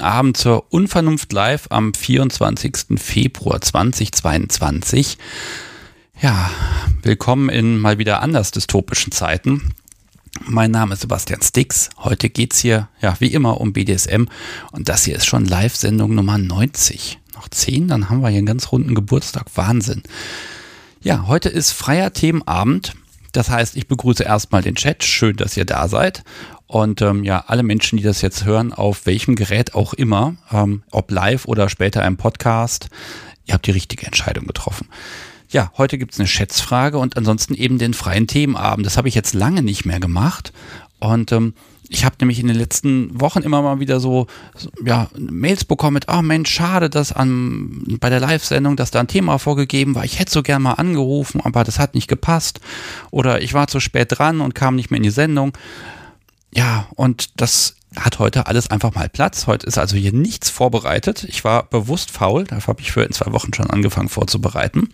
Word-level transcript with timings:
Abend 0.00 0.36
zur 0.36 0.72
Unvernunft 0.72 1.32
Live 1.32 1.66
am 1.70 1.94
24. 1.94 2.98
Februar 2.98 3.60
2022. 3.60 5.18
Ja, 6.20 6.50
willkommen 7.02 7.48
in 7.48 7.78
mal 7.78 7.98
wieder 7.98 8.22
anders 8.22 8.50
dystopischen 8.50 9.12
Zeiten. 9.12 9.74
Mein 10.44 10.70
Name 10.70 10.94
ist 10.94 11.02
Sebastian 11.02 11.42
Stix. 11.42 11.90
Heute 11.98 12.30
geht's 12.30 12.58
hier, 12.58 12.88
ja, 13.00 13.14
wie 13.20 13.32
immer 13.32 13.60
um 13.60 13.72
BDSM 13.72 14.24
und 14.72 14.88
das 14.88 15.04
hier 15.04 15.16
ist 15.16 15.26
schon 15.26 15.44
Live-Sendung 15.44 16.14
Nummer 16.14 16.38
90. 16.38 17.18
Noch 17.34 17.48
10, 17.48 17.88
dann 17.88 18.10
haben 18.10 18.20
wir 18.20 18.28
hier 18.28 18.38
einen 18.38 18.46
ganz 18.46 18.72
runden 18.72 18.94
Geburtstag. 18.94 19.46
Wahnsinn. 19.54 20.02
Ja, 21.00 21.26
heute 21.26 21.48
ist 21.48 21.72
freier 21.72 22.12
Themenabend. 22.12 22.94
Das 23.32 23.50
heißt, 23.50 23.76
ich 23.76 23.86
begrüße 23.86 24.24
erstmal 24.24 24.62
den 24.62 24.74
Chat. 24.74 25.04
Schön, 25.04 25.36
dass 25.36 25.56
ihr 25.56 25.64
da 25.64 25.88
seid. 25.88 26.24
Und 26.66 27.02
ähm, 27.02 27.24
ja, 27.24 27.44
alle 27.46 27.62
Menschen, 27.62 27.96
die 27.96 28.04
das 28.04 28.22
jetzt 28.22 28.44
hören, 28.44 28.72
auf 28.72 29.06
welchem 29.06 29.34
Gerät 29.34 29.74
auch 29.74 29.92
immer, 29.94 30.36
ähm, 30.52 30.82
ob 30.90 31.10
live 31.10 31.46
oder 31.46 31.68
später 31.68 32.04
im 32.04 32.16
Podcast, 32.16 32.88
ihr 33.46 33.54
habt 33.54 33.66
die 33.66 33.72
richtige 33.72 34.06
Entscheidung 34.06 34.46
getroffen. 34.46 34.88
Ja, 35.48 35.72
heute 35.76 35.98
gibt's 35.98 36.20
eine 36.20 36.28
Schätzfrage 36.28 36.98
und 36.98 37.16
ansonsten 37.16 37.54
eben 37.54 37.78
den 37.78 37.92
freien 37.92 38.28
Themenabend. 38.28 38.86
Das 38.86 38.96
habe 38.96 39.08
ich 39.08 39.16
jetzt 39.16 39.34
lange 39.34 39.62
nicht 39.62 39.84
mehr 39.84 39.98
gemacht. 39.98 40.52
Und 41.00 41.32
ähm, 41.32 41.54
ich 41.92 42.04
habe 42.04 42.14
nämlich 42.20 42.38
in 42.38 42.46
den 42.46 42.56
letzten 42.56 43.20
Wochen 43.20 43.42
immer 43.42 43.62
mal 43.62 43.80
wieder 43.80 43.98
so, 43.98 44.28
so 44.54 44.70
ja, 44.84 45.08
Mails 45.18 45.64
bekommen 45.64 45.94
mit, 45.94 46.06
oh 46.08 46.22
Mensch, 46.22 46.48
schade, 46.48 46.88
dass 46.88 47.12
an, 47.12 47.84
bei 47.98 48.08
der 48.08 48.20
Live-Sendung, 48.20 48.76
dass 48.76 48.92
da 48.92 49.00
ein 49.00 49.08
Thema 49.08 49.38
vorgegeben 49.38 49.96
war. 49.96 50.04
Ich 50.04 50.20
hätte 50.20 50.30
so 50.30 50.44
gern 50.44 50.62
mal 50.62 50.74
angerufen, 50.74 51.40
aber 51.40 51.64
das 51.64 51.80
hat 51.80 51.96
nicht 51.96 52.06
gepasst. 52.06 52.60
Oder 53.10 53.42
ich 53.42 53.54
war 53.54 53.66
zu 53.66 53.80
spät 53.80 54.06
dran 54.16 54.40
und 54.40 54.54
kam 54.54 54.76
nicht 54.76 54.92
mehr 54.92 54.98
in 54.98 55.02
die 55.02 55.10
Sendung. 55.10 55.52
Ja, 56.54 56.86
und 56.94 57.40
das 57.40 57.74
hat 57.96 58.20
heute 58.20 58.46
alles 58.46 58.70
einfach 58.70 58.94
mal 58.94 59.08
Platz. 59.08 59.48
Heute 59.48 59.66
ist 59.66 59.76
also 59.76 59.96
hier 59.96 60.12
nichts 60.12 60.48
vorbereitet. 60.48 61.24
Ich 61.24 61.42
war 61.42 61.64
bewusst 61.64 62.12
faul, 62.12 62.44
dafür 62.44 62.74
habe 62.74 62.82
ich 62.82 62.92
für 62.92 63.02
in 63.02 63.12
zwei 63.12 63.32
Wochen 63.32 63.52
schon 63.52 63.68
angefangen 63.68 64.08
vorzubereiten. 64.08 64.90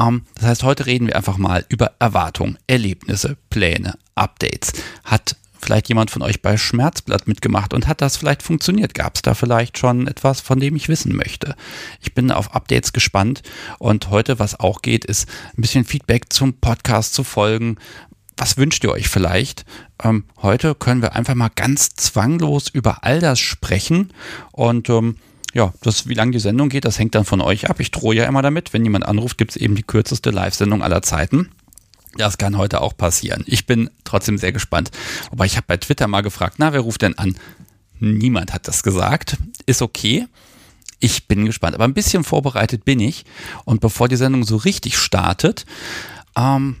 Ähm, 0.00 0.22
das 0.36 0.46
heißt, 0.46 0.62
heute 0.62 0.86
reden 0.86 1.08
wir 1.08 1.16
einfach 1.16 1.36
mal 1.36 1.66
über 1.68 1.92
Erwartungen, 1.98 2.56
Erlebnisse, 2.66 3.36
Pläne, 3.50 3.98
Updates. 4.14 4.72
Hat 5.04 5.36
vielleicht 5.66 5.88
jemand 5.88 6.12
von 6.12 6.22
euch 6.22 6.40
bei 6.40 6.56
Schmerzblatt 6.56 7.26
mitgemacht 7.26 7.74
und 7.74 7.88
hat 7.88 8.00
das 8.00 8.16
vielleicht 8.16 8.42
funktioniert? 8.42 8.94
Gab 8.94 9.16
es 9.16 9.22
da 9.22 9.34
vielleicht 9.34 9.78
schon 9.78 10.06
etwas, 10.06 10.40
von 10.40 10.60
dem 10.60 10.76
ich 10.76 10.88
wissen 10.88 11.14
möchte? 11.14 11.56
Ich 12.00 12.14
bin 12.14 12.30
auf 12.30 12.54
Updates 12.54 12.92
gespannt 12.92 13.42
und 13.78 14.08
heute, 14.10 14.38
was 14.38 14.58
auch 14.60 14.80
geht, 14.80 15.04
ist 15.04 15.28
ein 15.56 15.60
bisschen 15.60 15.84
Feedback 15.84 16.32
zum 16.32 16.54
Podcast 16.54 17.14
zu 17.14 17.24
folgen. 17.24 17.76
Was 18.36 18.56
wünscht 18.56 18.84
ihr 18.84 18.92
euch 18.92 19.08
vielleicht? 19.08 19.64
Ähm, 20.02 20.24
heute 20.40 20.76
können 20.76 21.02
wir 21.02 21.16
einfach 21.16 21.34
mal 21.34 21.50
ganz 21.54 21.90
zwanglos 21.96 22.68
über 22.68 23.02
all 23.02 23.18
das 23.18 23.40
sprechen 23.40 24.12
und 24.52 24.88
ähm, 24.88 25.16
ja, 25.52 25.72
das, 25.80 26.06
wie 26.06 26.14
lange 26.14 26.32
die 26.32 26.38
Sendung 26.38 26.68
geht, 26.68 26.84
das 26.84 26.98
hängt 26.98 27.14
dann 27.14 27.24
von 27.24 27.40
euch 27.40 27.68
ab. 27.68 27.80
Ich 27.80 27.90
drohe 27.90 28.14
ja 28.14 28.26
immer 28.26 28.42
damit. 28.42 28.72
Wenn 28.72 28.84
jemand 28.84 29.06
anruft, 29.06 29.38
gibt 29.38 29.52
es 29.52 29.56
eben 29.56 29.74
die 29.74 29.82
kürzeste 29.82 30.30
Live-Sendung 30.30 30.82
aller 30.82 31.00
Zeiten. 31.00 31.48
Das 32.18 32.38
kann 32.38 32.56
heute 32.56 32.80
auch 32.80 32.96
passieren. 32.96 33.44
Ich 33.46 33.66
bin 33.66 33.90
trotzdem 34.04 34.38
sehr 34.38 34.52
gespannt. 34.52 34.90
Wobei 35.30 35.46
ich 35.46 35.56
habe 35.56 35.66
bei 35.66 35.76
Twitter 35.76 36.08
mal 36.08 36.22
gefragt, 36.22 36.56
na, 36.58 36.72
wer 36.72 36.80
ruft 36.80 37.02
denn 37.02 37.18
an? 37.18 37.36
Niemand 37.98 38.52
hat 38.52 38.68
das 38.68 38.82
gesagt. 38.82 39.36
Ist 39.66 39.82
okay. 39.82 40.26
Ich 41.00 41.28
bin 41.28 41.44
gespannt. 41.44 41.74
Aber 41.74 41.84
ein 41.84 41.94
bisschen 41.94 42.24
vorbereitet 42.24 42.84
bin 42.84 43.00
ich. 43.00 43.24
Und 43.64 43.80
bevor 43.80 44.08
die 44.08 44.16
Sendung 44.16 44.44
so 44.44 44.56
richtig 44.56 44.98
startet, 44.98 45.66
ähm, 46.36 46.76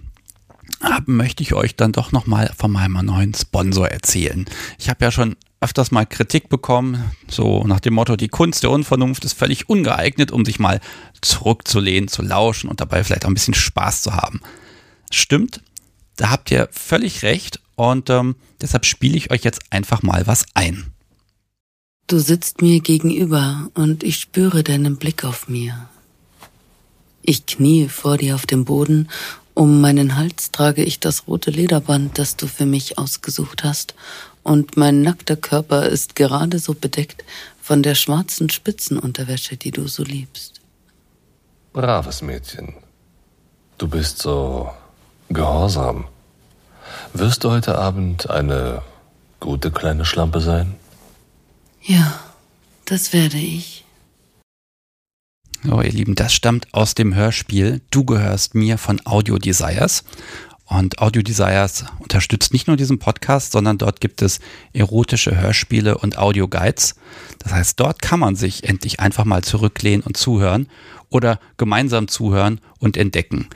möchte 1.06 1.42
ich 1.42 1.54
euch 1.54 1.76
dann 1.76 1.92
doch 1.92 2.12
nochmal 2.12 2.52
von 2.56 2.70
meinem 2.70 3.04
neuen 3.04 3.34
Sponsor 3.34 3.88
erzählen. 3.88 4.46
Ich 4.78 4.88
habe 4.88 5.04
ja 5.04 5.10
schon 5.10 5.36
öfters 5.60 5.90
mal 5.90 6.04
Kritik 6.04 6.48
bekommen, 6.48 7.02
so 7.28 7.64
nach 7.64 7.80
dem 7.80 7.94
Motto, 7.94 8.16
die 8.16 8.28
Kunst 8.28 8.62
der 8.62 8.70
Unvernunft 8.70 9.24
ist 9.24 9.32
völlig 9.32 9.68
ungeeignet, 9.68 10.30
um 10.30 10.44
sich 10.44 10.58
mal 10.58 10.80
zurückzulehnen, 11.22 12.08
zu 12.08 12.22
lauschen 12.22 12.68
und 12.68 12.80
dabei 12.80 13.02
vielleicht 13.02 13.24
auch 13.24 13.30
ein 13.30 13.34
bisschen 13.34 13.54
Spaß 13.54 14.02
zu 14.02 14.14
haben. 14.14 14.40
Stimmt, 15.10 15.60
da 16.16 16.30
habt 16.30 16.50
ihr 16.50 16.68
völlig 16.72 17.22
recht 17.22 17.60
und 17.74 18.10
ähm, 18.10 18.36
deshalb 18.60 18.86
spiele 18.86 19.16
ich 19.16 19.30
euch 19.30 19.44
jetzt 19.44 19.60
einfach 19.70 20.02
mal 20.02 20.26
was 20.26 20.46
ein. 20.54 20.92
Du 22.06 22.18
sitzt 22.18 22.62
mir 22.62 22.80
gegenüber 22.80 23.68
und 23.74 24.04
ich 24.04 24.18
spüre 24.18 24.62
deinen 24.62 24.96
Blick 24.96 25.24
auf 25.24 25.48
mir. 25.48 25.88
Ich 27.22 27.46
knie 27.46 27.88
vor 27.88 28.16
dir 28.16 28.36
auf 28.36 28.46
dem 28.46 28.64
Boden, 28.64 29.08
um 29.54 29.80
meinen 29.80 30.16
Hals 30.16 30.52
trage 30.52 30.84
ich 30.84 31.00
das 31.00 31.26
rote 31.26 31.50
Lederband, 31.50 32.18
das 32.18 32.36
du 32.36 32.46
für 32.46 32.66
mich 32.66 32.98
ausgesucht 32.98 33.64
hast, 33.64 33.94
und 34.42 34.76
mein 34.76 35.02
nackter 35.02 35.34
Körper 35.34 35.86
ist 35.86 36.14
gerade 36.14 36.60
so 36.60 36.74
bedeckt 36.74 37.24
von 37.60 37.82
der 37.82 37.96
schwarzen 37.96 38.48
Spitzenunterwäsche, 38.48 39.56
die 39.56 39.72
du 39.72 39.88
so 39.88 40.04
liebst. 40.04 40.60
Braves 41.72 42.22
Mädchen. 42.22 42.74
Du 43.76 43.88
bist 43.88 44.18
so 44.18 44.70
Gehorsam. 45.28 46.04
Wirst 47.12 47.44
du 47.44 47.50
heute 47.50 47.78
Abend 47.78 48.30
eine 48.30 48.82
gute 49.40 49.70
kleine 49.70 50.04
Schlampe 50.04 50.40
sein? 50.40 50.74
Ja, 51.82 52.20
das 52.84 53.12
werde 53.12 53.38
ich. 53.38 53.84
Oh, 55.68 55.80
ihr 55.80 55.90
Lieben, 55.92 56.14
das 56.14 56.32
stammt 56.32 56.72
aus 56.72 56.94
dem 56.94 57.14
Hörspiel 57.14 57.80
Du 57.90 58.04
gehörst 58.04 58.54
mir 58.54 58.78
von 58.78 59.00
Audio 59.04 59.38
Desires. 59.38 60.04
Und 60.68 60.98
Audio 60.98 61.22
Desires 61.22 61.84
unterstützt 62.00 62.52
nicht 62.52 62.66
nur 62.66 62.76
diesen 62.76 62.98
Podcast, 62.98 63.52
sondern 63.52 63.78
dort 63.78 64.00
gibt 64.00 64.20
es 64.20 64.40
erotische 64.72 65.36
Hörspiele 65.36 65.96
und 65.96 66.18
Audio-Guides. 66.18 66.96
Das 67.38 67.52
heißt, 67.52 67.78
dort 67.78 68.02
kann 68.02 68.18
man 68.18 68.34
sich 68.34 68.64
endlich 68.64 68.98
einfach 68.98 69.24
mal 69.24 69.44
zurücklehnen 69.44 70.02
und 70.02 70.16
zuhören 70.16 70.68
oder 71.08 71.38
gemeinsam 71.56 72.08
zuhören 72.08 72.60
und 72.80 72.96
entdecken. 72.96 73.48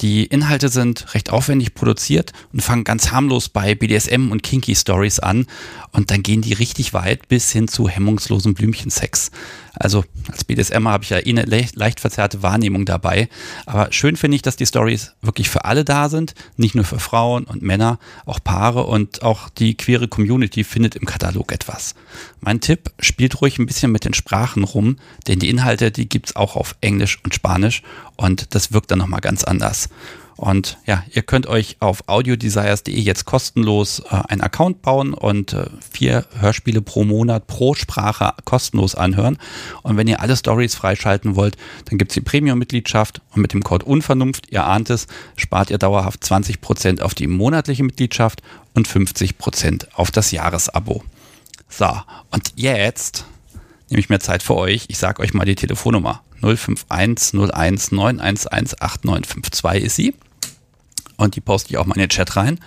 Die 0.00 0.24
Inhalte 0.24 0.70
sind 0.70 1.14
recht 1.14 1.30
aufwendig 1.30 1.74
produziert 1.74 2.32
und 2.52 2.62
fangen 2.62 2.84
ganz 2.84 3.10
harmlos 3.12 3.50
bei 3.50 3.74
BDSM 3.74 4.30
und 4.30 4.42
Kinky 4.42 4.74
Stories 4.74 5.18
an 5.18 5.46
und 5.92 6.10
dann 6.10 6.22
gehen 6.22 6.40
die 6.40 6.54
richtig 6.54 6.94
weit 6.94 7.28
bis 7.28 7.50
hin 7.52 7.68
zu 7.68 7.88
hemmungslosen 7.88 8.54
Blümchensex. 8.54 9.30
Also 9.80 10.04
als 10.30 10.44
BDSMer 10.44 10.90
habe 10.90 11.04
ich 11.04 11.10
ja 11.10 11.18
eh 11.18 11.30
eine 11.30 11.44
leicht, 11.44 11.74
leicht 11.74 12.00
verzerrte 12.00 12.42
Wahrnehmung 12.42 12.84
dabei, 12.84 13.30
aber 13.64 13.90
schön 13.92 14.16
finde 14.16 14.36
ich, 14.36 14.42
dass 14.42 14.56
die 14.56 14.66
Stories 14.66 15.12
wirklich 15.22 15.48
für 15.48 15.64
alle 15.64 15.86
da 15.86 16.10
sind, 16.10 16.34
nicht 16.58 16.74
nur 16.74 16.84
für 16.84 17.00
Frauen 17.00 17.44
und 17.44 17.62
Männer, 17.62 17.98
auch 18.26 18.40
Paare 18.44 18.84
und 18.84 19.22
auch 19.22 19.48
die 19.48 19.74
queere 19.74 20.06
Community 20.06 20.64
findet 20.64 20.96
im 20.96 21.06
Katalog 21.06 21.50
etwas. 21.50 21.94
Mein 22.40 22.60
Tipp, 22.60 22.90
spielt 23.00 23.40
ruhig 23.40 23.58
ein 23.58 23.64
bisschen 23.64 23.90
mit 23.90 24.04
den 24.04 24.12
Sprachen 24.12 24.64
rum, 24.64 24.96
denn 25.26 25.38
die 25.38 25.48
Inhalte, 25.48 25.90
die 25.90 26.10
gibt's 26.10 26.36
auch 26.36 26.56
auf 26.56 26.76
Englisch 26.82 27.18
und 27.24 27.34
Spanisch 27.34 27.82
und 28.16 28.54
das 28.54 28.72
wirkt 28.72 28.90
dann 28.90 28.98
nochmal 28.98 29.22
ganz 29.22 29.44
anders. 29.44 29.88
Und 30.40 30.78
ja, 30.86 31.04
ihr 31.12 31.20
könnt 31.20 31.46
euch 31.46 31.76
auf 31.80 32.08
audiodesires.de 32.08 32.98
jetzt 32.98 33.26
kostenlos 33.26 34.00
äh, 34.10 34.22
einen 34.28 34.40
Account 34.40 34.80
bauen 34.80 35.12
und 35.12 35.52
äh, 35.52 35.66
vier 35.92 36.24
Hörspiele 36.38 36.80
pro 36.80 37.04
Monat 37.04 37.46
pro 37.46 37.74
Sprache 37.74 38.32
kostenlos 38.46 38.94
anhören. 38.94 39.36
Und 39.82 39.98
wenn 39.98 40.08
ihr 40.08 40.22
alle 40.22 40.34
Stories 40.34 40.74
freischalten 40.74 41.36
wollt, 41.36 41.58
dann 41.84 41.98
gibt's 41.98 42.14
die 42.14 42.22
Premium-Mitgliedschaft 42.22 43.20
und 43.34 43.42
mit 43.42 43.52
dem 43.52 43.62
Code 43.62 43.84
Unvernunft, 43.84 44.50
ihr 44.50 44.64
ahnt 44.64 44.88
es, 44.88 45.08
spart 45.36 45.68
ihr 45.68 45.76
dauerhaft 45.76 46.22
20% 46.24 47.02
auf 47.02 47.12
die 47.12 47.26
monatliche 47.26 47.84
Mitgliedschaft 47.84 48.40
und 48.72 48.88
50% 48.88 49.88
auf 49.92 50.10
das 50.10 50.30
Jahresabo. 50.30 51.04
So, 51.68 51.90
und 52.30 52.54
jetzt 52.56 53.26
nehme 53.90 54.00
ich 54.00 54.08
mir 54.08 54.20
Zeit 54.20 54.42
für 54.42 54.56
euch. 54.56 54.86
Ich 54.88 54.96
sage 54.96 55.20
euch 55.20 55.34
mal 55.34 55.44
die 55.44 55.54
Telefonnummer. 55.54 56.22
051 56.40 57.38
01 57.38 57.92
911 57.92 58.46
8952 58.50 59.84
ist 59.84 59.96
sie. 59.96 60.14
Und 61.20 61.36
die 61.36 61.42
poste 61.42 61.70
ich 61.70 61.76
auch 61.76 61.84
mal 61.84 61.96
in 61.96 62.00
den 62.00 62.08
Chat 62.08 62.34
rein. 62.36 62.58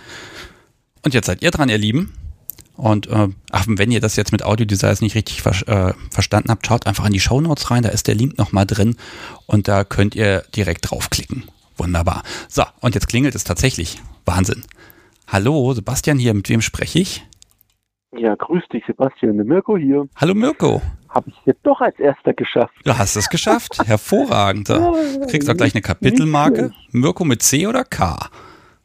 Und 1.02 1.12
jetzt 1.12 1.26
seid 1.26 1.42
ihr 1.42 1.50
dran, 1.50 1.68
ihr 1.68 1.76
Lieben. 1.76 2.12
Und 2.76 3.08
äh, 3.08 3.28
ach, 3.50 3.64
wenn 3.68 3.90
ihr 3.90 4.00
das 4.00 4.14
jetzt 4.14 4.30
mit 4.30 4.44
Audio 4.44 4.64
Designs 4.64 5.00
nicht 5.00 5.16
richtig 5.16 5.42
ver 5.42 5.68
äh, 5.68 5.94
verstanden 6.10 6.50
habt, 6.50 6.64
schaut 6.66 6.86
einfach 6.86 7.04
in 7.04 7.12
die 7.12 7.20
Show 7.20 7.40
Notes 7.40 7.70
rein, 7.70 7.82
da 7.82 7.88
ist 7.88 8.06
der 8.06 8.14
Link 8.14 8.38
nochmal 8.38 8.66
drin 8.66 8.96
und 9.46 9.68
da 9.68 9.84
könnt 9.84 10.14
ihr 10.14 10.44
direkt 10.54 10.90
draufklicken. 10.90 11.44
Wunderbar. 11.76 12.22
So, 12.48 12.64
und 12.80 12.94
jetzt 12.94 13.08
klingelt 13.08 13.34
es 13.34 13.44
tatsächlich. 13.44 14.00
Wahnsinn. 14.24 14.64
Hallo, 15.26 15.72
Sebastian 15.74 16.18
hier, 16.18 16.34
mit 16.34 16.48
wem 16.48 16.62
spreche 16.62 17.00
ich? 17.00 17.24
Ja, 18.16 18.34
grüß 18.34 18.62
dich, 18.72 18.84
Sebastian. 18.86 19.36
Der 19.36 19.44
Mirko 19.44 19.76
hier. 19.76 20.06
Hallo 20.16 20.34
Mirko. 20.34 20.80
Habe 21.08 21.30
ich 21.30 21.36
jetzt 21.44 21.60
doch 21.64 21.80
als 21.80 21.98
erster 21.98 22.32
geschafft. 22.32 22.74
Du 22.84 22.96
hast 22.96 23.16
es 23.16 23.28
geschafft. 23.28 23.78
Hervorragend. 23.86 24.68
Du 24.68 25.26
kriegst 25.28 25.50
auch 25.50 25.56
gleich 25.56 25.74
eine 25.74 25.82
Kapitelmarke. 25.82 26.72
Mirko 26.92 27.24
mit 27.24 27.42
C 27.42 27.66
oder 27.66 27.84
K? 27.84 28.16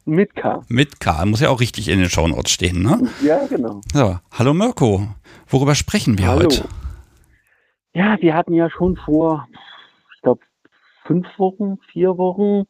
Mit 0.04 0.34
K. 0.34 0.62
Mit 0.68 0.98
K. 1.00 1.24
Muss 1.26 1.40
ja 1.40 1.50
auch 1.50 1.60
richtig 1.60 1.88
in 1.88 2.00
den 2.00 2.08
Shownotes 2.08 2.50
stehen, 2.50 2.82
ne? 2.82 3.08
Ja, 3.22 3.46
genau. 3.46 3.80
So, 3.92 4.18
hallo 4.32 4.54
Mirko. 4.54 5.06
Worüber 5.48 5.74
sprechen 5.74 6.18
wir 6.18 6.28
Hallo. 6.28 6.44
heute? 6.44 6.64
Ja, 7.92 8.16
wir 8.20 8.34
hatten 8.34 8.54
ja 8.54 8.70
schon 8.70 8.96
vor, 8.96 9.48
ich 10.14 10.22
glaube, 10.22 10.40
fünf 11.04 11.26
Wochen, 11.38 11.78
vier 11.92 12.16
Wochen 12.18 12.66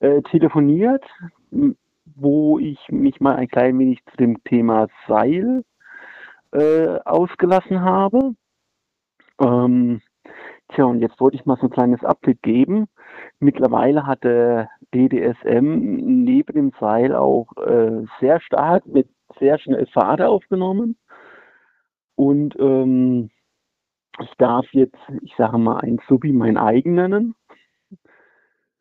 äh, 0.00 0.22
telefoniert, 0.22 1.04
wo 2.04 2.58
ich 2.58 2.78
mich 2.88 3.20
mal 3.20 3.36
ein 3.36 3.48
klein 3.48 3.78
wenig 3.78 4.00
zu 4.10 4.16
dem 4.16 4.42
Thema 4.44 4.88
Seil 5.08 5.64
äh, 6.52 6.98
ausgelassen 7.04 7.80
habe. 7.82 8.34
Ähm, 9.40 10.00
tja, 10.68 10.84
und 10.84 11.00
jetzt 11.00 11.20
wollte 11.20 11.36
ich 11.36 11.46
mal 11.46 11.56
so 11.56 11.66
ein 11.66 11.70
kleines 11.70 12.04
Update 12.04 12.42
geben. 12.42 12.88
Mittlerweile 13.40 14.06
hat 14.06 14.24
der 14.24 14.68
BDSM 14.90 16.24
neben 16.24 16.52
dem 16.54 16.72
Seil 16.78 17.14
auch 17.14 17.48
äh, 17.56 18.04
sehr 18.20 18.40
stark 18.40 18.86
mit 18.86 19.08
sehr 19.38 19.58
schnell 19.58 19.86
Fahrt 19.86 20.20
aufgenommen. 20.20 20.96
Und 22.14 22.54
ähm, 22.58 23.30
ich 24.20 24.30
darf 24.38 24.66
jetzt, 24.72 24.98
ich 25.22 25.34
sage 25.36 25.58
mal, 25.58 25.80
ein 25.80 25.98
Subi 26.08 26.32
mein 26.32 26.58
eigen 26.58 26.94
nennen, 26.94 27.34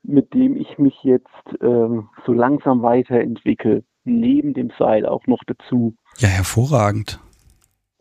mit 0.03 0.33
dem 0.33 0.57
ich 0.57 0.77
mich 0.77 1.01
jetzt 1.03 1.27
ähm, 1.61 2.09
so 2.25 2.33
langsam 2.33 2.81
weiterentwickle, 2.81 3.83
neben 4.03 4.53
dem 4.53 4.71
Seil 4.77 5.05
auch 5.05 5.25
noch 5.27 5.43
dazu. 5.45 5.95
Ja, 6.17 6.27
hervorragend. 6.27 7.19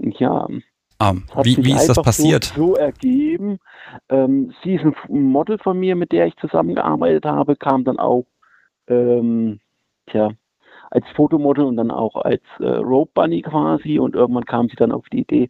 Ja. 0.00 0.46
Um, 1.02 1.24
wie, 1.42 1.56
wie 1.64 1.72
ist 1.72 1.88
das 1.88 2.02
passiert? 2.02 2.44
So, 2.44 2.68
so 2.68 2.74
ergeben. 2.74 3.58
Ähm, 4.10 4.52
sie 4.62 4.74
ist 4.74 4.84
ein 4.84 5.22
Model 5.22 5.56
von 5.58 5.78
mir, 5.78 5.96
mit 5.96 6.12
der 6.12 6.26
ich 6.26 6.36
zusammengearbeitet 6.36 7.24
habe, 7.24 7.56
kam 7.56 7.84
dann 7.84 7.98
auch 7.98 8.26
ähm, 8.86 9.60
tja, 10.06 10.32
als 10.90 11.06
Fotomodel 11.16 11.64
und 11.64 11.76
dann 11.76 11.90
auch 11.90 12.16
als 12.16 12.42
äh, 12.58 12.66
Rope 12.66 13.12
Bunny 13.14 13.40
quasi 13.42 13.98
und 13.98 14.14
irgendwann 14.14 14.44
kam 14.44 14.68
sie 14.68 14.76
dann 14.76 14.92
auf 14.92 15.06
die 15.10 15.20
Idee, 15.20 15.48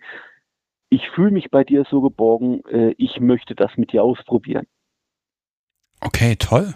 ich 0.90 1.08
fühle 1.14 1.30
mich 1.30 1.50
bei 1.50 1.64
dir 1.64 1.84
so 1.88 2.00
geborgen, 2.00 2.62
äh, 2.66 2.94
ich 2.98 3.20
möchte 3.20 3.54
das 3.54 3.70
mit 3.76 3.92
dir 3.92 4.04
ausprobieren. 4.04 4.66
Okay, 6.00 6.36
toll. 6.36 6.74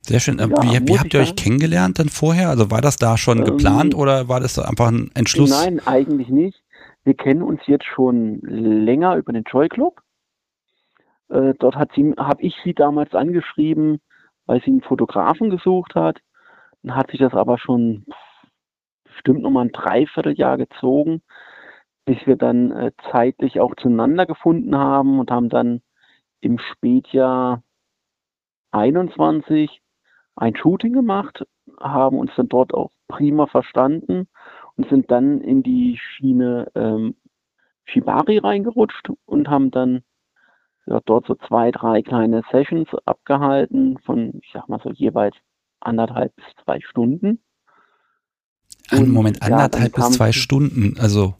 Sehr 0.00 0.20
schön. 0.20 0.38
Ähm, 0.38 0.54
ja, 0.56 0.80
wie, 0.80 0.88
wie 0.88 0.98
habt 0.98 1.12
ihr 1.12 1.20
euch 1.20 1.36
kennengelernt 1.36 1.98
dann 1.98 2.08
vorher? 2.08 2.48
Also 2.48 2.70
war 2.70 2.80
das 2.80 2.96
da 2.96 3.18
schon 3.18 3.38
ähm, 3.38 3.44
geplant 3.44 3.94
oder 3.94 4.28
war 4.28 4.40
das 4.40 4.58
einfach 4.58 4.88
ein 4.88 5.10
Entschluss? 5.14 5.50
Nein, 5.50 5.80
eigentlich 5.86 6.28
nicht. 6.28 6.62
Wir 7.08 7.14
kennen 7.14 7.40
uns 7.40 7.62
jetzt 7.64 7.86
schon 7.86 8.38
länger 8.42 9.16
über 9.16 9.32
den 9.32 9.44
Joy 9.44 9.70
Club. 9.70 10.02
Äh, 11.30 11.54
dort 11.58 11.76
habe 11.76 12.42
ich 12.42 12.54
sie 12.62 12.74
damals 12.74 13.14
angeschrieben, 13.14 14.02
weil 14.44 14.60
sie 14.60 14.72
einen 14.72 14.82
Fotografen 14.82 15.48
gesucht 15.48 15.94
hat. 15.94 16.18
Dann 16.82 16.94
hat 16.94 17.10
sich 17.10 17.18
das 17.18 17.32
aber 17.32 17.56
schon 17.56 18.04
bestimmt 19.04 19.40
nochmal 19.40 19.64
ein 19.64 19.72
Dreivierteljahr 19.72 20.58
gezogen, 20.58 21.22
bis 22.04 22.18
wir 22.26 22.36
dann 22.36 22.72
äh, 22.72 22.92
zeitlich 23.10 23.58
auch 23.58 23.74
zueinander 23.76 24.26
gefunden 24.26 24.76
haben 24.76 25.18
und 25.18 25.30
haben 25.30 25.48
dann 25.48 25.80
im 26.42 26.58
Spätjahr 26.58 27.62
21 28.72 29.80
ein 30.36 30.54
Shooting 30.56 30.92
gemacht, 30.92 31.46
haben 31.80 32.18
uns 32.18 32.32
dann 32.36 32.50
dort 32.50 32.74
auch 32.74 32.90
prima 33.08 33.46
verstanden 33.46 34.28
und 34.78 34.88
sind 34.88 35.10
dann 35.10 35.40
in 35.40 35.62
die 35.62 35.98
Schiene 35.98 36.70
ähm, 36.74 37.16
Shibari 37.84 38.38
reingerutscht 38.38 39.10
und 39.26 39.48
haben 39.48 39.70
dann 39.70 40.02
ja, 40.86 41.00
dort 41.04 41.26
so 41.26 41.34
zwei, 41.34 41.70
drei 41.70 42.00
kleine 42.02 42.42
Sessions 42.50 42.88
abgehalten 43.04 43.98
von, 44.06 44.34
ich 44.40 44.50
sag 44.52 44.68
mal 44.68 44.80
so 44.82 44.90
jeweils 44.90 45.34
anderthalb 45.80 46.34
bis 46.36 46.44
zwei 46.64 46.80
Stunden. 46.80 47.40
Einen 48.90 49.10
Moment, 49.10 49.42
anderthalb 49.42 49.98
ja, 49.98 50.06
bis 50.06 50.16
zwei 50.16 50.32
Stunden, 50.32 50.96
also 50.98 51.34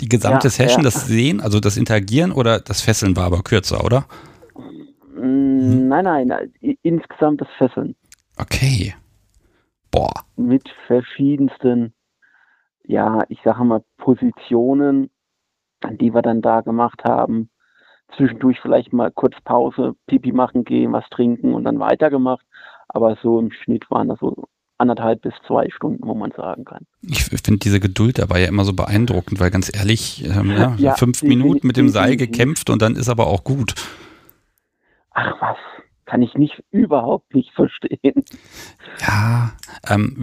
die 0.00 0.08
gesamte 0.08 0.46
ja, 0.46 0.50
Session, 0.50 0.84
das 0.84 1.06
Sehen, 1.06 1.40
also 1.40 1.60
das 1.60 1.76
Interagieren 1.76 2.32
oder 2.32 2.60
das 2.60 2.80
Fesseln 2.80 3.16
war 3.16 3.24
aber 3.24 3.42
kürzer, 3.42 3.84
oder? 3.84 4.06
Hm. 5.14 5.88
Nein, 5.88 6.04
nein, 6.04 6.52
insgesamt 6.82 7.40
das 7.40 7.48
Fesseln. 7.58 7.96
Okay. 8.36 8.94
Boah. 9.90 10.12
Mit 10.36 10.68
verschiedensten, 10.86 11.92
ja, 12.88 13.22
ich 13.28 13.38
sage 13.44 13.64
mal, 13.64 13.84
Positionen, 13.98 15.10
die 16.00 16.12
wir 16.12 16.22
dann 16.22 16.40
da 16.42 16.62
gemacht 16.62 17.04
haben. 17.04 17.50
Zwischendurch 18.16 18.58
vielleicht 18.60 18.94
mal 18.94 19.10
kurz 19.12 19.34
Pause, 19.44 19.94
Pipi 20.06 20.32
machen 20.32 20.64
gehen, 20.64 20.92
was 20.92 21.04
trinken 21.10 21.52
und 21.52 21.64
dann 21.64 21.78
weitergemacht. 21.78 22.44
Aber 22.88 23.16
so 23.22 23.38
im 23.38 23.52
Schnitt 23.52 23.90
waren 23.90 24.08
das 24.08 24.18
so 24.18 24.48
anderthalb 24.78 25.20
bis 25.20 25.34
zwei 25.46 25.68
Stunden, 25.68 26.06
wo 26.06 26.14
man 26.14 26.32
sagen 26.32 26.64
kann. 26.64 26.86
Ich 27.02 27.24
finde 27.24 27.58
diese 27.58 27.78
Geduld 27.78 28.18
dabei 28.18 28.40
ja 28.40 28.48
immer 28.48 28.64
so 28.64 28.72
beeindruckend, 28.72 29.38
weil 29.38 29.50
ganz 29.50 29.70
ehrlich, 29.76 30.24
ähm, 30.24 30.50
ja, 30.52 30.74
ja, 30.78 30.94
fünf 30.94 31.22
Minuten 31.22 31.66
mit 31.66 31.76
dem 31.76 31.90
Seil 31.90 32.16
gekämpft 32.16 32.70
und 32.70 32.80
dann 32.80 32.96
ist 32.96 33.10
aber 33.10 33.26
auch 33.26 33.44
gut. 33.44 33.74
Ach 35.10 35.34
was, 35.40 35.58
kann 36.06 36.22
ich 36.22 36.34
nicht 36.34 36.64
überhaupt 36.70 37.34
nicht 37.34 37.52
verstehen. 37.52 38.24
Ja, 39.00 39.52
ähm, 39.86 40.22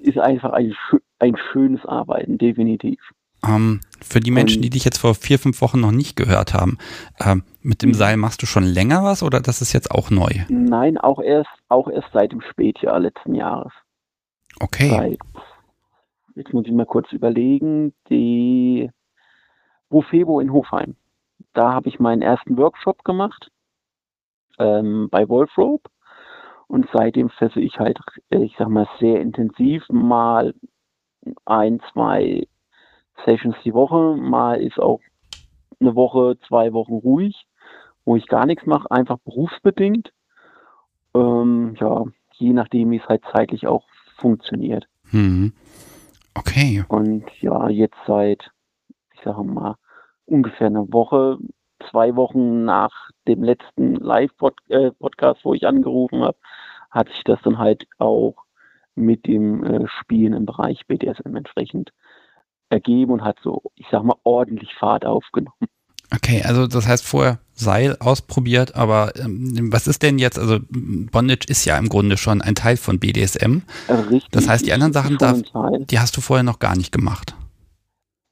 ist, 0.00 0.18
einfach 0.18 0.52
ein, 0.52 0.74
ein 1.18 1.36
schönes 1.52 1.84
Arbeiten, 1.86 2.38
definitiv. 2.38 3.00
Ähm, 3.46 3.80
für 4.02 4.20
die 4.20 4.30
Menschen, 4.30 4.62
die 4.62 4.70
dich 4.70 4.84
jetzt 4.84 4.98
vor 4.98 5.14
vier, 5.14 5.38
fünf 5.38 5.60
Wochen 5.62 5.80
noch 5.80 5.92
nicht 5.92 6.16
gehört 6.16 6.52
haben, 6.52 6.78
ähm, 7.24 7.42
mit 7.62 7.82
dem 7.82 7.90
mhm. 7.90 7.94
Seil 7.94 8.16
machst 8.16 8.42
du 8.42 8.46
schon 8.46 8.64
länger 8.64 9.02
was 9.02 9.22
oder 9.22 9.40
das 9.40 9.62
ist 9.62 9.72
jetzt 9.72 9.90
auch 9.90 10.10
neu? 10.10 10.30
Nein, 10.48 10.98
auch 10.98 11.20
erst, 11.20 11.50
auch 11.68 11.88
erst 11.88 12.08
seit 12.12 12.32
dem 12.32 12.42
Spätjahr 12.42 13.00
letzten 13.00 13.34
Jahres. 13.34 13.72
Okay. 14.60 14.90
Seit, 14.90 15.18
jetzt 16.34 16.52
muss 16.52 16.66
ich 16.66 16.72
mal 16.72 16.86
kurz 16.86 17.12
überlegen, 17.12 17.94
die 18.10 18.90
Bufebo 19.88 20.40
in 20.40 20.52
Hofheim. 20.52 20.96
Da 21.54 21.72
habe 21.72 21.88
ich 21.88 21.98
meinen 21.98 22.22
ersten 22.22 22.56
Workshop 22.56 23.04
gemacht 23.04 23.50
ähm, 24.58 25.08
bei 25.10 25.28
Wolfrope. 25.28 25.88
Und 26.70 26.86
seitdem 26.92 27.30
fesse 27.30 27.60
ich 27.60 27.80
halt, 27.80 27.98
äh, 28.30 28.44
ich 28.44 28.54
sag 28.56 28.68
mal, 28.68 28.86
sehr 29.00 29.20
intensiv, 29.20 29.82
mal 29.88 30.54
ein, 31.44 31.80
zwei 31.92 32.46
Sessions 33.24 33.56
die 33.64 33.74
Woche, 33.74 34.16
mal 34.16 34.62
ist 34.62 34.78
auch 34.78 35.00
eine 35.80 35.96
Woche, 35.96 36.38
zwei 36.46 36.72
Wochen 36.72 36.94
ruhig, 36.94 37.44
wo 38.04 38.14
ich 38.14 38.28
gar 38.28 38.46
nichts 38.46 38.66
mache, 38.66 38.88
einfach 38.88 39.18
berufsbedingt. 39.18 40.12
Ähm, 41.12 41.74
ja, 41.80 42.04
je 42.34 42.52
nachdem, 42.52 42.92
wie 42.92 42.98
es 42.98 43.08
halt 43.08 43.24
zeitlich 43.32 43.66
auch 43.66 43.84
funktioniert. 44.18 44.86
Mhm. 45.10 45.52
Okay. 46.38 46.84
Und 46.86 47.24
ja, 47.40 47.68
jetzt 47.68 47.98
seit, 48.06 48.48
ich 49.12 49.20
sage 49.24 49.42
mal, 49.42 49.74
ungefähr 50.24 50.68
einer 50.68 50.92
Woche 50.92 51.38
zwei 51.90 52.14
Wochen 52.14 52.64
nach 52.64 53.10
dem 53.26 53.42
letzten 53.42 53.96
Live-Podcast, 53.96 55.44
wo 55.44 55.52
ich 55.52 55.66
angerufen 55.66 56.22
habe, 56.22 56.38
hat 56.90 57.08
sich 57.08 57.22
das 57.24 57.40
dann 57.42 57.58
halt 57.58 57.86
auch 57.98 58.34
mit 58.94 59.26
dem 59.26 59.64
äh, 59.64 59.86
Spielen 60.00 60.32
im 60.32 60.46
Bereich 60.46 60.86
BDSM 60.86 61.36
entsprechend 61.36 61.92
ergeben 62.68 63.12
und 63.12 63.24
hat 63.24 63.38
so, 63.42 63.62
ich 63.74 63.86
sag 63.90 64.04
mal, 64.04 64.16
ordentlich 64.24 64.74
Fahrt 64.74 65.04
aufgenommen. 65.04 65.68
Okay, 66.12 66.42
also 66.44 66.66
das 66.66 66.88
heißt 66.88 67.06
vorher 67.06 67.38
Seil 67.52 67.96
ausprobiert, 68.00 68.74
aber 68.74 69.12
ähm, 69.16 69.72
was 69.72 69.86
ist 69.86 70.02
denn 70.02 70.18
jetzt, 70.18 70.38
also 70.38 70.58
Bondage 70.68 71.46
ist 71.48 71.64
ja 71.64 71.78
im 71.78 71.88
Grunde 71.88 72.16
schon 72.16 72.42
ein 72.42 72.56
Teil 72.56 72.76
von 72.76 72.98
BDSM. 72.98 73.62
Richtig. 73.88 74.28
Das 74.32 74.48
heißt, 74.48 74.66
die 74.66 74.72
anderen 74.72 74.92
Sachen, 74.92 75.18
da, 75.18 75.34
die 75.78 75.98
hast 76.00 76.16
du 76.16 76.20
vorher 76.20 76.42
noch 76.42 76.58
gar 76.58 76.76
nicht 76.76 76.90
gemacht. 76.90 77.36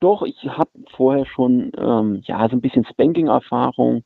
Doch, 0.00 0.22
ich 0.22 0.36
habe 0.48 0.70
vorher 0.96 1.26
schon 1.26 1.72
ähm, 1.76 2.20
ja 2.24 2.48
so 2.48 2.56
ein 2.56 2.60
bisschen 2.60 2.84
Spanking-Erfahrung. 2.84 4.02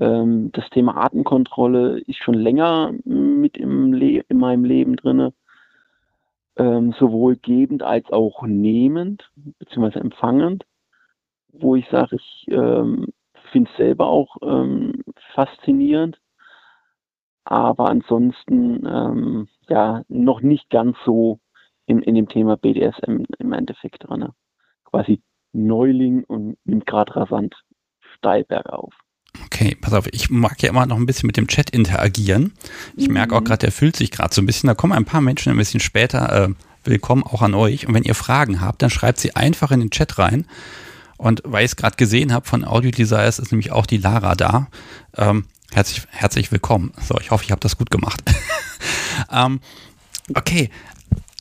Ähm, 0.00 0.50
das 0.52 0.68
Thema 0.70 0.96
Atemkontrolle 0.96 2.00
ist 2.00 2.18
schon 2.18 2.34
länger 2.34 2.92
mit 3.04 3.56
im 3.56 3.92
Le 3.92 4.22
in 4.28 4.38
meinem 4.38 4.64
Leben 4.64 4.96
drinne, 4.96 5.32
ähm, 6.56 6.94
sowohl 6.98 7.36
gebend 7.36 7.82
als 7.82 8.10
auch 8.10 8.42
nehmend 8.42 9.30
beziehungsweise 9.58 10.00
empfangend, 10.00 10.64
wo 11.48 11.76
ich 11.76 11.88
sage, 11.90 12.16
ich 12.16 12.46
ähm, 12.48 13.06
finde 13.52 13.70
es 13.70 13.76
selber 13.76 14.08
auch 14.08 14.36
ähm, 14.42 15.02
faszinierend, 15.34 16.20
aber 17.44 17.88
ansonsten 17.88 18.86
ähm, 18.86 19.48
ja 19.68 20.02
noch 20.08 20.40
nicht 20.40 20.68
ganz 20.70 20.96
so 21.04 21.38
in, 21.86 22.02
in 22.02 22.14
dem 22.14 22.28
Thema 22.28 22.56
BDSM 22.56 23.24
im 23.38 23.52
Endeffekt 23.52 24.08
drin 24.08 24.28
quasi 24.84 25.22
Neuling 25.52 26.24
und 26.24 26.58
nimmt 26.64 26.86
gerade 26.86 27.14
rasant 27.16 27.54
steil 28.16 28.44
bergauf. 28.44 28.92
Okay, 29.44 29.76
pass 29.80 29.92
auf, 29.92 30.06
ich 30.12 30.30
mag 30.30 30.62
ja 30.62 30.70
immer 30.70 30.86
noch 30.86 30.96
ein 30.96 31.06
bisschen 31.06 31.26
mit 31.26 31.36
dem 31.36 31.46
Chat 31.46 31.70
interagieren. 31.70 32.52
Ich 32.96 33.08
mhm. 33.08 33.14
merke 33.14 33.34
auch 33.34 33.40
mhm. 33.40 33.44
gerade, 33.44 33.58
der 33.58 33.72
fühlt 33.72 33.96
sich 33.96 34.10
gerade 34.10 34.34
so 34.34 34.42
ein 34.42 34.46
bisschen. 34.46 34.68
Da 34.68 34.74
kommen 34.74 34.92
ein 34.92 35.04
paar 35.04 35.20
Menschen 35.20 35.50
ein 35.50 35.58
bisschen 35.58 35.80
später. 35.80 36.44
Äh, 36.44 36.48
willkommen 36.84 37.22
auch 37.22 37.42
an 37.42 37.54
euch. 37.54 37.86
Und 37.86 37.94
wenn 37.94 38.04
ihr 38.04 38.14
Fragen 38.14 38.60
habt, 38.60 38.82
dann 38.82 38.90
schreibt 38.90 39.18
sie 39.18 39.36
einfach 39.36 39.70
in 39.70 39.80
den 39.80 39.90
Chat 39.90 40.18
rein. 40.18 40.46
Und 41.16 41.42
weil 41.44 41.64
ich 41.64 41.72
es 41.72 41.76
gerade 41.76 41.96
gesehen 41.96 42.32
habe 42.32 42.46
von 42.46 42.64
Audio 42.64 42.90
Desires, 42.90 43.38
ist 43.38 43.52
nämlich 43.52 43.72
auch 43.72 43.86
die 43.86 43.98
Lara 43.98 44.34
da. 44.34 44.68
Ähm, 45.16 45.46
herzlich, 45.72 46.02
herzlich 46.10 46.52
willkommen. 46.52 46.92
So, 47.06 47.18
ich 47.20 47.30
hoffe, 47.30 47.44
ich 47.44 47.50
habe 47.50 47.60
das 47.60 47.78
gut 47.78 47.90
gemacht. 47.90 48.22
ähm, 49.32 49.60
okay, 50.34 50.70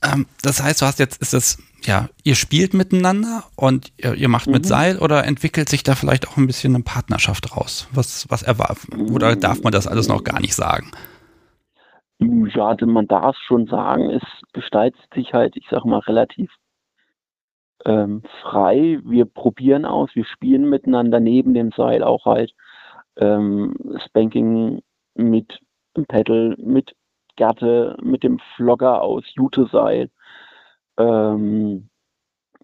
ähm, 0.04 0.26
das 0.42 0.62
heißt, 0.62 0.82
du 0.82 0.86
hast 0.86 1.00
jetzt, 1.00 1.22
ist 1.22 1.34
das 1.34 1.58
ja, 1.86 2.10
ihr 2.24 2.36
spielt 2.36 2.74
miteinander 2.74 3.44
und 3.56 3.92
ihr, 3.98 4.16
ihr 4.16 4.30
macht 4.30 4.48
mhm. 4.48 4.54
mit 4.54 4.66
Seil 4.66 4.98
oder 4.98 5.26
entwickelt 5.26 5.70
sich 5.70 5.84
da 5.84 5.96
vielleicht 5.96 6.28
auch 6.28 6.38
ein 6.38 6.48
bisschen 6.48 6.76
eine 6.76 6.84
Partnerschaft 6.84 7.56
raus? 7.56 7.88
Was, 7.94 8.30
was 8.30 8.44
erwarten? 8.44 9.12
Oder 9.12 9.36
darf 9.36 9.62
man 9.64 9.72
das 9.72 9.88
alles 9.88 10.08
noch 10.08 10.24
gar 10.24 10.40
nicht 10.40 10.56
sagen? 10.56 10.92
Ja, 12.20 12.68
also 12.68 12.86
man 12.86 13.08
darf 13.08 13.36
schon 13.46 13.68
sagen, 13.68 14.10
es 14.10 14.24
gestaltet 14.54 15.02
sich 15.14 15.34
halt, 15.34 15.56
ich 15.58 15.68
sage 15.70 15.88
mal, 15.88 16.00
relativ 16.00 16.50
ähm, 17.86 18.24
frei. 18.42 19.00
Wir 19.04 19.26
probieren 19.26 19.86
aus, 19.86 20.10
wir 20.14 20.26
spielen 20.26 20.70
miteinander 20.70 21.20
neben 21.20 21.54
dem 21.54 21.72
Seil 21.76 22.04
auch 22.04 22.26
halt 22.26 22.54
ähm, 23.18 23.76
Spanking 24.06 24.82
mit 25.14 25.60
Pedal, 26.08 26.56
mit 26.58 26.96
Gerte, 27.36 27.98
mit 28.02 28.24
dem 28.24 28.40
Flogger 28.56 29.02
aus 29.02 29.24
Juteseil. 29.34 30.10
Ähm, 30.98 31.90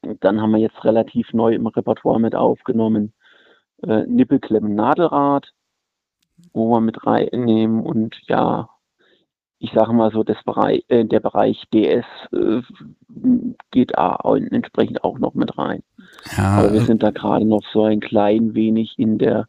dann 0.02 0.42
haben 0.42 0.52
wir 0.52 0.60
jetzt 0.60 0.84
relativ 0.84 1.34
neu 1.34 1.54
im 1.54 1.68
Repertoire 1.68 2.20
mit 2.20 2.36
aufgenommen 2.36 3.14
äh, 3.84 4.06
Nippelklemmen 4.06 4.76
Nadelrad, 4.76 5.54
wo 6.54 6.70
wir 6.70 6.82
mit 6.82 7.06
reinnehmen 7.06 7.82
und 7.82 8.20
ja, 8.28 8.70
ich 9.60 9.72
sage 9.74 9.94
mal 9.94 10.12
so, 10.12 10.24
das 10.24 10.42
Bereich, 10.44 10.84
äh, 10.88 11.06
der 11.06 11.20
Bereich 11.20 11.64
DS 11.72 12.06
äh, 12.34 12.62
geht 13.70 13.96
auch 13.98 14.36
entsprechend 14.36 15.04
auch 15.04 15.20
noch 15.20 15.36
mit 15.36 15.56
rein. 15.58 15.84
Ja, 16.36 16.58
Aber 16.58 16.74
wir 16.74 16.82
sind 16.82 17.04
da 17.04 17.12
gerade 17.12 17.46
noch 17.46 17.62
so 17.72 17.84
ein 17.84 18.00
klein 18.00 18.56
wenig 18.56 18.98
in 18.98 19.20
der, 19.20 19.48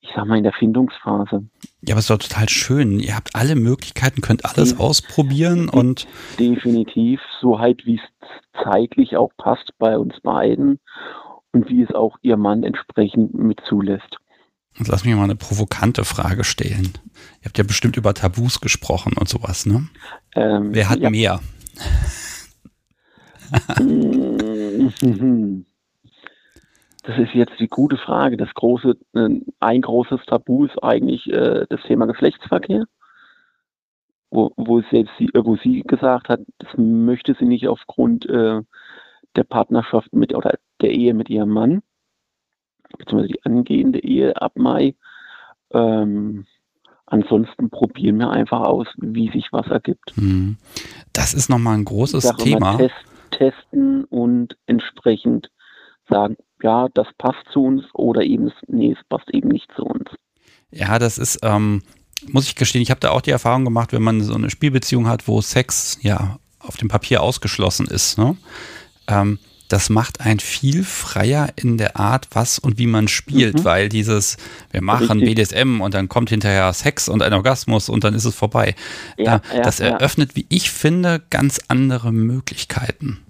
ich 0.00 0.10
sag 0.16 0.26
mal, 0.26 0.38
in 0.38 0.44
der 0.44 0.52
Findungsphase. 0.52 1.44
Ja, 1.82 1.94
aber 1.94 1.98
es 1.98 2.04
ist 2.04 2.10
doch 2.10 2.18
total 2.18 2.48
schön. 2.48 3.00
Ihr 3.00 3.14
habt 3.14 3.34
alle 3.34 3.54
Möglichkeiten, 3.54 4.22
könnt 4.22 4.44
alles 4.44 4.74
De 4.74 4.78
ausprobieren 4.78 5.68
und. 5.68 6.06
Definitiv, 6.38 7.20
so 7.40 7.58
halt, 7.58 7.84
wie 7.86 7.96
es 7.96 8.00
zeitlich 8.64 9.16
auch 9.16 9.30
passt 9.36 9.72
bei 9.78 9.98
uns 9.98 10.20
beiden 10.20 10.80
und 11.52 11.68
wie 11.68 11.82
es 11.82 11.94
auch 11.94 12.16
ihr 12.22 12.36
Mann 12.36 12.64
entsprechend 12.64 13.34
mit 13.34 13.60
zulässt. 13.68 14.16
Jetzt 14.78 14.88
lass 14.88 15.04
mich 15.04 15.14
mal 15.14 15.24
eine 15.24 15.36
provokante 15.36 16.04
Frage 16.04 16.44
stellen. 16.44 16.92
Ihr 17.40 17.46
habt 17.46 17.58
ja 17.58 17.64
bestimmt 17.64 17.96
über 17.96 18.14
Tabus 18.14 18.60
gesprochen 18.60 19.14
und 19.18 19.28
sowas, 19.28 19.66
ne? 19.66 19.88
Ähm, 20.34 20.72
Wer 20.72 20.88
hat 20.88 21.00
ja. 21.00 21.10
mehr? 21.10 21.40
Das 27.10 27.18
ist 27.18 27.34
jetzt 27.34 27.58
die 27.58 27.66
gute 27.66 27.96
Frage. 27.96 28.36
Das 28.36 28.54
große, 28.54 28.96
äh, 29.14 29.28
ein 29.58 29.80
großes 29.82 30.20
Tabu 30.26 30.64
ist 30.64 30.80
eigentlich 30.80 31.26
äh, 31.26 31.66
das 31.68 31.80
Thema 31.82 32.06
Geschlechtsverkehr, 32.06 32.84
wo, 34.30 34.52
wo 34.56 34.80
selbst 34.92 35.12
sie, 35.18 35.26
äh, 35.34 35.44
wo 35.44 35.56
sie 35.56 35.82
gesagt 35.82 36.28
hat, 36.28 36.40
das 36.58 36.68
möchte 36.76 37.34
sie 37.34 37.46
nicht 37.46 37.66
aufgrund 37.66 38.26
äh, 38.26 38.60
der 39.34 39.42
Partnerschaft 39.42 40.12
mit 40.12 40.34
oder 40.34 40.54
der 40.80 40.92
Ehe 40.92 41.12
mit 41.14 41.28
ihrem 41.28 41.50
Mann 41.50 41.82
beziehungsweise 42.96 43.32
die 43.32 43.44
angehende 43.44 43.98
Ehe 43.98 44.40
ab 44.40 44.52
Mai. 44.54 44.94
Ähm, 45.72 46.46
ansonsten 47.06 47.70
probieren 47.70 48.18
wir 48.18 48.30
einfach 48.30 48.60
aus, 48.60 48.86
wie 48.98 49.30
sich 49.30 49.48
was 49.52 49.66
ergibt. 49.66 50.12
Hm. 50.14 50.58
Das 51.12 51.34
ist 51.34 51.48
nochmal 51.48 51.74
ein 51.74 51.84
großes 51.84 52.36
Thema. 52.36 52.76
Test, 52.76 52.94
testen 53.32 54.04
und 54.04 54.56
entsprechend 54.66 55.50
sagen, 56.10 56.36
ja, 56.62 56.88
das 56.94 57.06
passt 57.18 57.44
zu 57.52 57.64
uns 57.64 57.84
oder 57.94 58.22
eben, 58.22 58.52
nee, 58.66 58.92
es 58.92 59.08
passt 59.08 59.30
eben 59.32 59.48
nicht 59.48 59.70
zu 59.76 59.82
uns. 59.82 60.10
Ja, 60.70 60.98
das 60.98 61.18
ist, 61.18 61.40
ähm, 61.42 61.82
muss 62.28 62.46
ich 62.46 62.54
gestehen, 62.54 62.82
ich 62.82 62.90
habe 62.90 63.00
da 63.00 63.10
auch 63.10 63.22
die 63.22 63.30
Erfahrung 63.30 63.64
gemacht, 63.64 63.92
wenn 63.92 64.02
man 64.02 64.20
so 64.20 64.34
eine 64.34 64.50
Spielbeziehung 64.50 65.08
hat, 65.08 65.26
wo 65.26 65.40
Sex 65.40 65.98
ja 66.02 66.38
auf 66.58 66.76
dem 66.76 66.88
Papier 66.88 67.22
ausgeschlossen 67.22 67.86
ist. 67.86 68.18
Ne? 68.18 68.36
Ähm, 69.08 69.38
das 69.70 69.88
macht 69.88 70.20
einen 70.20 70.40
viel 70.40 70.82
freier 70.82 71.48
in 71.54 71.78
der 71.78 71.96
Art, 71.96 72.28
was 72.32 72.58
und 72.58 72.76
wie 72.78 72.88
man 72.88 73.06
spielt, 73.06 73.60
mhm. 73.60 73.64
weil 73.64 73.88
dieses, 73.88 74.36
wir 74.72 74.82
machen 74.82 75.20
Richtig. 75.20 75.36
BDSM 75.36 75.80
und 75.80 75.94
dann 75.94 76.08
kommt 76.08 76.28
hinterher 76.28 76.72
Sex 76.72 77.08
und 77.08 77.22
ein 77.22 77.32
Orgasmus 77.32 77.88
und 77.88 78.02
dann 78.02 78.14
ist 78.14 78.24
es 78.24 78.34
vorbei. 78.34 78.74
Ja, 79.16 79.36
äh, 79.52 79.56
ja, 79.56 79.62
das 79.62 79.78
eröffnet, 79.78 80.30
ja. 80.30 80.36
wie 80.36 80.46
ich 80.48 80.70
finde, 80.72 81.22
ganz 81.30 81.60
andere 81.68 82.12
Möglichkeiten. 82.12 83.20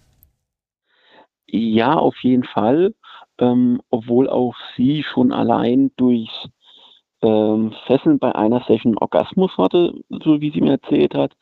Ja, 1.50 1.94
auf 1.94 2.16
jeden 2.22 2.44
Fall. 2.44 2.94
Ähm, 3.38 3.80
obwohl 3.90 4.28
auch 4.28 4.54
sie 4.76 5.02
schon 5.02 5.32
allein 5.32 5.90
durch 5.96 6.28
ähm, 7.22 7.72
Fesseln 7.86 8.18
bei 8.18 8.34
einer 8.34 8.62
Session 8.66 8.96
Orgasmus 8.98 9.50
hatte, 9.58 9.94
so 10.08 10.40
wie 10.40 10.50
sie 10.50 10.60
mir 10.60 10.72
erzählt 10.72 11.14
hat. 11.14 11.32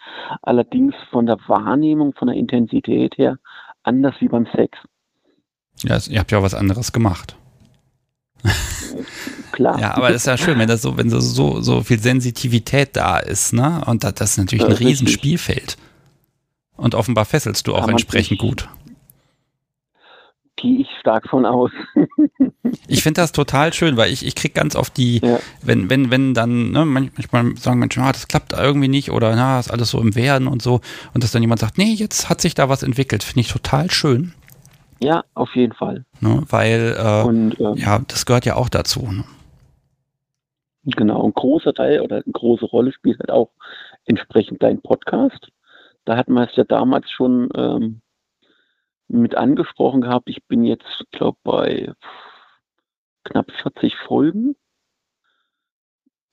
Allerdings 0.42 0.94
von 1.10 1.26
der 1.26 1.38
Wahrnehmung, 1.46 2.14
von 2.14 2.28
der 2.28 2.36
Intensität 2.36 3.16
her 3.18 3.38
anders 3.82 4.14
wie 4.20 4.28
beim 4.28 4.46
Sex. 4.54 4.78
Ja, 5.82 5.98
ihr 6.08 6.20
habt 6.20 6.30
ja 6.32 6.38
auch 6.38 6.42
was 6.42 6.54
anderes 6.54 6.92
gemacht. 6.92 7.36
Klar. 9.52 9.80
Ja, 9.80 9.96
aber 9.96 10.08
das 10.08 10.22
ist 10.22 10.26
ja 10.26 10.36
schön, 10.36 10.58
wenn 10.58 10.68
das 10.68 10.82
so, 10.82 10.96
wenn 10.96 11.10
so, 11.10 11.20
so, 11.20 11.60
so 11.60 11.82
viel 11.82 11.98
Sensitivität 11.98 12.96
da 12.96 13.18
ist, 13.18 13.52
ne? 13.52 13.82
Und 13.86 14.04
das, 14.04 14.14
das 14.14 14.30
ist 14.32 14.38
natürlich 14.38 14.64
ein 14.64 14.72
Riesenspielfeld. 14.72 15.76
Und 16.76 16.94
offenbar 16.94 17.24
fesselst 17.24 17.66
du 17.66 17.74
auch 17.74 17.88
entsprechend 17.88 18.38
gut. 18.38 18.68
Gehe 20.60 20.80
ich 20.80 20.88
stark 21.00 21.28
von 21.28 21.46
aus. 21.46 21.70
ich 22.88 23.02
finde 23.02 23.20
das 23.20 23.30
total 23.32 23.72
schön, 23.72 23.96
weil 23.96 24.12
ich, 24.12 24.26
ich 24.26 24.34
kriege 24.34 24.54
ganz 24.54 24.74
oft 24.74 24.96
die, 24.96 25.20
ja. 25.20 25.38
wenn, 25.62 25.88
wenn, 25.88 26.10
wenn 26.10 26.34
dann, 26.34 26.72
ne, 26.72 26.84
manchmal 26.84 27.56
sagen 27.56 27.78
Menschen, 27.78 28.02
ah, 28.02 28.10
das 28.10 28.26
klappt 28.26 28.52
irgendwie 28.52 28.88
nicht 28.88 29.12
oder 29.12 29.36
na, 29.36 29.60
ist 29.60 29.70
alles 29.70 29.90
so 29.90 30.00
im 30.00 30.16
Werden 30.16 30.48
und 30.48 30.60
so. 30.60 30.80
Und 31.14 31.22
dass 31.22 31.30
dann 31.30 31.42
jemand 31.42 31.60
sagt, 31.60 31.78
nee, 31.78 31.92
jetzt 31.92 32.28
hat 32.28 32.40
sich 32.40 32.54
da 32.54 32.68
was 32.68 32.82
entwickelt, 32.82 33.22
finde 33.22 33.40
ich 33.40 33.52
total 33.52 33.90
schön. 33.90 34.34
Ja, 35.00 35.22
auf 35.34 35.54
jeden 35.54 35.74
Fall. 35.74 36.04
Ne, 36.20 36.42
weil, 36.48 36.96
äh, 36.98 37.22
und, 37.22 37.60
ähm, 37.60 37.74
ja, 37.76 38.00
das 38.08 38.26
gehört 38.26 38.44
ja 38.44 38.56
auch 38.56 38.68
dazu. 38.68 39.02
Ne? 39.02 39.24
Genau, 40.84 41.24
ein 41.24 41.34
großer 41.34 41.72
Teil 41.72 42.00
oder 42.00 42.16
eine 42.16 42.32
große 42.32 42.66
Rolle 42.66 42.92
spielt 42.92 43.20
halt 43.20 43.30
auch 43.30 43.50
entsprechend 44.06 44.62
dein 44.62 44.80
Podcast. 44.80 45.48
Da 46.04 46.16
hatten 46.16 46.32
wir 46.32 46.48
es 46.48 46.56
ja 46.56 46.64
damals 46.64 47.10
schon 47.10 47.48
ähm, 47.54 48.00
mit 49.08 49.36
angesprochen 49.36 50.00
gehabt. 50.00 50.28
Ich 50.28 50.44
bin 50.44 50.64
jetzt, 50.64 51.04
glaube 51.10 51.38
bei 51.42 51.92
knapp 53.24 53.50
40 53.62 53.96
Folgen, 53.96 54.54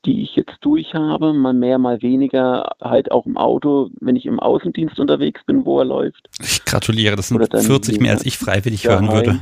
die 0.06 0.22
ich 0.22 0.36
jetzt 0.36 0.58
durch 0.62 0.94
habe, 0.94 1.34
mal 1.34 1.54
mehr, 1.54 1.80
mal 1.80 2.02
weniger, 2.02 2.76
halt 2.82 3.12
auch 3.12 3.26
im 3.26 3.38
Auto, 3.38 3.90
wenn 4.00 4.16
ich 4.16 4.26
im 4.26 4.40
Außendienst 4.40 5.00
unterwegs 5.00 5.42
bin, 5.46 5.66
wo 5.66 5.80
er 5.80 5.86
läuft. 5.86 6.30
Ich 6.42 6.64
gratuliere, 6.64 7.16
das 7.16 7.30
sind 7.30 7.40
40 7.40 8.00
mehr, 8.00 8.12
als 8.12 8.26
ich 8.26 8.38
freiwillig 8.38 8.86
hören 8.88 9.12
würde. 9.12 9.40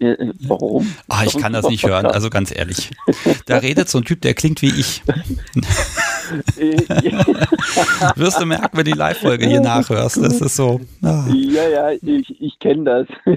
Äh, 0.00 0.32
warum? 0.40 0.92
Ah, 1.08 1.22
ich 1.24 1.38
kann 1.38 1.52
das 1.52 1.68
nicht 1.68 1.86
hören, 1.86 2.06
also 2.06 2.30
ganz 2.30 2.54
ehrlich. 2.54 2.90
Da 3.46 3.58
redet 3.58 3.88
so 3.88 3.98
ein 3.98 4.04
Typ, 4.04 4.20
der 4.20 4.34
klingt 4.34 4.62
wie 4.62 4.68
ich. 4.68 5.02
Wirst 8.16 8.40
du 8.40 8.46
merken, 8.46 8.76
wenn 8.76 8.84
du 8.84 8.92
die 8.92 8.98
Live-Folge 8.98 9.46
hier 9.46 9.60
nachhörst. 9.60 10.16
Das 10.22 10.40
ist 10.40 10.56
so. 10.56 10.80
Ah. 11.02 11.24
Ja, 11.32 11.68
ja, 11.68 11.90
ich, 11.90 12.40
ich 12.40 12.58
kenne 12.58 12.84
das. 12.84 13.06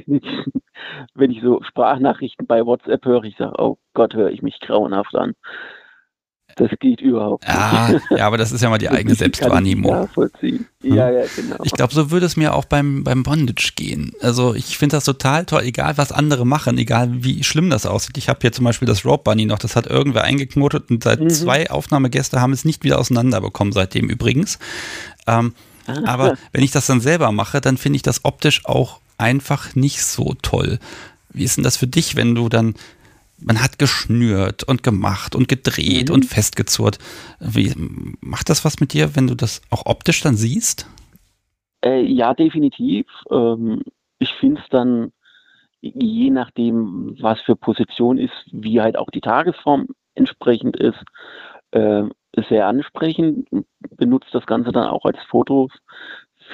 wenn 1.15 1.31
ich 1.31 1.41
so 1.41 1.61
Sprachnachrichten 1.63 2.45
bei 2.47 2.65
WhatsApp 2.65 3.05
höre, 3.05 3.23
ich 3.23 3.37
sage, 3.37 3.53
oh 3.57 3.77
Gott, 3.93 4.13
höre 4.13 4.29
ich 4.29 4.41
mich 4.41 4.59
grauenhaft 4.59 5.15
an. 5.15 5.33
Das 6.55 6.71
geht 6.79 7.01
überhaupt 7.01 7.45
nicht. 7.45 7.53
Ah, 7.53 7.99
ja, 8.11 8.25
aber 8.25 8.37
das 8.37 8.53
ist 8.53 8.61
ja 8.61 8.69
mal 8.69 8.77
die 8.77 8.87
eigene 8.89 9.13
Selbstwahrnehmung. 9.13 9.91
Nachvollziehen. 9.91 10.65
Ja, 10.81 11.09
ja, 11.11 11.25
genau. 11.35 11.57
Ich 11.63 11.73
glaube, 11.73 11.93
so 11.93 12.11
würde 12.11 12.25
es 12.25 12.37
mir 12.37 12.53
auch 12.53 12.63
beim, 12.63 13.03
beim 13.03 13.23
Bondage 13.23 13.73
gehen. 13.75 14.13
Also 14.21 14.55
ich 14.55 14.77
finde 14.77 14.95
das 14.95 15.03
total 15.03 15.45
toll, 15.45 15.63
egal 15.63 15.97
was 15.97 16.13
andere 16.13 16.45
machen, 16.45 16.77
egal 16.77 17.09
wie 17.11 17.43
schlimm 17.43 17.69
das 17.69 17.85
aussieht. 17.85 18.17
Ich 18.17 18.29
habe 18.29 18.39
hier 18.41 18.53
zum 18.53 18.63
Beispiel 18.63 18.87
das 18.87 19.03
Rope 19.03 19.23
Bunny 19.25 19.45
noch, 19.45 19.59
das 19.59 19.75
hat 19.75 19.87
irgendwer 19.87 20.23
eingeknotet 20.23 20.89
und 20.89 21.03
seit 21.03 21.19
mhm. 21.19 21.29
zwei 21.29 21.69
Aufnahmegäste 21.69 22.39
haben 22.39 22.53
es 22.53 22.63
nicht 22.63 22.85
wieder 22.85 22.99
auseinanderbekommen, 22.99 23.73
seitdem 23.73 24.09
übrigens. 24.09 24.57
Ähm, 25.27 25.53
ah, 25.87 26.01
aber 26.05 26.37
wenn 26.53 26.63
ich 26.63 26.71
das 26.71 26.87
dann 26.87 27.01
selber 27.01 27.33
mache, 27.33 27.59
dann 27.59 27.75
finde 27.75 27.97
ich 27.97 28.03
das 28.03 28.23
optisch 28.23 28.65
auch 28.65 29.01
einfach 29.17 29.75
nicht 29.75 30.03
so 30.03 30.35
toll. 30.41 30.79
Wie 31.33 31.43
ist 31.43 31.57
denn 31.57 31.65
das 31.65 31.75
für 31.75 31.87
dich, 31.87 32.15
wenn 32.15 32.33
du 32.33 32.47
dann 32.47 32.75
man 33.45 33.61
hat 33.61 33.77
geschnürt 33.77 34.63
und 34.63 34.81
gemacht 34.81 35.35
und 35.35 35.47
gedreht 35.47 36.09
mhm. 36.09 36.15
und 36.15 36.25
festgezurrt. 36.25 36.97
Wie, 37.39 37.73
macht 38.19 38.49
das 38.49 38.65
was 38.65 38.79
mit 38.79 38.93
dir, 38.93 39.15
wenn 39.15 39.27
du 39.27 39.35
das 39.35 39.61
auch 39.69 39.85
optisch 39.85 40.21
dann 40.21 40.35
siehst? 40.35 40.87
Äh, 41.83 42.01
ja, 42.01 42.33
definitiv. 42.33 43.05
Ähm, 43.29 43.83
ich 44.17 44.33
finde 44.33 44.61
es 44.61 44.69
dann, 44.69 45.11
je 45.81 46.31
nachdem, 46.31 47.15
was 47.21 47.39
für 47.41 47.55
Position 47.55 48.17
ist, 48.17 48.33
wie 48.51 48.81
halt 48.81 48.97
auch 48.97 49.11
die 49.11 49.21
Tagesform 49.21 49.87
entsprechend 50.15 50.75
ist, 50.77 51.03
äh, 51.71 52.03
sehr 52.49 52.67
ansprechend. 52.67 53.47
Benutze 53.91 54.27
das 54.33 54.47
Ganze 54.47 54.71
dann 54.71 54.87
auch 54.87 55.05
als 55.05 55.19
Fotos 55.29 55.71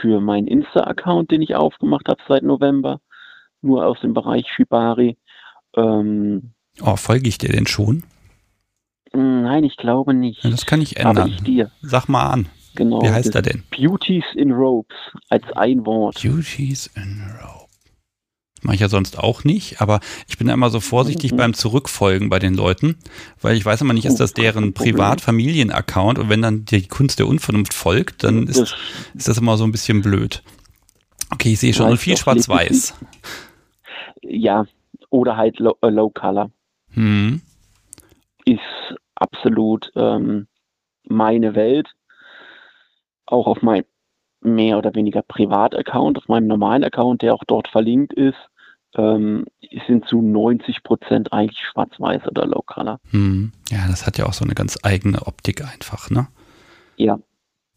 für 0.01 0.19
meinen 0.19 0.48
Insta-Account, 0.48 1.31
den 1.31 1.41
ich 1.41 1.55
aufgemacht 1.55 2.10
habe 2.10 2.21
seit 2.27 2.43
November, 2.43 3.00
nur 3.62 3.86
aus 3.86 4.00
dem 4.01 4.13
Bereich 4.13 4.48
Shibari. 4.48 5.17
Ähm, 5.75 6.53
Oh, 6.80 6.96
folge 6.96 7.28
ich 7.28 7.38
dir 7.38 7.50
denn 7.50 7.68
schon? 7.68 8.04
Nein, 9.13 9.63
ich 9.63 9.75
glaube 9.78 10.13
nicht. 10.13 10.44
Ja, 10.44 10.50
das 10.50 10.66
kann 10.66 10.82
ich 10.82 10.98
ändern. 10.98 11.18
Aber 11.18 11.28
ich 11.28 11.42
dir. 11.42 11.72
Sag 11.82 12.08
mal 12.08 12.28
an. 12.30 12.48
Genau. 12.75 13.01
Wie 13.01 13.10
heißt 13.10 13.36
er 13.36 13.42
denn? 13.42 13.63
Beauties 13.70 14.24
in 14.36 14.51
Robes 14.51 14.96
als 15.30 15.44
ein 15.54 15.86
Wort. 15.86 16.22
Beauties 16.22 16.90
in 16.96 17.22
Robes. 17.42 17.62
Mache 18.63 18.75
ich 18.75 18.82
ja 18.82 18.90
sonst 18.90 19.18
auch 19.18 19.44
nicht, 19.44 19.82
aber 19.82 20.00
ich 20.28 20.38
bin 20.38 20.48
immer 20.48 20.70
so 20.70 20.80
vorsichtig 20.80 21.32
mhm. 21.32 21.38
beim 21.38 21.54
Zurückfolgen 21.56 22.30
bei 22.30 22.38
den 22.38 22.54
Leuten, 22.54 22.96
weil 23.42 23.58
ich 23.58 23.66
weiß 23.66 23.82
immer 23.82 23.94
nicht, 23.94 24.06
ist 24.06 24.20
das 24.20 24.34
deren 24.34 24.74
Privat-Familien-Account 24.74 26.20
und 26.20 26.30
wenn 26.30 26.44
dann 26.44 26.66
die 26.66 26.88
Kunst 26.88 27.18
der 27.18 27.28
Unvernunft 27.28 27.74
folgt, 27.74 28.24
dann 28.24 28.46
ist 28.46 28.60
das, 28.60 28.75
ist 29.16 29.28
das 29.28 29.40
immer 29.40 29.58
so 29.58 29.63
ein 29.63 29.72
bisschen 29.72 30.04
blöd. 30.04 30.44
Okay, 31.32 31.54
ich 31.54 31.60
sehe 31.60 31.74
schon, 31.74 31.90
und 31.90 31.98
viel 31.98 32.18
schwarz-weiß. 32.18 32.94
ja, 34.22 34.66
oder 35.10 35.38
halt 35.38 35.58
Low, 35.58 35.75
äh, 35.82 35.90
low 35.90 36.12
Color. 36.93 37.05
Hm. 37.05 37.41
Ist 38.45 38.95
absolut 39.15 39.91
ähm, 39.95 40.48
meine 41.03 41.55
Welt. 41.55 41.89
Auch 43.25 43.48
auf 43.48 43.62
meinem 43.62 43.86
mehr 44.41 44.77
oder 44.77 44.95
weniger 44.95 45.21
Privataccount, 45.21 46.17
auf 46.17 46.27
meinem 46.27 46.48
normalen 46.48 46.83
Account, 46.83 47.21
der 47.21 47.33
auch 47.33 47.43
dort 47.45 47.67
verlinkt 47.67 48.13
ist, 48.13 48.38
ähm, 48.95 49.45
sind 49.88 50.07
zu 50.07 50.21
90 50.21 50.83
Prozent 50.83 51.31
eigentlich 51.31 51.60
schwarz-weiß 51.71 52.27
oder 52.27 52.45
Low 52.45 52.63
Color. 52.65 53.00
Hm. 53.12 53.51
Ja, 53.69 53.88
das 53.88 54.05
hat 54.05 54.17
ja 54.17 54.25
auch 54.25 54.33
so 54.33 54.43
eine 54.43 54.55
ganz 54.55 54.79
eigene 54.83 55.25
Optik 55.27 55.63
einfach, 55.63 56.10
ne? 56.10 56.27
Ja. 56.98 57.19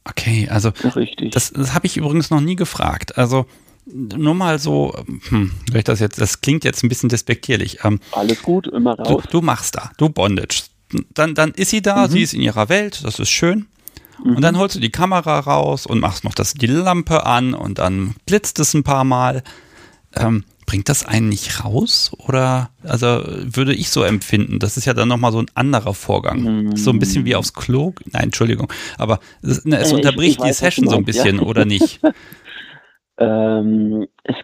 Okay, 0.04 0.48
also 0.50 0.70
richtig. 0.96 1.32
das, 1.32 1.52
das 1.52 1.74
habe 1.74 1.86
ich 1.86 1.96
übrigens 1.96 2.30
noch 2.30 2.40
nie 2.40 2.56
gefragt. 2.56 3.16
Also 3.16 3.46
nur 3.86 4.34
mal 4.34 4.58
so, 4.58 4.94
hm, 5.28 5.52
das 5.84 6.00
jetzt, 6.00 6.20
das 6.20 6.40
klingt 6.40 6.64
jetzt 6.64 6.82
ein 6.82 6.88
bisschen 6.88 7.08
despektierlich. 7.08 7.78
Ähm, 7.84 8.00
Alles 8.12 8.42
gut, 8.42 8.66
immer 8.66 8.98
raus. 8.98 9.22
Du, 9.24 9.38
du, 9.38 9.40
machst 9.42 9.76
da, 9.76 9.90
du 9.96 10.08
Bondage. 10.08 10.64
Dann, 11.12 11.34
dann 11.34 11.50
ist 11.52 11.70
sie 11.70 11.82
da, 11.82 12.06
mhm. 12.06 12.10
sie 12.10 12.22
ist 12.22 12.34
in 12.34 12.40
ihrer 12.40 12.68
Welt, 12.68 13.04
das 13.04 13.18
ist 13.18 13.30
schön. 13.30 13.66
Mhm. 14.22 14.36
Und 14.36 14.42
dann 14.42 14.58
holst 14.58 14.76
du 14.76 14.80
die 14.80 14.90
Kamera 14.90 15.40
raus 15.40 15.86
und 15.86 16.00
machst 16.00 16.24
noch 16.24 16.34
das, 16.34 16.54
die 16.54 16.66
Lampe 16.66 17.26
an 17.26 17.54
und 17.54 17.78
dann 17.78 18.14
blitzt 18.26 18.58
es 18.58 18.74
ein 18.74 18.84
paar 18.84 19.04
Mal. 19.04 19.42
Ähm, 20.16 20.44
bringt 20.66 20.88
das 20.88 21.04
einen 21.04 21.28
nicht 21.28 21.64
raus? 21.64 22.12
Oder, 22.18 22.70
also 22.82 23.22
würde 23.26 23.74
ich 23.74 23.90
so 23.90 24.02
empfinden, 24.02 24.58
das 24.58 24.76
ist 24.76 24.86
ja 24.86 24.94
dann 24.94 25.08
nochmal 25.08 25.32
so 25.32 25.38
ein 25.38 25.50
anderer 25.54 25.94
Vorgang. 25.94 26.40
Mhm. 26.40 26.76
So 26.76 26.90
ein 26.90 26.98
bisschen 26.98 27.24
wie 27.24 27.36
aufs 27.36 27.52
Klo. 27.52 27.92
Nein, 28.12 28.24
Entschuldigung. 28.24 28.72
Aber 28.96 29.20
es, 29.42 29.64
ne, 29.64 29.78
es 29.78 29.92
äh, 29.92 29.96
unterbricht 29.96 30.38
ich, 30.38 30.44
ich 30.44 30.50
die 30.50 30.52
Session 30.52 30.88
so 30.88 30.96
ein 30.96 31.04
bisschen, 31.04 31.36
ja. 31.36 31.42
oder 31.42 31.64
nicht? 31.64 32.00
Ähm, 33.18 34.08
es 34.24 34.36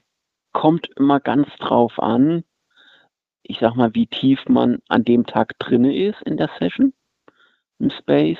kommt 0.52 0.88
immer 0.96 1.20
ganz 1.20 1.48
drauf 1.58 1.98
an, 1.98 2.44
ich 3.42 3.58
sag 3.60 3.74
mal, 3.74 3.94
wie 3.94 4.06
tief 4.06 4.40
man 4.48 4.78
an 4.88 5.04
dem 5.04 5.26
Tag 5.26 5.58
drinne 5.58 5.96
ist 5.96 6.20
in 6.22 6.36
der 6.36 6.50
Session, 6.58 6.92
im 7.78 7.90
Space, 7.90 8.38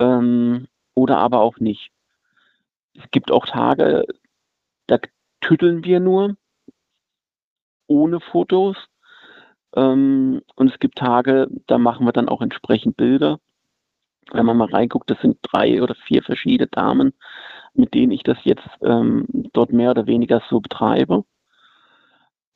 ähm, 0.00 0.66
oder 0.94 1.18
aber 1.18 1.40
auch 1.40 1.58
nicht. 1.58 1.90
Es 2.94 3.04
gibt 3.10 3.30
auch 3.30 3.46
Tage, 3.46 4.04
da 4.86 4.98
tütteln 5.40 5.84
wir 5.84 6.00
nur, 6.00 6.36
ohne 7.86 8.20
Fotos. 8.20 8.76
Ähm, 9.74 10.42
und 10.56 10.72
es 10.72 10.78
gibt 10.78 10.98
Tage, 10.98 11.48
da 11.66 11.78
machen 11.78 12.06
wir 12.06 12.12
dann 12.12 12.28
auch 12.28 12.42
entsprechend 12.42 12.96
Bilder. 12.96 13.38
Wenn 14.32 14.46
man 14.46 14.56
mal 14.56 14.68
reinguckt, 14.68 15.10
das 15.10 15.20
sind 15.20 15.38
drei 15.42 15.82
oder 15.82 15.94
vier 15.94 16.22
verschiedene 16.22 16.68
Damen, 16.68 17.14
mit 17.78 17.94
denen 17.94 18.12
ich 18.12 18.22
das 18.22 18.38
jetzt 18.44 18.68
ähm, 18.82 19.26
dort 19.52 19.72
mehr 19.72 19.90
oder 19.90 20.06
weniger 20.06 20.42
so 20.50 20.60
betreibe. 20.60 21.24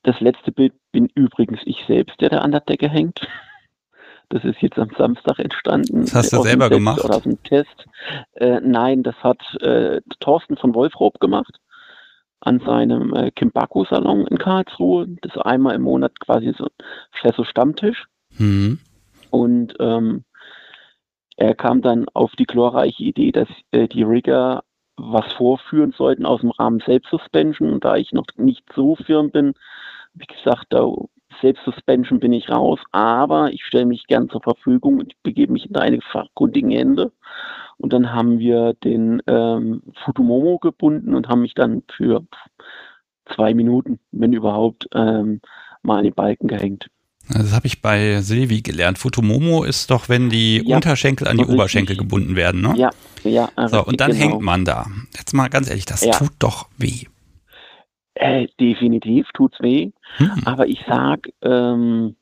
Das 0.03 0.21
letzte 0.21 0.53
Bild 0.53 0.75
bin 0.91 1.09
übrigens 1.15 1.61
ich 1.65 1.85
selbst, 1.87 2.21
der 2.21 2.31
da 2.31 2.39
an 2.39 2.53
der 2.53 2.61
Decke 2.61 2.89
hängt. 2.89 3.21
Das 4.29 4.45
ist 4.45 4.61
jetzt 4.63 4.79
am 4.79 4.91
Samstag 4.97 5.39
entstanden. 5.39 6.03
Das 6.03 6.15
hast 6.15 6.33
du 6.33 6.43
selber 6.43 6.71
gemacht? 6.71 7.05
Oder 7.05 7.17
aus 7.17 7.23
dem 7.23 7.43
Test. 7.43 7.87
Äh, 8.33 8.61
nein, 8.61 9.03
das 9.03 9.15
hat 9.23 9.41
äh, 9.61 10.01
Thorsten 10.21 10.57
von 10.57 10.75
Wolfrob 10.75 11.21
gemacht 11.21 11.59
an 12.41 12.61
seinem 12.61 13.15
äh, 13.15 13.31
Kimbaku-Salon 13.31 14.27
in 14.27 14.39
Karlsruhe. 14.39 15.07
Das 15.21 15.37
ist 15.37 15.43
einmal 15.43 15.77
im 15.77 15.83
Monat 15.83 16.19
quasi 16.19 16.53
so 16.57 16.67
ein 17.23 17.45
Stammtisch. 17.45 18.07
Mhm. 18.39 18.81
Und 19.31 19.75
ähm, 19.79 20.25
er 21.37 21.55
kam 21.55 21.83
dann 21.83 22.07
auf 22.13 22.33
die 22.33 22.47
glorreiche 22.47 23.03
Idee, 23.03 23.33
dass 23.33 23.49
äh, 23.71 23.87
die 23.87 24.03
Rigger 24.03 24.65
was 24.97 25.33
vorführen 25.33 25.93
sollten 25.97 26.27
aus 26.27 26.41
dem 26.41 26.51
Rahmen 26.51 26.81
Selbstsuspension. 26.81 27.73
Und 27.73 27.85
da 27.85 27.97
ich 27.97 28.13
noch 28.13 28.27
nicht 28.37 28.65
so 28.75 28.97
firm 28.97 29.31
bin, 29.31 29.55
wie 30.15 30.27
gesagt, 30.27 30.67
da 30.71 30.91
Selbstsuspension 31.41 32.21
bin 32.21 32.33
ich 32.33 32.51
raus, 32.51 32.79
aber 32.93 33.53
ich 33.53 33.65
stelle 33.65 33.87
mich 33.87 34.07
gern 34.07 34.29
zur 34.29 34.43
Verfügung 34.43 34.99
und 34.99 35.15
begebe 35.23 35.53
mich 35.53 35.67
in 35.67 35.73
deine 35.73 36.01
fachkundigen 36.01 36.71
Hände. 36.71 37.13
Und 37.79 37.93
dann 37.93 38.13
haben 38.13 38.39
wir 38.39 38.75
den 38.75 39.23
ähm, 39.27 39.83
Futumomo 40.05 40.59
gebunden 40.59 41.15
und 41.15 41.29
haben 41.29 41.41
mich 41.41 41.55
dann 41.55 41.83
für 41.91 42.25
zwei 43.35 43.55
Minuten, 43.55 43.99
wenn 44.13 44.33
überhaupt, 44.33 44.89
ähm, 44.95 45.41
mal 45.83 45.99
an 45.99 46.05
den 46.05 46.15
Balken 46.15 46.49
gehängt. 46.49 46.89
Das 47.29 47.53
habe 47.53 47.67
ich 47.67 47.81
bei 47.81 48.21
Silvi 48.21 48.63
gelernt. 48.63 48.99
Futomomo 48.99 49.65
ist 49.65 49.91
doch, 49.91 50.09
wenn 50.09 50.29
die 50.29 50.63
ja, 50.67 50.77
Unterschenkel 50.77 51.29
an 51.29 51.37
die 51.37 51.43
richtig. 51.43 51.55
Oberschenkel 51.55 51.97
gebunden 51.97 52.37
werden, 52.37 52.61
ne? 52.61 52.75
Ja, 52.77 52.91
ja. 53.25 53.49
So, 53.69 53.85
und 53.85 54.01
dann 54.01 54.13
genau. 54.13 54.23
hängt 54.23 54.43
man 54.43 54.65
da. 54.65 54.87
Jetzt 55.17 55.33
mal 55.33 55.49
ganz 55.49 55.69
ehrlich, 55.69 55.87
das 55.87 56.05
ja. 56.05 56.13
tut 56.13 56.33
doch 56.39 56.69
weh. 56.79 57.05
Äh, 58.15 58.49
definitiv 58.61 59.27
tut's 59.35 59.59
weh. 59.61 59.91
Hm. 60.17 60.43
Aber 60.45 60.67
ich 60.67 60.81
sag, 60.87 61.29
ähm, 61.43 62.17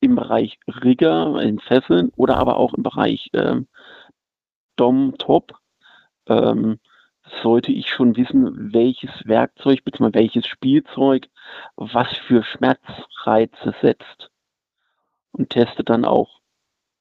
im 0.00 0.14
Bereich 0.14 0.58
Rigger, 0.68 1.40
in 1.42 1.58
Fesseln 1.58 2.12
oder 2.16 2.36
aber 2.36 2.56
auch 2.56 2.74
im 2.74 2.82
Bereich 2.82 3.28
ähm, 3.32 3.66
Dom 4.76 5.14
Top, 5.18 5.54
ähm, 6.28 6.78
sollte 7.42 7.72
ich 7.72 7.88
schon 7.88 8.16
wissen, 8.16 8.72
welches 8.72 9.10
Werkzeug 9.24 9.84
bzw. 9.84 10.14
welches 10.14 10.46
Spielzeug 10.46 11.26
was 11.76 12.08
für 12.26 12.42
Schmerzreize 12.42 13.74
setzt. 13.80 14.30
Und 15.32 15.50
teste 15.50 15.84
dann 15.84 16.04
auch 16.04 16.40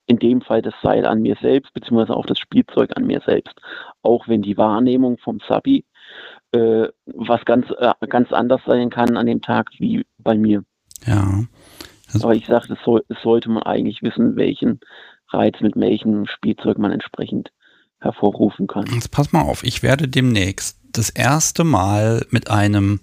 in 0.07 0.17
dem 0.19 0.41
Fall 0.41 0.61
das 0.61 0.73
Seil 0.83 1.05
an 1.05 1.21
mir 1.21 1.35
selbst, 1.41 1.73
beziehungsweise 1.73 2.15
auch 2.15 2.25
das 2.25 2.38
Spielzeug 2.38 2.91
an 2.95 3.05
mir 3.05 3.21
selbst. 3.25 3.55
Auch 4.01 4.27
wenn 4.27 4.41
die 4.41 4.57
Wahrnehmung 4.57 5.17
vom 5.17 5.39
Sabi 5.47 5.85
äh, 6.51 6.88
was 7.05 7.43
ganz, 7.45 7.67
äh, 7.77 7.93
ganz 8.07 8.31
anders 8.31 8.61
sein 8.65 8.89
kann 8.89 9.17
an 9.17 9.25
dem 9.25 9.41
Tag 9.41 9.69
wie 9.77 10.05
bei 10.17 10.35
mir. 10.38 10.63
Ja. 11.05 11.43
Also 12.13 12.27
Aber 12.27 12.35
ich 12.35 12.45
sage, 12.45 12.67
das, 12.67 12.79
soll, 12.83 13.03
das 13.09 13.21
sollte 13.21 13.49
man 13.49 13.63
eigentlich 13.63 14.03
wissen, 14.03 14.35
welchen 14.35 14.79
Reiz 15.29 15.59
mit 15.61 15.75
welchem 15.75 16.27
Spielzeug 16.27 16.77
man 16.77 16.91
entsprechend 16.91 17.51
hervorrufen 18.05 18.67
kann. 18.67 18.85
Jetzt 18.93 19.11
pass 19.11 19.33
mal 19.33 19.41
auf, 19.41 19.63
ich 19.63 19.83
werde 19.83 20.07
demnächst 20.07 20.77
das 20.93 21.09
erste 21.09 21.63
Mal 21.63 22.25
mit 22.29 22.49
einem 22.49 22.99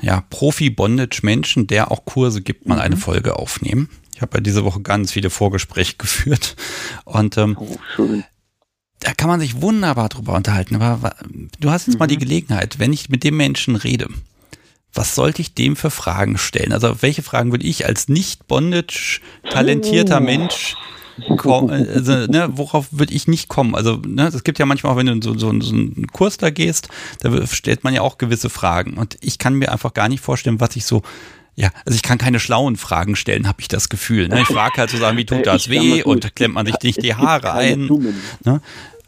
ja, 0.00 0.22
Profi-Bondage-Menschen, 0.30 1.66
der 1.66 1.90
auch 1.90 2.04
Kurse 2.04 2.40
gibt, 2.40 2.66
mal 2.66 2.76
mhm. 2.76 2.80
eine 2.80 2.96
Folge 2.96 3.36
aufnehmen. 3.36 3.88
Ich 4.14 4.22
habe 4.22 4.38
ja 4.38 4.40
diese 4.40 4.64
Woche 4.64 4.80
ganz 4.80 5.12
viele 5.12 5.30
Vorgespräche 5.30 5.96
geführt 5.98 6.56
und 7.04 7.36
ähm, 7.36 7.56
oh, 7.58 7.76
schön. 7.94 8.24
da 9.00 9.12
kann 9.12 9.28
man 9.28 9.40
sich 9.40 9.60
wunderbar 9.60 10.08
drüber 10.08 10.34
unterhalten. 10.34 10.76
Aber 10.76 11.16
du 11.60 11.70
hast 11.70 11.86
jetzt 11.86 11.94
mhm. 11.94 11.98
mal 11.98 12.06
die 12.06 12.16
mhm. 12.16 12.20
Gelegenheit, 12.20 12.78
wenn 12.78 12.92
ich 12.92 13.08
mit 13.08 13.24
dem 13.24 13.36
Menschen 13.36 13.76
rede, 13.76 14.08
was 14.92 15.16
sollte 15.16 15.42
ich 15.42 15.54
dem 15.54 15.74
für 15.74 15.90
Fragen 15.90 16.38
stellen? 16.38 16.72
Also 16.72 17.02
welche 17.02 17.22
Fragen 17.22 17.50
würde 17.50 17.66
ich 17.66 17.84
als 17.84 18.08
nicht 18.08 18.46
Bondage 18.46 19.20
talentierter 19.50 20.18
oh. 20.18 20.24
Mensch 20.24 20.76
also, 21.18 22.26
ne, 22.26 22.48
worauf 22.52 22.88
würde 22.90 23.14
ich 23.14 23.28
nicht 23.28 23.48
kommen? 23.48 23.74
Also, 23.74 24.00
ne, 24.06 24.26
es 24.26 24.44
gibt 24.44 24.58
ja 24.58 24.66
manchmal 24.66 24.92
auch, 24.92 24.96
wenn 24.96 25.06
du 25.06 25.12
in 25.12 25.22
so, 25.22 25.38
so, 25.38 25.60
so 25.60 25.74
einen 25.74 26.06
Kurs 26.12 26.36
da 26.38 26.50
gehst, 26.50 26.88
da 27.20 27.46
stellt 27.46 27.84
man 27.84 27.94
ja 27.94 28.02
auch 28.02 28.18
gewisse 28.18 28.50
Fragen. 28.50 28.94
Und 28.94 29.16
ich 29.20 29.38
kann 29.38 29.54
mir 29.54 29.70
einfach 29.70 29.94
gar 29.94 30.08
nicht 30.08 30.20
vorstellen, 30.20 30.60
was 30.60 30.76
ich 30.76 30.84
so 30.84 31.02
ja, 31.56 31.70
also 31.86 31.94
ich 31.94 32.02
kann 32.02 32.18
keine 32.18 32.40
schlauen 32.40 32.76
Fragen 32.76 33.14
stellen, 33.14 33.46
habe 33.46 33.60
ich 33.60 33.68
das 33.68 33.88
Gefühl. 33.88 34.26
Ne? 34.26 34.40
Ich 34.40 34.48
frage 34.48 34.76
halt 34.76 34.90
so 34.90 34.96
Sachen, 34.96 35.16
wie 35.16 35.24
tut 35.24 35.46
das 35.46 35.68
weh 35.68 36.02
und 36.02 36.34
klemmt 36.34 36.54
man 36.54 36.66
sich 36.66 36.74
nicht 36.82 37.02
die 37.02 37.14
Haare 37.14 37.52
ein. 37.52 37.86
Ne? 38.44 38.60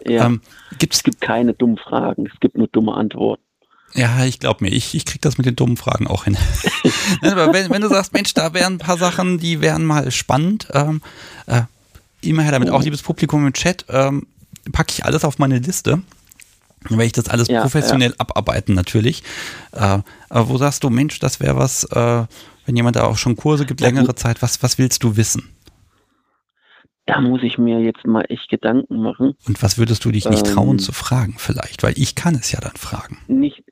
Ja. 0.06 0.26
Ähm, 0.26 0.40
es 0.80 1.02
gibt 1.02 1.20
keine 1.20 1.54
dummen 1.54 1.76
Fragen, 1.76 2.26
es 2.32 2.38
gibt 2.38 2.56
nur 2.56 2.68
dumme 2.68 2.94
Antworten. 2.94 3.42
Ja, 3.94 4.24
ich 4.24 4.40
glaube 4.40 4.64
mir, 4.64 4.70
ich, 4.70 4.94
ich 4.94 5.06
krieg 5.06 5.22
das 5.22 5.38
mit 5.38 5.46
den 5.46 5.56
dummen 5.56 5.76
Fragen 5.76 6.06
auch 6.06 6.24
hin. 6.24 6.36
Ne, 7.22 7.32
aber 7.32 7.52
wenn, 7.52 7.70
wenn, 7.70 7.82
du 7.82 7.88
sagst, 7.88 8.12
Mensch, 8.12 8.34
da 8.34 8.52
wären 8.52 8.74
ein 8.74 8.78
paar 8.78 8.98
Sachen, 8.98 9.38
die 9.38 9.60
wären 9.60 9.84
mal 9.84 10.10
spannend, 10.10 10.66
ähm, 10.72 11.02
äh, 11.46 11.62
immer 12.22 12.42
her 12.42 12.52
damit. 12.52 12.70
Auch 12.70 12.83
liebes 12.83 13.02
Publikum 13.02 13.46
im 13.46 13.52
Chat, 13.52 13.85
ähm, 13.88 14.26
packe 14.72 14.92
ich 14.92 15.05
alles 15.05 15.24
auf 15.24 15.38
meine 15.38 15.59
Liste. 15.59 16.02
Dann 16.83 16.98
werde 16.98 17.07
ich 17.07 17.12
das 17.12 17.29
alles 17.29 17.48
ja, 17.48 17.62
professionell 17.62 18.11
ja. 18.11 18.16
abarbeiten 18.18 18.74
natürlich. 18.74 19.22
Äh, 19.72 19.98
aber 20.29 20.48
wo 20.48 20.57
sagst 20.57 20.85
du, 20.85 20.90
Mensch, 20.90 21.18
das 21.18 21.40
wäre 21.40 21.57
was, 21.57 21.85
äh, 21.85 22.24
wenn 22.64 22.76
jemand 22.76 22.96
da 22.96 23.05
auch 23.05 23.16
schon 23.16 23.37
Kurse 23.37 23.66
gibt, 23.66 23.81
längere 23.81 24.14
Zeit, 24.14 24.42
was, 24.42 24.62
was 24.62 24.79
willst 24.79 25.02
du 25.02 25.16
wissen? 25.16 25.57
Da 27.07 27.20
muss 27.20 27.42
ich 27.44 27.57
mir 27.57 27.81
jetzt 27.81 28.05
mal 28.05 28.24
echt 28.29 28.48
Gedanken 28.48 29.00
machen. 29.00 29.35
Und 29.46 29.62
was 29.62 29.79
würdest 29.79 30.05
du 30.05 30.11
dich 30.11 30.29
nicht 30.29 30.46
ähm, 30.48 30.55
trauen 30.55 30.79
zu 30.81 30.92
fragen 30.92 31.37
vielleicht? 31.38 31.85
Weil 31.85 31.94
ich 31.96 32.16
kann 32.16 32.35
es 32.35 32.50
ja 32.50 32.61
dann 32.61 32.76
fragen. 32.76 33.18
Nicht, 33.29 33.62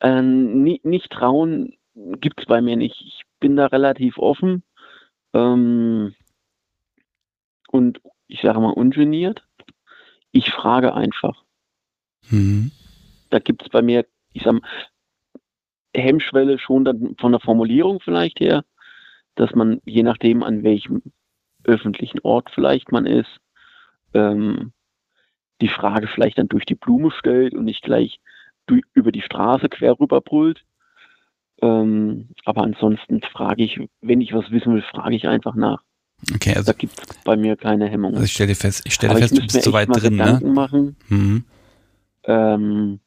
äh, 0.00 0.22
nicht, 0.22 0.86
nicht 0.86 1.10
trauen 1.10 1.74
gibt 1.94 2.40
es 2.40 2.46
bei 2.46 2.62
mir 2.62 2.76
nicht. 2.76 2.96
Ich 3.06 3.22
bin 3.40 3.56
da 3.56 3.66
relativ 3.66 4.16
offen. 4.16 4.62
Ähm, 5.34 6.14
und 7.70 8.00
ich 8.26 8.40
sage 8.42 8.60
mal 8.60 8.72
ungeniert. 8.72 9.46
Ich 10.32 10.50
frage 10.50 10.94
einfach. 10.94 11.44
Mhm. 12.30 12.70
Da 13.30 13.38
gibt 13.38 13.62
es 13.62 13.68
bei 13.68 13.82
mir, 13.82 14.06
ich 14.32 14.42
sage 14.42 14.60
mal, 14.60 14.68
Hemmschwelle 15.96 16.58
schon 16.58 16.84
dann 16.84 17.16
von 17.18 17.32
der 17.32 17.40
Formulierung 17.40 18.00
vielleicht 18.00 18.40
her, 18.40 18.64
dass 19.34 19.54
man 19.54 19.80
je 19.84 20.02
nachdem, 20.02 20.42
an 20.42 20.62
welchem 20.62 21.02
öffentlichen 21.64 22.20
Ort 22.20 22.50
vielleicht 22.54 22.92
man 22.92 23.06
ist, 23.06 23.40
ähm, 24.14 24.72
die 25.60 25.68
Frage 25.68 26.06
vielleicht 26.06 26.38
dann 26.38 26.48
durch 26.48 26.64
die 26.64 26.74
Blume 26.74 27.10
stellt 27.10 27.54
und 27.54 27.64
nicht 27.64 27.82
gleich 27.82 28.20
durch, 28.66 28.82
über 28.94 29.12
die 29.12 29.22
Straße 29.22 29.68
quer 29.68 29.98
rüber 29.98 30.20
brüllt. 30.20 30.64
Ähm, 31.60 32.28
aber 32.44 32.62
ansonsten 32.62 33.20
frage 33.22 33.64
ich, 33.64 33.80
wenn 34.00 34.20
ich 34.20 34.32
was 34.32 34.50
wissen 34.50 34.74
will, 34.74 34.82
frage 34.82 35.16
ich 35.16 35.26
einfach 35.26 35.54
nach. 35.54 35.82
Okay, 36.34 36.54
also 36.54 36.72
Da 36.72 36.72
gibt 36.72 36.98
es 36.98 37.16
bei 37.24 37.36
mir 37.36 37.56
keine 37.56 37.88
Hemmung. 37.88 38.12
Also 38.14 38.24
ich 38.24 38.32
stelle 38.32 38.54
fest, 38.54 38.82
ich 38.84 38.94
stelle 38.94 39.12
Aber 39.12 39.20
fest, 39.20 39.32
ich 39.32 39.38
du 39.40 39.46
bist 39.46 39.62
so 39.62 39.70
echt 39.70 39.72
weit 39.72 39.88
drin, 40.02 40.16
ne? 40.16 40.24
Gedanken 40.24 40.52
machen. 40.52 40.96
Mhm. 41.08 41.44
Ähm, 42.24 43.00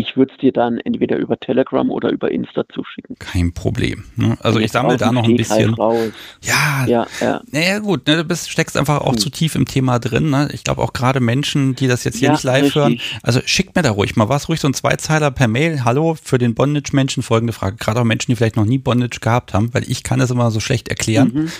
ich 0.00 0.16
würde 0.16 0.32
es 0.32 0.38
dir 0.40 0.52
dann 0.52 0.78
entweder 0.78 1.16
über 1.18 1.38
Telegram 1.38 1.90
oder 1.90 2.10
über 2.10 2.30
Insta 2.30 2.64
zuschicken. 2.74 3.16
Kein 3.18 3.52
Problem. 3.52 4.04
Ne? 4.16 4.36
Also 4.40 4.58
ich 4.58 4.72
sammle 4.72 4.96
da 4.96 5.12
noch 5.12 5.24
ein 5.24 5.36
bisschen. 5.36 5.74
Raus. 5.74 6.10
Ja, 6.42 6.86
Ja, 6.86 7.06
ja. 7.20 7.42
naja 7.50 7.78
gut, 7.80 8.06
ne, 8.06 8.16
du 8.16 8.24
bist, 8.24 8.50
steckst 8.50 8.76
einfach 8.76 9.02
auch 9.02 9.12
Hm. 9.12 9.18
zu 9.18 9.30
tief 9.30 9.54
im 9.54 9.66
Thema 9.66 9.98
drin. 9.98 10.30
Ne? 10.30 10.48
Ich 10.52 10.64
glaube 10.64 10.80
auch 10.82 10.92
gerade 10.92 11.20
Menschen, 11.20 11.74
die 11.74 11.86
das 11.86 12.04
jetzt 12.04 12.16
hier 12.18 12.28
Ja, 12.28 12.32
nicht 12.32 12.44
live 12.44 12.74
hören, 12.74 12.92
richtig. 12.92 13.18
also 13.22 13.40
schickt 13.44 13.76
mir 13.76 13.82
da 13.82 13.90
ruhig 13.90 14.16
mal 14.16 14.28
was, 14.28 14.48
ruhig 14.48 14.60
so 14.60 14.68
ein 14.68 14.74
Zweizeiler 14.74 15.30
per 15.30 15.48
Mail. 15.48 15.84
Hallo, 15.84 16.16
für 16.22 16.38
den 16.38 16.54
Bondage-Menschen 16.54 17.22
folgende 17.22 17.52
Frage. 17.52 17.76
Gerade 17.76 18.00
auch 18.00 18.04
Menschen, 18.04 18.30
die 18.32 18.36
vielleicht 18.36 18.56
noch 18.56 18.64
nie 18.64 18.78
Bondage 18.78 19.20
gehabt 19.20 19.52
haben, 19.54 19.72
weil 19.74 19.84
ich 19.90 20.02
kann 20.02 20.20
es 20.20 20.30
immer 20.30 20.50
so 20.50 20.60
schlecht 20.60 20.88
erklären. 20.88 21.30
Mhm. 21.34 21.52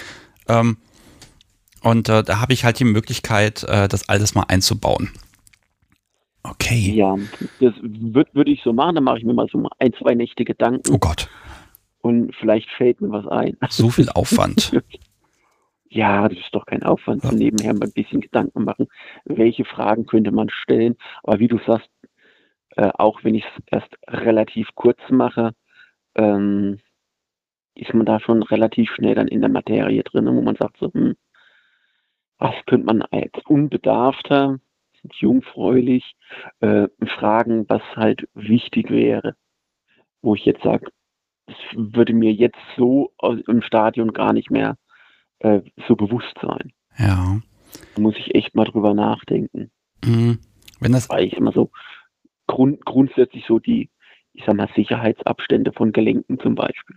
Ähm, 0.48 0.76
und 1.82 2.08
äh, 2.08 2.22
da 2.22 2.40
habe 2.40 2.52
ich 2.52 2.64
halt 2.64 2.78
die 2.78 2.84
Möglichkeit, 2.84 3.64
äh, 3.64 3.88
das 3.88 4.08
alles 4.08 4.34
mal 4.34 4.44
einzubauen. 4.48 5.10
Okay. 6.42 6.92
Ja, 6.94 7.16
das 7.60 7.74
würde 7.82 8.30
würd 8.32 8.48
ich 8.48 8.62
so 8.62 8.72
machen. 8.72 8.94
Dann 8.94 9.04
mache 9.04 9.18
ich 9.18 9.24
mir 9.24 9.34
mal 9.34 9.48
so 9.50 9.62
ein, 9.78 9.92
zwei 9.94 10.14
Nächte 10.14 10.44
Gedanken 10.44 10.92
Oh 10.92 10.98
Gott, 10.98 11.28
und 12.02 12.34
vielleicht 12.36 12.70
fällt 12.70 13.00
mir 13.00 13.10
was 13.10 13.26
ein. 13.26 13.56
so 13.68 13.90
viel 13.90 14.08
Aufwand. 14.10 14.72
Ja, 15.88 16.28
das 16.28 16.38
ist 16.38 16.54
doch 16.54 16.66
kein 16.66 16.82
Aufwand. 16.82 17.24
Ja. 17.24 17.32
Nebenher 17.32 17.74
mal 17.74 17.86
ein 17.86 17.92
bisschen 17.92 18.20
Gedanken 18.20 18.64
machen. 18.64 18.86
Welche 19.24 19.64
Fragen 19.64 20.06
könnte 20.06 20.30
man 20.30 20.48
stellen? 20.48 20.96
Aber 21.22 21.40
wie 21.40 21.48
du 21.48 21.58
sagst, 21.66 21.90
äh, 22.76 22.90
auch 22.94 23.24
wenn 23.24 23.34
ich 23.34 23.44
es 23.44 23.62
erst 23.66 23.98
relativ 24.08 24.68
kurz 24.74 25.00
mache, 25.10 25.52
ähm, 26.14 26.78
ist 27.74 27.92
man 27.92 28.06
da 28.06 28.20
schon 28.20 28.42
relativ 28.42 28.90
schnell 28.92 29.14
dann 29.14 29.28
in 29.28 29.40
der 29.40 29.50
Materie 29.50 30.02
drin, 30.02 30.26
wo 30.26 30.40
man 30.40 30.56
sagt 30.56 30.78
so, 30.78 30.92
hm, 30.92 31.16
was 32.38 32.54
könnte 32.66 32.86
man 32.86 33.02
als 33.02 33.32
Unbedarfter, 33.46 34.58
jungfräulich, 35.12 36.14
äh, 36.60 36.88
fragen, 37.18 37.64
was 37.68 37.82
halt 37.96 38.28
wichtig 38.34 38.90
wäre. 38.90 39.34
Wo 40.22 40.34
ich 40.34 40.44
jetzt 40.44 40.62
sage, 40.62 40.86
das 41.46 41.56
würde 41.74 42.12
mir 42.12 42.32
jetzt 42.32 42.58
so 42.76 43.12
im 43.46 43.62
Stadion 43.62 44.12
gar 44.12 44.32
nicht 44.32 44.50
mehr 44.50 44.76
äh, 45.40 45.60
so 45.88 45.96
bewusst 45.96 46.34
sein. 46.42 46.72
ja. 46.98 47.40
Da 47.94 48.00
muss 48.02 48.14
ich 48.16 48.34
echt 48.34 48.54
mal 48.54 48.64
drüber 48.66 48.94
nachdenken. 48.94 49.70
Mhm. 50.04 50.38
Wenn 50.80 50.92
das 50.92 51.08
Weil 51.08 51.24
ich 51.24 51.32
immer 51.34 51.52
so 51.52 51.70
grund, 52.46 52.84
grundsätzlich 52.84 53.44
so 53.46 53.58
die, 53.58 53.90
ich 54.32 54.44
sag 54.44 54.54
mal, 54.56 54.68
Sicherheitsabstände 54.76 55.72
von 55.72 55.92
Gelenken 55.92 56.38
zum 56.40 56.54
Beispiel. 56.54 56.96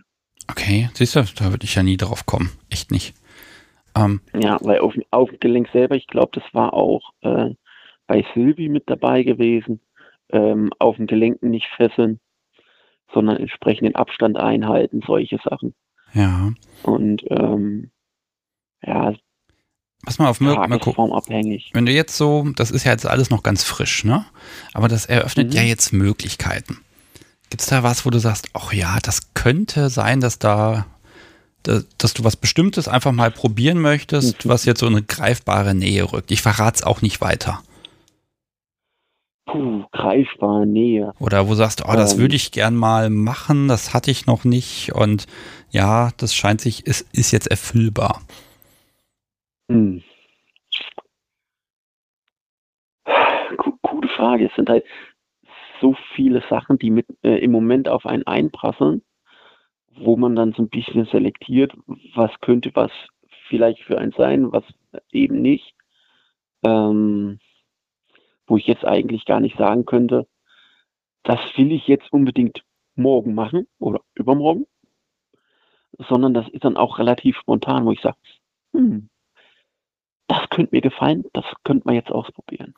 Okay, 0.50 0.90
siehst 0.94 1.16
du, 1.16 1.22
da 1.36 1.50
würde 1.50 1.64
ich 1.64 1.74
ja 1.74 1.82
nie 1.82 1.96
drauf 1.96 2.26
kommen. 2.26 2.50
Echt 2.70 2.90
nicht. 2.90 3.14
Ähm, 3.96 4.20
Ja, 4.38 4.58
weil 4.60 4.80
auf, 4.80 4.92
dem- 4.94 5.04
auf 5.10 5.30
dem 5.30 5.40
Gelenk 5.40 5.68
selber, 5.72 5.96
ich 5.96 6.06
glaube, 6.06 6.30
das 6.38 6.44
war 6.52 6.74
auch 6.74 7.12
äh, 7.22 7.54
bei 8.06 8.24
Silvi 8.34 8.68
mit 8.68 8.84
dabei 8.88 9.22
gewesen, 9.22 9.80
ähm, 10.30 10.70
auf 10.78 10.96
dem 10.96 11.06
Gelenken 11.06 11.50
nicht 11.50 11.66
fesseln, 11.76 12.20
sondern 13.12 13.36
entsprechenden 13.36 13.94
Abstand 13.94 14.36
einhalten, 14.36 15.00
solche 15.06 15.38
Sachen. 15.44 15.74
ja. 16.12 16.52
Und 16.82 17.22
ähm, 17.30 17.90
ja, 18.82 19.14
Pass 20.04 20.18
mal 20.18 20.28
auf, 20.28 20.38
mal, 20.38 20.54
mal 20.68 20.78
gucken. 20.78 21.10
Wenn 21.72 21.86
du 21.86 21.92
jetzt 21.92 22.18
so, 22.18 22.46
das 22.56 22.70
ist 22.70 22.84
ja 22.84 22.92
jetzt 22.92 23.06
alles 23.06 23.30
noch 23.30 23.42
ganz 23.42 23.64
frisch, 23.64 24.04
ne? 24.04 24.26
Aber 24.74 24.86
das 24.86 25.06
eröffnet 25.06 25.48
Mhm. 25.48 25.52
ja 25.56 25.62
jetzt 25.62 25.94
Möglichkeiten. 25.94 26.76
Gibt's 27.48 27.68
da 27.68 27.82
was, 27.82 28.04
wo 28.04 28.10
du 28.10 28.18
sagst, 28.18 28.48
ach 28.52 28.74
ja, 28.74 28.98
das 29.02 29.32
könnte 29.32 29.88
sein, 29.88 30.20
dass 30.20 30.38
da, 30.38 30.84
dass, 31.62 31.86
dass 31.96 32.12
du 32.12 32.22
was 32.22 32.36
Bestimmtes 32.36 32.86
einfach 32.86 33.12
mal 33.12 33.30
probieren 33.30 33.80
möchtest, 33.80 34.44
Mhm. 34.44 34.48
was 34.50 34.66
jetzt 34.66 34.80
so 34.80 34.86
in 34.86 34.92
eine 34.92 35.02
greifbare 35.04 35.74
Nähe 35.74 36.12
rückt? 36.12 36.30
Ich 36.30 36.42
verrat's 36.42 36.82
auch 36.82 37.00
nicht 37.00 37.22
weiter. 37.22 37.62
Puh, 39.46 39.84
greifbar, 39.92 40.64
Nähe. 40.64 41.12
Oder 41.20 41.46
wo 41.46 41.50
du 41.50 41.56
sagst, 41.56 41.84
oh, 41.86 41.92
das 41.92 42.14
Ähm. 42.14 42.20
würde 42.20 42.36
ich 42.36 42.50
gern 42.50 42.74
mal 42.74 43.10
machen, 43.10 43.68
das 43.68 43.92
hatte 43.92 44.10
ich 44.10 44.26
noch 44.26 44.44
nicht 44.44 44.92
und 44.94 45.26
ja, 45.70 46.10
das 46.16 46.34
scheint 46.34 46.60
sich, 46.60 46.86
ist, 46.86 47.06
ist 47.12 47.30
jetzt 47.32 47.48
erfüllbar. 47.48 48.22
Hm. 49.70 50.02
Gu- 53.56 53.78
Gute 53.82 54.08
Frage. 54.08 54.46
Es 54.46 54.54
sind 54.56 54.68
halt 54.68 54.84
so 55.80 55.94
viele 56.14 56.42
Sachen, 56.48 56.78
die 56.78 56.90
mit 56.90 57.06
äh, 57.22 57.36
im 57.38 57.52
Moment 57.52 57.88
auf 57.88 58.06
einen 58.06 58.26
einprasseln, 58.26 59.02
wo 59.96 60.16
man 60.16 60.34
dann 60.36 60.52
so 60.52 60.62
ein 60.62 60.68
bisschen 60.70 61.06
selektiert, 61.06 61.72
was 62.14 62.30
könnte 62.40 62.70
was 62.74 62.90
vielleicht 63.48 63.80
für 63.82 63.98
einen 63.98 64.12
sein, 64.16 64.50
was 64.52 64.64
eben 65.12 65.42
nicht. 65.42 65.74
Ähm, 66.64 67.38
wo 68.46 68.56
ich 68.56 68.66
jetzt 68.66 68.84
eigentlich 68.84 69.24
gar 69.24 69.40
nicht 69.40 69.56
sagen 69.56 69.84
könnte, 69.86 70.26
das 71.22 71.40
will 71.56 71.72
ich 71.72 71.86
jetzt 71.86 72.12
unbedingt 72.12 72.62
morgen 72.96 73.34
machen 73.34 73.66
oder 73.78 74.00
übermorgen, 74.14 74.66
sondern 76.08 76.34
das 76.34 76.48
ist 76.48 76.64
dann 76.64 76.76
auch 76.76 76.98
relativ 76.98 77.36
spontan, 77.36 77.86
wo 77.86 77.92
ich 77.92 78.00
sage, 78.00 78.16
hm, 78.72 79.08
das 80.28 80.48
könnte 80.50 80.74
mir 80.74 80.80
gefallen, 80.80 81.24
das 81.32 81.44
könnte 81.64 81.86
man 81.86 81.94
jetzt 81.94 82.10
ausprobieren. 82.10 82.74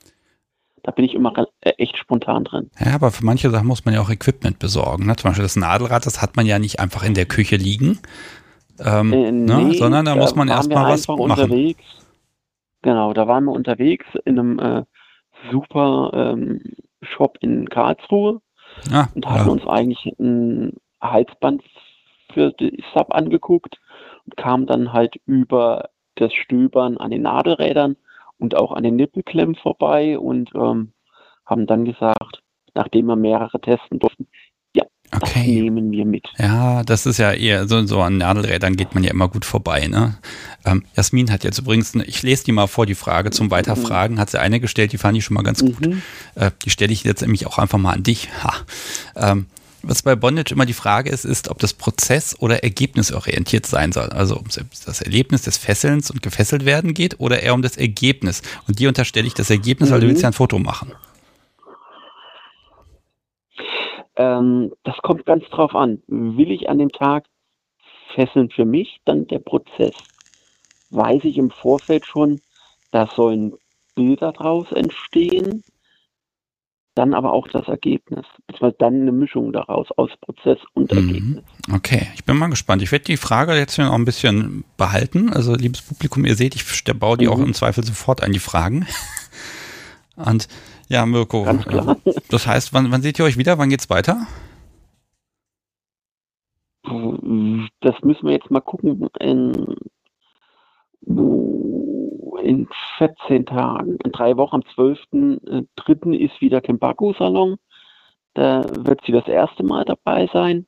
Da 0.82 0.92
bin 0.92 1.04
ich 1.04 1.14
immer 1.14 1.32
äh, 1.62 1.70
echt 1.78 1.96
spontan 1.96 2.44
drin. 2.44 2.70
Ja, 2.78 2.94
aber 2.94 3.10
für 3.10 3.24
manche 3.24 3.50
Sachen 3.50 3.66
muss 3.66 3.84
man 3.84 3.94
ja 3.94 4.00
auch 4.00 4.10
Equipment 4.10 4.58
besorgen. 4.60 5.06
Ne? 5.06 5.16
Zum 5.16 5.30
Beispiel 5.30 5.42
das 5.42 5.56
Nadelrad, 5.56 6.06
das 6.06 6.22
hat 6.22 6.36
man 6.36 6.46
ja 6.46 6.58
nicht 6.60 6.78
einfach 6.78 7.02
in 7.02 7.14
der 7.14 7.26
Küche 7.26 7.56
liegen, 7.56 7.98
ähm, 8.78 9.12
Äh, 9.12 9.32
ne? 9.32 9.64
nee, 9.64 9.78
sondern 9.78 10.04
da 10.04 10.14
muss 10.14 10.34
man 10.36 10.48
erstmal 10.48 10.92
was 10.92 11.08
machen. 11.08 11.20
unterwegs. 11.20 11.82
Genau, 12.82 13.12
da 13.14 13.26
waren 13.26 13.44
wir 13.44 13.52
unterwegs 13.52 14.06
in 14.24 14.38
einem 14.38 14.58
äh, 14.58 14.84
super 15.50 16.10
ähm, 16.14 16.60
Shop 17.02 17.38
in 17.40 17.68
Karlsruhe 17.68 18.40
Ja, 18.90 19.08
und 19.14 19.26
hatten 19.26 19.46
ja. 19.46 19.52
uns 19.52 19.66
eigentlich 19.66 20.06
ein 20.18 20.74
Halsband 21.00 21.62
für 22.32 22.52
die 22.52 22.82
Sub 22.94 23.14
angeguckt 23.14 23.80
und 24.24 24.36
kamen 24.36 24.66
dann 24.66 24.92
halt 24.92 25.16
über 25.26 25.90
das 26.16 26.32
Stöbern 26.32 26.96
an 26.96 27.10
den 27.10 27.22
Nadelrädern 27.22 27.96
und 28.38 28.56
auch 28.56 28.72
an 28.72 28.82
den 28.82 28.96
Nippelklemmen 28.96 29.54
vorbei 29.54 30.18
und 30.18 30.50
ähm, 30.54 30.92
haben 31.44 31.66
dann 31.66 31.84
gesagt, 31.84 32.42
nachdem 32.74 33.06
wir 33.06 33.16
mehrere 33.16 33.60
testen 33.60 33.98
durften, 33.98 34.28
das 35.10 35.22
okay. 35.22 35.60
nehmen 35.62 35.90
wir 35.92 36.04
mit. 36.04 36.24
Ja, 36.38 36.82
das 36.82 37.06
ist 37.06 37.18
ja 37.18 37.32
eher 37.32 37.66
so, 37.68 37.86
so 37.86 38.00
an 38.02 38.18
Nadelrädern 38.18 38.76
geht 38.76 38.94
man 38.94 39.04
ja 39.04 39.10
immer 39.10 39.28
gut 39.28 39.44
vorbei. 39.44 39.86
Ne? 39.86 40.16
Ähm, 40.64 40.84
Jasmin 40.96 41.30
hat 41.30 41.44
jetzt 41.44 41.58
übrigens, 41.58 41.94
eine- 41.94 42.04
ich 42.04 42.22
lese 42.22 42.44
die 42.44 42.52
mal 42.52 42.66
vor, 42.66 42.86
die 42.86 42.94
Frage 42.94 43.30
zum 43.30 43.50
Weiterfragen, 43.50 44.18
hat 44.18 44.30
sie 44.30 44.40
eine 44.40 44.60
gestellt, 44.60 44.92
die 44.92 44.98
fand 44.98 45.16
ich 45.16 45.24
schon 45.24 45.34
mal 45.34 45.42
ganz 45.42 45.60
gut. 45.60 45.86
Mhm. 45.86 46.02
Äh, 46.34 46.50
die 46.64 46.70
stelle 46.70 46.92
ich 46.92 47.04
jetzt 47.04 47.22
nämlich 47.22 47.46
auch 47.46 47.58
einfach 47.58 47.78
mal 47.78 47.92
an 47.92 48.02
dich. 48.02 48.28
Ha. 48.42 48.52
Ähm, 49.14 49.46
was 49.82 50.02
bei 50.02 50.16
Bondage 50.16 50.52
immer 50.52 50.66
die 50.66 50.72
Frage 50.72 51.10
ist, 51.10 51.24
ist, 51.24 51.48
ob 51.48 51.60
das 51.60 51.72
prozess- 51.72 52.34
oder 52.40 52.64
ergebnisorientiert 52.64 53.66
sein 53.66 53.92
soll. 53.92 54.08
Also 54.08 54.36
ob 54.36 54.48
es 54.48 54.58
das 54.84 55.00
Erlebnis 55.00 55.42
des 55.42 55.58
Fesselns 55.58 56.10
und 56.10 56.22
gefesselt 56.22 56.64
werden 56.64 56.92
geht 56.92 57.20
oder 57.20 57.40
eher 57.42 57.54
um 57.54 57.62
das 57.62 57.76
Ergebnis. 57.76 58.42
Und 58.66 58.80
dir 58.80 58.88
unterstelle 58.88 59.28
ich 59.28 59.34
das 59.34 59.48
Ergebnis, 59.50 59.90
weil 59.92 60.00
du 60.00 60.06
Mhm. 60.06 60.10
willst 60.10 60.22
ja 60.22 60.28
ein 60.30 60.32
Foto 60.32 60.58
machen. 60.58 60.90
Ähm, 64.16 64.72
das 64.84 64.96
kommt 64.98 65.26
ganz 65.26 65.44
drauf 65.50 65.74
an. 65.74 66.02
Will 66.08 66.50
ich 66.50 66.68
an 66.68 66.78
dem 66.78 66.90
Tag 66.90 67.24
fesseln 68.14 68.50
für 68.50 68.64
mich, 68.64 69.00
dann 69.04 69.26
der 69.26 69.40
Prozess. 69.40 69.94
Weiß 70.90 71.24
ich 71.24 71.36
im 71.36 71.50
Vorfeld 71.50 72.06
schon, 72.06 72.40
da 72.92 73.06
sollen 73.14 73.54
Bilder 73.94 74.32
draus 74.32 74.70
entstehen, 74.72 75.64
dann 76.94 77.12
aber 77.12 77.32
auch 77.32 77.46
das 77.48 77.68
Ergebnis. 77.68 78.24
Beziehungsweise 78.46 78.76
dann 78.78 78.94
eine 79.02 79.12
Mischung 79.12 79.52
daraus 79.52 79.88
aus 79.96 80.10
Prozess 80.20 80.58
und 80.72 80.92
Mhm. 80.92 80.98
Ergebnis. 80.98 81.44
Okay, 81.74 82.08
ich 82.14 82.24
bin 82.24 82.38
mal 82.38 82.48
gespannt. 82.48 82.82
Ich 82.82 82.92
werde 82.92 83.04
die 83.04 83.18
Frage 83.18 83.54
jetzt 83.54 83.76
noch 83.76 83.92
ein 83.92 84.04
bisschen 84.06 84.64
behalten. 84.78 85.30
Also, 85.32 85.54
liebes 85.54 85.82
Publikum, 85.82 86.24
ihr 86.24 86.36
seht, 86.36 86.54
ich 86.54 86.64
baue 86.98 87.18
die 87.18 87.26
Mhm. 87.26 87.32
auch 87.32 87.38
im 87.40 87.54
Zweifel 87.54 87.84
sofort 87.84 88.22
ein, 88.22 88.32
die 88.32 88.38
Fragen. 88.38 88.86
Und 90.16 90.48
ja, 90.88 91.06
Mirko, 91.06 91.44
Ganz 91.44 91.64
klar. 91.64 91.96
äh, 92.04 92.12
das 92.28 92.46
heißt, 92.46 92.72
wann, 92.72 92.90
wann 92.90 93.02
seht 93.02 93.18
ihr 93.18 93.24
euch 93.24 93.38
wieder? 93.38 93.58
Wann 93.58 93.70
geht's 93.70 93.90
weiter? 93.90 94.26
Das 97.80 98.00
müssen 98.02 98.26
wir 98.26 98.32
jetzt 98.32 98.50
mal 98.50 98.60
gucken. 98.60 99.08
In, 99.18 99.76
in 102.42 102.68
14 102.98 103.46
Tagen, 103.46 103.98
in 104.04 104.12
drei 104.12 104.36
Wochen, 104.36 104.56
am 104.56 104.62
12.3. 104.62 106.16
ist 106.16 106.40
wieder 106.40 106.60
Kembaku-Salon. 106.60 107.56
Da 108.34 108.64
wird 108.86 109.00
sie 109.04 109.12
das 109.12 109.26
erste 109.26 109.62
Mal 109.64 109.84
dabei 109.84 110.28
sein, 110.32 110.66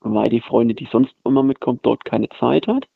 weil 0.00 0.30
die 0.30 0.40
Freundin, 0.40 0.76
die 0.76 0.88
sonst 0.90 1.14
immer 1.24 1.42
mitkommt, 1.42 1.84
dort 1.84 2.04
keine 2.04 2.28
Zeit 2.40 2.66
hat. 2.66 2.86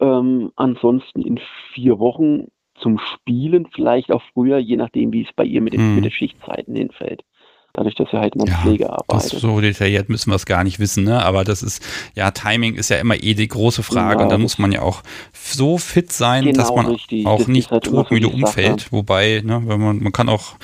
Ähm, 0.00 0.52
ansonsten 0.56 1.22
in 1.22 1.38
vier 1.72 1.98
Wochen 1.98 2.48
zum 2.82 2.98
Spielen, 3.14 3.66
vielleicht 3.74 4.10
auch 4.12 4.22
früher, 4.34 4.58
je 4.58 4.76
nachdem, 4.76 5.12
wie 5.12 5.22
es 5.22 5.28
bei 5.34 5.44
ihr 5.44 5.60
mit, 5.60 5.72
den, 5.72 5.88
Mhm. 5.90 5.94
mit 5.96 6.04
den 6.04 6.12
Schichtzeiten 6.12 6.74
hinfällt. 6.76 7.22
dadurch, 7.78 7.94
dass 7.94 8.08
er 8.10 8.20
halt 8.20 8.34
in 8.34 8.46
der 8.46 8.54
Ja, 8.54 8.60
Pflege 8.62 8.84
Das 8.84 8.92
arbeitet. 9.26 9.38
so 9.40 9.60
detailliert 9.60 10.08
müssen 10.08 10.30
wir 10.30 10.36
es 10.36 10.46
gar 10.46 10.64
nicht 10.64 10.78
wissen, 10.78 11.04
ne? 11.04 11.22
Aber 11.22 11.44
das 11.44 11.62
ist, 11.62 11.82
ja, 12.14 12.30
Timing 12.30 12.74
ist 12.74 12.88
ja 12.88 12.96
immer 12.96 13.22
eh 13.22 13.34
die 13.34 13.48
große 13.48 13.82
Frage. 13.82 14.16
Ja, 14.20 14.24
und 14.24 14.30
dann 14.32 14.40
das- 14.40 14.52
muss 14.52 14.58
man 14.58 14.72
ja 14.72 14.80
auch 14.80 15.02
so 15.34 15.76
fit 15.76 16.10
sein, 16.10 16.44
Genau, 16.44 16.56
dass 16.56 16.74
man 16.74 16.86
richtig. 16.86 17.26
auch 17.26 17.36
Das 17.40 17.48
nicht 17.48 17.70
halt 17.70 17.84
todmüde 17.84 18.28
die 18.30 18.40
Sache. 18.40 18.46
umfällt. 18.46 18.92
Wobei, 18.92 19.42
ne, 19.44 19.60
wenn 19.66 19.78
man, 19.78 20.02
man 20.02 20.10
kann 20.10 20.30
auch, 20.30 20.54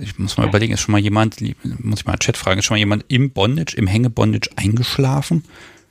ich 0.00 0.18
muss 0.18 0.38
mal 0.38 0.48
überlegen, 0.48 0.72
ist 0.72 0.80
schon 0.80 0.92
mal 0.92 0.98
jemand, 0.98 1.42
muss 1.78 2.00
ich 2.00 2.06
mal 2.06 2.14
im 2.14 2.18
Chat 2.20 2.38
fragen, 2.38 2.58
ist 2.60 2.64
schon 2.64 2.76
mal 2.76 2.78
jemand 2.78 3.04
im 3.08 3.32
Bondage, 3.32 3.76
im 3.76 3.86
Hängebondage 3.86 4.48
eingeschlafen? 4.56 5.44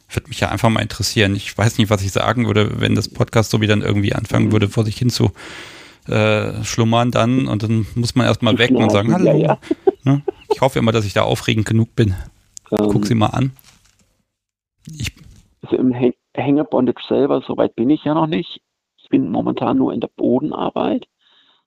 Würde 0.09 0.29
mich 0.29 0.39
ja 0.39 0.49
einfach 0.49 0.69
mal 0.71 0.81
interessieren. 0.81 1.35
Ich 1.35 1.55
weiß 1.55 1.77
nicht, 1.77 1.91
was 1.91 2.01
ich 2.01 2.11
sagen 2.11 2.47
würde, 2.47 2.81
wenn 2.81 2.95
das 2.95 3.07
Podcast 3.07 3.51
so 3.51 3.61
wie 3.61 3.67
dann 3.67 3.83
irgendwie 3.83 4.13
anfangen 4.13 4.47
Mhm. 4.47 4.51
würde, 4.51 4.67
vor 4.67 4.83
sich 4.83 4.97
hin 4.97 5.11
zu 5.11 5.31
äh, 6.07 6.63
schlummern 6.63 7.11
dann 7.11 7.47
und 7.47 7.63
dann 7.63 7.85
muss 7.95 8.15
man 8.15 8.25
erstmal 8.25 8.57
weg 8.57 8.71
und 8.71 8.91
sagen, 8.91 9.13
hallo. 9.13 9.37
ja, 9.37 9.57
Ne? 10.03 10.23
Ich 10.49 10.61
hoffe 10.61 10.79
immer, 10.79 10.91
dass 10.91 11.05
ich 11.05 11.13
da 11.13 11.21
aufregend 11.23 11.67
genug 11.67 11.95
bin. 11.95 12.15
Guck 12.69 12.95
Ähm, 12.95 13.03
sie 13.03 13.15
mal 13.15 13.27
an. 13.27 13.51
Ich, 14.87 15.13
Also 15.61 15.75
im 15.77 15.91
Häng 15.93 16.13
Hängebondage 16.35 17.01
selber, 17.07 17.43
soweit 17.45 17.75
bin 17.75 17.89
ich 17.89 18.03
ja 18.05 18.13
noch 18.13 18.25
nicht. 18.27 18.61
Ich 18.97 19.09
bin 19.09 19.29
momentan 19.29 19.77
nur 19.77 19.93
in 19.93 19.99
der 19.99 20.07
Bodenarbeit. 20.15 21.07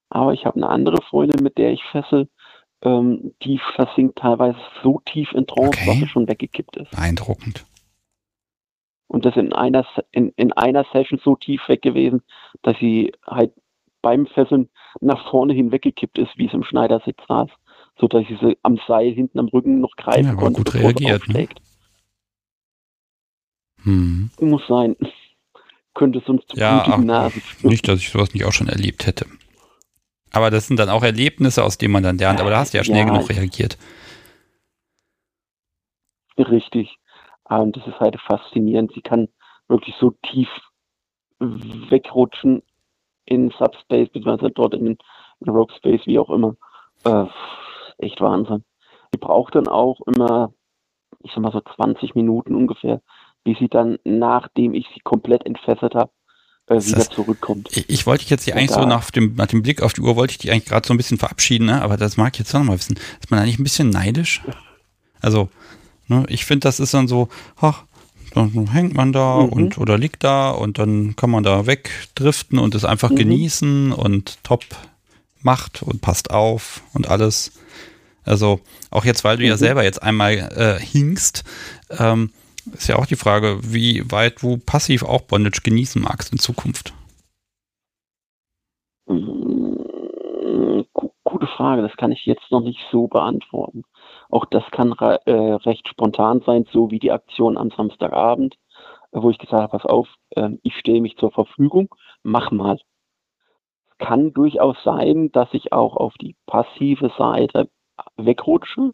Aber 0.08 0.32
ich 0.32 0.46
habe 0.46 0.56
eine 0.56 0.68
andere 0.68 1.02
Freundin, 1.02 1.42
mit 1.44 1.58
der 1.58 1.72
ich 1.72 1.82
fessel. 1.92 2.28
Ähm, 2.82 3.34
die 3.42 3.60
versinkt 3.76 4.18
teilweise 4.18 4.58
so 4.82 5.00
tief 5.04 5.32
in 5.32 5.46
Trance, 5.46 5.68
Okay. 5.68 5.86
dass 5.86 5.96
sie 5.96 6.08
schon 6.08 6.26
weggekippt 6.28 6.76
ist. 6.76 6.90
beeindruckend. 6.92 7.64
Und 9.06 9.24
das 9.26 9.36
in 9.36 9.52
einer, 9.52 9.86
in, 10.12 10.32
in 10.36 10.52
einer 10.54 10.84
Session 10.92 11.20
so 11.22 11.36
tief 11.36 11.60
weg 11.68 11.82
gewesen, 11.82 12.22
dass 12.62 12.76
sie 12.78 13.12
halt 13.26 13.52
beim 14.04 14.26
Fesseln 14.26 14.68
nach 15.00 15.28
vorne 15.30 15.54
hin 15.54 15.72
weggekippt 15.72 16.18
ist, 16.18 16.36
wie 16.36 16.46
es 16.46 16.52
im 16.52 16.62
Schneidersitz 16.62 17.18
saß. 17.26 17.48
So 17.98 18.06
dass 18.06 18.24
sie 18.28 18.58
am 18.62 18.78
Seil 18.86 19.12
hinten 19.12 19.38
am 19.38 19.46
Rücken 19.48 19.80
noch 19.80 19.96
greifen 19.96 20.24
Ja, 20.26 20.32
aber 20.32 20.42
konnte, 20.42 20.62
gut 20.62 20.74
reagiert, 20.74 21.26
ne? 21.28 21.34
aufschlägt. 21.34 21.60
Hm. 23.82 24.30
Muss 24.40 24.62
sein. 24.68 24.94
Könnte 25.94 26.22
sonst 26.26 26.48
zu 26.48 26.56
Ja, 26.56 26.82
blutigen 26.82 27.06
Nasen 27.06 27.40
führen. 27.40 27.70
Nicht, 27.70 27.88
dass 27.88 28.00
ich 28.00 28.10
sowas 28.10 28.34
nicht 28.34 28.44
auch 28.44 28.52
schon 28.52 28.68
erlebt 28.68 29.06
hätte. 29.06 29.26
Aber 30.32 30.50
das 30.50 30.66
sind 30.66 30.78
dann 30.78 30.88
auch 30.90 31.04
Erlebnisse, 31.04 31.62
aus 31.62 31.78
denen 31.78 31.92
man 31.92 32.02
dann 32.02 32.18
lernt. 32.18 32.40
Aber 32.40 32.50
da 32.50 32.58
hast 32.58 32.74
du 32.74 32.78
ja 32.78 32.84
schnell 32.84 33.06
Ja. 33.06 33.12
genug 33.12 33.28
reagiert. 33.30 33.78
Richtig. 36.36 36.98
Und 37.44 37.76
das 37.76 37.86
ist 37.86 38.00
halt 38.00 38.20
faszinierend. 38.20 38.92
Sie 38.94 39.02
kann 39.02 39.28
wirklich 39.68 39.94
so 40.00 40.10
tief 40.30 40.48
wegrutschen 41.38 42.62
in 43.26 43.50
Subspace, 43.58 44.08
beziehungsweise 44.12 44.50
dort 44.52 44.74
in, 44.74 44.86
in 45.40 45.48
Rogue 45.48 45.74
Space, 45.76 46.02
wie 46.06 46.18
auch 46.18 46.30
immer. 46.30 46.56
Äh, 47.04 47.24
echt 47.98 48.20
Wahnsinn. 48.20 48.64
Sie 49.12 49.18
braucht 49.18 49.54
dann 49.54 49.68
auch 49.68 50.00
immer, 50.06 50.52
ich 51.22 51.30
sag 51.32 51.40
mal 51.40 51.52
so 51.52 51.60
20 51.76 52.14
Minuten 52.14 52.54
ungefähr, 52.54 53.00
bis 53.44 53.58
sie 53.58 53.68
dann, 53.68 53.98
nachdem 54.04 54.74
ich 54.74 54.86
sie 54.94 55.00
komplett 55.00 55.44
entfesselt 55.46 55.94
habe, 55.94 56.10
äh, 56.66 56.74
wieder 56.82 56.96
das- 56.98 57.10
zurückkommt. 57.10 57.68
Ich, 57.76 57.88
ich 57.90 58.06
wollte 58.06 58.22
dich 58.22 58.30
jetzt 58.30 58.44
hier 58.44 58.56
eigentlich 58.56 58.70
so 58.70 58.80
da- 58.80 58.86
nach 58.86 59.10
dem, 59.10 59.34
nach 59.36 59.46
dem 59.46 59.62
Blick 59.62 59.82
auf 59.82 59.92
die 59.92 60.00
Uhr, 60.00 60.16
wollte 60.16 60.32
ich 60.32 60.38
dich 60.38 60.50
eigentlich 60.50 60.64
gerade 60.66 60.86
so 60.86 60.94
ein 60.94 60.96
bisschen 60.96 61.18
verabschieden, 61.18 61.66
ne? 61.66 61.82
aber 61.82 61.96
das 61.96 62.16
mag 62.16 62.32
ich 62.34 62.38
jetzt 62.40 62.54
auch 62.54 62.60
noch 62.60 62.66
mal 62.66 62.78
wissen. 62.78 62.98
Ist 63.20 63.30
man 63.30 63.40
eigentlich 63.40 63.58
ein 63.58 63.64
bisschen 63.64 63.90
neidisch? 63.90 64.42
Also, 65.20 65.48
ne, 66.08 66.24
ich 66.28 66.44
finde, 66.44 66.60
das 66.60 66.80
ist 66.80 66.92
dann 66.94 67.08
so, 67.08 67.28
ach, 67.60 67.84
dann 68.34 68.70
hängt 68.72 68.94
man 68.94 69.12
da 69.12 69.38
Mhm. 69.38 69.48
und 69.48 69.78
oder 69.78 69.96
liegt 69.98 70.24
da 70.24 70.50
und 70.50 70.78
dann 70.78 71.16
kann 71.16 71.30
man 71.30 71.42
da 71.42 71.66
wegdriften 71.66 72.58
und 72.58 72.74
es 72.74 72.84
einfach 72.84 73.10
Mhm. 73.10 73.16
genießen 73.16 73.92
und 73.92 74.42
top 74.44 74.64
macht 75.42 75.82
und 75.82 76.00
passt 76.00 76.30
auf 76.30 76.82
und 76.94 77.08
alles. 77.08 77.52
Also 78.24 78.60
auch 78.90 79.04
jetzt, 79.04 79.24
weil 79.24 79.36
du 79.36 79.44
ja 79.44 79.54
Mhm. 79.54 79.58
selber 79.58 79.84
jetzt 79.84 80.02
einmal 80.02 80.32
äh, 80.32 80.78
hinkst, 80.82 81.44
ähm, 81.98 82.30
ist 82.72 82.88
ja 82.88 82.96
auch 82.96 83.06
die 83.06 83.16
Frage, 83.16 83.58
wie 83.62 84.10
weit 84.10 84.40
du 84.42 84.56
passiv 84.56 85.02
auch 85.02 85.20
Bondage 85.22 85.60
genießen 85.62 86.00
magst 86.00 86.32
in 86.32 86.38
Zukunft. 86.38 86.94
Gu- 90.92 91.10
Gute 91.24 91.46
Frage, 91.56 91.82
das 91.82 91.96
kann 91.96 92.12
ich 92.12 92.24
jetzt 92.26 92.50
noch 92.50 92.60
nicht 92.60 92.80
so 92.90 93.06
beantworten. 93.06 93.82
Auch 94.34 94.46
das 94.46 94.64
kann 94.72 94.90
äh, 94.98 95.30
recht 95.30 95.86
spontan 95.86 96.42
sein, 96.44 96.66
so 96.72 96.90
wie 96.90 96.98
die 96.98 97.12
Aktion 97.12 97.56
am 97.56 97.70
Samstagabend, 97.70 98.56
äh, 99.12 99.22
wo 99.22 99.30
ich 99.30 99.38
gesagt 99.38 99.62
habe, 99.62 99.78
pass 99.78 99.86
auf, 99.86 100.08
ähm, 100.34 100.58
ich 100.64 100.76
stelle 100.76 101.00
mich 101.00 101.16
zur 101.18 101.30
Verfügung, 101.30 101.94
mach 102.24 102.50
mal. 102.50 102.80
Es 103.86 103.98
kann 103.98 104.32
durchaus 104.32 104.76
sein, 104.82 105.30
dass 105.30 105.48
ich 105.52 105.72
auch 105.72 105.96
auf 105.96 106.14
die 106.14 106.34
passive 106.46 107.12
Seite 107.16 107.68
wegrutsche 108.16 108.90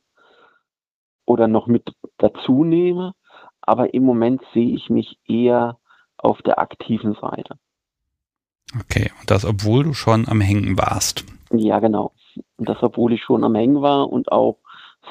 oder 1.25 1.49
noch 1.49 1.67
mit 1.67 1.91
dazu 2.19 2.63
nehme, 2.63 3.15
aber 3.63 3.95
im 3.95 4.05
Moment 4.05 4.43
sehe 4.53 4.75
ich 4.75 4.91
mich 4.91 5.19
eher 5.27 5.79
auf 6.19 6.43
der 6.43 6.59
aktiven 6.59 7.15
Seite. 7.15 7.57
Okay, 8.79 9.11
und 9.19 9.31
das, 9.31 9.47
obwohl 9.47 9.85
du 9.85 9.95
schon 9.95 10.29
am 10.29 10.43
Hängen 10.43 10.77
warst. 10.77 11.25
Ja, 11.51 11.79
genau. 11.79 12.13
Und 12.59 12.69
das, 12.69 12.83
obwohl 12.83 13.15
ich 13.15 13.23
schon 13.23 13.43
am 13.43 13.55
Hängen 13.55 13.81
war 13.81 14.13
und 14.13 14.31
auch 14.31 14.59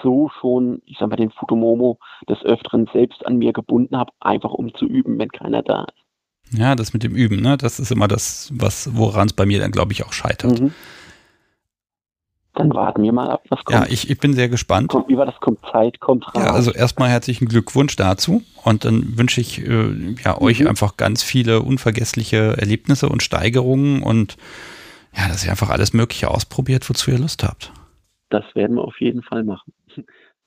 so 0.04 0.30
schon, 0.40 0.82
ich 0.86 0.98
sag 1.00 1.10
mal, 1.10 1.16
den 1.16 1.32
Futomomo 1.32 2.00
des 2.28 2.42
Öfteren 2.44 2.88
selbst 2.94 3.26
an 3.26 3.38
mir 3.38 3.54
gebunden 3.54 3.98
habe, 3.98 4.12
einfach 4.20 4.52
um 4.52 4.74
zu 4.76 4.86
üben, 4.86 5.18
wenn 5.20 5.30
keiner 5.30 5.62
da 5.64 5.84
ist. 5.86 6.58
Ja, 6.58 6.76
das 6.76 6.94
mit 6.94 7.04
dem 7.04 7.16
Üben, 7.16 7.42
ne? 7.42 7.58
Das 7.58 7.80
ist 7.80 7.92
immer 7.92 8.08
das, 8.08 8.50
was, 8.54 8.90
woran 8.96 9.28
es 9.28 9.34
bei 9.34 9.46
mir 9.46 9.60
dann, 9.60 9.72
glaube 9.72 9.92
ich, 9.94 10.04
auch 10.06 10.14
scheitert. 10.14 10.60
Mhm. 10.60 10.74
Dann 12.56 12.74
warten 12.74 13.04
wir 13.04 13.14
mal 13.14 13.30
ab, 13.30 13.44
was 13.50 13.60
Ja, 13.70 13.80
kommt. 13.82 13.92
ich, 13.92 14.10
ich 14.10 14.18
bin 14.20 14.34
sehr 14.34 14.50
gespannt. 14.50 14.90
kommt 14.90 15.08
wie 15.08 15.16
war 15.18 15.26
das? 15.26 15.40
Kommt 15.40 15.60
Zeit, 15.72 16.00
kommt 16.00 16.28
Rat. 16.28 16.36
Ja, 16.36 16.52
also 16.54 16.72
erstmal 16.72 17.10
herzlichen 17.10 17.48
Glückwunsch 17.48 17.96
dazu 17.96 18.42
und 18.64 18.84
dann 18.86 19.18
wünsche 19.18 19.40
ich 19.40 19.66
äh, 19.66 20.16
ja 20.24 20.42
euch 20.42 20.60
Mhm. 20.62 20.68
einfach 20.68 20.98
ganz 20.98 21.24
viele 21.24 21.62
unvergessliche 21.62 22.58
Erlebnisse 22.58 23.08
und 23.08 23.22
Steigerungen 23.24 24.02
und 24.02 24.36
ja, 25.16 25.28
dass 25.28 25.46
ihr 25.46 25.52
einfach 25.52 25.70
alles 25.70 25.94
Mögliche 25.94 26.30
ausprobiert, 26.30 26.90
wozu 26.90 27.12
ihr 27.12 27.20
Lust 27.20 27.44
habt. 27.44 27.72
Das 28.30 28.44
werden 28.56 28.76
wir 28.76 28.84
auf 28.84 29.00
jeden 29.00 29.22
Fall 29.24 29.44
machen. 29.44 29.72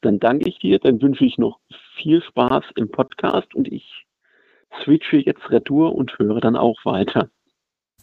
Dann 0.02 0.18
danke 0.20 0.48
ich 0.48 0.58
dir, 0.58 0.78
dann 0.78 1.00
wünsche 1.00 1.24
ich 1.24 1.38
noch 1.38 1.58
viel 1.96 2.22
Spaß 2.22 2.64
im 2.76 2.90
Podcast 2.90 3.54
und 3.54 3.68
ich 3.68 4.04
switche 4.84 5.16
jetzt 5.16 5.48
Retour 5.50 5.94
und 5.94 6.18
höre 6.18 6.40
dann 6.40 6.56
auch 6.56 6.84
weiter. 6.84 7.28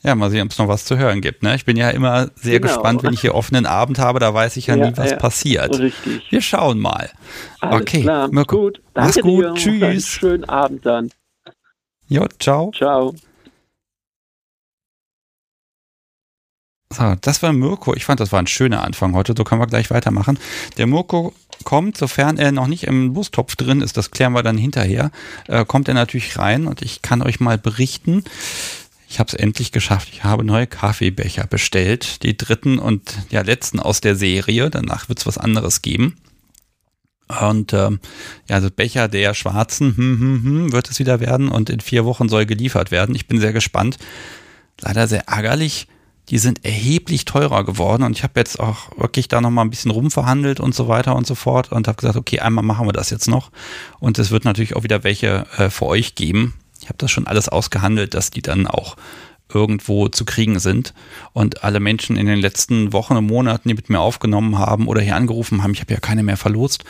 Ja, 0.02 0.16
mal 0.16 0.30
sehen, 0.30 0.44
ob 0.44 0.52
es 0.52 0.58
noch 0.58 0.70
was 0.70 0.86
zu 0.86 0.98
hören 0.98 1.20
gibt. 1.20 1.44
Ne? 1.44 1.56
Ich 1.56 1.66
bin 1.66 1.76
ja 1.76 1.90
immer 1.90 2.30
sehr 2.36 2.62
Genau. 2.62 2.74
gespannt, 2.74 3.04
wenn 3.04 3.14
ich 3.14 3.20
hier 3.20 3.36
offenen 3.36 3.66
Abend 3.66 4.00
habe, 4.00 4.20
da 4.20 4.34
weiß 4.34 4.56
ich 4.56 4.68
ja, 4.68 4.76
Ja, 4.78 4.90
nie, 4.92 4.98
was 4.98 5.12
ja. 5.12 5.18
passiert. 5.18 5.78
Richtig. 5.78 6.32
Wir 6.32 6.42
schauen 6.42 6.80
mal. 6.80 7.10
Alles 7.60 7.82
Okay, 7.82 8.02
klar. 8.04 8.30
Mirko, 8.32 8.56
Gut. 8.62 8.82
mach's 8.96 9.20
gut. 9.20 9.44
dir. 9.44 9.54
Tschüss. 9.56 9.84
Einen 9.84 10.00
schönen 10.02 10.44
Abend 10.46 10.86
dann. 10.86 11.10
Jo, 12.08 12.26
ciao. 12.40 12.72
Ciao. 12.72 13.14
So, 16.92 17.16
das 17.22 17.44
war 17.44 17.54
Mirko. 17.54 17.94
Ich 17.94 18.06
fand, 18.06 18.20
das 18.20 18.32
war 18.32 18.40
ein 18.40 18.48
schöner 18.48 18.84
Anfang 18.84 19.14
heute. 19.16 19.34
So 19.38 19.44
können 19.44 19.62
wir 19.62 19.68
gleich 19.68 19.92
weitermachen. 19.92 20.40
Der 20.78 20.88
Mirko 20.88 21.34
kommt, 21.63 21.98
sofern 21.98 22.38
er 22.38 22.52
noch 22.52 22.67
nicht 22.67 22.86
im 22.86 23.13
Lostopf 23.13 23.56
drin 23.56 23.82
ist, 23.82 23.98
das 23.98 24.12
klären 24.12 24.34
wir 24.34 24.43
dann 24.43 24.58
hinterher, 24.58 25.12
äh, 25.48 25.65
kommt 25.65 25.88
er 25.88 25.93
natürlich 25.93 26.38
rein 26.38 26.67
und 26.67 26.82
ich 26.82 27.02
kann 27.02 27.22
euch 27.22 27.39
mal 27.39 27.58
berichten. 27.58 28.24
Ich 29.10 29.19
habe 29.19 29.28
es 29.28 29.34
endlich 29.34 29.72
geschafft. 29.72 30.10
Ich 30.12 30.24
habe 30.24 30.43
neue 30.43 30.67
Kaffeebecher 30.67 31.48
bestellt. 31.48 32.22
Die 32.22 32.38
dritten 32.38 32.78
und 32.78 33.17
ja 33.32 33.41
letzten 33.41 33.80
aus 33.80 34.02
der 34.02 34.15
Serie. 34.15 34.69
Danach 34.69 35.10
wird 35.10 35.17
es 35.17 35.26
was 35.26 35.39
anderes 35.39 35.82
geben. 35.82 36.17
Und 37.41 37.74
ähm, 37.74 38.00
ja, 38.48 38.56
also 38.56 38.69
Becher 38.69 39.08
der 39.08 39.34
schwarzen 39.34 39.98
hm, 39.98 40.19
hm, 40.19 40.43
hm, 40.43 40.72
wird 40.72 40.89
es 40.89 41.00
wieder 41.00 41.19
werden 41.19 41.50
und 41.50 41.69
in 41.69 41.80
vier 41.80 42.06
Wochen 42.06 42.30
soll 42.30 42.45
geliefert 42.45 42.91
werden. 42.91 43.15
Ich 43.15 43.28
bin 43.28 43.39
sehr 43.39 43.54
gespannt. 43.54 43.98
Leider 44.82 45.08
sehr 45.08 45.28
ärgerlich. 45.28 45.88
Die 46.30 46.38
sind 46.38 46.63
erheblich 46.63 47.26
teurer 47.26 47.63
geworden 47.63 48.04
und 48.04 48.12
ich 48.12 48.24
habe 48.24 48.39
jetzt 48.39 48.60
auch 48.60 48.98
wirklich 48.98 49.28
da 49.28 49.42
nochmal 49.42 49.65
ein 49.65 49.72
bisschen 49.72 49.92
rumverhandelt 49.92 50.60
und 50.60 50.76
so 50.76 50.88
weiter 50.88 51.15
und 51.15 51.26
so 51.26 51.36
fort 51.36 51.72
und 51.72 51.88
habe 51.88 51.98
gesagt, 51.98 52.18
okay, 52.18 52.39
einmal 52.39 52.63
machen 52.63 52.88
wir 52.88 52.94
das 52.94 53.10
jetzt 53.10 53.28
noch. 53.28 53.52
Und 54.00 54.20
es 54.20 54.30
wird 54.30 54.46
natürlich 54.46 54.76
auch 54.76 54.84
wieder 54.84 55.04
welche 55.04 55.48
äh, 55.58 55.70
für 55.70 55.88
euch 55.88 56.15
geben. 56.15 56.54
Ich 56.82 56.88
habe 56.88 56.98
das 56.98 57.12
schon 57.12 57.28
alles 57.28 57.50
ausgehandelt, 57.50 58.13
dass 58.13 58.32
die 58.32 58.42
dann 58.42 58.68
auch 58.68 58.96
irgendwo 59.54 60.08
zu 60.08 60.26
kriegen 60.26 60.60
sind. 60.60 60.94
Und 61.34 61.63
alle 61.63 61.80
Menschen 61.80 62.15
in 62.15 62.28
den 62.28 62.39
letzten 62.39 62.94
Wochen 62.94 63.18
und 63.18 63.26
Monaten, 63.26 63.68
die 63.68 63.76
mit 63.76 63.89
mir 63.89 64.00
aufgenommen 64.00 64.60
haben 64.60 64.88
oder 64.88 65.02
hier 65.02 65.15
angerufen 65.15 65.63
haben, 65.63 65.74
ich 65.74 65.82
habe 65.82 65.94
ja 65.94 66.00
keine 66.00 66.24
mehr 66.24 66.38
verlost, 66.38 66.84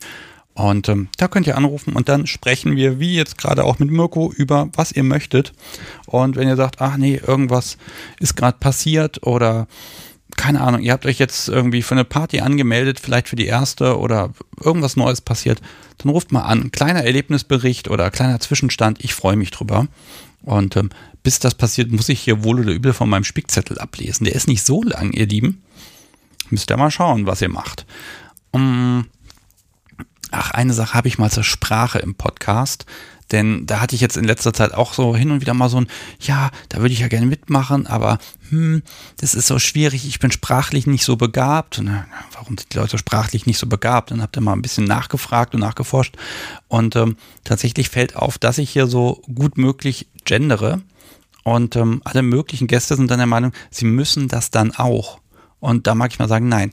Und 0.56 0.89
ähm, 0.89 1.10
da 1.18 1.28
könnt 1.28 1.46
ihr 1.46 1.58
anrufen 1.58 1.94
und 1.94 2.10
dann 2.10 2.26
sprechen 2.26 2.76
wir, 2.76 3.00
wie 3.00 3.13
jetzt 3.13 3.38
gerade 3.38 3.65
auch 3.65 3.78
mit 3.78 3.92
Mirko, 3.92 4.34
über 4.36 4.68
was 4.74 4.92
ihr 4.92 5.04
möchtet. 5.04 5.54
Und 6.08 6.36
wenn 6.36 6.48
ihr 6.48 6.56
sagt, 6.56 6.82
ach 6.82 6.98
nee, 6.98 7.22
irgendwas 7.24 7.78
ist 8.20 8.36
gerade 8.36 8.58
passiert 8.58 9.28
oder 9.28 9.68
keine 10.38 10.62
Ahnung, 10.62 10.82
ihr 10.82 10.94
habt 10.94 11.06
euch 11.06 11.20
jetzt 11.20 11.50
irgendwie 11.50 11.82
für 11.82 11.96
eine 11.96 12.06
Party 12.06 12.39
angemeldet, 12.39 13.00
vielleicht 13.00 13.30
für 13.30 13.36
die 13.36 13.46
erste 13.46 13.98
oder 14.00 14.34
irgendwas 14.62 14.96
Neues 14.96 15.22
passiert, 15.22 15.62
dann 15.98 16.12
ruft 16.12 16.32
mal 16.32 16.44
an. 16.44 16.72
Kleiner 16.72 17.04
Erlebnisbericht 17.04 17.89
oder 17.89 18.12
kleiner 18.12 18.39
Zwischenstand, 18.39 19.04
ich 19.04 19.13
freue 19.13 19.36
mich 19.36 19.52
drüber. 19.52 19.88
Und 20.44 20.78
ähm, 20.78 20.89
bis 21.24 21.39
das 21.39 21.56
passiert, 21.56 21.92
muss 21.92 22.10
ich 22.10 22.22
hier 22.22 22.44
wohl 22.44 22.62
oder 22.62 22.72
übel 22.72 22.94
von 22.94 23.10
meinem 23.10 23.24
Spickzettel 23.24 23.78
ablesen. 23.80 24.24
Der 24.24 24.36
ist 24.36 24.48
nicht 24.48 24.65
so 24.65 24.84
lang, 24.84 25.12
ihr 25.12 25.28
Lieben. 25.28 25.63
Müsst 26.50 26.72
ihr 26.72 26.78
mal 26.78 26.92
schauen, 26.92 27.26
was 27.26 27.42
ihr 27.42 27.50
macht. 27.50 27.86
Um, 28.52 29.06
ach, 30.32 30.52
eine 30.52 30.74
Sache 30.74 30.94
habe 30.94 31.08
ich 31.08 31.18
mal 31.18 31.30
zur 31.30 31.44
Sprache 31.44 32.00
im 32.00 32.15
Podcast. 32.15 32.86
Denn 33.32 33.65
da 33.68 33.80
hatte 33.80 33.96
ich 33.96 34.02
jetzt 34.02 34.18
in 34.18 34.24
letzter 34.24 34.54
Zeit 34.54 34.74
auch 34.74 34.94
so 34.94 35.15
hin 35.15 35.32
und 35.32 35.42
wieder 35.42 35.54
mal 35.54 35.70
so 35.70 35.78
ein, 35.82 35.88
ja, 36.20 36.50
da 36.70 36.80
würde 36.80 36.94
ich 36.94 37.00
ja 37.00 37.08
gerne 37.08 37.28
mitmachen, 37.28 37.86
aber 37.86 38.18
hm, 38.50 38.82
das 39.18 39.36
ist 39.36 39.48
so 39.48 39.60
schwierig, 39.60 40.08
ich 40.08 40.20
bin 40.20 40.32
sprachlich 40.32 40.88
nicht 40.88 41.06
so 41.06 41.15
begabt. 41.15 41.80
Und, 41.80 41.88
warum 42.34 42.58
sind 42.58 42.74
die 42.74 42.78
Leute 42.78 42.98
sprachlich 42.98 43.46
nicht 43.46 43.60
so 43.60 43.68
begabt? 43.68 44.12
Dann 44.12 44.22
habt 44.22 44.36
ihr 44.38 44.42
mal 44.42 44.54
ein 44.54 44.62
bisschen 44.62 44.86
nachgefragt 44.86 45.54
und 45.54 45.60
nachgeforscht. 45.60 46.15
Und 46.68 46.96
ähm, 46.96 47.18
tatsächlich 47.44 47.89
fällt 47.89 48.15
auf, 48.15 48.38
dass 48.38 48.58
ich 48.58 48.72
hier 48.72 48.88
so 48.88 49.22
gut 49.34 49.58
möglich 49.58 50.08
gendere. 50.26 50.82
Und 51.44 51.76
ähm, 51.76 52.02
alle 52.06 52.22
möglichen 52.22 52.68
Gäste 52.68 52.96
sind 52.96 53.10
dann 53.12 53.20
der 53.20 53.28
Meinung, 53.28 53.54
sie 53.70 53.86
müssen 53.86 54.28
das 54.28 54.52
dann 54.52 54.76
auch. 54.76 55.20
Und 55.60 55.88
da 55.88 55.96
mag 55.96 56.12
ich 56.12 56.20
mal 56.20 56.28
sagen, 56.28 56.48
nein, 56.48 56.72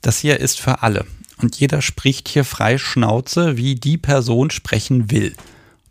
das 0.00 0.18
hier 0.18 0.40
ist 0.40 0.60
für 0.60 0.82
alle. 0.82 1.06
Und 1.38 1.56
jeder 1.56 1.82
spricht 1.82 2.28
hier 2.28 2.44
frei 2.44 2.78
Schnauze, 2.78 3.56
wie 3.56 3.74
die 3.74 3.98
Person 3.98 4.50
sprechen 4.50 5.10
will. 5.10 5.34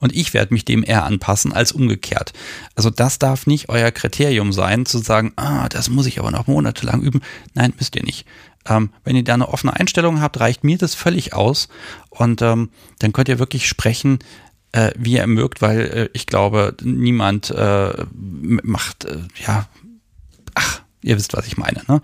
Und 0.02 0.14
ich 0.14 0.34
werde 0.34 0.54
mich 0.54 0.66
dem 0.66 0.84
eher 0.84 1.06
anpassen 1.06 1.54
als 1.54 1.72
umgekehrt. 1.72 2.34
Also 2.76 2.90
das 2.90 3.20
darf 3.20 3.48
nicht 3.48 3.70
euer 3.70 3.92
Kriterium 3.92 4.52
sein, 4.52 4.86
zu 4.86 4.98
sagen, 4.98 5.32
ah, 5.38 5.70
das 5.70 5.90
muss 5.90 6.08
ich 6.08 6.20
aber 6.20 6.32
noch 6.32 6.48
monatelang 6.48 7.02
üben. 7.02 7.22
Nein, 7.54 7.74
müsst 7.78 7.96
ihr 7.96 8.04
nicht. 8.04 8.26
Ähm, 8.68 8.90
wenn 9.04 9.16
ihr 9.16 9.24
da 9.24 9.36
eine 9.36 9.48
offene 9.48 9.76
Einstellung 9.76 10.20
habt, 10.20 10.40
reicht 10.40 10.64
mir 10.64 10.78
das 10.78 10.96
völlig 10.96 11.34
aus. 11.34 11.70
Und 12.10 12.42
ähm, 12.42 12.72
dann 13.00 13.14
könnt 13.14 13.30
ihr 13.30 13.40
wirklich 13.40 13.68
sprechen, 13.68 14.20
äh, 14.72 14.92
wie 14.98 15.14
ihr 15.14 15.28
mögt, 15.28 15.62
weil 15.62 15.80
äh, 15.80 16.10
ich 16.14 16.28
glaube, 16.28 16.76
niemand 16.84 17.52
äh, 17.52 18.06
macht, 18.12 19.06
äh, 19.06 19.20
ja, 19.46 19.68
ach, 20.56 20.82
ihr 21.02 21.18
wisst, 21.18 21.36
was 21.36 21.48
ich 21.48 21.58
meine. 21.58 21.82
Ne? 21.88 22.02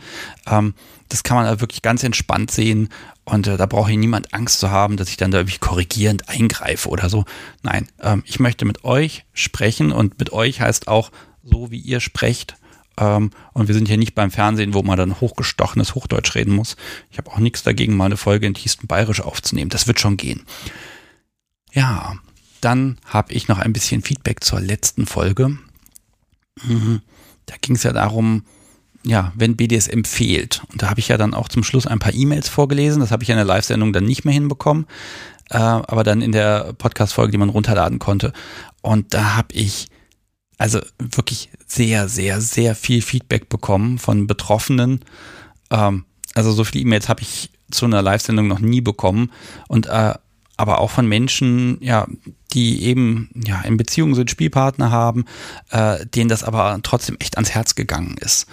Ähm, 0.47 0.73
das 1.09 1.23
kann 1.23 1.37
man 1.37 1.59
wirklich 1.59 1.81
ganz 1.81 2.03
entspannt 2.03 2.51
sehen 2.51 2.89
und 3.27 3.45
äh, 3.45 3.57
da 3.57 3.65
braucht 3.65 3.89
hier 3.89 3.97
niemand 3.97 4.33
Angst 4.33 4.59
zu 4.59 4.71
haben, 4.71 4.95
dass 4.95 5.09
ich 5.09 5.17
dann 5.17 5.31
da 5.31 5.39
irgendwie 5.39 5.57
korrigierend 5.57 6.29
eingreife 6.29 6.87
oder 6.87 7.09
so. 7.09 7.25
Nein, 7.61 7.89
ähm, 8.01 8.23
ich 8.25 8.39
möchte 8.39 8.63
mit 8.63 8.85
euch 8.85 9.25
sprechen 9.33 9.91
und 9.91 10.17
mit 10.17 10.31
euch 10.31 10.61
heißt 10.61 10.87
auch 10.87 11.11
so, 11.43 11.69
wie 11.69 11.79
ihr 11.79 11.99
sprecht. 11.99 12.55
Ähm, 12.97 13.31
und 13.51 13.67
wir 13.67 13.75
sind 13.75 13.89
hier 13.89 13.97
nicht 13.97 14.15
beim 14.15 14.31
Fernsehen, 14.31 14.73
wo 14.73 14.81
man 14.81 14.97
dann 14.97 15.19
hochgestochenes 15.19 15.93
Hochdeutsch 15.93 16.35
reden 16.35 16.55
muss. 16.55 16.77
Ich 17.11 17.17
habe 17.17 17.29
auch 17.29 17.39
nichts 17.39 17.63
dagegen, 17.63 17.97
mal 17.97 18.05
eine 18.05 18.15
Folge 18.15 18.47
in 18.47 18.53
tiefstem 18.53 18.87
Bayerisch 18.87 19.19
aufzunehmen. 19.19 19.69
Das 19.69 19.87
wird 19.87 19.99
schon 19.99 20.15
gehen. 20.15 20.43
Ja, 21.73 22.15
dann 22.61 22.97
habe 23.03 23.33
ich 23.33 23.49
noch 23.49 23.59
ein 23.59 23.73
bisschen 23.73 24.03
Feedback 24.03 24.41
zur 24.41 24.61
letzten 24.61 25.05
Folge. 25.05 25.57
Mhm. 26.63 27.01
Da 27.45 27.55
ging 27.59 27.75
es 27.75 27.83
ja 27.83 27.91
darum, 27.91 28.45
ja, 29.07 29.31
wenn 29.35 29.55
BDSM 29.55 30.03
fehlt. 30.03 30.61
Und 30.71 30.81
da 30.81 30.89
habe 30.89 30.99
ich 30.99 31.07
ja 31.07 31.17
dann 31.17 31.33
auch 31.33 31.47
zum 31.47 31.63
Schluss 31.63 31.87
ein 31.87 31.99
paar 31.99 32.13
E-Mails 32.13 32.49
vorgelesen. 32.49 32.99
Das 32.99 33.11
habe 33.11 33.23
ich 33.23 33.29
in 33.29 33.37
der 33.37 33.45
Live-Sendung 33.45 33.93
dann 33.93 34.05
nicht 34.05 34.25
mehr 34.25 34.33
hinbekommen, 34.33 34.85
äh, 35.49 35.57
aber 35.57 36.03
dann 36.03 36.21
in 36.21 36.33
der 36.33 36.73
Podcast-Folge, 36.73 37.31
die 37.31 37.37
man 37.37 37.49
runterladen 37.49 37.99
konnte. 37.99 38.33
Und 38.81 39.13
da 39.13 39.35
habe 39.35 39.53
ich 39.53 39.87
also 40.57 40.79
wirklich 40.99 41.49
sehr, 41.65 42.09
sehr, 42.09 42.41
sehr 42.41 42.75
viel 42.75 43.01
Feedback 43.01 43.47
bekommen 43.47 43.97
von 43.97 44.27
Betroffenen. 44.27 45.05
Ähm, 45.71 46.05
also 46.33 46.51
so 46.51 46.63
viele 46.63 46.83
E-Mails 46.83 47.07
habe 47.07 47.21
ich 47.21 47.51
zu 47.71 47.85
einer 47.85 48.01
Live-Sendung 48.01 48.47
noch 48.47 48.59
nie 48.59 48.81
bekommen. 48.81 49.31
Und 49.67 49.87
äh, 49.87 50.15
aber 50.57 50.79
auch 50.79 50.89
von 50.89 51.07
Menschen, 51.07 51.77
ja, 51.81 52.07
die 52.53 52.83
eben 52.83 53.29
ja 53.45 53.61
in 53.61 53.77
Beziehungen 53.77 54.15
sind, 54.15 54.31
Spielpartner 54.31 54.89
haben, 54.89 55.25
äh, 55.69 56.03
denen 56.07 56.29
das 56.29 56.43
aber 56.43 56.79
trotzdem 56.81 57.17
echt 57.19 57.37
ans 57.37 57.51
Herz 57.51 57.75
gegangen 57.75 58.15
ist. 58.19 58.47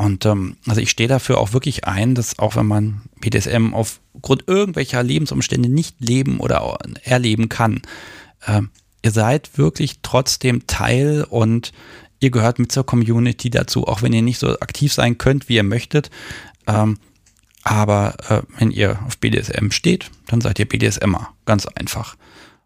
Und 0.00 0.24
ähm, 0.24 0.56
also 0.66 0.80
ich 0.80 0.88
stehe 0.88 1.10
dafür 1.10 1.36
auch 1.36 1.52
wirklich 1.52 1.84
ein, 1.84 2.14
dass 2.14 2.38
auch 2.38 2.56
wenn 2.56 2.64
man 2.64 3.02
BDSM 3.20 3.74
aufgrund 3.74 4.48
irgendwelcher 4.48 5.02
Lebensumstände 5.02 5.68
nicht 5.68 5.96
leben 6.00 6.40
oder 6.40 6.78
erleben 7.02 7.50
kann, 7.50 7.82
äh, 8.46 8.62
ihr 9.02 9.10
seid 9.10 9.58
wirklich 9.58 9.98
trotzdem 10.00 10.66
Teil 10.66 11.26
und 11.28 11.72
ihr 12.18 12.30
gehört 12.30 12.58
mit 12.58 12.72
zur 12.72 12.86
Community 12.86 13.50
dazu, 13.50 13.86
auch 13.86 14.00
wenn 14.00 14.14
ihr 14.14 14.22
nicht 14.22 14.38
so 14.38 14.58
aktiv 14.60 14.90
sein 14.90 15.18
könnt, 15.18 15.50
wie 15.50 15.56
ihr 15.56 15.64
möchtet. 15.64 16.10
Ähm, 16.66 16.96
aber 17.62 18.14
äh, 18.30 18.40
wenn 18.56 18.70
ihr 18.70 18.98
auf 19.06 19.18
BDSM 19.18 19.70
steht, 19.70 20.10
dann 20.28 20.40
seid 20.40 20.58
ihr 20.58 20.66
BDSMer. 20.66 21.28
Ganz 21.44 21.66
einfach. 21.66 22.16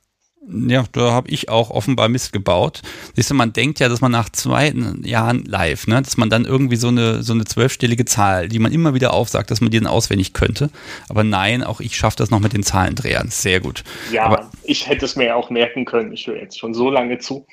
Ja, 0.51 0.85
da 0.93 1.13
habe 1.13 1.29
ich 1.31 1.49
auch 1.49 1.71
offenbar 1.71 2.09
Mist 2.09 2.33
gebaut. 2.33 2.83
Siehst 3.15 3.31
du, 3.31 3.35
man 3.35 3.53
denkt 3.53 3.81
ja, 3.81 3.89
dass 3.89 4.01
man 4.01 4.13
nach 4.13 4.29
zwei 4.29 4.73
Jahren 5.03 5.45
live, 5.45 5.87
ne, 5.87 6.03
dass 6.03 6.17
man 6.17 6.29
dann 6.29 6.45
irgendwie 6.45 6.77
so 6.77 6.89
eine, 6.89 7.23
so 7.23 7.33
eine 7.33 7.45
zwölfstellige 7.45 8.05
Zahl, 8.05 8.49
die 8.49 8.59
man 8.59 8.73
immer 8.73 8.95
wieder 8.95 9.15
aufsagt, 9.15 9.51
dass 9.51 9.61
man 9.61 9.71
die 9.71 9.79
dann 9.81 9.87
auswendig 9.87 10.35
könnte. 10.35 10.71
Aber 11.09 11.25
nein, 11.25 11.63
auch 11.63 11.81
ich 11.81 11.97
schaffe 11.97 12.17
das 12.19 12.31
noch 12.31 12.41
mit 12.41 12.53
den 12.53 12.63
Zahlendrehern. 12.63 13.29
Sehr 13.29 13.61
gut. 13.61 13.85
Ja, 14.13 14.25
Aber, 14.25 14.51
ich 14.65 14.87
hätte 14.87 15.05
es 15.05 15.17
mir 15.17 15.35
auch 15.35 15.51
merken 15.51 15.85
können. 15.85 16.13
Ich 16.13 16.27
höre 16.27 16.37
jetzt 16.37 16.59
schon 16.59 16.75
so 16.75 16.91
lange 16.91 17.19
zu. 17.19 17.47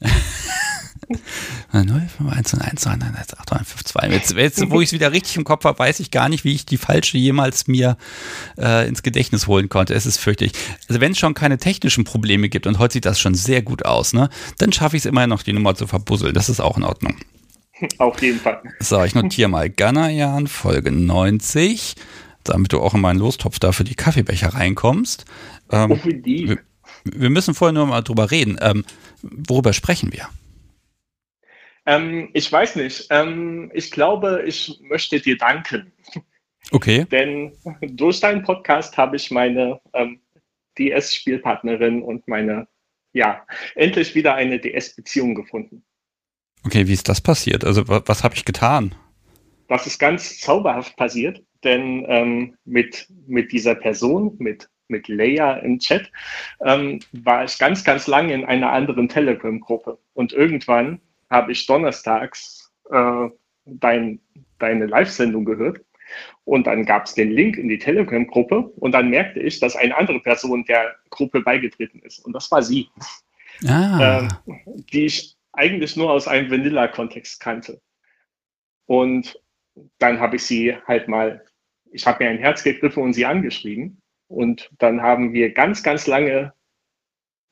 0, 1.72 2.08
5, 2.18 2.32
1, 2.32 2.54
1, 2.54 2.86
1, 2.86 2.86
1, 2.86 3.38
8, 3.38 3.50
9, 3.52 3.64
5, 3.64 3.84
2. 3.84 4.08
Jetzt, 4.08 4.32
jetzt 4.32 4.70
wo 4.70 4.80
ich 4.80 4.88
es 4.88 4.92
wieder 4.92 5.12
richtig 5.12 5.36
im 5.36 5.44
Kopf 5.44 5.64
habe, 5.64 5.78
weiß 5.78 6.00
ich 6.00 6.10
gar 6.10 6.28
nicht, 6.28 6.44
wie 6.44 6.52
ich 6.52 6.66
die 6.66 6.78
falsche 6.78 7.18
jemals 7.18 7.68
mir 7.68 7.96
äh, 8.58 8.88
ins 8.88 9.02
Gedächtnis 9.02 9.46
holen 9.46 9.68
konnte. 9.68 9.94
Es 9.94 10.06
ist 10.06 10.18
fürchterlich. 10.18 10.52
Also 10.88 11.00
wenn 11.00 11.12
es 11.12 11.18
schon 11.18 11.34
keine 11.34 11.58
technischen 11.58 12.04
Probleme 12.04 12.48
gibt 12.48 12.66
und 12.66 12.78
heute 12.78 12.94
sieht 12.94 13.04
das 13.04 13.20
schon 13.20 13.34
sehr 13.34 13.62
gut 13.62 13.84
aus, 13.84 14.12
ne, 14.12 14.30
dann 14.58 14.72
schaffe 14.72 14.96
ich 14.96 15.02
es 15.02 15.06
immer 15.06 15.26
noch, 15.26 15.42
die 15.42 15.52
Nummer 15.52 15.74
zu 15.74 15.86
verbusseln. 15.86 16.34
Das 16.34 16.48
ist 16.48 16.60
auch 16.60 16.76
in 16.76 16.84
Ordnung. 16.84 17.16
Auf 17.98 18.20
jeden 18.22 18.40
Fall. 18.40 18.62
So, 18.80 19.02
ich 19.04 19.14
notiere 19.14 19.48
mal 19.48 19.68
Ghana-Jan, 19.68 20.46
Folge 20.46 20.90
90, 20.90 21.94
damit 22.42 22.72
du 22.72 22.80
auch 22.80 22.94
in 22.94 23.00
meinen 23.00 23.18
Lostopf 23.18 23.58
da 23.58 23.72
für 23.72 23.84
die 23.84 23.94
Kaffeebecher 23.94 24.54
reinkommst. 24.54 25.24
Ähm, 25.70 25.92
oh, 25.92 25.98
wir, 26.04 26.58
wir 27.04 27.30
müssen 27.30 27.54
vorher 27.54 27.72
nur 27.72 27.86
mal 27.86 28.02
drüber 28.02 28.30
reden. 28.30 28.56
Ähm, 28.60 28.84
worüber 29.22 29.72
sprechen 29.72 30.12
wir? 30.12 30.28
Ähm, 31.86 32.30
ich 32.32 32.50
weiß 32.50 32.76
nicht. 32.76 33.06
Ähm, 33.10 33.70
ich 33.74 33.90
glaube, 33.90 34.42
ich 34.46 34.78
möchte 34.82 35.20
dir 35.20 35.36
danken. 35.36 35.92
Okay. 36.72 37.04
Denn 37.10 37.52
durch 37.80 38.20
deinen 38.20 38.42
Podcast 38.42 38.96
habe 38.96 39.16
ich 39.16 39.30
meine 39.30 39.80
ähm, 39.92 40.20
DS-Spielpartnerin 40.78 42.02
und 42.02 42.26
meine 42.26 42.66
ja, 43.16 43.46
endlich 43.74 44.14
wieder 44.14 44.34
eine 44.34 44.58
DS-Beziehung 44.58 45.34
gefunden. 45.34 45.82
Okay, 46.64 46.86
wie 46.86 46.92
ist 46.92 47.08
das 47.08 47.20
passiert? 47.20 47.64
Also 47.64 47.88
was, 47.88 48.02
was 48.06 48.22
habe 48.22 48.34
ich 48.34 48.44
getan? 48.44 48.94
Das 49.68 49.86
ist 49.86 49.98
ganz 49.98 50.38
zauberhaft 50.38 50.96
passiert, 50.96 51.42
denn 51.64 52.04
ähm, 52.08 52.56
mit, 52.66 53.08
mit 53.26 53.52
dieser 53.52 53.74
Person, 53.74 54.36
mit, 54.38 54.68
mit 54.88 55.08
Leia 55.08 55.54
im 55.54 55.78
Chat, 55.78 56.12
ähm, 56.60 57.00
war 57.12 57.44
ich 57.44 57.58
ganz, 57.58 57.84
ganz 57.84 58.06
lange 58.06 58.34
in 58.34 58.44
einer 58.44 58.70
anderen 58.70 59.08
Telegram-Gruppe. 59.08 59.98
Und 60.12 60.34
irgendwann 60.34 61.00
habe 61.30 61.52
ich 61.52 61.66
donnerstags 61.66 62.72
äh, 62.90 63.28
dein, 63.64 64.20
deine 64.58 64.86
Live-Sendung 64.86 65.44
gehört. 65.44 65.80
Und 66.44 66.66
dann 66.68 66.84
gab 66.84 67.06
es 67.06 67.14
den 67.14 67.32
Link 67.32 67.56
in 67.56 67.68
die 67.68 67.78
Telegram-Gruppe 67.78 68.60
und 68.76 68.92
dann 68.92 69.10
merkte 69.10 69.40
ich, 69.40 69.58
dass 69.58 69.74
eine 69.74 69.96
andere 69.96 70.20
Person 70.20 70.64
der 70.64 70.94
Gruppe 71.10 71.40
beigetreten 71.40 72.00
ist. 72.00 72.20
Und 72.20 72.32
das 72.32 72.50
war 72.52 72.62
sie, 72.62 72.88
ah. 73.66 74.28
äh, 74.46 74.52
die 74.92 75.06
ich 75.06 75.36
eigentlich 75.52 75.96
nur 75.96 76.10
aus 76.10 76.28
einem 76.28 76.50
Vanilla-Kontext 76.50 77.40
kannte. 77.40 77.80
Und 78.86 79.40
dann 79.98 80.20
habe 80.20 80.36
ich 80.36 80.42
sie 80.42 80.76
halt 80.86 81.08
mal, 81.08 81.44
ich 81.90 82.06
habe 82.06 82.22
mir 82.22 82.30
ein 82.30 82.38
Herz 82.38 82.62
gegriffen 82.62 83.02
und 83.02 83.14
sie 83.14 83.26
angeschrieben. 83.26 84.00
Und 84.28 84.70
dann 84.78 85.02
haben 85.02 85.32
wir 85.32 85.52
ganz, 85.52 85.82
ganz 85.82 86.06
lange 86.06 86.52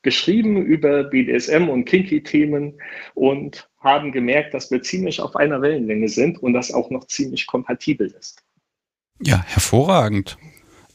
geschrieben 0.05 0.65
über 0.65 1.05
BDSM 1.05 1.69
und 1.69 1.85
Kinky-Themen 1.87 2.75
und 3.15 3.69
haben 3.81 4.13
gemerkt, 4.13 4.55
dass 4.55 4.71
wir 4.71 4.83
ziemlich 4.83 5.21
auf 5.21 5.35
einer 5.35 5.61
Wellenlänge 5.61 6.09
sind 6.09 6.39
und 6.39 6.55
das 6.55 6.73
auch 6.73 6.91
noch 6.91 7.07
ziemlich 7.07 7.47
kompatibel 7.47 8.07
ist. 8.19 8.43
Ja, 9.21 9.45
hervorragend. 9.47 10.39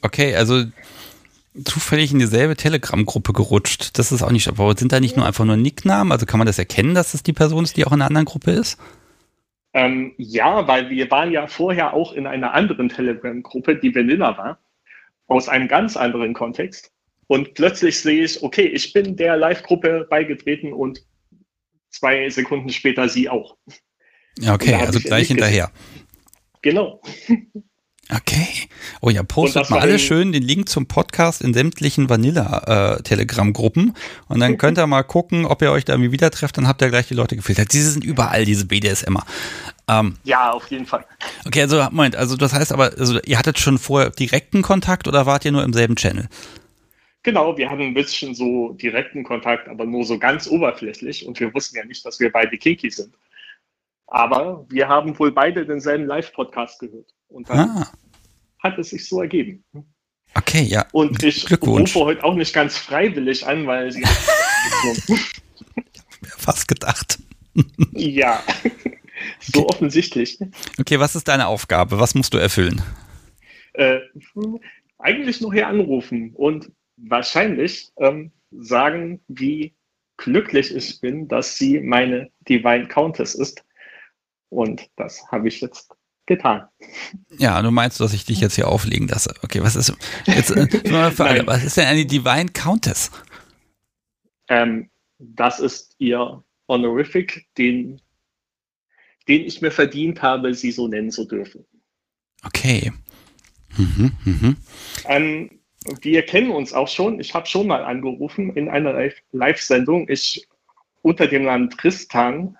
Okay, 0.01 0.35
also 0.35 0.63
zufällig 1.65 2.11
in 2.11 2.19
dieselbe 2.19 2.55
Telegram-Gruppe 2.55 3.33
gerutscht. 3.33 3.97
Das 3.97 4.11
ist 4.11 4.23
auch 4.23 4.31
nicht, 4.31 4.47
aber 4.47 4.75
sind 4.77 4.91
da 4.91 4.99
nicht 4.99 5.17
nur 5.17 5.25
einfach 5.25 5.45
nur 5.45 5.57
Nicknamen? 5.57 6.11
Also 6.11 6.25
kann 6.25 6.37
man 6.37 6.47
das 6.47 6.59
erkennen, 6.59 6.95
dass 6.95 7.13
es 7.13 7.23
die 7.23 7.33
Person 7.33 7.63
ist, 7.63 7.77
die 7.77 7.85
auch 7.85 7.91
in 7.91 8.01
einer 8.01 8.07
anderen 8.07 8.25
Gruppe 8.25 8.51
ist? 8.51 8.79
Ähm, 9.73 10.13
ja, 10.17 10.67
weil 10.67 10.89
wir 10.89 11.11
waren 11.11 11.31
ja 11.31 11.47
vorher 11.47 11.93
auch 11.93 12.13
in 12.13 12.25
einer 12.25 12.53
anderen 12.53 12.89
Telegram-Gruppe, 12.89 13.75
die 13.75 13.93
Vanilla 13.93 14.37
war, 14.37 14.59
aus 15.27 15.47
einem 15.47 15.67
ganz 15.67 15.95
anderen 15.95 16.33
Kontext. 16.33 16.91
Und 17.29 17.53
plötzlich 17.53 17.99
sehe 17.99 18.23
ich, 18.23 18.41
okay, 18.41 18.65
ich 18.65 18.91
bin 18.91 19.15
der 19.15 19.37
Live-Gruppe 19.37 20.07
beigetreten 20.09 20.73
und 20.73 21.05
zwei 21.91 22.27
Sekunden 22.27 22.69
später 22.69 23.07
sie 23.07 23.29
auch. 23.29 23.55
Okay, 24.47 24.73
also 24.73 24.99
gleich 24.99 25.27
hinterher. 25.27 25.71
Genau. 26.63 26.99
Okay. 28.11 28.47
Oh 29.01 29.11
ja, 29.11 29.21
postet 29.21 29.69
mal 29.69 29.79
alle 29.79 29.99
schön 29.99 30.31
den 30.31 30.41
Link 30.41 30.69
zum 30.69 30.87
Podcast 30.87 31.43
in 31.43 31.53
sämtlichen 31.53 32.09
Vanilla-Telegram-Gruppen. 32.09 33.89
Äh, 33.89 34.33
und 34.33 34.39
dann 34.39 34.57
könnt 34.57 34.79
ihr 34.79 34.87
mal 34.87 35.03
gucken, 35.03 35.45
ob 35.45 35.61
ihr 35.61 35.71
euch 35.71 35.85
da 35.85 35.93
irgendwie 35.93 36.11
wieder 36.11 36.31
trefft. 36.31 36.57
Dann 36.57 36.67
habt 36.67 36.81
ihr 36.81 36.89
gleich 36.89 37.07
die 37.07 37.13
Leute 37.13 37.35
gefiltert. 37.35 37.71
Diese 37.71 37.91
sind 37.91 38.03
überall, 38.03 38.43
diese 38.43 38.65
BDSMer. 38.65 39.23
Ähm, 39.87 40.17
ja, 40.23 40.51
auf 40.51 40.71
jeden 40.71 40.87
Fall. 40.87 41.05
Okay, 41.45 41.61
also 41.61 41.83
Moment, 41.91 42.15
also 42.15 42.35
das 42.35 42.53
heißt 42.53 42.71
aber, 42.71 42.93
also 42.97 43.19
ihr 43.21 43.37
hattet 43.37 43.59
schon 43.59 43.77
vorher 43.77 44.09
direkten 44.09 44.63
Kontakt 44.63 45.07
oder 45.07 45.27
wart 45.27 45.45
ihr 45.45 45.51
nur 45.51 45.63
im 45.63 45.73
selben 45.73 45.95
Channel? 45.95 46.27
Genau, 47.23 47.57
wir 47.57 47.69
hatten 47.69 47.81
ein 47.81 47.93
bisschen 47.93 48.33
so 48.33 48.73
direkten 48.73 49.23
Kontakt, 49.23 49.67
aber 49.67 49.85
nur 49.85 50.05
so 50.05 50.17
ganz 50.17 50.47
oberflächlich 50.47 51.25
und 51.25 51.39
wir 51.39 51.53
wussten 51.53 51.77
ja 51.77 51.83
nicht, 51.83 52.05
dass 52.05 52.19
wir 52.19 52.31
beide 52.31 52.57
kinky 52.57 52.89
sind. 52.89 53.13
Aber 54.07 54.65
wir 54.69 54.87
haben 54.87 55.17
wohl 55.19 55.31
beide 55.31 55.65
denselben 55.65 56.05
Live-Podcast 56.05 56.79
gehört. 56.79 57.13
Und 57.27 57.49
dann 57.49 57.69
ah. 57.69 57.91
hat 58.59 58.79
es 58.79 58.89
sich 58.89 59.07
so 59.07 59.21
ergeben. 59.21 59.63
Okay, 60.33 60.63
ja. 60.63 60.85
Und 60.93 61.21
ich 61.23 61.49
rufe 61.61 61.99
heute 61.99 62.23
auch 62.23 62.35
nicht 62.35 62.53
ganz 62.53 62.77
freiwillig 62.77 63.45
an, 63.45 63.67
weil 63.67 63.91
sie 63.91 64.03
Fast 66.37 66.67
gedacht. 66.67 67.19
ja, 67.91 68.41
so 69.39 69.61
okay. 69.61 69.69
offensichtlich. 69.69 70.39
Okay, 70.79 70.99
was 70.99 71.15
ist 71.15 71.27
deine 71.27 71.47
Aufgabe? 71.47 71.99
Was 71.99 72.15
musst 72.15 72.33
du 72.33 72.37
erfüllen? 72.37 72.81
Äh, 73.73 73.99
eigentlich 74.97 75.41
nur 75.41 75.53
hier 75.53 75.67
anrufen 75.67 76.33
und 76.35 76.71
wahrscheinlich 77.07 77.91
ähm, 77.97 78.31
sagen, 78.51 79.21
wie 79.27 79.75
glücklich 80.17 80.75
ich 80.75 80.99
bin, 80.99 81.27
dass 81.27 81.57
sie 81.57 81.79
meine 81.79 82.29
Divine 82.41 82.87
Countess 82.87 83.35
ist. 83.35 83.63
Und 84.49 84.89
das 84.95 85.23
habe 85.31 85.47
ich 85.47 85.61
jetzt 85.61 85.91
getan. 86.25 86.67
Ja, 87.37 87.61
du 87.61 87.71
meinst, 87.71 87.99
dass 87.99 88.13
ich 88.13 88.25
dich 88.25 88.39
jetzt 88.39 88.55
hier 88.55 88.67
auflegen 88.67 89.07
lasse. 89.07 89.33
Okay, 89.43 89.61
was 89.61 89.75
ist 89.75 89.93
jetzt 90.25 90.51
äh, 90.51 90.67
Frage, 91.11 91.45
was 91.47 91.63
ist 91.63 91.77
denn 91.77 91.87
eine 91.87 92.05
Divine 92.05 92.49
Countess? 92.53 93.11
Ähm, 94.47 94.89
das 95.19 95.59
ist 95.59 95.95
ihr 95.99 96.43
Honorific, 96.67 97.47
den, 97.57 98.01
den 99.27 99.45
ich 99.45 99.61
mir 99.61 99.71
verdient 99.71 100.21
habe, 100.21 100.53
sie 100.53 100.71
so 100.71 100.87
nennen 100.87 101.11
zu 101.11 101.25
dürfen. 101.25 101.65
Okay. 102.43 102.91
Mhm, 103.77 104.11
mhm. 104.25 104.57
Ähm, 105.05 105.58
wir 106.01 106.21
kennen 106.23 106.51
uns 106.51 106.73
auch 106.73 106.87
schon. 106.87 107.19
Ich 107.19 107.33
habe 107.33 107.45
schon 107.45 107.67
mal 107.67 107.83
angerufen 107.83 108.55
in 108.55 108.69
einer 108.69 108.93
Live-Sendung. 109.31 110.07
Ich 110.09 110.47
unter 111.01 111.27
dem 111.27 111.45
Namen 111.45 111.69
Tristan 111.69 112.57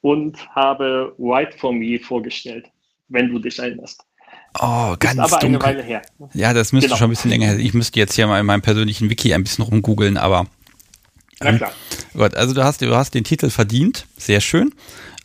und 0.00 0.48
habe 0.54 1.14
White 1.18 1.58
for 1.58 1.72
Me 1.72 1.98
vorgestellt, 1.98 2.66
wenn 3.08 3.28
du 3.28 3.38
dich 3.38 3.58
erinnerst. 3.58 4.04
Oh, 4.60 4.94
ganz 4.98 5.14
Ist 5.14 5.32
aber 5.32 5.40
dunkel. 5.40 5.46
eine 5.46 5.78
Weile 5.78 5.82
her. 5.82 6.02
Ja, 6.32 6.52
das 6.52 6.72
müsste 6.72 6.88
genau. 6.88 6.98
schon 6.98 7.08
ein 7.08 7.10
bisschen 7.10 7.30
länger 7.30 7.46
her. 7.48 7.58
Ich 7.58 7.74
müsste 7.74 7.98
jetzt 7.98 8.14
hier 8.14 8.26
mal 8.26 8.38
in 8.38 8.46
meinem 8.46 8.62
persönlichen 8.62 9.10
Wiki 9.10 9.34
ein 9.34 9.42
bisschen 9.42 9.64
rumgoogeln, 9.64 10.16
aber. 10.16 10.46
Na 11.40 11.56
klar. 11.56 11.70
Ähm, 11.70 12.18
Gott, 12.18 12.34
also 12.36 12.54
du 12.54 12.62
hast, 12.62 12.80
du 12.80 12.94
hast 12.94 13.14
den 13.14 13.24
Titel 13.24 13.50
verdient. 13.50 14.06
Sehr 14.16 14.40
schön. 14.40 14.72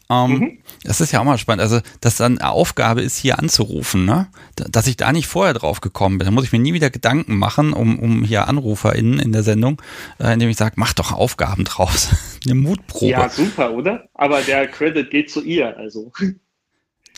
Ähm, 0.10 0.32
mhm. 0.32 0.58
Das 0.84 1.02
ist 1.02 1.12
ja 1.12 1.20
auch 1.20 1.26
mal 1.26 1.38
spannend. 1.38 1.62
Also, 1.62 1.82
dass 2.00 2.18
dann 2.18 2.38
eine 2.38 2.52
Aufgabe 2.52 3.02
ist, 3.02 3.18
hier 3.18 3.40
anzurufen, 3.40 4.06
ne? 4.06 4.28
Dass 4.56 4.88
ich 4.88 4.98
da 4.98 5.12
nicht 5.12 5.28
vorher 5.28 5.54
drauf 5.54 5.82
gekommen 5.82 6.18
bin. 6.18 6.26
Da 6.26 6.32
muss 6.32 6.46
ich 6.46 6.52
mir 6.52 6.60
nie 6.60 6.74
wieder 6.74 6.90
Gedanken 6.90 7.38
machen, 7.38 7.74
um, 7.74 8.00
um 8.00 8.24
hier 8.24 8.48
AnruferInnen 8.48 9.20
in 9.20 9.32
der 9.32 9.44
Sendung, 9.44 9.82
äh, 10.20 10.34
indem 10.34 10.50
ich 10.50 10.58
sage, 10.58 10.76
mach 10.78 10.94
doch 10.94 11.12
Aufgaben 11.12 11.66
draus. 11.66 12.10
eine 12.46 12.56
Mutprobe. 12.56 13.12
Ja, 13.12 13.30
super, 13.30 13.74
oder? 13.74 14.08
Aber 14.14 14.42
der 14.42 14.68
Credit 14.68 15.10
geht 15.10 15.30
zu 15.30 15.42
ihr, 15.44 15.76
also. 15.78 16.12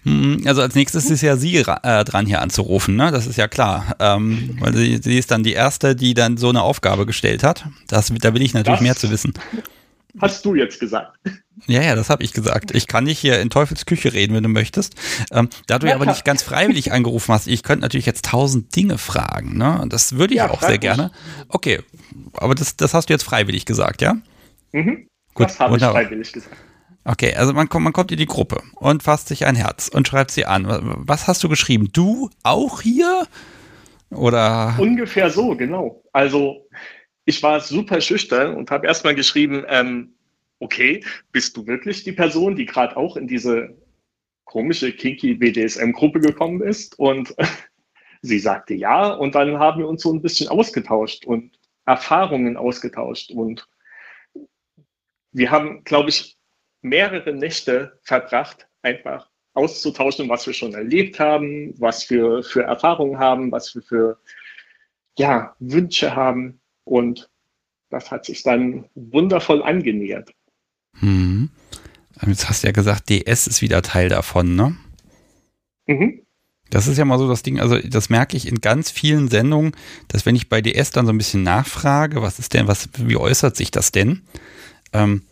Hm, 0.04 0.42
also 0.46 0.62
als 0.62 0.74
nächstes 0.74 1.12
ist 1.12 1.22
ja 1.22 1.38
sie 1.38 1.58
äh, 1.58 2.04
dran 2.04 2.26
hier 2.26 2.42
anzurufen, 2.42 2.96
ne? 2.96 3.12
Das 3.12 3.28
ist 3.28 3.38
ja 3.38 3.48
klar. 3.48 3.96
Ähm, 4.00 4.58
weil 4.60 4.74
sie, 4.74 5.00
sie, 5.02 5.20
ist 5.20 5.30
dann 5.30 5.44
die 5.44 5.54
erste, 5.54 5.96
die 5.96 6.16
dann 6.16 6.38
so 6.38 6.50
eine 6.50 6.64
Aufgabe 6.64 7.06
gestellt 7.06 7.44
hat. 7.44 7.66
Das, 7.88 8.12
da 8.20 8.34
will 8.34 8.42
ich 8.42 8.54
natürlich 8.56 8.80
das 8.80 8.84
mehr 8.84 8.96
zu 8.96 9.12
wissen. 9.12 9.34
Hast 10.20 10.46
du 10.46 10.56
jetzt 10.56 10.80
gesagt. 10.80 11.18
Ja, 11.68 11.82
ja, 11.82 11.96
das 11.96 12.10
habe 12.10 12.24
ich 12.24 12.34
gesagt. 12.34 12.74
Ich 12.74 12.88
kann 12.88 13.04
nicht 13.04 13.20
hier 13.20 13.40
in 13.40 13.50
Teufels 13.50 13.86
Küche 13.86 14.14
reden, 14.14 14.34
wenn 14.34 14.44
du 14.44 14.50
möchtest. 14.50 14.96
Ähm, 15.32 15.50
da 15.68 15.80
du 15.80 15.88
ja 15.88 15.96
aber 15.96 16.06
nicht 16.06 16.26
ganz 16.26 16.42
freiwillig 16.42 16.92
angerufen 16.92 17.34
hast, 17.34 17.48
ich 17.48 17.64
könnte 17.64 17.82
natürlich 17.82 18.06
jetzt 18.06 18.26
tausend 18.26 18.76
Dinge 18.76 18.98
fragen. 18.98 19.58
Ne? 19.58 19.86
Das 19.90 20.18
würde 20.18 20.34
ich 20.34 20.40
ja, 20.40 20.50
auch 20.50 20.62
sehr 20.62 20.78
gerne. 20.78 21.12
Okay, 21.50 21.82
aber 22.34 22.56
das, 22.56 22.76
das 22.76 22.94
hast 22.94 23.10
du 23.10 23.14
jetzt 23.14 23.24
freiwillig 23.24 23.66
gesagt, 23.66 24.02
ja? 24.02 24.16
Mhm. 24.72 25.08
Gut, 25.34 25.46
das 25.48 25.60
habe 25.60 25.78
ich 25.78 25.84
freiwillig 25.84 26.34
gesagt. 26.34 26.58
Okay, 27.04 27.34
also 27.36 27.54
man 27.54 27.68
kommt, 27.68 27.84
man 27.84 27.94
kommt 27.94 28.12
in 28.12 28.18
die 28.18 28.28
Gruppe 28.28 28.62
und 28.76 29.02
fasst 29.02 29.28
sich 29.28 29.46
ein 29.46 29.56
Herz 29.56 29.88
und 29.88 30.08
schreibt 30.08 30.32
sie 30.32 30.46
an. 30.46 30.66
Was 30.68 31.28
hast 31.28 31.44
du 31.44 31.50
geschrieben? 31.50 31.90
Du 31.92 32.30
auch 32.44 32.82
hier? 32.82 33.28
Oder? 34.12 34.76
Ungefähr 34.78 35.30
so, 35.30 35.56
genau. 35.56 36.04
Also 36.14 36.68
ich 37.32 37.42
war 37.42 37.62
super 37.62 38.02
schüchtern 38.02 38.56
und 38.56 38.72
habe 38.72 38.88
erstmal 38.88 39.16
geschrieben, 39.16 39.64
ähm, 39.70 40.14
okay, 40.60 41.04
bist 41.32 41.56
du 41.56 41.66
wirklich 41.66 42.04
die 42.04 42.12
Person, 42.12 42.58
die 42.58 42.66
gerade 42.66 42.98
auch 42.98 43.16
in 43.16 43.26
diese 43.26 43.76
komische 44.44 44.92
kinky 44.92 45.36
BDSM-Gruppe 45.36 46.20
gekommen 46.20 46.62
ist? 46.62 47.00
Und 47.00 47.34
sie 48.22 48.38
sagte 48.38 48.74
ja 48.74 49.08
und 49.14 49.34
dann 49.34 49.58
haben 49.60 49.80
wir 49.80 49.88
uns 49.88 50.04
so 50.04 50.14
ein 50.14 50.22
bisschen 50.22 50.50
ausgetauscht 50.50 51.26
und 51.26 51.58
Erfahrungen 51.86 52.58
ausgetauscht 52.58 53.32
und 53.32 53.68
wir 55.32 55.50
haben, 55.50 55.86
glaube 55.86 56.10
ich, 56.10 56.38
mehrere 56.82 57.34
Nächte 57.34 57.98
verbracht, 58.04 58.68
einfach 58.82 59.30
auszutauschen, 59.54 60.28
was 60.28 60.46
wir 60.46 60.54
schon 60.54 60.74
erlebt 60.74 61.20
haben, 61.20 61.74
was 61.80 62.10
wir 62.10 62.44
für 62.44 62.64
Erfahrungen 62.64 63.18
haben, 63.18 63.52
was 63.52 63.74
wir 63.74 63.82
für 63.82 64.20
ja, 65.18 65.56
Wünsche 65.60 66.16
haben. 66.16 66.61
Und 66.92 67.30
das 67.90 68.12
hat 68.12 68.26
sich 68.26 68.44
dann 68.44 68.84
wundervoll 68.96 69.64
angenähert. 69.64 70.34
Hm. 71.00 71.50
Jetzt 72.28 72.50
hast 72.50 72.64
du 72.64 72.68
ja 72.68 72.74
gesagt, 72.74 73.08
DS 73.08 73.48
ist 73.48 73.62
wieder 73.62 73.82
Teil 73.82 74.10
davon, 74.10 74.56
ne? 74.58 74.76
Mhm. 75.88 76.22
Das 76.70 76.88
ist 76.88 76.98
ja 76.98 77.06
mal 77.06 77.18
so 77.18 77.30
das 77.30 77.44
Ding, 77.44 77.62
also 77.62 77.78
das 77.78 78.10
merke 78.10 78.36
ich 78.36 78.46
in 78.46 78.60
ganz 78.60 78.92
vielen 78.92 79.30
Sendungen, 79.30 79.72
dass 80.10 80.26
wenn 80.26 80.36
ich 80.36 80.50
bei 80.50 80.62
DS 80.62 80.92
dann 80.92 81.06
so 81.06 81.14
ein 81.14 81.18
bisschen 81.18 81.44
nachfrage, 81.44 82.22
was 82.22 82.40
ist 82.40 82.54
denn, 82.54 82.68
was, 82.68 82.90
wie 82.98 83.16
äußert 83.16 83.56
sich 83.56 83.72
das 83.72 83.94
denn? 83.94 84.24
Ähm, 84.92 85.24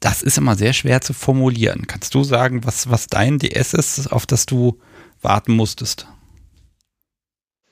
das 0.00 0.24
ist 0.24 0.36
immer 0.36 0.56
sehr 0.56 0.72
schwer 0.72 1.00
zu 1.00 1.12
formulieren. 1.12 1.86
Kannst 1.86 2.12
du 2.12 2.24
sagen, 2.24 2.64
was, 2.64 2.90
was 2.90 3.06
dein 3.06 3.38
DS 3.38 3.72
ist, 3.72 4.12
auf 4.12 4.26
das 4.26 4.46
du 4.46 4.80
warten 5.22 5.52
musstest? 5.52 6.08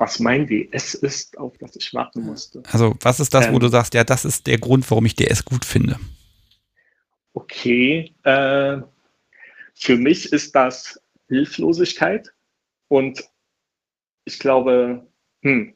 Was 0.05 0.21
mein 0.21 0.47
DS 0.47 0.93
ist, 0.93 1.39
auf 1.39 1.57
das 1.57 1.77
ich 1.77 1.95
warten 1.95 2.27
musste. 2.27 2.63
Also, 2.71 2.95
was 3.01 3.21
ist 3.21 3.33
das, 3.33 3.47
ähm, 3.47 3.55
wo 3.55 3.59
du 3.59 3.69
sagst, 3.69 3.95
ja, 3.95 4.05
das 4.05 4.27
ist 4.27 4.47
der 4.47 4.59
Grund, 4.59 4.89
warum 4.91 5.07
ich 5.07 5.17
DS 5.17 5.47
gut 5.47 5.65
finde? 5.65 5.99
Okay, 7.33 8.15
äh, 8.23 8.83
für 9.75 9.97
mich 9.97 10.31
ist 10.31 10.55
das 10.55 11.01
Hilflosigkeit 11.29 12.35
und 12.89 13.25
ich 14.27 14.39
glaube, 14.39 15.07
hm, 15.41 15.75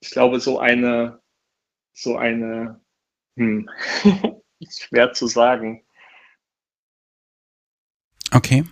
ich 0.00 0.10
glaube, 0.10 0.40
so 0.40 0.58
eine, 0.58 1.20
so 1.92 2.16
eine, 2.16 2.80
hm, 3.36 3.68
schwer 4.70 5.12
zu 5.12 5.26
sagen. 5.26 5.84
Okay. 8.32 8.64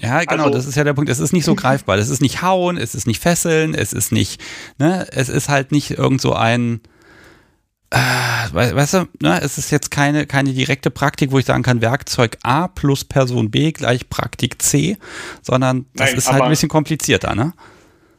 Ja, 0.00 0.20
genau, 0.24 0.44
also, 0.44 0.56
das 0.56 0.66
ist 0.66 0.76
ja 0.76 0.84
der 0.84 0.94
Punkt. 0.94 1.10
Es 1.10 1.18
ist 1.18 1.32
nicht 1.32 1.44
so 1.44 1.54
greifbar. 1.56 1.98
Es 1.98 2.08
ist 2.08 2.22
nicht 2.22 2.42
hauen, 2.42 2.76
es 2.76 2.94
ist 2.94 3.06
nicht 3.06 3.20
fesseln, 3.20 3.74
es 3.74 3.92
ist 3.92 4.12
nicht, 4.12 4.40
ne, 4.78 5.06
es 5.12 5.28
ist 5.28 5.48
halt 5.48 5.72
nicht 5.72 5.92
irgend 5.92 6.20
so 6.20 6.32
ein, 6.32 6.80
äh, 7.90 7.98
weißt 8.52 8.94
du, 8.94 9.08
ne, 9.20 9.40
es 9.42 9.58
ist 9.58 9.70
jetzt 9.70 9.90
keine, 9.90 10.26
keine 10.26 10.52
direkte 10.52 10.90
Praktik, 10.90 11.32
wo 11.32 11.38
ich 11.38 11.44
sagen 11.44 11.62
kann, 11.62 11.80
Werkzeug 11.80 12.38
A 12.42 12.68
plus 12.68 13.04
Person 13.04 13.50
B 13.50 13.72
gleich 13.72 14.08
Praktik 14.08 14.62
C, 14.62 14.96
sondern 15.42 15.86
das 15.94 16.10
Nein, 16.10 16.18
ist 16.18 16.32
halt 16.32 16.42
ein 16.42 16.50
bisschen 16.50 16.68
komplizierter, 16.68 17.34
ne? 17.34 17.52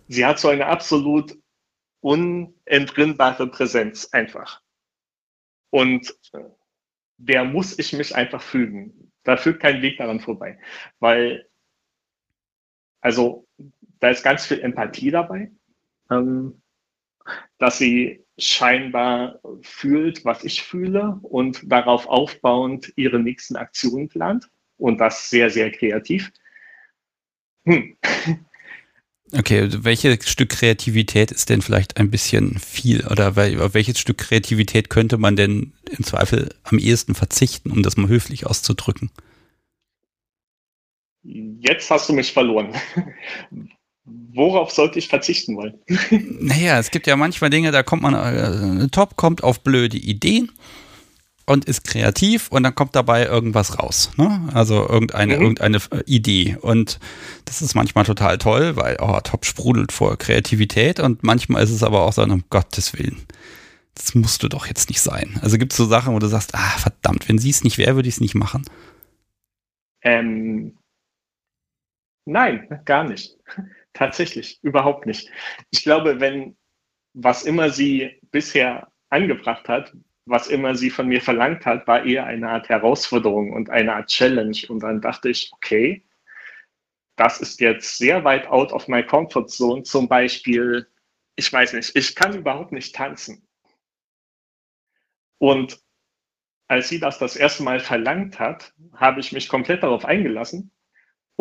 Sie 0.07 0.25
hat 0.25 0.39
so 0.39 0.49
eine 0.49 0.65
absolut 0.65 1.38
unentrinnbare 2.01 3.47
Präsenz 3.47 4.09
einfach. 4.11 4.61
Und 5.69 6.13
der 7.17 7.45
muss 7.45 7.77
ich 7.79 7.93
mich 7.93 8.15
einfach 8.15 8.41
fügen. 8.41 9.11
Da 9.23 9.38
führt 9.38 9.61
kein 9.61 9.82
Weg 9.82 9.97
daran 9.97 10.19
vorbei. 10.19 10.59
Weil, 10.99 11.47
also, 13.01 13.47
da 13.99 14.09
ist 14.09 14.23
ganz 14.23 14.45
viel 14.45 14.59
Empathie 14.61 15.11
dabei, 15.11 15.51
ähm, 16.09 16.61
dass 17.57 17.77
sie 17.77 18.23
scheinbar 18.37 19.39
fühlt, 19.61 20.25
was 20.25 20.43
ich 20.43 20.63
fühle 20.63 21.19
und 21.21 21.61
darauf 21.71 22.07
aufbauend 22.07 22.91
ihre 22.95 23.19
nächsten 23.19 23.55
Aktionen 23.55 24.09
plant. 24.09 24.49
Und 24.77 24.99
das 24.99 25.29
sehr, 25.29 25.49
sehr 25.51 25.71
kreativ. 25.71 26.31
Hm. 27.65 27.97
Okay, 29.33 29.69
welches 29.71 30.29
Stück 30.29 30.49
Kreativität 30.49 31.31
ist 31.31 31.49
denn 31.49 31.61
vielleicht 31.61 31.95
ein 31.95 32.11
bisschen 32.11 32.59
viel? 32.59 33.07
Oder 33.07 33.37
welches 33.37 33.97
Stück 33.97 34.17
Kreativität 34.17 34.89
könnte 34.89 35.17
man 35.17 35.37
denn 35.37 35.71
im 35.89 36.03
Zweifel 36.03 36.53
am 36.63 36.77
ehesten 36.77 37.15
verzichten, 37.15 37.71
um 37.71 37.81
das 37.81 37.95
mal 37.95 38.09
höflich 38.09 38.45
auszudrücken? 38.45 39.09
Jetzt 41.24 41.89
hast 41.91 42.09
du 42.09 42.13
mich 42.13 42.32
verloren. 42.32 42.74
Worauf 44.03 44.72
sollte 44.72 44.97
ich 44.97 45.07
verzichten 45.07 45.55
wollen? 45.55 45.76
Naja, 46.39 46.80
es 46.80 46.89
gibt 46.89 47.05
ja 47.05 47.15
manchmal 47.15 47.49
Dinge, 47.49 47.72
da 47.72 47.84
kommt 47.84 48.01
man, 48.01 48.15
äh, 48.15 48.88
Top 48.89 49.15
kommt 49.15 49.43
auf 49.43 49.61
blöde 49.61 49.97
Ideen 49.97 50.51
und 51.45 51.65
ist 51.65 51.84
kreativ 51.84 52.47
und 52.49 52.63
dann 52.63 52.74
kommt 52.74 52.95
dabei 52.95 53.26
irgendwas 53.26 53.78
raus. 53.78 54.11
Ne? 54.17 54.49
Also 54.53 54.88
irgendeine, 54.88 55.36
mhm. 55.36 55.41
irgendeine 55.41 55.78
äh, 55.91 56.03
Idee. 56.05 56.57
Und 56.61 56.99
das 57.45 57.61
ist 57.61 57.76
manchmal 57.76 58.05
total 58.05 58.38
toll, 58.38 58.76
weil 58.76 58.97
oh, 58.99 59.19
Top 59.22 59.45
sprudelt 59.45 59.91
vor 59.91 60.17
Kreativität 60.17 60.99
und 60.99 61.24
manchmal 61.24 61.63
ist 61.63 61.72
es 61.72 61.84
aber 61.84 62.01
auch 62.01 62.13
so, 62.13 62.24
um 62.24 62.43
Gottes 62.49 62.97
Willen. 62.97 63.22
Das 63.95 64.15
musste 64.15 64.49
doch 64.49 64.65
jetzt 64.65 64.89
nicht 64.89 65.01
sein. 65.01 65.39
Also 65.41 65.57
gibt 65.57 65.74
es 65.74 65.78
so 65.78 65.86
Sachen, 65.86 66.13
wo 66.13 66.19
du 66.19 66.28
sagst, 66.28 66.55
ah, 66.55 66.78
verdammt, 66.78 67.28
wenn 67.28 67.38
sie 67.38 67.49
es 67.49 67.63
nicht 67.63 67.78
wäre, 67.78 67.95
würde 67.95 68.07
ich 68.07 68.15
es 68.15 68.22
nicht 68.22 68.36
machen. 68.36 68.63
Ähm, 70.03 70.74
nein, 72.26 72.82
gar 72.86 73.03
nicht. 73.03 73.38
Tatsächlich, 73.93 74.59
überhaupt 74.63 75.05
nicht. 75.05 75.30
Ich 75.69 75.84
glaube, 75.84 76.19
wenn 76.19 76.55
was 77.13 77.43
immer 77.43 77.69
sie 77.69 78.19
bisher 78.32 78.91
angebracht 79.09 79.67
hat, 79.67 79.93
was 80.26 80.47
immer 80.47 80.76
sie 80.76 80.89
von 80.89 81.07
mir 81.07 81.22
verlangt 81.22 81.65
hat, 81.65 81.88
war 81.88 82.05
eher 82.05 82.26
eine 82.26 82.49
Art 82.49 82.69
Herausforderung 82.69 83.51
und 83.51 83.69
eine 83.69 83.95
Art 83.95 84.07
Challenge. 84.07 84.57
Und 84.69 84.82
dann 84.84 85.01
dachte 85.01 85.30
ich, 85.30 85.51
okay, 85.53 86.05
das 87.17 87.41
ist 87.41 87.59
jetzt 87.59 87.97
sehr 87.97 88.24
weit 88.24 88.47
out 88.47 88.72
of 88.72 88.88
my 88.88 89.03
comfort 89.03 89.47
zone. 89.47 89.84
Zum 89.84 90.07
Beispiel, 90.07 90.88
ich 91.36 91.51
weiß 91.51 91.74
nicht, 91.74 91.95
ich 91.95 92.15
kann 92.15 92.38
überhaupt 92.38 92.72
nicht 92.72 92.95
tanzen. 92.95 93.47
Und 95.38 95.82
als 96.67 96.88
sie 96.88 96.99
das 96.99 97.19
das 97.19 97.36
erste 97.36 97.63
Mal 97.63 97.80
verlangt 97.80 98.39
hat, 98.39 98.74
habe 98.93 99.19
ich 99.19 99.34
mich 99.34 99.49
komplett 99.49 99.84
darauf 99.84 100.05
eingelassen. 100.05 100.72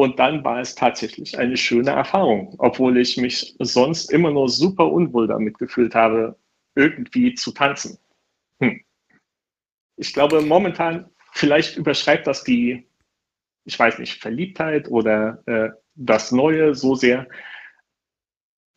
Und 0.00 0.18
dann 0.18 0.42
war 0.44 0.60
es 0.60 0.74
tatsächlich 0.74 1.36
eine 1.38 1.58
schöne 1.58 1.90
Erfahrung, 1.90 2.54
obwohl 2.56 2.96
ich 2.96 3.18
mich 3.18 3.54
sonst 3.58 4.10
immer 4.10 4.30
nur 4.30 4.48
super 4.48 4.90
unwohl 4.90 5.26
damit 5.26 5.58
gefühlt 5.58 5.94
habe, 5.94 6.38
irgendwie 6.74 7.34
zu 7.34 7.52
tanzen. 7.52 7.98
Hm. 8.60 8.82
Ich 9.96 10.14
glaube, 10.14 10.40
momentan, 10.40 11.10
vielleicht 11.32 11.76
überschreibt 11.76 12.26
das 12.26 12.44
die, 12.44 12.88
ich 13.66 13.78
weiß 13.78 13.98
nicht, 13.98 14.22
Verliebtheit 14.22 14.88
oder 14.88 15.42
äh, 15.44 15.68
das 15.96 16.32
Neue 16.32 16.74
so 16.74 16.94
sehr. 16.94 17.28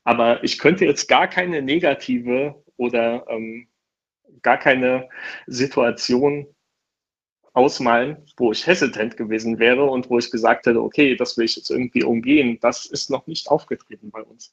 Aber 0.03 0.43
ich 0.43 0.59
könnte 0.59 0.83
jetzt 0.83 1.07
gar 1.07 1.29
keine 1.29 1.61
negative 1.61 2.61
oder 2.75 3.25
ähm, 3.29 3.69
gar 4.41 4.57
keine 4.57 5.07
Situation 5.47 6.52
ausmalen, 7.53 8.17
wo 8.37 8.51
ich 8.51 8.65
hesitant 8.65 9.15
gewesen 9.15 9.59
wäre 9.59 9.83
und 9.85 10.09
wo 10.09 10.17
ich 10.17 10.31
gesagt 10.31 10.65
hätte, 10.65 10.81
okay, 10.81 11.15
das 11.15 11.37
will 11.37 11.45
ich 11.45 11.55
jetzt 11.55 11.69
irgendwie 11.69 12.03
umgehen. 12.03 12.57
Das 12.61 12.85
ist 12.85 13.09
noch 13.09 13.27
nicht 13.27 13.47
aufgetreten 13.47 14.09
bei 14.11 14.21
uns. 14.21 14.51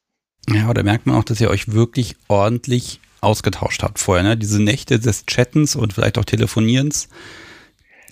Ja, 0.48 0.68
oder 0.68 0.82
merkt 0.82 1.06
man 1.06 1.16
auch, 1.16 1.24
dass 1.24 1.40
ihr 1.40 1.50
euch 1.50 1.72
wirklich 1.72 2.16
ordentlich 2.28 3.00
ausgetauscht 3.20 3.82
habt 3.82 3.98
vorher, 3.98 4.24
ne? 4.24 4.36
Diese 4.36 4.62
Nächte 4.62 4.98
des 4.98 5.26
Chattens 5.26 5.76
und 5.76 5.92
vielleicht 5.92 6.18
auch 6.18 6.24
Telefonierens, 6.24 7.08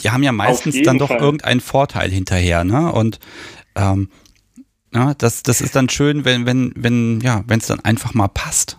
die 0.02 0.10
haben 0.10 0.22
ja 0.22 0.32
meistens 0.32 0.80
dann 0.82 0.98
doch 0.98 1.08
Fall. 1.08 1.18
irgendeinen 1.18 1.60
Vorteil 1.60 2.10
hinterher, 2.10 2.64
ne? 2.64 2.92
Und 2.92 3.18
ähm, 3.74 4.10
ja, 4.94 5.14
das, 5.14 5.42
das 5.42 5.60
ist 5.60 5.76
dann 5.76 5.88
schön, 5.88 6.24
wenn, 6.24 6.46
wenn, 6.46 6.72
wenn, 6.76 7.20
ja, 7.20 7.44
wenn 7.46 7.60
es 7.60 7.66
dann 7.66 7.80
einfach 7.80 8.14
mal 8.14 8.28
passt. 8.28 8.78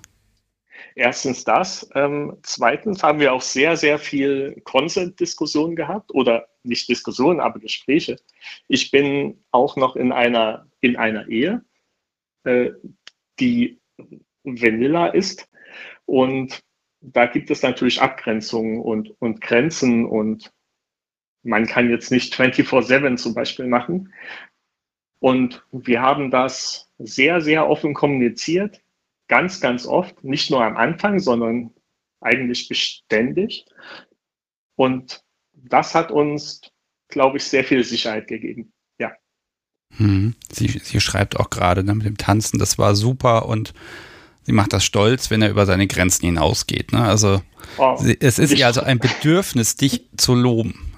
Erstens 1.00 1.46
das. 1.46 1.90
Ähm, 1.96 2.40
zweitens 2.44 3.04
haben 3.04 3.22
wir 3.22 3.32
auch 3.32 3.42
sehr, 3.42 3.78
sehr 3.78 4.00
viel 4.00 4.60
Consent-Diskussionen 4.66 5.78
gehabt 5.78 6.14
oder 6.14 6.50
nicht 6.64 6.90
Diskussionen, 6.90 7.40
aber 7.40 7.60
Gespräche. 7.60 8.18
Ich 8.68 8.92
bin 8.92 9.42
auch 9.52 9.78
noch 9.78 9.96
in 9.96 10.12
einer, 10.12 10.68
in 10.82 10.98
einer 10.98 11.30
Ehe, 11.30 11.64
äh, 12.44 12.72
die 13.40 13.80
Vanilla 14.44 15.08
ist. 15.08 15.50
Und 16.04 16.60
da 17.00 17.28
gibt 17.28 17.50
es 17.50 17.62
natürlich 17.62 18.02
Abgrenzungen 18.02 18.82
und, 18.82 19.16
und 19.22 19.40
Grenzen 19.40 20.06
und 20.06 20.52
man 21.44 21.66
kann 21.66 21.90
jetzt 21.90 22.12
nicht 22.12 22.34
24-7 22.34 23.16
zum 23.16 23.34
Beispiel 23.34 23.68
machen. 23.68 24.14
Und 25.20 25.64
wir 25.72 26.02
haben 26.02 26.30
das 26.30 26.92
sehr, 26.98 27.40
sehr 27.40 27.70
offen 27.70 27.94
kommuniziert, 27.94 28.82
ganz, 29.30 29.62
ganz 29.62 29.86
oft, 29.86 30.24
nicht 30.24 30.52
nur 30.52 30.64
am 30.64 30.76
Anfang, 30.76 31.20
sondern 31.20 31.72
eigentlich 32.20 32.68
beständig. 32.68 33.66
Und 34.76 35.24
das 35.54 35.96
hat 35.96 36.12
uns, 36.12 36.62
glaube 37.08 37.38
ich, 37.38 37.46
sehr 37.46 37.64
viel 37.64 37.84
Sicherheit 37.86 38.28
gegeben. 38.28 38.74
Ja. 39.00 39.14
Hm. 39.96 40.36
Sie, 40.52 40.68
sie 40.68 41.00
schreibt 41.00 41.40
auch 41.40 41.50
gerade 41.50 41.84
ne, 41.84 41.96
mit 41.96 42.06
dem 42.06 42.18
Tanzen, 42.18 42.60
das 42.60 42.78
war 42.78 42.96
super 42.96 43.46
und 43.46 43.74
sie 44.44 44.52
macht 44.52 44.74
das 44.74 44.84
stolz, 44.84 45.30
wenn 45.30 45.42
er 45.42 45.50
über 45.50 45.66
seine 45.66 45.88
Grenzen 45.88 46.26
hinausgeht. 46.26 46.92
Ne? 46.92 47.04
Also 47.04 47.42
oh, 47.78 47.96
sie, 47.98 48.18
es 48.20 48.40
ist 48.40 48.54
ihr 48.54 48.66
also 48.66 48.82
ein 48.82 49.00
Bedürfnis, 49.00 49.76
dich 49.76 50.10
zu 50.18 50.36
loben. 50.36 50.98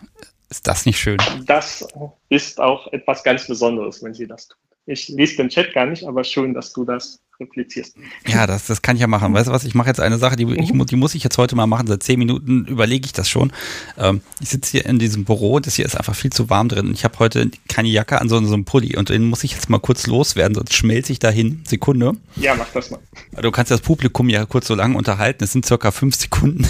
Ist 0.50 0.68
das 0.68 0.86
nicht 0.86 1.00
schön? 1.00 1.18
Das 1.46 1.88
ist 2.30 2.60
auch 2.60 2.92
etwas 2.92 3.24
ganz 3.24 3.48
Besonderes, 3.48 4.04
wenn 4.04 4.14
sie 4.14 4.28
das 4.28 4.48
tut. 4.48 4.60
Ich 4.92 5.08
lese 5.08 5.38
den 5.38 5.50
Chat 5.50 5.74
gar 5.74 5.86
nicht, 5.86 6.04
aber 6.04 6.24
schön, 6.24 6.54
dass 6.54 6.74
du 6.74 6.84
das 6.84 7.20
replizierst. 7.40 7.96
Ja, 8.28 8.46
das, 8.46 8.68
das 8.68 8.82
kann 8.82 8.96
ich 8.96 9.02
ja 9.02 9.08
machen. 9.08 9.34
Weißt 9.34 9.48
du 9.48 9.52
was? 9.52 9.64
Ich 9.64 9.74
mache 9.74 9.88
jetzt 9.88 10.00
eine 10.00 10.18
Sache, 10.18 10.36
die, 10.36 10.44
ich, 10.44 10.74
mhm. 10.74 10.86
die 10.86 10.96
muss 10.96 11.16
ich 11.16 11.24
jetzt 11.24 11.38
heute 11.38 11.56
mal 11.56 11.66
machen. 11.66 11.88
Seit 11.88 12.04
zehn 12.04 12.20
Minuten 12.20 12.66
überlege 12.66 13.06
ich 13.06 13.14
das 13.14 13.30
schon. 13.30 13.52
Ähm, 13.98 14.22
ich 14.42 14.50
sitze 14.50 14.72
hier 14.72 14.86
in 14.86 15.00
diesem 15.00 15.24
Büro, 15.24 15.60
das 15.60 15.76
hier 15.76 15.86
ist 15.86 15.96
einfach 15.96 16.14
viel 16.14 16.32
zu 16.32 16.50
warm 16.50 16.70
drin. 16.70 16.92
Ich 16.94 17.04
habe 17.04 17.18
heute 17.20 17.50
keine 17.68 17.88
Jacke 17.88 18.20
an, 18.20 18.30
sondern 18.30 18.50
so 18.50 18.54
einen 18.54 18.66
Pulli 18.66 18.98
und 18.98 19.10
den 19.10 19.24
muss 19.24 19.44
ich 19.44 19.54
jetzt 19.54 19.70
mal 19.70 19.80
kurz 19.80 20.08
loswerden, 20.08 20.56
sonst 20.56 20.74
schmelze 20.74 21.14
ich 21.14 21.20
dahin. 21.20 21.64
Sekunde. 21.66 22.14
Ja, 22.36 22.54
mach 22.56 22.70
das 22.74 22.92
mal. 22.92 23.00
Du 23.42 23.50
kannst 23.52 23.72
das 23.72 23.82
Publikum 23.82 24.30
ja 24.30 24.46
kurz 24.46 24.68
so 24.68 24.76
lange 24.76 24.98
unterhalten. 24.98 25.44
Es 25.44 25.54
sind 25.54 25.66
circa 25.66 25.92
fünf 25.92 26.16
Sekunden. 26.16 26.68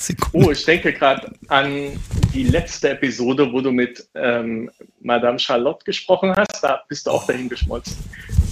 Sekunden. 0.00 0.46
Oh, 0.46 0.50
ich 0.50 0.64
denke 0.64 0.92
gerade 0.92 1.32
an 1.48 1.98
die 2.32 2.44
letzte 2.44 2.90
Episode, 2.90 3.52
wo 3.52 3.60
du 3.60 3.70
mit 3.70 4.08
ähm, 4.14 4.70
Madame 5.00 5.38
Charlotte 5.38 5.84
gesprochen 5.84 6.34
hast. 6.34 6.62
Da 6.62 6.82
bist 6.88 7.06
du 7.06 7.10
auch 7.10 7.26
dahin 7.26 7.48
geschmolzen. 7.48 7.96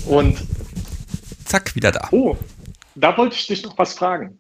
Und 0.07 0.39
zack, 1.45 1.75
wieder 1.75 1.93
da. 1.93 2.09
Oh, 2.11 2.37
da 2.95 3.17
wollte 3.17 3.37
ich 3.37 3.47
dich 3.47 3.63
noch 3.63 3.77
was 3.79 3.95
fragen. 3.95 4.39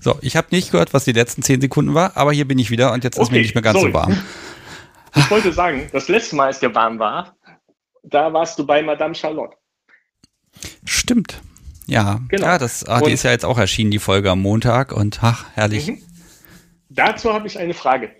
So, 0.00 0.18
ich 0.20 0.36
habe 0.36 0.48
nicht 0.50 0.70
gehört, 0.70 0.92
was 0.92 1.04
die 1.04 1.12
letzten 1.12 1.42
zehn 1.42 1.60
Sekunden 1.60 1.94
war, 1.94 2.16
aber 2.16 2.32
hier 2.32 2.46
bin 2.46 2.58
ich 2.58 2.70
wieder 2.70 2.92
und 2.92 3.04
jetzt 3.04 3.16
okay, 3.16 3.24
ist 3.24 3.32
mir 3.32 3.38
nicht 3.38 3.54
mehr 3.54 3.62
ganz 3.62 3.78
sorry. 3.78 3.92
so 3.92 3.98
warm. 3.98 4.22
Ich 5.16 5.30
wollte 5.30 5.52
sagen, 5.52 5.88
das 5.92 6.08
letzte 6.08 6.34
Mal, 6.34 6.46
als 6.46 6.58
der 6.58 6.74
warm 6.74 6.98
war, 6.98 7.36
da 8.02 8.32
warst 8.32 8.58
du 8.58 8.66
bei 8.66 8.82
Madame 8.82 9.14
Charlotte. 9.14 9.56
Stimmt. 10.84 11.40
Ja, 11.86 12.20
genau. 12.28 12.46
ja 12.46 12.58
das, 12.58 12.84
ah, 12.84 13.00
die 13.00 13.12
ist 13.12 13.24
ja 13.24 13.30
jetzt 13.30 13.44
auch 13.44 13.58
erschienen, 13.58 13.90
die 13.90 13.98
Folge 13.98 14.30
am 14.30 14.40
Montag 14.40 14.92
und 14.92 15.22
ach, 15.22 15.46
herrlich. 15.54 15.88
Mhm. 15.88 16.02
Dazu 16.88 17.32
habe 17.32 17.46
ich 17.46 17.58
eine 17.58 17.74
Frage. 17.74 18.10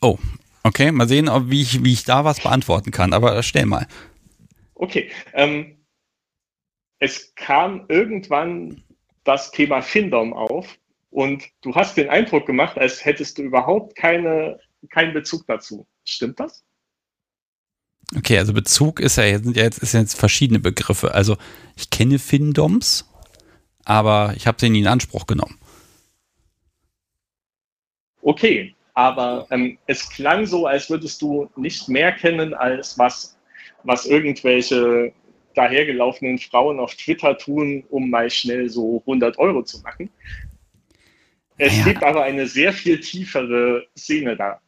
Oh, 0.00 0.18
okay, 0.62 0.92
mal 0.92 1.08
sehen, 1.08 1.28
ob, 1.28 1.50
wie, 1.50 1.62
ich, 1.62 1.84
wie 1.84 1.92
ich 1.92 2.04
da 2.04 2.24
was 2.24 2.40
beantworten 2.40 2.90
kann, 2.90 3.12
aber 3.12 3.42
stell 3.42 3.66
mal. 3.66 3.86
Okay, 4.74 5.10
ähm, 5.34 5.76
es 6.98 7.34
kam 7.34 7.84
irgendwann 7.88 8.82
das 9.24 9.50
Thema 9.50 9.82
Findom 9.82 10.32
auf 10.32 10.78
und 11.10 11.44
du 11.60 11.74
hast 11.74 11.96
den 11.96 12.08
Eindruck 12.08 12.46
gemacht, 12.46 12.78
als 12.78 13.04
hättest 13.04 13.38
du 13.38 13.42
überhaupt 13.42 13.96
keine, 13.96 14.58
keinen 14.90 15.12
Bezug 15.12 15.46
dazu. 15.46 15.86
Stimmt 16.04 16.40
das? 16.40 16.64
Okay, 18.16 18.38
also 18.38 18.52
Bezug 18.52 19.00
ist 19.00 19.16
ja 19.16 19.24
jetzt, 19.24 19.56
jetzt, 19.56 19.78
ist 19.78 19.94
jetzt 19.94 20.18
verschiedene 20.18 20.60
Begriffe. 20.60 21.14
Also 21.14 21.36
ich 21.76 21.90
kenne 21.90 22.18
Findoms, 22.18 23.08
aber 23.84 24.34
ich 24.36 24.46
habe 24.46 24.58
sie 24.60 24.68
nie 24.68 24.80
in 24.80 24.86
Anspruch 24.86 25.26
genommen. 25.26 25.58
Okay, 28.20 28.74
aber 28.94 29.46
ähm, 29.50 29.78
es 29.86 30.08
klang 30.10 30.46
so, 30.46 30.66
als 30.66 30.90
würdest 30.90 31.22
du 31.22 31.50
nicht 31.56 31.88
mehr 31.88 32.12
kennen, 32.12 32.54
als 32.54 32.98
was, 32.98 33.36
was 33.82 34.06
irgendwelche 34.06 35.12
dahergelaufenen 35.54 36.38
Frauen 36.38 36.78
auf 36.78 36.94
Twitter 36.94 37.36
tun, 37.36 37.84
um 37.90 38.10
mal 38.10 38.30
schnell 38.30 38.68
so 38.68 39.00
100 39.06 39.38
Euro 39.38 39.62
zu 39.62 39.80
machen. 39.80 40.10
Es 41.58 41.76
ja. 41.78 41.84
gibt 41.84 42.02
aber 42.02 42.22
eine 42.22 42.46
sehr 42.46 42.72
viel 42.72 43.00
tiefere 43.00 43.86
Szene 43.96 44.36
dazu. 44.36 44.61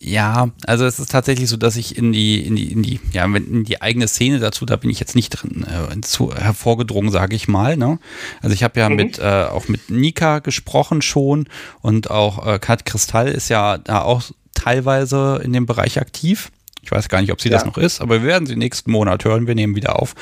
Ja, 0.00 0.50
also 0.66 0.84
es 0.84 0.98
ist 0.98 1.10
tatsächlich 1.10 1.48
so, 1.48 1.56
dass 1.56 1.76
ich 1.76 1.96
in 1.96 2.12
die, 2.12 2.44
in 2.44 2.56
die, 2.56 2.72
in 2.72 2.82
die, 2.82 3.00
ja, 3.12 3.24
in 3.24 3.64
die 3.64 3.80
eigene 3.80 4.06
Szene 4.06 4.38
dazu, 4.38 4.66
da 4.66 4.76
bin 4.76 4.90
ich 4.90 5.00
jetzt 5.00 5.14
nicht 5.14 5.30
drin 5.30 5.64
äh, 5.64 6.00
zu, 6.02 6.34
hervorgedrungen, 6.34 7.10
sage 7.10 7.34
ich 7.36 7.48
mal. 7.48 7.76
Ne? 7.76 7.98
Also 8.42 8.54
ich 8.54 8.62
habe 8.64 8.78
ja 8.80 8.90
mhm. 8.90 8.96
mit 8.96 9.18
äh, 9.18 9.46
auch 9.50 9.68
mit 9.68 9.90
Nika 9.90 10.40
gesprochen 10.40 11.00
schon 11.00 11.48
und 11.80 12.10
auch 12.10 12.46
äh, 12.46 12.58
Kat 12.58 12.84
Kristall 12.84 13.28
ist 13.28 13.48
ja 13.48 13.78
da 13.78 14.02
auch 14.02 14.24
teilweise 14.54 15.40
in 15.42 15.52
dem 15.52 15.64
Bereich 15.64 15.98
aktiv. 15.98 16.50
Ich 16.82 16.90
weiß 16.90 17.08
gar 17.08 17.22
nicht, 17.22 17.32
ob 17.32 17.40
sie 17.40 17.48
ja. 17.48 17.54
das 17.54 17.64
noch 17.64 17.78
ist, 17.78 18.02
aber 18.02 18.20
wir 18.20 18.28
werden 18.28 18.46
sie 18.46 18.56
nächsten 18.56 18.90
Monat 18.90 19.24
hören. 19.24 19.46
Wir 19.46 19.54
nehmen 19.54 19.74
wieder 19.74 19.98
auf. 19.98 20.14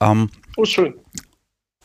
Ähm, 0.00 0.30
oh, 0.56 0.64
schön. 0.64 0.94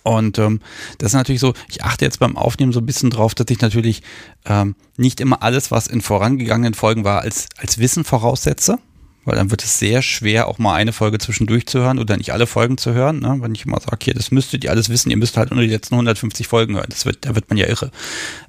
Und 0.04 0.38
ähm, 0.38 0.60
das 0.97 1.12
ist 1.12 1.14
natürlich 1.14 1.41
so, 1.41 1.54
ich 1.70 1.84
achte 1.84 2.06
jetzt 2.06 2.20
beim 2.20 2.38
Aufnehmen 2.38 2.74
so 2.74 2.80
ein 2.80 2.86
bisschen 2.86 3.10
drauf, 3.10 3.34
dass 3.36 3.49
ich 3.49 3.62
natürlich 3.62 4.04
ähm, 4.45 4.76
nicht 4.97 5.22
immer 5.22 5.41
alles, 5.41 5.72
was 5.72 5.88
in 5.88 6.01
vorangegangenen 6.01 6.74
Folgen 6.74 7.04
war, 7.04 7.22
als, 7.22 7.47
als 7.58 7.78
Wissen 7.78 8.04
voraussetze. 8.04 8.80
Weil 9.26 9.38
dann 9.38 9.51
wird 9.51 9.64
es 9.64 9.80
sehr 9.80 10.01
schwer, 10.01 10.49
auch 10.49 10.60
mal 10.60 10.76
eine 10.76 10.91
Folge 10.91 11.18
zwischendurch 11.18 11.66
zu 11.66 11.80
hören 11.80 11.97
oder 11.97 12.18
nicht 12.18 12.34
alle 12.34 12.45
Folgen 12.45 12.78
zu 12.78 12.93
hören. 12.93 13.20
Ne? 13.20 13.38
Wenn 13.39 13.56
ich 13.56 13.66
immer 13.66 13.80
sage, 13.80 13.99
hier, 14.04 14.14
das 14.14 14.32
müsstet 14.32 14.66
ihr 14.66 14.72
alles 14.72 14.89
wissen, 14.89 15.12
ihr 15.12 15.18
müsst 15.18 15.38
halt 15.38 15.51
nur 15.51 15.62
die 15.62 15.70
letzten 15.70 15.95
150 15.95 16.47
Folgen 16.47 16.76
hören. 16.76 16.88
Das 16.89 17.06
wird, 17.06 17.26
da 17.26 17.34
wird 17.34 17.49
man 17.49 17.58
ja 17.58 17.68
irre. 17.68 17.89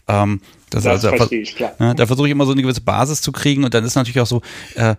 Ähm, 0.09 0.41
das, 0.71 0.83
das 0.83 1.05
also, 1.05 1.17
verstehe 1.17 1.43
ich, 1.43 1.55
klar. 1.55 1.75
Ne, 1.79 1.95
da 1.95 2.07
versuche 2.07 2.27
ich 2.27 2.33
immer 2.33 2.47
so 2.47 2.53
eine 2.53 2.63
gewisse 2.63 2.81
Basis 2.81 3.23
zu 3.23 3.31
kriegen 3.31 3.63
und 3.63 3.73
dann 3.73 3.85
ist 3.85 3.95
natürlich 3.95 4.21
auch 4.21 4.27
so, 4.27 4.43
äh, 4.75 4.97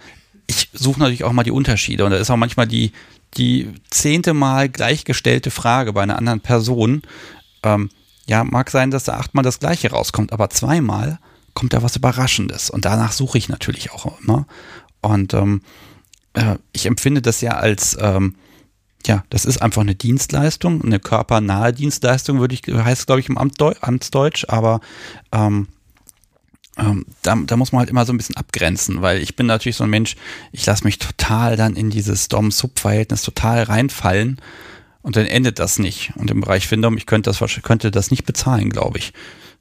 ich 0.47 0.69
suche 0.73 0.99
natürlich 0.99 1.23
auch 1.23 1.31
mal 1.31 1.43
die 1.43 1.51
Unterschiede 1.51 2.05
und 2.05 2.11
da 2.11 2.17
ist 2.17 2.29
auch 2.29 2.37
manchmal 2.37 2.67
die, 2.67 2.91
die 3.37 3.73
zehnte 3.89 4.33
Mal 4.33 4.69
gleichgestellte 4.69 5.51
Frage 5.51 5.93
bei 5.93 6.03
einer 6.03 6.17
anderen 6.17 6.41
Person. 6.41 7.01
Ähm, 7.63 7.89
ja, 8.27 8.43
mag 8.43 8.71
sein, 8.71 8.91
dass 8.91 9.03
da 9.03 9.17
achtmal 9.17 9.43
das 9.43 9.59
Gleiche 9.59 9.91
rauskommt, 9.91 10.33
aber 10.33 10.49
zweimal 10.49 11.19
kommt 11.53 11.73
da 11.73 11.83
was 11.83 11.95
Überraschendes. 11.95 12.69
Und 12.69 12.85
danach 12.85 13.11
suche 13.11 13.37
ich 13.37 13.49
natürlich 13.49 13.91
auch 13.91 14.19
immer. 14.21 14.47
Und 15.01 15.33
ähm, 15.33 15.61
äh, 16.33 16.57
ich 16.73 16.85
empfinde 16.85 17.21
das 17.21 17.41
ja 17.41 17.51
als, 17.51 17.97
ähm, 17.99 18.35
ja, 19.05 19.23
das 19.29 19.45
ist 19.45 19.61
einfach 19.61 19.81
eine 19.81 19.95
Dienstleistung, 19.95 20.83
eine 20.83 20.99
körpernahe 20.99 21.73
Dienstleistung, 21.73 22.39
würde 22.39 22.55
ich, 22.55 22.63
heißt 22.67 23.05
glaube 23.05 23.21
ich 23.21 23.29
im 23.29 23.37
Amtsdeutsch, 23.37 24.45
aber 24.47 24.81
ähm, 25.31 25.67
ähm, 26.77 27.05
da, 27.21 27.35
da 27.35 27.57
muss 27.57 27.71
man 27.71 27.79
halt 27.79 27.89
immer 27.89 28.05
so 28.05 28.13
ein 28.13 28.17
bisschen 28.17 28.37
abgrenzen, 28.37 29.01
weil 29.01 29.21
ich 29.21 29.35
bin 29.35 29.45
natürlich 29.45 29.77
so 29.77 29.83
ein 29.83 29.89
Mensch, 29.89 30.15
ich 30.51 30.65
lasse 30.65 30.83
mich 30.83 30.99
total 30.99 31.55
dann 31.55 31.75
in 31.75 31.89
dieses 31.89 32.27
Dom-Sub-Verhältnis 32.27 33.21
total 33.21 33.63
reinfallen 33.63 34.41
und 35.01 35.15
dann 35.15 35.25
endet 35.25 35.59
das 35.59 35.79
nicht. 35.79 36.13
Und 36.15 36.31
im 36.31 36.41
Bereich 36.41 36.67
Findom, 36.67 36.97
ich 36.97 37.05
könnte 37.05 37.29
das, 37.29 37.61
könnte 37.61 37.91
das 37.91 38.11
nicht 38.11 38.25
bezahlen, 38.25 38.69
glaube 38.69 38.97
ich. 38.97 39.13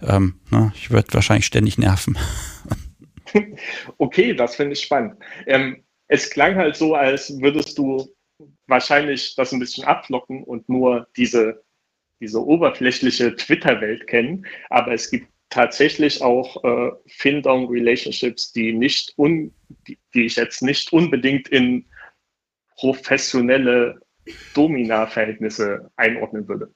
Ähm, 0.02 0.34
ne, 0.50 0.72
ich 0.74 0.90
würde 0.90 1.12
wahrscheinlich 1.12 1.46
ständig 1.46 1.78
nerven. 1.78 2.18
Okay, 3.98 4.32
das 4.32 4.54
finde 4.54 4.74
ich 4.74 4.82
spannend. 4.82 5.16
Ähm, 5.48 5.82
es 6.06 6.30
klang 6.30 6.54
halt 6.54 6.76
so, 6.76 6.94
als 6.94 7.36
würdest 7.40 7.76
du 7.76 8.06
wahrscheinlich 8.68 9.34
das 9.34 9.52
ein 9.52 9.58
bisschen 9.58 9.82
ablocken 9.82 10.44
und 10.44 10.68
nur 10.68 11.08
diese, 11.16 11.64
diese 12.20 12.44
oberflächliche 12.44 13.34
Twitter-Welt 13.34 14.06
kennen. 14.06 14.46
Aber 14.70 14.92
es 14.92 15.10
gibt 15.10 15.33
tatsächlich 15.54 16.20
auch 16.20 16.64
äh, 16.64 16.90
Fin-Down-Relationships, 17.06 18.52
die 18.52 18.72
nicht 18.72 19.14
un, 19.16 19.52
die, 19.86 19.96
die 20.12 20.26
ich 20.26 20.34
jetzt 20.34 20.62
nicht 20.62 20.92
unbedingt 20.92 21.46
in 21.46 21.84
professionelle 22.76 24.00
Domina-Verhältnisse 24.54 25.92
einordnen 25.94 26.48
würde. 26.48 26.74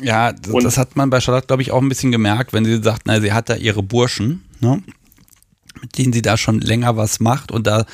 Ja, 0.00 0.32
das, 0.32 0.62
das, 0.62 0.78
hat 0.78 0.94
man 0.94 1.10
bei 1.10 1.20
Charlotte, 1.20 1.48
glaube 1.48 1.62
ich, 1.62 1.72
auch 1.72 1.82
ein 1.82 1.88
bisschen 1.88 2.12
gemerkt, 2.12 2.52
wenn 2.52 2.64
sie 2.64 2.80
sagt, 2.80 3.02
na, 3.06 3.20
sie 3.20 3.32
hat 3.32 3.48
da 3.48 3.56
ihre 3.56 3.82
Burschen, 3.82 4.44
ne, 4.60 4.80
mit 5.82 5.98
denen 5.98 6.12
sie 6.12 6.22
da 6.22 6.36
schon 6.36 6.60
länger 6.60 6.96
was 6.96 7.18
macht 7.18 7.50
und 7.50 7.66
da, 7.66 7.84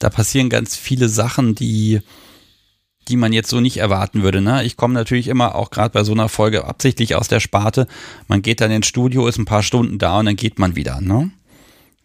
da 0.00 0.10
passieren 0.10 0.50
ganz 0.50 0.74
viele 0.74 1.08
Sachen, 1.08 1.54
die, 1.54 2.00
die 3.08 3.16
man 3.16 3.32
jetzt 3.32 3.50
so 3.50 3.60
nicht 3.60 3.76
erwarten 3.78 4.22
würde. 4.22 4.40
Ne? 4.40 4.64
Ich 4.64 4.76
komme 4.76 4.94
natürlich 4.94 5.28
immer 5.28 5.54
auch 5.54 5.70
gerade 5.70 5.90
bei 5.90 6.04
so 6.04 6.12
einer 6.12 6.28
Folge 6.28 6.64
absichtlich 6.64 7.14
aus 7.14 7.28
der 7.28 7.40
Sparte. 7.40 7.86
Man 8.28 8.42
geht 8.42 8.60
dann 8.60 8.70
ins 8.70 8.86
Studio, 8.86 9.26
ist 9.26 9.38
ein 9.38 9.44
paar 9.44 9.62
Stunden 9.62 9.98
da 9.98 10.18
und 10.18 10.26
dann 10.26 10.36
geht 10.36 10.58
man 10.58 10.76
wieder. 10.76 11.00
Ne? 11.00 11.30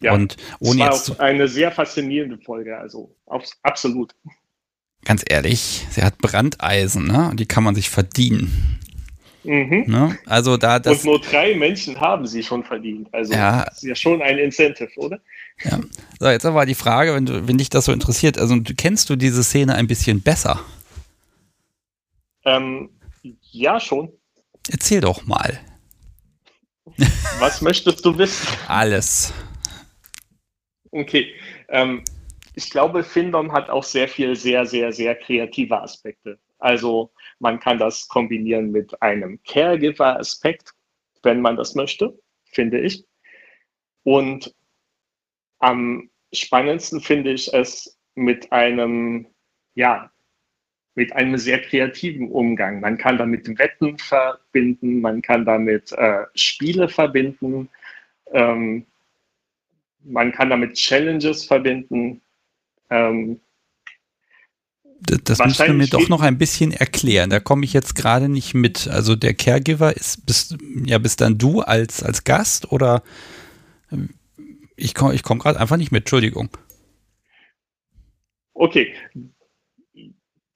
Ja, 0.00 0.14
und 0.14 0.36
ohne 0.58 0.78
das 0.78 0.88
war 0.88 0.96
jetzt 0.96 1.10
auch 1.10 1.18
eine 1.20 1.48
sehr 1.48 1.70
faszinierende 1.70 2.38
Folge, 2.38 2.76
also 2.76 3.14
absolut. 3.62 4.14
Ganz 5.04 5.24
ehrlich, 5.28 5.86
sie 5.90 6.02
hat 6.02 6.18
Brandeisen, 6.18 7.06
ne? 7.06 7.28
Und 7.30 7.40
die 7.40 7.46
kann 7.46 7.64
man 7.64 7.74
sich 7.74 7.90
verdienen. 7.90 8.78
Mhm. 9.44 9.84
Ne? 9.86 10.18
Also 10.26 10.56
da 10.56 10.78
das 10.78 10.98
und 10.98 11.04
nur 11.04 11.20
drei 11.20 11.54
Menschen 11.56 12.00
haben 12.00 12.26
sie 12.26 12.42
schon 12.42 12.62
verdient. 12.62 13.08
Also 13.12 13.32
ja, 13.32 13.64
das 13.64 13.78
ist 13.78 13.88
ja 13.88 13.94
schon 13.96 14.22
ein 14.22 14.38
Incentive, 14.38 14.90
oder? 14.96 15.18
Ja. 15.64 15.80
So, 16.20 16.28
jetzt 16.28 16.46
aber 16.46 16.66
die 16.66 16.74
Frage, 16.74 17.14
wenn, 17.14 17.26
du, 17.26 17.48
wenn 17.48 17.58
dich 17.58 17.68
das 17.68 17.86
so 17.86 17.92
interessiert, 17.92 18.38
also 18.38 18.56
kennst 18.76 19.10
du 19.10 19.16
diese 19.16 19.42
Szene 19.42 19.74
ein 19.74 19.88
bisschen 19.88 20.20
besser? 20.20 20.60
Ähm, 22.44 22.90
ja, 23.50 23.80
schon. 23.80 24.12
Erzähl 24.70 25.00
doch 25.00 25.24
mal. 25.26 25.60
Was 27.38 27.62
möchtest 27.62 28.04
du 28.04 28.16
wissen? 28.18 28.46
Alles. 28.68 29.32
Okay. 30.90 31.34
Ähm, 31.68 32.04
ich 32.54 32.70
glaube, 32.70 33.02
Findom 33.02 33.52
hat 33.52 33.70
auch 33.70 33.84
sehr 33.84 34.08
viel, 34.08 34.36
sehr, 34.36 34.66
sehr, 34.66 34.92
sehr 34.92 35.14
kreative 35.14 35.80
Aspekte. 35.80 36.38
Also 36.58 37.12
man 37.38 37.58
kann 37.58 37.78
das 37.78 38.06
kombinieren 38.06 38.70
mit 38.70 39.00
einem 39.02 39.42
Caregiver-Aspekt, 39.42 40.74
wenn 41.22 41.40
man 41.40 41.56
das 41.56 41.74
möchte, 41.74 42.16
finde 42.44 42.80
ich. 42.80 43.04
Und 44.04 44.54
am 45.58 46.10
spannendsten 46.32 47.00
finde 47.00 47.32
ich 47.32 47.52
es 47.52 47.98
mit 48.14 48.52
einem, 48.52 49.26
ja, 49.74 50.11
mit 50.94 51.12
einem 51.14 51.38
sehr 51.38 51.60
kreativen 51.60 52.30
Umgang. 52.30 52.80
Man 52.80 52.98
kann 52.98 53.18
damit 53.18 53.46
Wetten 53.58 53.96
verbinden, 53.98 55.00
man 55.00 55.22
kann 55.22 55.44
damit 55.44 55.92
äh, 55.92 56.24
Spiele 56.34 56.88
verbinden, 56.88 57.68
ähm, 58.32 58.84
man 60.04 60.32
kann 60.32 60.50
damit 60.50 60.74
Challenges 60.74 61.44
verbinden. 61.44 62.20
Ähm, 62.90 63.40
das, 65.04 65.38
musst 65.40 65.60
du 65.60 65.72
mir 65.72 65.88
doch 65.88 66.08
noch 66.08 66.20
ein 66.20 66.38
bisschen 66.38 66.72
erklären. 66.72 67.30
Da 67.30 67.40
komme 67.40 67.64
ich 67.64 67.72
jetzt 67.72 67.96
gerade 67.96 68.28
nicht 68.28 68.54
mit. 68.54 68.86
Also 68.86 69.16
der 69.16 69.34
Caregiver 69.34 69.96
ist, 69.96 70.26
bist, 70.26 70.56
ja, 70.84 70.98
bist 70.98 71.20
dann 71.20 71.38
du 71.38 71.60
als, 71.60 72.02
als 72.04 72.22
Gast 72.22 72.70
oder 72.70 73.02
ich 74.76 74.94
komme 74.94 75.14
ich 75.14 75.22
komm 75.22 75.38
gerade 75.38 75.58
einfach 75.58 75.76
nicht 75.76 75.92
mit, 75.92 76.02
Entschuldigung. 76.02 76.50
Okay, 78.54 78.94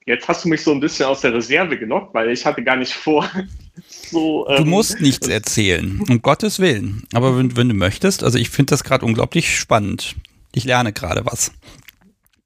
Jetzt 0.07 0.29
hast 0.29 0.45
du 0.45 0.49
mich 0.49 0.63
so 0.63 0.71
ein 0.71 0.79
bisschen 0.79 1.07
aus 1.07 1.23
der 1.23 1.35
Reserve 1.35 1.77
genockt, 1.77 2.15
weil 2.15 2.31
ich 2.31 2.47
hatte 2.47 2.63
gar 2.63 2.77
nicht 2.77 2.95
vor, 2.95 3.29
so. 3.89 4.49
Ähm, 4.49 4.65
du 4.65 4.71
musst 4.71 5.01
nichts 5.01 5.27
erzählen, 5.27 6.01
um 6.09 6.23
Gottes 6.23 6.61
Willen. 6.61 7.03
Aber 7.13 7.37
wenn, 7.37 7.57
wenn 7.57 7.69
du 7.69 7.75
möchtest, 7.75 8.23
also 8.23 8.39
ich 8.39 8.49
finde 8.51 8.71
das 8.71 8.85
gerade 8.85 9.05
unglaublich 9.05 9.59
spannend. 9.59 10.15
Ich 10.55 10.65
lerne 10.65 10.93
gerade 10.93 11.27
was. 11.27 11.53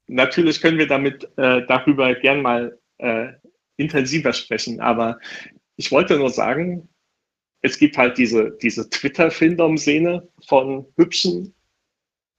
Natürlich 0.07 0.59
können 0.59 0.79
wir 0.79 0.87
damit 0.87 1.23
äh, 1.37 1.65
darüber 1.67 2.13
gern 2.15 2.41
mal 2.41 2.77
äh, 2.97 3.27
intensiver 3.77 4.33
sprechen, 4.33 4.81
aber 4.81 5.19
ich 5.77 5.91
wollte 5.91 6.17
nur 6.17 6.31
sagen, 6.31 6.89
es 7.61 7.77
gibt 7.77 7.95
halt 7.95 8.17
diese, 8.17 8.57
diese 8.61 8.89
Twitter-Findom-Szene 8.89 10.27
von 10.47 10.87
hübschen 10.97 11.53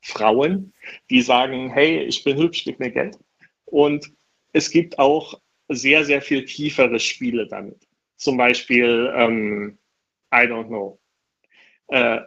Frauen, 0.03 0.73
die 1.11 1.23
sagen, 1.23 1.71
hey, 1.71 2.03
ich 2.03 2.25
bin 2.25 2.37
hübsch, 2.37 2.65
gib 2.65 2.81
mir 2.81 2.91
Geld. 2.91 3.17
Und 3.65 4.13
es 4.53 4.71
gibt 4.71 4.99
auch 4.99 5.41
sehr, 5.69 6.05
sehr 6.05 6.23
viel 6.23 6.45
tiefere 6.45 7.01
Spiele 7.01 7.47
damit. 7.47 7.87
Zum 8.17 8.37
Beispiel, 8.37 9.13
ähm, 9.17 9.79
I 10.33 10.47
don't 10.47 10.69
know. 10.69 10.99
Äh, 11.89 12.21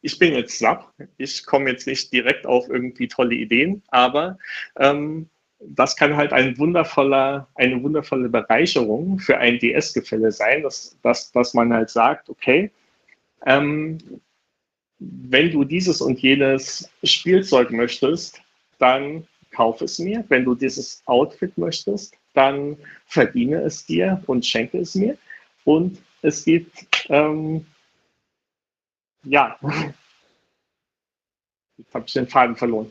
ich 0.00 0.18
bin 0.18 0.34
jetzt 0.34 0.58
sapp. 0.58 0.92
Ich 1.16 1.46
komme 1.46 1.70
jetzt 1.70 1.86
nicht 1.86 2.12
direkt 2.12 2.46
auf 2.46 2.68
irgendwie 2.68 3.08
tolle 3.08 3.34
Ideen, 3.34 3.82
aber 3.88 4.38
ähm, 4.76 5.28
das 5.60 5.96
kann 5.96 6.16
halt 6.16 6.32
ein 6.32 6.58
wundervoller, 6.58 7.48
eine 7.54 7.80
wundervolle 7.82 8.28
Bereicherung 8.28 9.18
für 9.20 9.38
ein 9.38 9.60
DS-Gefälle 9.60 10.32
sein, 10.32 10.62
dass, 10.62 10.98
dass, 11.02 11.30
dass 11.30 11.54
man 11.54 11.72
halt 11.72 11.88
sagt, 11.88 12.28
okay, 12.28 12.72
ähm, 13.46 13.98
wenn 14.98 15.50
du 15.50 15.64
dieses 15.64 16.00
und 16.00 16.20
jenes 16.20 16.90
Spielzeug 17.04 17.70
möchtest, 17.70 18.41
dann 18.82 19.26
kauf 19.52 19.80
es 19.80 19.98
mir. 19.98 20.24
Wenn 20.28 20.44
du 20.44 20.54
dieses 20.54 21.02
Outfit 21.06 21.56
möchtest, 21.56 22.14
dann 22.34 22.76
verdiene 23.06 23.62
es 23.62 23.86
dir 23.86 24.22
und 24.26 24.44
schenke 24.44 24.78
es 24.78 24.94
mir. 24.94 25.16
Und 25.64 25.98
es 26.22 26.44
gibt, 26.44 27.06
ähm, 27.08 27.64
ja, 29.24 29.56
jetzt 31.76 31.94
habe 31.94 32.04
ich 32.06 32.12
den 32.12 32.26
Faden 32.26 32.56
verloren. 32.56 32.90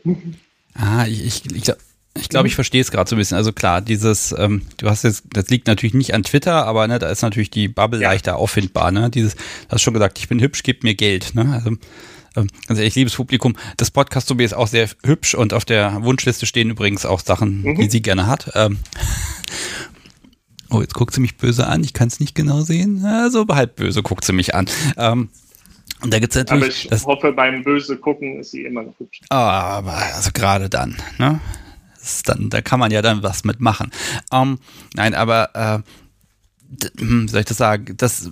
Ah, 0.76 1.06
ich, 1.06 1.26
ich, 1.26 1.46
ich 1.54 1.64
glaube, 1.64 1.82
ich, 2.14 2.30
glaub, 2.30 2.46
ich 2.46 2.56
verstehe 2.56 2.82
es 2.82 2.92
gerade 2.92 3.10
so 3.10 3.16
ein 3.16 3.20
bisschen. 3.20 3.38
Also 3.38 3.52
klar, 3.52 3.82
dieses, 3.82 4.34
ähm, 4.38 4.62
du 4.78 4.90
hast 4.90 5.04
jetzt, 5.04 5.24
das 5.34 5.50
liegt 5.50 5.68
natürlich 5.68 5.94
nicht 5.94 6.14
an 6.14 6.24
Twitter, 6.24 6.66
aber 6.66 6.88
ne, 6.88 7.00
da 7.00 7.10
ist 7.10 7.22
natürlich 7.22 7.52
die 7.52 7.68
Bubble 7.68 8.02
ja. 8.02 8.10
leichter 8.10 8.38
auffindbar. 8.38 8.92
Ne? 8.92 9.10
Dieses, 9.10 9.36
du 9.36 9.42
hast 9.70 9.82
schon 9.82 9.94
gesagt, 9.94 10.20
ich 10.20 10.30
bin 10.30 10.40
hübsch, 10.40 10.64
gib 10.64 10.84
mir 10.84 10.96
Geld. 10.96 11.36
Ne? 11.36 11.52
Also 11.54 11.76
ähm, 12.36 12.48
ganz 12.68 12.80
ehrlich, 12.80 12.96
liebes 12.96 13.16
Publikum, 13.16 13.56
das 13.78 13.92
Podcast 13.92 14.28
Sobi 14.28 14.44
ist 14.44 14.54
auch 14.54 14.68
sehr 14.68 14.90
hübsch 15.04 15.36
und 15.36 15.54
auf 15.54 15.66
der 15.66 16.04
Wunschliste 16.04 16.46
stehen 16.46 16.70
übrigens 16.70 17.06
auch 17.06 17.20
Sachen, 17.20 17.62
mhm. 17.62 17.76
die 17.76 17.90
sie 17.90 18.02
gerne 18.02 18.28
hat. 18.28 18.52
Ähm, 18.56 18.80
oh, 20.70 20.82
jetzt 20.82 20.94
guckt 20.94 21.14
sie 21.14 21.22
mich 21.22 21.38
böse 21.38 21.68
an, 21.68 21.84
ich 21.84 21.94
kann 21.94 22.08
es 22.08 22.20
nicht 22.20 22.36
genau 22.36 22.62
sehen. 22.62 23.04
Also 23.06 23.46
halb 23.50 23.76
böse 23.76 24.02
guckt 24.02 24.24
sie 24.24 24.34
mich 24.34 24.56
an. 24.56 24.68
Ähm, 24.98 25.30
und 26.02 26.14
da 26.14 26.20
gibt's 26.20 26.36
natürlich. 26.36 26.64
Aber 26.64 26.72
ich 26.72 26.88
das, 26.88 27.06
hoffe, 27.06 27.32
beim 27.32 27.64
böse 27.64 27.98
gucken 27.98 28.40
ist 28.40 28.52
sie 28.52 28.64
immer 28.64 28.84
noch 28.84 28.98
hübsch. 28.98 29.22
Aber 29.30 29.94
also 29.94 30.32
gerade 30.34 30.70
dann, 30.70 30.98
ne? 31.18 31.40
dann, 32.26 32.50
da 32.50 32.62
kann 32.62 32.80
man 32.80 32.92
ja 32.92 33.02
dann 33.02 33.24
was 33.24 33.44
mitmachen. 33.44 33.92
Ähm, 34.32 34.60
nein, 34.96 35.14
aber 35.14 35.84
äh, 35.84 37.00
hm, 37.00 37.28
soll 37.28 37.42
ich 37.42 37.46
das 37.46 37.58
sagen? 37.58 37.96
Das 37.98 38.30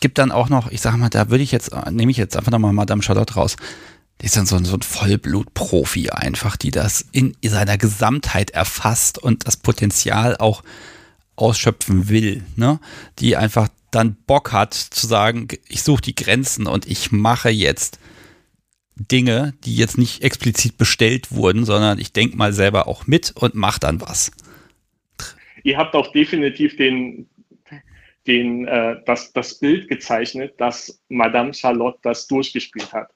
gibt 0.00 0.18
dann 0.18 0.32
auch 0.32 0.48
noch, 0.48 0.70
ich 0.70 0.80
sag 0.80 0.96
mal, 0.96 1.08
da 1.08 1.30
würde 1.30 1.44
ich 1.44 1.52
jetzt, 1.52 1.70
nehme 1.90 2.10
ich 2.10 2.16
jetzt 2.16 2.36
einfach 2.36 2.52
nochmal 2.52 2.72
Madame 2.72 3.02
Charlotte 3.02 3.34
raus. 3.34 3.56
Die 4.20 4.26
ist 4.26 4.36
dann 4.36 4.46
so 4.46 4.56
ein, 4.56 4.64
so 4.64 4.76
ein 4.76 4.82
Vollblutprofi 4.82 6.10
einfach, 6.10 6.56
die 6.56 6.70
das 6.70 7.06
in 7.12 7.36
seiner 7.42 7.78
Gesamtheit 7.78 8.50
erfasst 8.50 9.18
und 9.18 9.46
das 9.46 9.56
Potenzial 9.56 10.36
auch 10.36 10.62
ausschöpfen 11.36 12.08
will, 12.08 12.44
ne? 12.56 12.80
Die 13.20 13.36
einfach 13.36 13.68
dann 13.90 14.16
Bock 14.26 14.52
hat 14.52 14.74
zu 14.74 15.06
sagen, 15.06 15.48
ich 15.68 15.82
suche 15.82 16.02
die 16.02 16.14
Grenzen 16.14 16.66
und 16.66 16.86
ich 16.86 17.12
mache 17.12 17.48
jetzt 17.48 17.98
Dinge, 18.96 19.54
die 19.64 19.76
jetzt 19.76 19.96
nicht 19.96 20.22
explizit 20.22 20.76
bestellt 20.76 21.30
wurden, 21.32 21.64
sondern 21.64 21.98
ich 21.98 22.12
denke 22.12 22.36
mal 22.36 22.52
selber 22.52 22.88
auch 22.88 23.06
mit 23.06 23.32
und 23.36 23.54
mache 23.54 23.80
dann 23.80 24.00
was. 24.00 24.32
Ihr 25.62 25.78
habt 25.78 25.94
auch 25.94 26.12
definitiv 26.12 26.76
den, 26.76 27.28
den, 28.28 28.68
äh, 28.68 28.96
das, 29.06 29.32
das 29.32 29.58
Bild 29.58 29.88
gezeichnet, 29.88 30.54
dass 30.58 31.00
Madame 31.08 31.54
Charlotte 31.54 31.98
das 32.02 32.26
durchgespielt 32.28 32.92
hat 32.92 33.10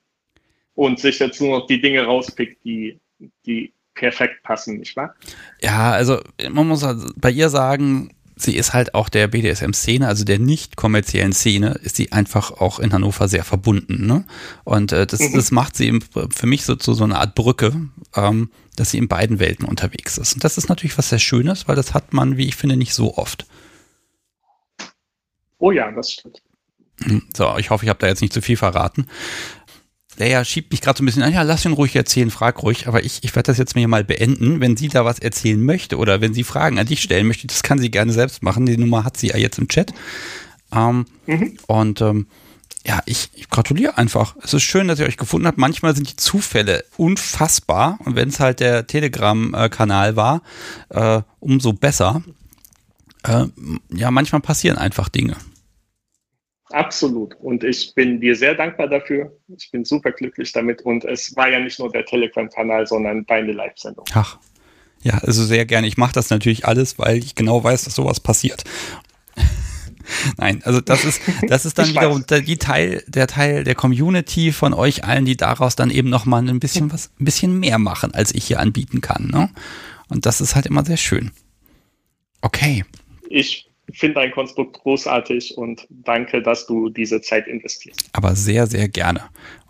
und 0.75 0.99
sich 0.99 1.19
jetzt 1.19 1.41
nur 1.41 1.61
noch 1.61 1.67
die 1.67 1.81
Dinge 1.81 2.03
rauspickt, 2.05 2.65
die, 2.65 2.99
die 3.47 3.75
perfekt 3.95 4.43
passen, 4.43 4.79
nicht 4.79 4.97
wahr? 4.97 5.15
Ja, 5.61 5.93
also 5.93 6.21
man 6.51 6.67
muss 6.67 6.83
halt 6.83 6.99
bei 7.17 7.31
ihr 7.31 7.51
sagen, 7.51 8.11
sie 8.37 8.57
ist 8.57 8.73
halt 8.73 8.95
auch 8.95 9.11
der 9.11 9.29
BDSM-Szene, 9.29 10.09
also 10.09 10.25
der 10.25 10.39
nicht 10.39 10.77
kommerziellen 10.77 11.33
Szene, 11.33 11.79
ist 11.83 11.97
sie 11.97 12.11
einfach 12.13 12.51
auch 12.53 12.79
in 12.79 12.93
Hannover 12.93 13.29
sehr 13.29 13.45
verbunden. 13.45 14.07
Ne? 14.07 14.25
Und 14.65 14.93
äh, 14.93 15.07
das, 15.07 15.21
mhm. 15.21 15.35
das 15.35 15.51
macht 15.51 15.77
sie 15.77 16.01
für 16.31 16.47
mich 16.47 16.65
so 16.65 16.75
zu 16.75 16.95
so 16.95 17.05
einer 17.05 17.21
Art 17.21 17.35
Brücke, 17.35 17.73
ähm, 18.17 18.51
dass 18.77 18.91
sie 18.91 18.99
in 18.99 19.09
beiden 19.09 19.39
Welten 19.39 19.67
unterwegs 19.67 20.17
ist. 20.17 20.35
Und 20.35 20.45
das 20.45 20.57
ist 20.57 20.71
natürlich 20.71 20.97
was 20.97 21.11
sehr 21.11 21.19
Schönes, 21.19 21.69
weil 21.69 21.77
das 21.77 21.93
hat 21.93 22.15
man, 22.15 22.39
wie 22.39 22.49
ich 22.49 22.57
finde, 22.57 22.77
nicht 22.77 22.95
so 22.95 23.17
oft. 23.17 23.47
Oh 25.63 25.71
ja, 25.71 25.91
das 25.93 26.13
stimmt. 26.13 26.43
Hm, 27.03 27.23
so, 27.37 27.57
ich 27.57 27.71
hoffe, 27.71 27.85
ich 27.85 27.89
habe 27.89 27.99
da 27.99 28.09
jetzt 28.09 28.21
nicht 28.21 28.33
zu 28.33 28.43
viel 28.43 28.57
verraten 28.57 29.07
der 30.19 30.29
ja 30.29 30.45
schiebt 30.45 30.71
mich 30.71 30.81
gerade 30.81 30.99
so 30.99 31.03
ein 31.03 31.07
bisschen 31.07 31.23
an, 31.23 31.33
ja, 31.33 31.43
lass 31.43 31.65
ihn 31.65 31.73
ruhig 31.73 31.97
erzählen, 31.97 32.31
frag 32.31 32.63
ruhig, 32.63 32.87
aber 32.87 33.05
ich, 33.05 33.21
ich 33.23 33.35
werde 33.35 33.47
das 33.47 33.59
jetzt 33.59 33.75
mir 33.75 33.89
mal 33.89 34.05
beenden. 34.05 34.61
Wenn 34.61 34.77
sie 34.77 34.89
da 34.89 35.05
was 35.05 35.19
erzählen 35.19 35.63
möchte 35.63 35.97
oder 35.97 36.21
wenn 36.21 36.35
sie 36.35 36.45
Fragen 36.45 36.79
an 36.79 36.87
dich 36.87 37.03
stellen 37.03 37.27
möchte, 37.27 37.47
das 37.47 37.63
kann 37.63 37.79
sie 37.79 37.91
gerne 37.91 38.13
selbst 38.13 38.43
machen. 38.43 38.67
Die 38.67 38.77
Nummer 38.77 39.05
hat 39.05 39.17
sie 39.17 39.29
ja 39.29 39.37
jetzt 39.37 39.59
im 39.59 39.69
Chat. 39.69 39.93
Ähm, 40.73 41.07
mhm. 41.27 41.57
Und 41.67 42.01
ähm, 42.03 42.27
ja, 42.87 43.01
ich, 43.07 43.31
ich 43.35 43.49
gratuliere 43.49 43.97
einfach. 43.97 44.37
Es 44.43 44.53
ist 44.53 44.63
schön, 44.63 44.89
dass 44.89 44.99
ihr 44.99 45.07
euch 45.07 45.17
gefunden 45.17 45.47
habt. 45.47 45.59
Manchmal 45.59 45.95
sind 45.95 46.11
die 46.11 46.17
Zufälle 46.17 46.85
unfassbar 46.97 47.99
und 48.05 48.17
wenn 48.17 48.29
es 48.29 48.41
halt 48.41 48.61
der 48.61 48.87
Telegram-Kanal 48.87 50.17
war, 50.17 50.43
äh, 50.91 51.23
umso 51.41 51.73
besser. 51.73 52.23
Äh, 53.23 53.47
ja, 53.95 54.11
manchmal 54.11 54.41
passieren 54.41 54.79
einfach 54.79 55.09
Dinge. 55.09 55.37
Absolut. 56.73 57.35
Und 57.41 57.65
ich 57.65 57.95
bin 57.95 58.21
dir 58.21 58.35
sehr 58.35 58.55
dankbar 58.55 58.89
dafür. 58.89 59.33
Ich 59.57 59.71
bin 59.71 59.85
super 59.85 60.11
glücklich 60.13 60.53
damit. 60.53 60.83
Und 60.83 61.05
es 61.05 61.37
war 61.37 61.51
ja 61.51 61.61
nicht 61.61 61.79
nur 61.79 61.91
der 61.91 62.05
Telegram-Kanal, 62.05 62.87
sondern 62.87 63.27
deine 63.27 63.53
Live-Sendung. 63.53 64.05
Ach, 64.15 64.39
ja, 65.03 65.19
also 65.19 65.45
sehr 65.45 65.67
gerne. 65.67 65.87
Ich 65.87 65.97
mache 65.97 66.13
das 66.13 66.31
natürlich 66.31 66.67
alles, 66.67 66.99
weil 66.99 67.19
ich 67.19 67.35
genau 67.35 67.63
weiß, 67.63 67.85
dass 67.85 67.95
sowas 67.95 68.21
passiert. 68.21 68.65
Nein, 70.37 70.63
also 70.65 70.81
das 70.81 71.05
ist, 71.05 71.21
das 71.49 71.65
ist 71.65 71.79
dann 71.79 71.89
wiederum 71.91 72.25
die 72.27 72.57
Teil, 72.57 73.03
der 73.07 73.27
Teil 73.27 73.65
der 73.65 73.75
Community 73.75 74.53
von 74.53 74.75
euch 74.75 75.05
allen, 75.05 75.25
die 75.25 75.37
daraus 75.37 75.77
dann 75.77 75.91
eben 75.91 76.09
nochmal 76.09 76.49
ein 76.49 76.61
bisschen 76.61 76.93
was, 76.93 77.11
ein 77.21 77.25
bisschen 77.25 77.59
mehr 77.59 77.79
machen, 77.79 78.15
als 78.15 78.35
ich 78.35 78.45
hier 78.45 78.61
anbieten 78.61 79.01
kann. 79.01 79.29
Ne? 79.29 79.51
Und 80.09 80.27
das 80.27 80.41
ist 80.41 80.55
halt 80.55 80.67
immer 80.67 80.85
sehr 80.85 80.97
schön. 80.97 81.33
Okay. 82.41 82.85
Ich 83.29 83.72
finde 83.99 84.15
dein 84.15 84.31
Konstrukt 84.31 84.75
großartig 84.81 85.57
und 85.57 85.87
danke, 85.91 86.43
dass 86.43 86.67
du 86.67 86.89
diese 86.89 87.21
Zeit 87.21 87.47
investierst. 87.47 88.09
Aber 88.13 88.35
sehr, 88.37 88.67
sehr 88.67 88.89
gerne. 88.89 89.23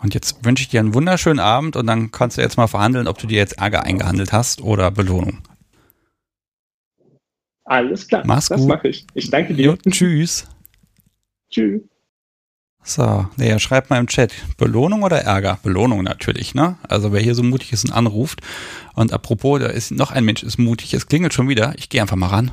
Und 0.03 0.15
jetzt 0.15 0.45
wünsche 0.45 0.63
ich 0.63 0.69
dir 0.69 0.81
einen 0.81 0.95
wunderschönen 0.95 1.41
Abend 1.41 1.77
und 1.77 1.87
dann 1.87 2.11
kannst 2.11 2.39
du 2.39 2.43
jetzt 2.43 2.57
mal 2.57 2.67
verhandeln, 2.67 3.09
ob 3.09 3.19
du 3.19 3.27
dir 3.27 3.39
jetzt 3.39 3.59
Ärger 3.59 3.85
eingehandelt 3.85 4.33
hast 4.33 4.63
oder 4.63 4.91
Belohnung. 4.91 5.39
Alles 7.65 8.09
klar. 8.09 8.23
Mach's 8.27 8.49
das 8.49 8.61
gut. 8.61 8.69
mache 8.69 8.89
ich. 8.89 9.07
Ich 9.15 9.31
danke 9.31 9.55
dir. 9.55 9.67
Jo, 9.67 9.77
tschüss. 9.77 10.47
Tschüss. 11.51 11.83
So, 12.85 13.27
Lea, 13.37 13.61
schreib 13.61 13.91
mal 13.91 14.01
im 14.01 14.09
Chat, 14.09 14.33
Belohnung 14.59 15.05
oder 15.05 15.19
Ärger? 15.21 15.61
Belohnung 15.63 16.03
natürlich, 16.03 16.53
ne? 16.55 16.79
Also 16.89 17.13
wer 17.13 17.21
hier 17.21 17.37
so 17.37 17.45
mutig 17.45 17.73
ist 17.73 17.85
und 17.85 17.93
anruft. 17.93 18.41
Und 18.95 19.13
apropos, 19.13 19.61
da 19.61 19.67
ist 19.67 19.93
noch 19.93 20.11
ein 20.11 20.25
Mensch, 20.25 20.43
ist 20.43 20.59
mutig, 20.59 20.93
es 20.93 21.07
klingelt 21.07 21.33
schon 21.33 21.49
wieder. 21.49 21.75
Ich 21.77 21.89
gehe 21.89 22.03
einfach 22.03 22.17
mal 22.17 22.27
ran. 22.27 22.51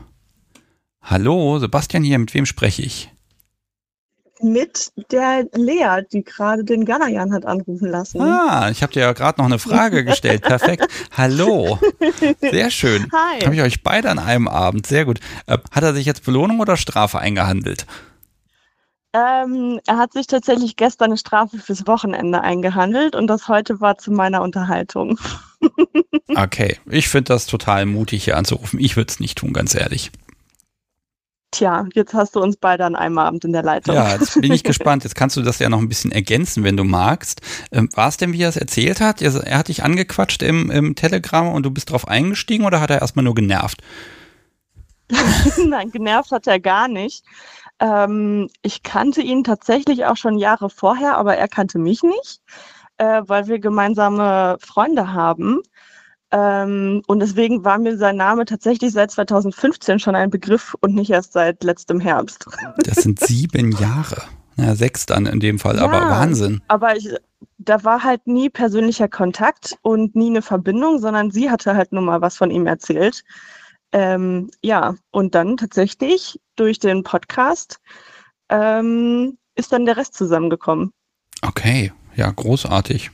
Hallo, 1.02 1.58
Sebastian 1.60 2.04
hier, 2.04 2.20
mit 2.20 2.34
wem 2.34 2.46
spreche 2.46 2.82
ich? 2.82 3.10
Mit 4.42 4.92
der 5.12 5.48
Lea, 5.54 6.04
die 6.14 6.24
gerade 6.24 6.64
den 6.64 6.86
Galajan 6.86 7.34
hat 7.34 7.46
anrufen 7.46 7.90
lassen. 7.90 8.22
Ah, 8.22 8.70
ich 8.70 8.82
habe 8.82 8.94
dir 8.94 9.02
ja 9.02 9.12
gerade 9.12 9.42
noch 9.42 9.48
eine 9.48 9.60
Frage 9.60 10.06
gestellt. 10.06 10.44
Perfekt. 10.44 10.88
Hallo. 11.18 11.78
Sehr 12.40 12.72
schön. 12.72 13.08
Hi. 13.12 13.42
Habe 13.42 13.56
ich 13.56 13.62
euch 13.62 13.84
beide 13.84 14.10
an 14.10 14.20
einem 14.20 14.48
Abend. 14.48 14.88
Sehr 14.88 15.04
gut. 15.04 15.20
Äh, 15.46 15.58
hat 15.72 15.84
er 15.84 15.94
sich 15.94 16.06
jetzt 16.06 16.24
Belohnung 16.24 16.62
oder 16.62 16.78
Strafe 16.78 17.20
eingehandelt? 17.20 17.86
Ähm, 19.12 19.80
er 19.88 19.98
hat 19.98 20.14
sich 20.14 20.28
tatsächlich 20.28 20.76
gestern 20.76 21.06
eine 21.06 21.18
Strafe 21.18 21.58
fürs 21.58 21.88
Wochenende 21.88 22.42
eingehandelt 22.42 23.16
und 23.16 23.28
das 23.28 23.48
heute 23.48 23.82
war 23.82 23.98
zu 23.98 24.12
meiner 24.12 24.42
Unterhaltung. 24.42 25.20
okay, 26.36 26.78
ich 26.86 27.10
finde 27.10 27.34
das 27.34 27.48
total 27.48 27.88
mutig 27.88 28.24
hier 28.26 28.38
anzurufen. 28.38 28.80
Ich 28.80 28.96
würde 28.96 29.10
es 29.10 29.20
nicht 29.20 29.40
tun, 29.40 29.52
ganz 29.52 29.74
ehrlich. 29.74 30.12
Tja, 31.52 31.86
jetzt 31.94 32.14
hast 32.14 32.36
du 32.36 32.42
uns 32.42 32.58
beide 32.58 32.86
an 32.86 32.96
einem 32.96 33.18
Abend 33.18 33.44
in 33.44 33.54
der 33.54 33.64
Leitung. 33.64 33.96
Ja, 33.96 34.14
jetzt 34.14 34.40
bin 34.40 34.52
ich 34.52 34.64
gespannt. 34.66 35.04
Jetzt 35.04 35.16
kannst 35.16 35.36
du 35.36 35.42
das 35.42 35.58
ja 35.58 35.68
noch 35.70 35.80
ein 35.80 35.90
bisschen 35.90 36.12
ergänzen, 36.12 36.64
wenn 36.64 36.78
du 36.78 36.84
magst. 36.84 37.42
Ähm, 37.72 37.90
War 37.96 38.08
es 38.08 38.18
denn, 38.18 38.34
wie 38.34 38.44
er 38.44 38.50
es 38.50 38.58
erzählt 38.58 39.02
hat? 39.02 39.22
Er, 39.22 39.34
er 39.36 39.58
hat 39.58 39.68
dich 39.68 39.84
angequatscht 39.84 40.44
im, 40.44 40.70
im 40.70 40.96
Telegram 40.96 41.52
und 41.52 41.64
du 41.64 41.72
bist 41.72 41.90
drauf 41.90 42.08
eingestiegen 42.08 42.66
oder 42.66 42.82
hat 42.82 42.92
er 42.92 43.02
erstmal 43.02 43.26
nur 43.26 43.34
genervt? 43.34 43.82
Nein, 45.68 45.90
genervt 45.90 46.32
hat 46.32 46.46
er 46.46 46.60
gar 46.60 46.88
nicht. 46.88 47.24
Ähm, 47.80 48.50
ich 48.62 48.84
kannte 48.84 49.22
ihn 49.22 49.44
tatsächlich 49.44 50.06
auch 50.06 50.18
schon 50.18 50.38
Jahre 50.38 50.70
vorher, 50.70 51.18
aber 51.18 51.38
er 51.38 51.48
kannte 51.48 51.80
mich 51.80 52.04
nicht, 52.04 52.42
äh, 52.98 53.24
weil 53.26 53.48
wir 53.48 53.60
gemeinsame 53.60 54.58
Freunde 54.60 55.14
haben. 55.14 55.62
Ähm, 56.32 57.02
und 57.08 57.20
deswegen 57.20 57.66
war 57.66 57.80
mir 57.80 57.98
sein 57.98 58.18
Name 58.18 58.46
tatsächlich 58.46 58.92
seit 58.92 59.12
2015 59.12 60.00
schon 60.00 60.16
ein 60.16 60.30
Begriff 60.30 60.76
und 60.82 60.94
nicht 60.94 61.10
erst 61.10 61.34
seit 61.34 61.64
letztem 61.64 62.00
Herbst. 62.00 62.46
Das 62.86 63.04
sind 63.04 63.20
sieben 63.20 63.72
Jahre. 63.74 64.22
Ja, 64.56 64.76
sechs 64.76 65.06
dann 65.06 65.26
in 65.26 65.40
dem 65.40 65.58
Fall, 65.58 65.78
Ja, 65.78 65.84
aber 65.84 66.10
Wahnsinn. 66.10 66.62
Aber 66.68 66.96
ich, 66.96 67.10
da 67.58 67.84
war 67.84 68.04
halt 68.04 68.28
nie 68.28 68.50
persönlicher 68.50 69.08
Kontakt 69.08 69.78
und 69.82 70.16
nie 70.16 70.30
eine 70.30 70.42
Verbindung, 70.42 71.00
sondern 71.00 71.32
sie 71.32 71.50
hatte 71.50 71.76
halt 71.76 71.92
nur 71.94 72.04
mal 72.04 72.22
was 72.22 72.36
von 72.38 72.52
ihm 72.52 72.68
erzählt. 72.68 73.24
Ähm, 73.92 74.52
ja, 74.62 74.96
und 75.12 75.34
dann 75.34 75.58
tatsächlich 75.58 76.40
durch 76.56 76.80
den 76.80 77.04
Podcast 77.04 77.80
ähm, 78.50 79.38
ist 79.56 79.72
dann 79.72 79.86
der 79.86 79.98
Rest 79.98 80.14
zusammengekommen. 80.16 80.92
Okay, 81.42 81.92
ja, 82.16 82.30
großartig. 82.30 83.12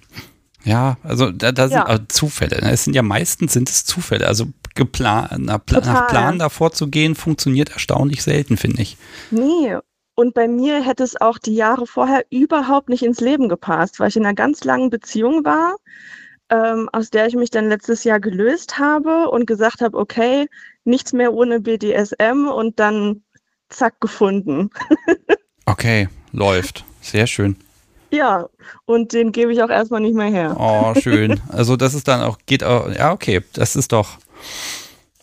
Ja, 0.65 0.97
also 1.03 1.31
da, 1.31 1.51
da 1.51 1.67
sind 1.67 1.77
Ja. 1.77 1.93
äh, 1.93 1.99
Zufälle. 2.07 2.59
ne? 2.61 2.71
Es 2.71 2.83
sind 2.83 2.93
ja 2.95 3.01
meistens 3.03 3.53
sind 3.53 3.69
es 3.69 3.85
Zufälle. 3.85 4.27
Also 4.27 4.47
geplan, 4.73 5.43
nach, 5.43 5.63
Pla- 5.65 5.79
nach 5.79 5.85
Total. 5.85 6.07
Plan 6.07 6.39
davor 6.39 6.71
zu 6.73 6.87
gehen, 6.87 7.15
funktioniert 7.15 7.69
erstaunlich 7.71 8.23
selten, 8.23 8.57
finde 8.57 8.81
ich. 8.81 8.97
Nee. 9.31 9.77
Und 10.15 10.33
bei 10.33 10.47
mir 10.47 10.81
hätte 10.83 11.03
es 11.03 11.19
auch 11.19 11.37
die 11.37 11.55
Jahre 11.55 11.85
vorher 11.87 12.25
überhaupt 12.29 12.89
nicht 12.89 13.03
ins 13.03 13.19
Leben 13.21 13.47
gepasst, 13.49 13.99
weil 13.99 14.07
ich 14.09 14.15
in 14.15 14.25
einer 14.25 14.33
ganz 14.33 14.63
langen 14.63 14.89
Beziehung 14.89 15.43
war, 15.45 15.75
ähm, 16.49 16.89
aus 16.93 17.09
der 17.09 17.27
ich 17.27 17.35
mich 17.35 17.49
dann 17.51 17.67
letztes 17.69 18.03
Jahr 18.05 18.19
gelöst 18.19 18.79
habe 18.79 19.29
und 19.29 19.45
gesagt 19.45 19.81
habe, 19.81 19.97
okay, 19.97 20.47
nichts 20.83 21.11
mehr 21.13 21.33
ohne 21.33 21.59
BDSM 21.59 22.47
und 22.47 22.79
dann 22.79 23.23
zack 23.69 23.99
gefunden. 23.99 24.69
Okay, 25.67 26.07
läuft. 26.31 26.85
Sehr 27.01 27.25
schön. 27.25 27.55
Ja, 28.15 28.47
und 28.85 29.13
den 29.13 29.31
gebe 29.31 29.51
ich 29.51 29.61
auch 29.61 29.69
erstmal 29.69 30.01
nicht 30.01 30.15
mehr 30.15 30.27
her. 30.29 30.55
Oh, 30.59 30.93
schön. 31.01 31.41
Also 31.49 31.75
das 31.75 31.93
ist 31.93 32.07
dann 32.07 32.21
auch, 32.21 32.37
geht 32.45 32.63
auch, 32.63 32.89
ja, 32.91 33.11
okay, 33.11 33.41
das 33.53 33.75
ist 33.75 33.91
doch. 33.91 34.17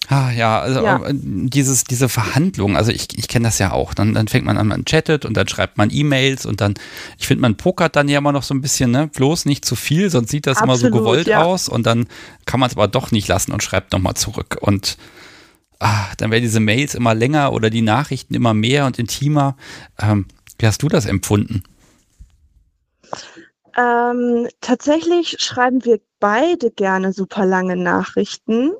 Ah, 0.08 0.30
ja, 0.30 0.60
also 0.60 0.82
Ja. 0.82 0.96
äh, 1.06 1.14
dieses, 1.14 1.84
diese 1.84 2.08
Verhandlung, 2.08 2.76
also 2.76 2.90
ich, 2.92 3.16
ich 3.16 3.28
kenne 3.28 3.46
das 3.48 3.58
ja 3.58 3.72
auch. 3.72 3.94
Dann, 3.94 4.12
dann 4.12 4.28
fängt 4.28 4.44
man 4.44 4.58
an, 4.58 4.66
man 4.66 4.84
chattet 4.84 5.24
und 5.24 5.36
dann 5.36 5.48
schreibt 5.48 5.78
man 5.78 5.88
E-Mails 5.90 6.44
und 6.44 6.60
dann, 6.60 6.74
ich 7.18 7.26
finde, 7.26 7.40
man 7.42 7.56
pokert 7.56 7.96
dann 7.96 8.08
ja 8.08 8.18
immer 8.18 8.32
noch 8.32 8.42
so 8.42 8.52
ein 8.52 8.60
bisschen, 8.60 8.90
ne? 8.90 9.06
Bloß 9.06 9.46
nicht 9.46 9.64
zu 9.64 9.74
viel, 9.74 10.10
sonst 10.10 10.30
sieht 10.30 10.46
das 10.46 10.60
immer 10.60 10.76
so 10.76 10.88
Absolut, 10.88 10.98
gewollt 10.98 11.26
ja. 11.28 11.42
aus 11.44 11.68
und 11.68 11.86
dann 11.86 12.06
kann 12.44 12.60
man 12.60 12.68
es 12.68 12.76
aber 12.76 12.88
doch 12.88 13.10
nicht 13.10 13.28
lassen 13.28 13.52
und 13.52 13.62
schreibt 13.62 13.92
nochmal 13.92 14.14
zurück. 14.14 14.58
Und 14.60 14.98
ah, 15.78 16.06
dann 16.18 16.30
werden 16.30 16.42
diese 16.42 16.60
Mails 16.60 16.94
immer 16.94 17.14
länger 17.14 17.52
oder 17.52 17.70
die 17.70 17.82
Nachrichten 17.82 18.34
immer 18.34 18.52
mehr 18.54 18.84
und 18.86 18.98
intimer. 18.98 19.56
Ähm, 19.98 20.26
wie 20.58 20.66
hast 20.66 20.82
du 20.82 20.88
das 20.88 21.06
empfunden? 21.06 21.62
Ähm, 23.76 24.48
tatsächlich 24.60 25.36
schreiben 25.40 25.84
wir 25.84 26.00
beide 26.20 26.70
gerne 26.70 27.12
super 27.12 27.46
lange 27.46 27.76
Nachrichten, 27.76 28.72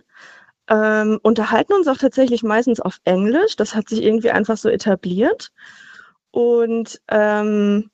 ähm, 0.68 1.18
unterhalten 1.22 1.72
uns 1.74 1.88
auch 1.88 1.96
tatsächlich 1.98 2.42
meistens 2.42 2.80
auf 2.80 2.98
Englisch. 3.04 3.56
Das 3.56 3.74
hat 3.74 3.88
sich 3.88 4.02
irgendwie 4.02 4.30
einfach 4.30 4.56
so 4.56 4.68
etabliert. 4.68 5.50
Und 6.30 7.00
ähm, 7.08 7.90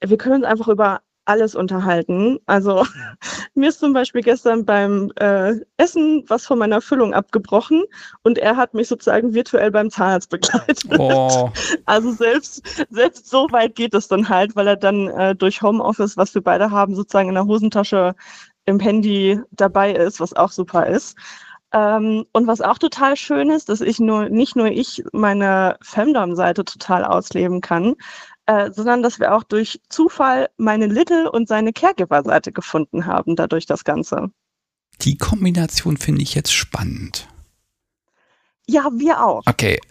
wir 0.00 0.18
können 0.18 0.36
uns 0.36 0.44
einfach 0.44 0.68
über 0.68 1.00
alles 1.24 1.54
unterhalten. 1.54 2.38
Also 2.46 2.84
mir 3.54 3.68
ist 3.68 3.80
zum 3.80 3.92
Beispiel 3.92 4.22
gestern 4.22 4.64
beim 4.64 5.12
äh, 5.16 5.54
Essen 5.76 6.24
was 6.28 6.46
von 6.46 6.58
meiner 6.58 6.80
Füllung 6.80 7.14
abgebrochen 7.14 7.84
und 8.22 8.38
er 8.38 8.56
hat 8.56 8.74
mich 8.74 8.88
sozusagen 8.88 9.34
virtuell 9.34 9.70
beim 9.70 9.90
Zahnarzt 9.90 10.30
begleitet. 10.30 10.84
Oh, 10.98 11.50
Also 11.86 12.12
selbst, 12.12 12.86
selbst 12.90 13.28
so 13.28 13.48
weit 13.50 13.74
geht 13.74 13.94
es 13.94 14.08
dann 14.08 14.28
halt, 14.28 14.56
weil 14.56 14.66
er 14.66 14.76
dann 14.76 15.08
äh, 15.08 15.34
durch 15.34 15.62
Homeoffice, 15.62 16.16
was 16.16 16.34
wir 16.34 16.42
beide 16.42 16.70
haben, 16.70 16.94
sozusagen 16.94 17.28
in 17.28 17.34
der 17.34 17.46
Hosentasche 17.46 18.14
im 18.64 18.78
Handy 18.78 19.40
dabei 19.50 19.92
ist, 19.92 20.20
was 20.20 20.34
auch 20.34 20.50
super 20.50 20.86
ist. 20.86 21.16
Ähm, 21.72 22.26
und 22.32 22.46
was 22.46 22.60
auch 22.60 22.78
total 22.78 23.16
schön 23.16 23.50
ist, 23.50 23.68
dass 23.70 23.80
ich 23.80 23.98
nur, 23.98 24.28
nicht 24.28 24.56
nur 24.56 24.66
ich 24.66 25.02
meine 25.12 25.76
Femdom-Seite 25.82 26.64
total 26.64 27.04
ausleben 27.04 27.62
kann, 27.62 27.94
äh, 28.46 28.70
sondern 28.72 29.02
dass 29.02 29.18
wir 29.20 29.34
auch 29.34 29.42
durch 29.44 29.80
Zufall 29.88 30.48
meine 30.56 30.86
Little 30.86 31.30
und 31.30 31.48
seine 31.48 31.72
Caregiver-Seite 31.72 32.52
gefunden 32.52 33.06
haben, 33.06 33.36
dadurch 33.36 33.66
das 33.66 33.84
Ganze. 33.84 34.30
die 35.00 35.16
Kombination 35.18 35.96
finde 35.96 36.22
ich 36.22 36.34
jetzt 36.34 36.52
spannend. 36.52 37.28
Ja, 38.68 38.88
wir 38.96 39.24
auch. 39.24 39.42
Okay. 39.46 39.78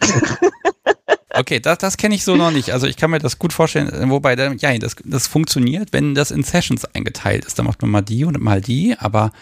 Okay, 1.34 1.60
das, 1.60 1.78
das 1.78 1.96
kenne 1.96 2.14
ich 2.14 2.24
so 2.24 2.36
noch 2.36 2.50
nicht. 2.50 2.72
Also 2.74 2.86
ich 2.86 2.98
kann 2.98 3.10
mir 3.10 3.18
das 3.18 3.38
gut 3.38 3.54
vorstellen, 3.54 4.10
wobei, 4.10 4.36
dann, 4.36 4.58
ja, 4.58 4.76
das, 4.76 4.96
das 5.02 5.26
funktioniert, 5.26 5.94
wenn 5.94 6.14
das 6.14 6.30
in 6.30 6.42
Sessions 6.42 6.84
eingeteilt 6.84 7.46
ist. 7.46 7.58
Dann 7.58 7.64
macht 7.64 7.80
man 7.80 7.90
mal 7.90 8.02
die 8.02 8.26
und 8.26 8.38
mal 8.38 8.60
die, 8.60 8.94
aber 8.98 9.32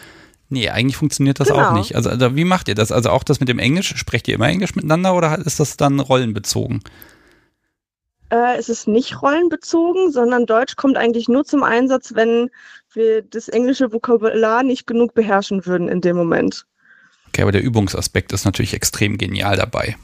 nee, 0.51 0.69
eigentlich 0.69 0.97
funktioniert 0.97 1.41
das 1.41 1.51
auch 1.51 1.57
Genau. 1.57 1.73
nicht. 1.79 1.97
Also, 1.97 2.11
also 2.11 2.37
wie 2.37 2.45
macht 2.45 2.69
ihr 2.69 2.77
das? 2.77 2.93
Also 2.93 3.11
auch 3.11 3.25
das 3.25 3.41
mit 3.41 3.49
dem 3.49 3.59
Englisch, 3.59 3.93
sprecht 3.97 4.29
ihr 4.29 4.37
immer 4.37 4.47
Englisch 4.49 4.77
miteinander 4.77 5.15
oder 5.17 5.37
ist 5.39 5.59
das 5.59 5.77
dann 5.77 5.99
rollenbezogen? 5.99 6.81
Äh, 8.31 8.57
es 8.59 8.69
ist 8.69 8.87
nicht 8.89 9.23
rollenbezogen, 9.23 10.13
sondern 10.13 10.47
Deutsch 10.47 10.77
kommt 10.77 10.97
eigentlich 10.97 11.29
nur 11.29 11.45
zum 11.45 11.63
Einsatz, 11.63 12.15
wenn 12.15 12.51
wir 12.93 13.23
das 13.23 13.49
englische 13.49 13.93
Vokabular 13.93 14.63
nicht 14.63 14.87
genug 14.87 15.15
beherrschen 15.15 15.67
würden 15.67 15.89
in 15.89 16.01
dem 16.01 16.17
Moment. 16.17 16.67
Okay, 17.29 17.43
aber 17.43 17.53
der 17.53 17.63
Übungsaspekt 17.63 18.33
ist 18.33 18.45
natürlich 18.45 18.75
extrem 18.75 19.19
genial 19.19 19.57
dabei. 19.57 19.97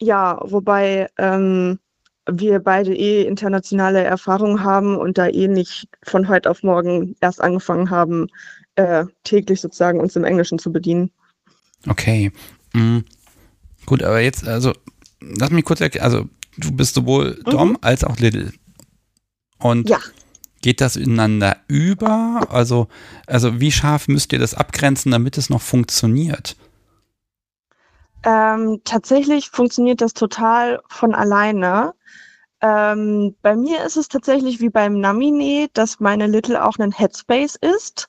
Ja, 0.00 0.40
wobei 0.42 1.08
ähm, 1.18 1.78
wir 2.26 2.58
beide 2.60 2.94
eh 2.94 3.22
internationale 3.22 4.02
Erfahrung 4.02 4.62
haben 4.62 4.96
und 4.96 5.18
da 5.18 5.28
eh 5.28 5.48
nicht 5.48 5.88
von 6.02 6.28
heute 6.28 6.50
auf 6.50 6.62
morgen 6.62 7.16
erst 7.20 7.40
angefangen 7.40 7.90
haben, 7.90 8.28
äh, 8.76 9.04
täglich 9.22 9.60
sozusagen 9.60 10.00
uns 10.00 10.16
im 10.16 10.24
Englischen 10.24 10.58
zu 10.58 10.72
bedienen. 10.72 11.10
Okay. 11.88 12.32
Mhm. 12.72 13.04
Gut, 13.86 14.02
aber 14.02 14.20
jetzt, 14.20 14.48
also, 14.48 14.72
lass 15.20 15.50
mich 15.50 15.64
kurz 15.64 15.80
erklären. 15.80 16.04
Also, 16.04 16.28
du 16.56 16.72
bist 16.72 16.94
sowohl 16.94 17.40
Dom 17.44 17.78
als 17.80 18.04
auch 18.04 18.18
Little. 18.18 18.52
Und 19.58 19.84
Mhm. 19.86 19.90
Ja. 19.90 19.98
geht 20.62 20.80
das 20.80 20.96
ineinander 20.96 21.58
über? 21.68 22.46
Also, 22.50 22.88
also, 23.26 23.60
wie 23.60 23.72
scharf 23.72 24.08
müsst 24.08 24.32
ihr 24.32 24.38
das 24.38 24.54
abgrenzen, 24.54 25.12
damit 25.12 25.38
es 25.38 25.50
noch 25.50 25.62
funktioniert? 25.62 26.56
Ähm, 28.24 28.80
tatsächlich 28.84 29.50
funktioniert 29.50 30.00
das 30.00 30.14
total 30.14 30.80
von 30.88 31.14
alleine. 31.14 31.94
Ähm, 32.62 33.36
bei 33.42 33.54
mir 33.56 33.84
ist 33.84 33.96
es 33.96 34.08
tatsächlich 34.08 34.60
wie 34.60 34.70
beim 34.70 35.00
Namine, 35.00 35.68
dass 35.74 36.00
meine 36.00 36.26
Little 36.26 36.64
auch 36.64 36.78
ein 36.78 36.92
Headspace 36.92 37.56
ist. 37.56 38.08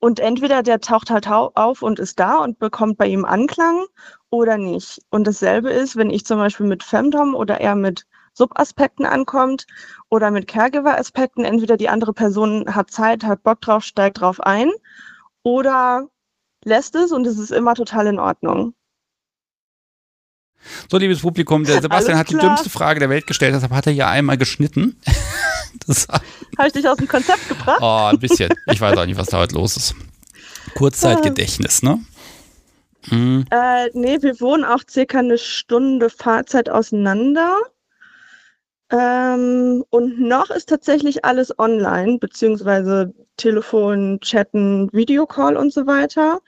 Und 0.00 0.20
entweder 0.20 0.62
der 0.62 0.80
taucht 0.80 1.10
halt 1.10 1.28
auf 1.28 1.82
und 1.82 1.98
ist 1.98 2.20
da 2.20 2.36
und 2.38 2.58
bekommt 2.58 2.98
bei 2.98 3.06
ihm 3.08 3.24
Anklang 3.24 3.84
oder 4.30 4.56
nicht. 4.56 5.00
Und 5.10 5.26
dasselbe 5.26 5.70
ist, 5.70 5.96
wenn 5.96 6.10
ich 6.10 6.24
zum 6.24 6.38
Beispiel 6.38 6.66
mit 6.66 6.84
Femdom 6.84 7.34
oder 7.34 7.60
er 7.60 7.74
mit 7.74 8.06
Subaspekten 8.32 9.04
ankommt 9.04 9.66
oder 10.08 10.30
mit 10.30 10.46
Caregiver-Aspekten, 10.46 11.44
entweder 11.44 11.76
die 11.76 11.88
andere 11.88 12.12
Person 12.12 12.74
hat 12.74 12.90
Zeit, 12.90 13.24
hat 13.24 13.42
Bock 13.42 13.60
drauf, 13.60 13.82
steigt 13.82 14.20
drauf 14.20 14.40
ein 14.40 14.70
oder 15.42 16.06
lässt 16.64 16.94
es 16.94 17.10
und 17.10 17.26
es 17.26 17.38
ist 17.38 17.50
immer 17.50 17.74
total 17.74 18.06
in 18.06 18.20
Ordnung. 18.20 18.74
So, 20.88 20.98
liebes 20.98 21.20
Publikum, 21.20 21.64
der 21.64 21.82
Sebastian 21.82 22.18
hat 22.18 22.30
die 22.30 22.38
dümmste 22.38 22.70
Frage 22.70 23.00
der 23.00 23.10
Welt 23.10 23.26
gestellt, 23.26 23.54
deshalb 23.54 23.72
hat 23.72 23.86
er 23.86 23.92
ja 23.92 24.08
einmal 24.08 24.38
geschnitten. 24.38 25.00
das, 25.86 26.08
Habe 26.08 26.66
ich 26.66 26.72
dich 26.72 26.88
aus 26.88 26.98
dem 26.98 27.08
Konzept 27.08 27.48
gebracht? 27.48 27.78
oh, 27.80 28.08
ein 28.10 28.18
bisschen. 28.18 28.52
Ich 28.66 28.80
weiß 28.80 28.96
auch 28.98 29.06
nicht, 29.06 29.18
was 29.18 29.28
da 29.28 29.38
heute 29.38 29.54
los 29.54 29.76
ist. 29.76 29.94
Kurzzeitgedächtnis, 30.74 31.82
ne? 31.82 32.00
Mhm. 33.10 33.46
Äh, 33.50 33.90
nee, 33.94 34.20
wir 34.20 34.40
wohnen 34.40 34.64
auch 34.64 34.82
circa 34.88 35.18
eine 35.18 35.38
Stunde 35.38 36.10
Fahrzeit 36.10 36.68
auseinander. 36.68 37.56
Ähm, 38.90 39.84
und 39.90 40.20
noch 40.20 40.50
ist 40.50 40.68
tatsächlich 40.68 41.24
alles 41.24 41.58
online, 41.58 42.18
beziehungsweise 42.18 43.12
Telefon, 43.36 44.18
Chatten, 44.20 44.90
Videocall 44.92 45.56
und 45.56 45.72
so 45.72 45.86
weiter. 45.86 46.40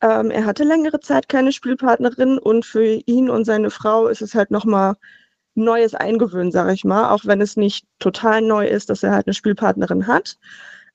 Ähm, 0.00 0.30
er 0.30 0.44
hatte 0.44 0.64
längere 0.64 1.00
Zeit 1.00 1.28
keine 1.28 1.52
Spielpartnerin 1.52 2.38
und 2.38 2.64
für 2.64 2.84
ihn 2.84 3.30
und 3.30 3.44
seine 3.44 3.70
Frau 3.70 4.08
ist 4.08 4.22
es 4.22 4.34
halt 4.34 4.50
nochmal 4.50 4.94
neues 5.64 5.94
Eingewöhnen, 5.94 6.52
sage 6.52 6.72
ich 6.72 6.84
mal, 6.84 7.10
auch 7.10 7.24
wenn 7.24 7.40
es 7.40 7.56
nicht 7.56 7.86
total 7.98 8.42
neu 8.42 8.66
ist, 8.66 8.90
dass 8.90 9.02
er 9.02 9.12
halt 9.12 9.26
eine 9.26 9.34
Spielpartnerin 9.34 10.06
hat. 10.06 10.38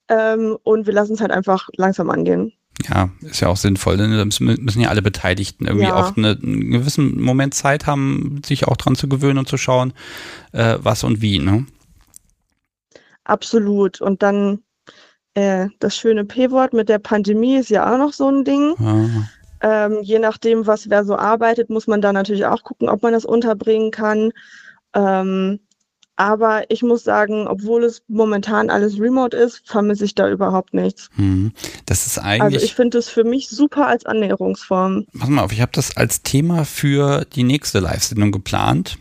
Ähm, 0.09 0.57
und 0.63 0.85
wir 0.85 0.93
lassen 0.93 1.13
es 1.13 1.21
halt 1.21 1.31
einfach 1.31 1.69
langsam 1.77 2.09
angehen. 2.09 2.53
Ja, 2.89 3.09
ist 3.21 3.39
ja 3.39 3.47
auch 3.49 3.57
sinnvoll. 3.57 3.97
Denn 3.97 4.11
da 4.11 4.25
müssen 4.25 4.81
ja 4.81 4.89
alle 4.89 5.01
Beteiligten 5.01 5.67
irgendwie 5.67 5.85
Ja. 5.87 5.95
auch 5.95 6.17
eine, 6.17 6.31
einen 6.41 6.71
gewissen 6.71 7.21
Moment 7.21 7.53
Zeit 7.53 7.85
haben, 7.85 8.41
sich 8.45 8.67
auch 8.67 8.77
dran 8.77 8.95
zu 8.95 9.07
gewöhnen 9.07 9.37
und 9.37 9.47
zu 9.47 9.57
schauen, 9.57 9.93
äh, 10.51 10.77
was 10.79 11.03
und 11.03 11.21
wie, 11.21 11.39
ne? 11.39 11.65
Absolut. 13.23 14.01
Und 14.01 14.23
dann 14.23 14.59
äh, 15.35 15.67
das 15.79 15.95
schöne 15.95 16.25
P-Wort 16.25 16.73
mit 16.73 16.89
der 16.89 16.99
Pandemie 16.99 17.57
ist 17.57 17.69
ja 17.69 17.91
auch 17.93 17.97
noch 17.97 18.13
so 18.13 18.29
ein 18.29 18.43
Ding. 18.43 18.75
Ja. 18.79 19.29
Ähm, 19.63 19.99
je 20.01 20.19
nachdem, 20.19 20.67
was 20.67 20.89
wer 20.89 21.05
so 21.05 21.15
arbeitet, 21.15 21.69
muss 21.69 21.87
man 21.87 22.01
da 22.01 22.11
natürlich 22.11 22.45
auch 22.45 22.63
gucken, 22.63 22.89
ob 22.89 23.01
man 23.01 23.13
das 23.13 23.23
unterbringen 23.23 23.91
kann. 23.91 24.31
Ähm, 24.93 25.59
aber 26.15 26.69
ich 26.69 26.83
muss 26.83 27.03
sagen, 27.03 27.47
obwohl 27.47 27.83
es 27.85 28.03
momentan 28.07 28.69
alles 28.69 28.99
remote 28.99 29.35
ist, 29.35 29.63
vermisse 29.65 30.05
ich 30.05 30.13
da 30.13 30.29
überhaupt 30.29 30.73
nichts. 30.73 31.09
Hm. 31.15 31.53
Das 31.87 32.05
ist 32.05 32.19
Also 32.19 32.29
eigentlich. 32.29 32.63
ich 32.63 32.75
finde 32.75 32.99
es 32.99 33.09
für 33.09 33.23
mich 33.23 33.49
super 33.49 33.87
als 33.87 34.05
Annäherungsform. 34.05 35.05
Pass 35.17 35.29
mal 35.29 35.43
auf, 35.43 35.51
ich 35.51 35.61
habe 35.61 35.71
das 35.73 35.97
als 35.97 36.21
Thema 36.21 36.65
für 36.65 37.25
die 37.33 37.43
nächste 37.43 37.79
Live-Sendung 37.79 38.31
geplant. 38.31 38.97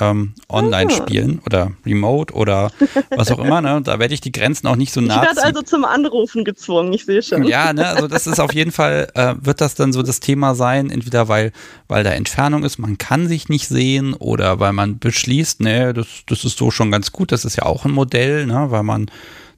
Ähm, 0.00 0.34
online 0.48 0.90
Ah. 0.92 0.96
spielen 0.96 1.40
oder 1.46 1.72
remote 1.84 2.34
oder 2.34 2.70
was 3.10 3.30
auch 3.30 3.38
immer. 3.38 3.60
Ne? 3.60 3.80
Da 3.82 3.98
werde 3.98 4.14
ich 4.14 4.20
die 4.20 4.32
Grenzen 4.32 4.66
auch 4.66 4.76
nicht 4.76 4.92
so 4.92 5.00
Ich 5.00 5.06
nah 5.08 5.22
werde 5.22 5.36
ziehen. 5.36 5.44
also 5.44 5.62
zum 5.62 5.84
Anrufen 5.84 6.44
gezwungen, 6.44 6.92
ich 6.92 7.04
sehe 7.04 7.22
schon. 7.22 7.44
Ja, 7.44 7.72
ne, 7.72 7.86
also 7.86 8.06
das 8.08 8.26
ist 8.26 8.40
auf 8.40 8.52
jeden 8.54 8.72
Fall, 8.72 9.08
äh, 9.14 9.34
wird 9.40 9.60
das 9.60 9.74
dann 9.74 9.92
so 9.92 10.02
das 10.02 10.20
Thema 10.20 10.54
sein, 10.54 10.90
entweder 10.90 11.28
weil, 11.28 11.52
weil 11.88 12.04
da 12.04 12.10
Entfernung 12.10 12.64
ist, 12.64 12.78
man 12.78 12.98
kann 12.98 13.28
sich 13.28 13.48
nicht 13.48 13.68
sehen 13.68 14.14
oder 14.14 14.60
weil 14.60 14.72
man 14.72 14.98
beschließt, 14.98 15.60
ne, 15.60 15.94
das, 15.94 16.06
das 16.26 16.44
ist 16.44 16.58
so 16.58 16.70
schon 16.70 16.90
ganz 16.90 17.12
gut, 17.12 17.32
das 17.32 17.44
ist 17.44 17.56
ja 17.56 17.64
auch 17.64 17.84
ein 17.84 17.92
Modell, 17.92 18.46
ne, 18.46 18.66
weil 18.70 18.82
man 18.82 19.10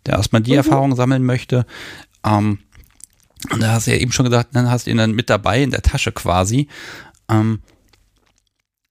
da 0.04 0.12
erstmal 0.12 0.42
die 0.42 0.52
Mhm. 0.52 0.58
Erfahrung 0.58 0.94
sammeln 0.96 1.24
möchte. 1.24 1.66
Ähm, 2.24 2.58
und 3.52 3.62
da 3.62 3.72
hast 3.72 3.86
du 3.86 3.92
ja 3.92 3.98
eben 3.98 4.12
schon 4.12 4.24
gesagt, 4.26 4.50
dann 4.54 4.70
hast 4.70 4.86
du 4.86 4.90
ihn 4.90 4.96
dann 4.96 5.12
mit 5.12 5.30
dabei 5.30 5.62
in 5.62 5.70
der 5.70 5.82
Tasche 5.82 6.10
quasi. 6.12 6.66
Ähm, 7.30 7.60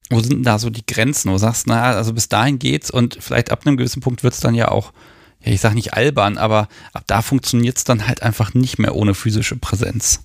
wo 0.10 0.20
sind 0.20 0.34
denn 0.34 0.43
da 0.43 0.60
so 0.60 0.70
die 0.70 0.86
Grenzen? 0.86 1.30
Wo 1.30 1.34
du 1.34 1.39
sagst, 1.39 1.68
na, 1.68 1.84
also 1.91 2.14
bis 2.14 2.30
dahin 2.30 2.60
geht's 2.60 2.91
und 2.91 3.18
vielleicht 3.20 3.51
ab 3.51 3.66
einem 3.66 3.78
gewissen 3.78 4.01
Punkt 4.01 4.24
wird's 4.24 4.39
dann 4.39 4.55
ja 4.55 4.70
auch, 4.70 4.93
ja, 5.41 5.51
ich 5.51 5.62
sag 5.62 5.74
nicht 5.74 5.93
albern, 5.93 6.38
aber 6.38 6.68
ab 6.93 7.03
da 7.08 7.22
funktioniert's 7.22 7.84
dann 7.84 8.08
halt 8.08 8.24
einfach 8.24 8.53
nicht 8.53 8.80
mehr 8.80 8.95
ohne 8.95 9.14
physische 9.14 9.58
Präsenz. 9.58 10.22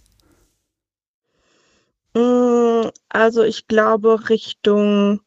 Mm, 2.15 2.89
Also 3.09 3.43
ich 3.43 3.67
glaube 3.67 4.29
Richtung 4.29 5.21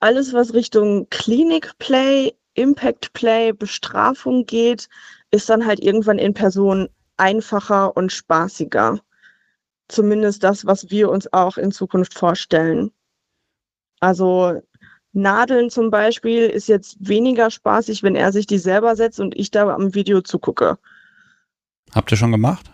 alles, 0.00 0.32
was 0.32 0.54
Richtung 0.54 1.08
Klinik-Play, 1.10 2.32
Impact-Play, 2.54 3.52
Bestrafung 3.52 4.46
geht, 4.46 4.88
ist 5.30 5.48
dann 5.50 5.66
halt 5.66 5.80
irgendwann 5.80 6.18
in 6.18 6.34
Person 6.34 6.88
einfacher 7.18 7.96
und 7.96 8.10
spaßiger. 8.10 8.98
Zumindest 9.88 10.42
das, 10.42 10.64
was 10.64 10.90
wir 10.90 11.10
uns 11.10 11.32
auch 11.32 11.58
in 11.58 11.70
Zukunft 11.70 12.14
vorstellen. 12.14 12.92
Also 14.00 14.62
Nadeln 15.12 15.70
zum 15.70 15.90
Beispiel 15.90 16.46
ist 16.46 16.68
jetzt 16.68 16.96
weniger 17.00 17.50
spaßig, 17.50 18.02
wenn 18.02 18.16
er 18.16 18.32
sich 18.32 18.46
die 18.46 18.58
selber 18.58 18.96
setzt 18.96 19.20
und 19.20 19.36
ich 19.36 19.50
da 19.50 19.68
am 19.74 19.94
Video 19.94 20.20
zugucke. 20.22 20.78
Habt 21.92 22.10
ihr 22.12 22.16
schon 22.16 22.30
gemacht? 22.32 22.70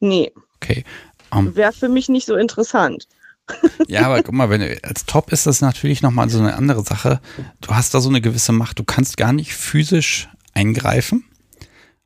Nee, 0.00 0.32
Okay. 0.56 0.84
Ähm, 1.32 1.54
wäre 1.54 1.72
für 1.72 1.88
mich 1.88 2.08
nicht 2.08 2.26
so 2.26 2.36
interessant. 2.36 3.06
ja, 3.86 4.02
aber 4.06 4.22
guck 4.22 4.34
mal, 4.34 4.50
wenn 4.50 4.60
du, 4.60 4.78
als 4.82 5.06
Top 5.06 5.32
ist 5.32 5.46
das 5.46 5.60
natürlich 5.60 6.02
nochmal 6.02 6.28
so 6.28 6.38
eine 6.38 6.54
andere 6.54 6.82
Sache. 6.82 7.20
Du 7.60 7.74
hast 7.74 7.94
da 7.94 8.00
so 8.00 8.08
eine 8.08 8.20
gewisse 8.20 8.52
Macht. 8.52 8.78
Du 8.78 8.84
kannst 8.84 9.16
gar 9.16 9.32
nicht 9.32 9.54
physisch 9.54 10.28
eingreifen. 10.52 11.24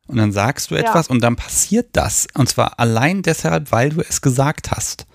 Und 0.07 0.17
dann 0.17 0.33
sagst 0.33 0.71
du 0.71 0.75
Ja. 0.75 0.81
etwas 0.81 1.09
und 1.09 1.21
dann 1.23 1.37
passiert 1.37 1.91
das. 1.93 2.27
Und 2.35 2.49
zwar 2.49 2.79
allein 2.79 3.23
deshalb, 3.23 3.73
weil 3.73 3.91
du 3.91 4.01
es 4.01 4.21
gesagt 4.21 4.71
hast. 4.71 5.07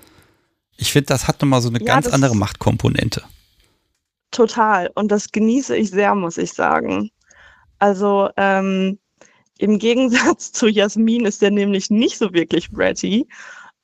Ich 0.78 0.92
finde, 0.92 1.08
das 1.08 1.28
hat 1.28 1.42
nochmal 1.42 1.62
so 1.62 1.70
eine 1.70 1.80
Ja, 1.80 1.86
ganz 1.86 2.08
andere 2.08 2.36
Machtkomponente. 2.36 3.24
Total. 4.32 4.92
Und 4.96 5.12
das 5.12 5.32
genieße 5.32 5.76
ich 5.76 5.92
sehr, 5.92 6.14
muss 6.16 6.38
ich 6.38 6.54
sagen. 6.54 7.10
Also 7.80 8.30
ähm, 8.38 9.00
im 9.58 9.80
Gegensatz 9.80 10.52
zu 10.52 10.68
Jasmin 10.68 11.26
ist 11.26 11.42
der 11.42 11.52
nämlich 11.52 11.90
nicht 11.90 12.18
so 12.18 12.34
wirklich 12.34 12.72
bratty, 12.72 13.28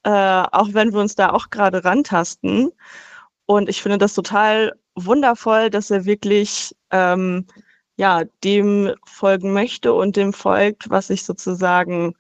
äh, 0.04 0.10
auch 0.52 0.70
wenn 0.74 0.92
wir 0.92 1.00
uns 1.00 1.16
da 1.16 1.32
auch 1.32 1.50
gerade 1.50 1.84
rantasten. 1.84 2.72
Und 3.46 3.70
ich 3.70 3.82
finde 3.82 3.98
das 3.98 4.14
total 4.14 4.74
wundervoll, 4.96 5.70
dass 5.70 5.92
er 5.92 6.06
wirklich 6.06 6.76
ähm, 6.92 7.46
ja 7.98 8.24
dem 8.44 8.94
folgen 9.06 9.54
möchte 9.54 9.94
und 9.94 10.16
dem 10.16 10.34
folgt, 10.34 10.90
was 10.90 11.10
ich 11.10 11.24
sozusagen 11.24 12.16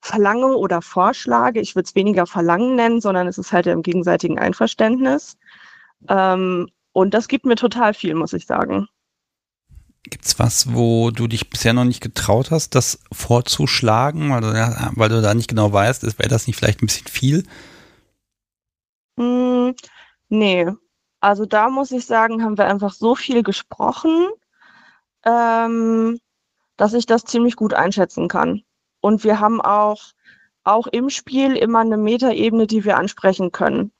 verlange 0.00 0.56
oder 0.56 0.82
vorschlage. 0.82 1.60
Ich 1.60 1.74
würde 1.74 1.86
es 1.86 1.94
weniger 1.94 2.26
verlangen 2.26 2.74
nennen, 2.76 3.00
sondern 3.00 3.26
es 3.26 3.38
ist 3.38 3.52
halt 3.52 3.66
im 3.66 3.82
gegenseitigen 3.82 4.38
Einverständnis. 4.38 5.36
Ähm, 6.08 6.68
und 6.92 7.14
das 7.14 7.28
gibt 7.28 7.44
mir 7.44 7.56
total 7.56 7.94
viel, 7.94 8.14
muss 8.14 8.32
ich 8.32 8.46
sagen. 8.46 8.88
Gibt's 10.04 10.38
was, 10.38 10.74
wo 10.74 11.10
du 11.10 11.26
dich 11.26 11.50
bisher 11.50 11.74
noch 11.74 11.84
nicht 11.84 12.00
getraut 12.00 12.50
hast, 12.50 12.74
das 12.74 13.00
vorzuschlagen, 13.12 14.30
weil 14.30 14.40
du, 14.40 14.52
weil 14.96 15.08
du 15.10 15.20
da 15.20 15.34
nicht 15.34 15.48
genau 15.48 15.72
weißt, 15.72 16.02
wäre 16.18 16.28
das 16.28 16.46
nicht 16.46 16.56
vielleicht 16.56 16.82
ein 16.82 16.86
bisschen 16.86 17.06
viel? 17.06 17.44
Hm, 19.18 19.74
nee, 20.30 20.66
also 21.20 21.44
da 21.44 21.68
muss 21.68 21.90
ich 21.90 22.06
sagen, 22.06 22.42
haben 22.42 22.56
wir 22.56 22.66
einfach 22.66 22.92
so 22.94 23.14
viel 23.14 23.42
gesprochen, 23.42 24.28
ähm, 25.24 26.18
dass 26.78 26.94
ich 26.94 27.04
das 27.04 27.24
ziemlich 27.24 27.56
gut 27.56 27.74
einschätzen 27.74 28.26
kann. 28.26 28.62
Und 29.00 29.24
wir 29.24 29.40
haben 29.40 29.60
auch, 29.60 30.02
auch 30.64 30.86
im 30.86 31.10
Spiel 31.10 31.56
immer 31.56 31.80
eine 31.80 31.96
Metaebene, 31.96 32.66
die 32.66 32.84
wir 32.84 32.96
ansprechen 32.96 33.52
können. 33.52 33.92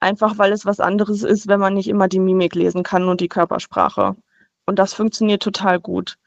Einfach 0.00 0.38
weil 0.38 0.52
es 0.52 0.66
was 0.66 0.80
anderes 0.80 1.22
ist, 1.22 1.48
wenn 1.48 1.60
man 1.60 1.74
nicht 1.74 1.88
immer 1.88 2.08
die 2.08 2.20
Mimik 2.20 2.54
lesen 2.54 2.82
kann 2.82 3.08
und 3.08 3.20
die 3.20 3.28
Körpersprache. 3.28 4.16
Und 4.66 4.78
das 4.78 4.92
funktioniert 4.94 5.42
total 5.42 5.80
gut. 5.80 6.18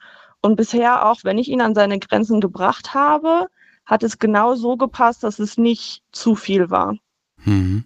Und 0.41 0.55
bisher 0.55 1.05
auch, 1.05 1.23
wenn 1.23 1.37
ich 1.37 1.49
ihn 1.49 1.61
an 1.61 1.75
seine 1.75 1.99
Grenzen 1.99 2.39
gebracht 2.41 2.93
habe, 2.93 3.47
hat 3.85 4.03
es 4.03 4.19
genau 4.19 4.55
so 4.55 4.77
gepasst, 4.77 5.23
dass 5.23 5.39
es 5.39 5.57
nicht 5.57 6.03
zu 6.11 6.35
viel 6.35 6.69
war. 6.69 6.95
Mhm. 7.43 7.83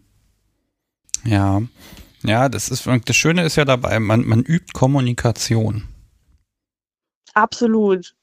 Ja. 1.24 1.62
Ja, 2.22 2.48
das 2.48 2.70
ist 2.70 2.88
das 2.88 3.16
Schöne 3.16 3.44
ist 3.44 3.58
ja 3.58 3.66
dabei, 3.66 4.00
man, 4.00 4.26
man 4.26 4.41
übt 4.41 4.72
Kommunikation. 4.74 5.84
Absolut. 7.34 8.16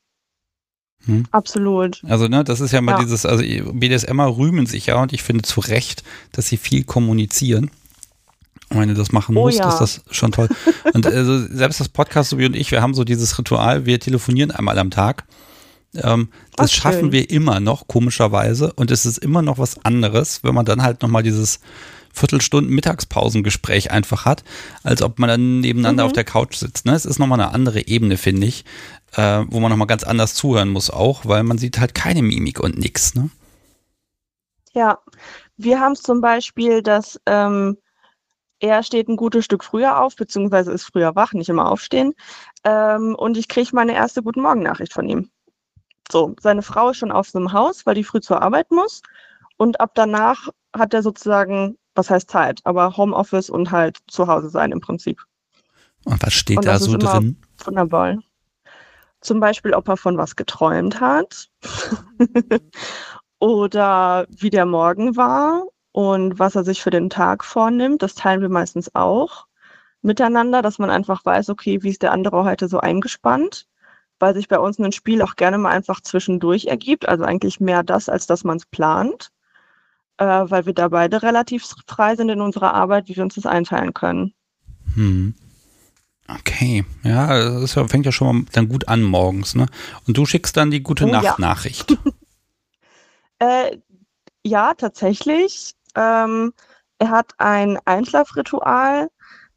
Hm. 1.06 1.24
Absolut. 1.30 2.02
Also, 2.06 2.28
ne, 2.28 2.44
das 2.44 2.60
ist 2.60 2.72
ja 2.72 2.80
mal 2.80 2.92
Ja. 2.92 2.98
dieses, 3.00 3.24
also 3.26 3.42
BDSMer 3.72 4.36
rühmen 4.36 4.66
sich 4.66 4.86
ja 4.86 5.00
und 5.00 5.12
ich 5.12 5.22
finde 5.22 5.42
zu 5.42 5.60
Recht, 5.60 6.02
dass 6.32 6.46
sie 6.48 6.56
viel 6.56 6.84
kommunizieren. 6.84 7.70
Und 8.68 8.78
wenn 8.78 8.88
du 8.88 8.94
das 8.94 9.10
machen 9.10 9.36
Oh 9.36 9.42
musst, 9.46 9.58
ja. 9.58 9.68
ist 9.68 9.78
das 9.80 10.00
schon 10.10 10.30
toll. 10.30 10.48
Und 10.92 11.04
also 11.06 11.38
selbst 11.46 11.80
das 11.80 11.88
Podcast, 11.88 12.30
so 12.30 12.38
wie 12.38 12.46
und 12.46 12.54
ich, 12.54 12.70
wir 12.70 12.82
haben 12.82 12.94
so 12.94 13.02
dieses 13.04 13.36
Ritual, 13.38 13.84
wir 13.86 13.98
telefonieren 13.98 14.50
einmal 14.52 14.78
am 14.78 14.90
Tag. 14.90 15.24
Ähm, 15.94 16.28
das 16.54 16.70
Ach, 16.70 16.74
schaffen 16.74 17.00
schön. 17.00 17.12
wir 17.12 17.30
immer 17.30 17.58
noch, 17.58 17.88
komischerweise. 17.88 18.72
Und 18.74 18.92
es 18.92 19.06
ist 19.06 19.18
immer 19.18 19.42
noch 19.42 19.58
was 19.58 19.84
anderes, 19.84 20.44
wenn 20.44 20.54
man 20.54 20.66
dann 20.66 20.82
halt 20.82 21.02
nochmal 21.02 21.24
dieses 21.24 21.58
Viertelstunden 22.12 22.72
Mittagspausengespräch 22.74 23.90
einfach 23.90 24.24
hat, 24.24 24.44
als 24.82 25.02
ob 25.02 25.18
man 25.18 25.28
dann 25.28 25.60
nebeneinander 25.60 26.04
Mhm. 26.04 26.06
auf 26.08 26.12
der 26.12 26.24
Couch 26.24 26.56
sitzt. 26.56 26.86
Ne? 26.86 26.92
Es 26.94 27.04
ist 27.06 27.18
nochmal 27.18 27.40
eine 27.40 27.52
andere 27.52 27.86
Ebene, 27.88 28.16
finde 28.16 28.46
ich, 28.46 28.64
äh, 29.16 29.44
wo 29.48 29.60
man 29.60 29.70
nochmal 29.70 29.86
ganz 29.86 30.04
anders 30.04 30.34
zuhören 30.34 30.70
muss 30.70 30.90
auch, 30.90 31.24
weil 31.24 31.42
man 31.42 31.58
sieht 31.58 31.78
halt 31.78 31.94
keine 31.94 32.22
Mimik 32.22 32.60
und 32.60 32.78
nix. 32.78 33.14
Ne? 33.14 33.30
Ja. 34.72 34.98
Wir 35.56 35.78
haben 35.80 35.92
es 35.92 36.02
zum 36.02 36.20
Beispiel, 36.20 36.82
dass 36.82 37.20
ähm, 37.26 37.76
er 38.60 38.82
steht 38.82 39.08
ein 39.08 39.16
gutes 39.16 39.44
Stück 39.44 39.64
früher 39.64 40.00
auf, 40.00 40.16
beziehungsweise 40.16 40.72
ist 40.72 40.84
früher 40.84 41.14
wach, 41.16 41.32
nicht 41.32 41.48
immer 41.48 41.70
aufstehen. 41.70 42.14
Ähm, 42.64 43.14
und 43.14 43.36
ich 43.36 43.48
kriege 43.48 43.70
meine 43.72 43.94
erste 43.94 44.22
Guten 44.22 44.42
Morgen-Nachricht 44.42 44.92
von 44.92 45.08
ihm. 45.08 45.30
So, 46.10 46.34
seine 46.40 46.62
Frau 46.62 46.90
ist 46.90 46.98
schon 46.98 47.12
auf 47.12 47.30
dem 47.30 47.52
Haus, 47.52 47.86
weil 47.86 47.94
die 47.94 48.04
früh 48.04 48.20
zur 48.20 48.42
Arbeit 48.42 48.70
muss. 48.70 49.02
Und 49.56 49.80
ab 49.80 49.92
danach 49.94 50.48
hat 50.74 50.94
er 50.94 51.02
sozusagen, 51.02 51.76
was 51.94 52.10
heißt 52.10 52.30
Zeit, 52.30 52.60
aber 52.64 52.96
Homeoffice 52.96 53.50
und 53.50 53.70
halt 53.70 53.98
zu 54.08 54.26
Hause 54.26 54.50
sein 54.50 54.72
im 54.72 54.80
Prinzip. 54.80 55.22
Und 56.04 56.22
was 56.22 56.32
steht 56.32 56.58
Und 56.58 56.66
da 56.66 56.78
so 56.78 56.96
drin? 56.96 57.36
Wunderbar. 57.64 58.18
Zum 59.20 59.40
Beispiel, 59.40 59.74
ob 59.74 59.88
er 59.88 59.96
von 59.96 60.16
was 60.16 60.36
geträumt 60.36 61.00
hat 61.00 61.50
oder 63.38 64.26
wie 64.30 64.50
der 64.50 64.66
Morgen 64.66 65.16
war 65.16 65.64
und 65.92 66.38
was 66.38 66.54
er 66.54 66.64
sich 66.64 66.82
für 66.82 66.90
den 66.90 67.10
Tag 67.10 67.44
vornimmt. 67.44 68.02
Das 68.02 68.14
teilen 68.14 68.40
wir 68.40 68.48
meistens 68.48 68.94
auch 68.94 69.46
miteinander, 70.02 70.62
dass 70.62 70.78
man 70.78 70.90
einfach 70.90 71.24
weiß, 71.24 71.50
okay, 71.50 71.82
wie 71.82 71.90
ist 71.90 72.02
der 72.02 72.12
andere 72.12 72.44
heute 72.44 72.68
so 72.68 72.78
eingespannt, 72.80 73.66
weil 74.18 74.34
sich 74.34 74.48
bei 74.48 74.58
uns 74.58 74.78
ein 74.78 74.92
Spiel 74.92 75.22
auch 75.22 75.36
gerne 75.36 75.58
mal 75.58 75.70
einfach 75.70 76.00
zwischendurch 76.00 76.66
ergibt. 76.66 77.08
Also 77.08 77.24
eigentlich 77.24 77.60
mehr 77.60 77.82
das, 77.82 78.08
als 78.08 78.26
dass 78.26 78.44
man 78.44 78.56
es 78.56 78.66
plant, 78.66 79.30
äh, 80.18 80.24
weil 80.24 80.66
wir 80.66 80.74
da 80.74 80.88
beide 80.88 81.22
relativ 81.22 81.66
frei 81.86 82.16
sind 82.16 82.28
in 82.28 82.40
unserer 82.40 82.74
Arbeit, 82.74 83.08
wie 83.08 83.16
wir 83.16 83.22
uns 83.22 83.34
das 83.34 83.46
einteilen 83.46 83.94
können. 83.94 84.32
Hm. 84.94 85.34
Okay, 86.38 86.84
ja, 87.02 87.60
das 87.60 87.74
ja, 87.74 87.86
fängt 87.88 88.06
ja 88.06 88.12
schon 88.12 88.36
mal 88.36 88.44
dann 88.52 88.68
gut 88.68 88.88
an 88.88 89.02
morgens, 89.02 89.54
ne? 89.54 89.66
Und 90.06 90.16
du 90.16 90.26
schickst 90.26 90.56
dann 90.56 90.70
die 90.70 90.82
gute 90.82 91.04
Oh, 91.04 91.08
ja. 91.08 91.20
Nacht-Nachricht. 91.22 91.96
Äh, 93.38 93.78
ja, 94.44 94.74
tatsächlich. 94.74 95.72
Ähm, 95.94 96.52
er 96.98 97.08
hat 97.10 97.32
ein 97.38 97.78
Einschlafritual. 97.86 99.08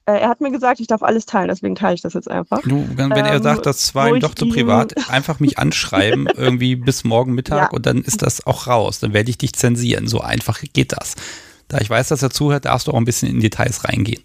Äh, 0.05 0.19
er 0.19 0.30
hat 0.30 0.39
mir 0.39 0.51
gesagt, 0.51 0.80
ich 0.80 0.88
darf 0.88 1.03
alles 1.03 1.26
teilen, 1.26 1.49
deswegen 1.49 1.76
teile 1.76 1.95
ich 1.95 2.01
das 2.01 2.13
jetzt 2.13 2.32
einfach. 2.32 2.61
Du, 2.61 2.88
wenn, 2.95 3.09
wenn 3.09 3.26
er 3.26 3.36
Ähm, 3.36 3.43
sagt, 3.43 3.65
das 3.65 3.93
war 3.93 4.07
ihm 4.07 4.21
doch 4.21 4.36
zu 4.36 4.47
privat, 4.47 5.09
einfach 5.09 5.41
mich 5.41 5.59
anschreiben, 5.59 6.28
irgendwie 6.36 6.78
bis 6.78 7.03
morgen 7.03 7.34
Mittag 7.34 7.57
Ja. 7.57 7.69
und 7.76 7.86
dann 7.86 8.01
ist 8.01 8.21
das 8.21 8.47
auch 8.47 8.67
raus. 8.67 8.99
Dann 8.99 9.11
werde 9.13 9.30
ich 9.30 9.38
dich 9.38 9.53
zensieren. 9.53 10.07
So 10.07 10.21
einfach 10.21 10.61
geht 10.74 10.93
das. 10.93 11.15
Da 11.67 11.80
ich 11.80 11.89
weiß, 11.89 12.07
dass 12.09 12.24
er 12.24 12.30
zuhört, 12.30 12.65
darfst 12.65 12.88
du 12.88 12.91
auch 12.91 12.97
ein 12.97 13.05
bisschen 13.05 13.30
in 13.30 13.41
Details 13.41 13.84
reingehen. 13.84 14.24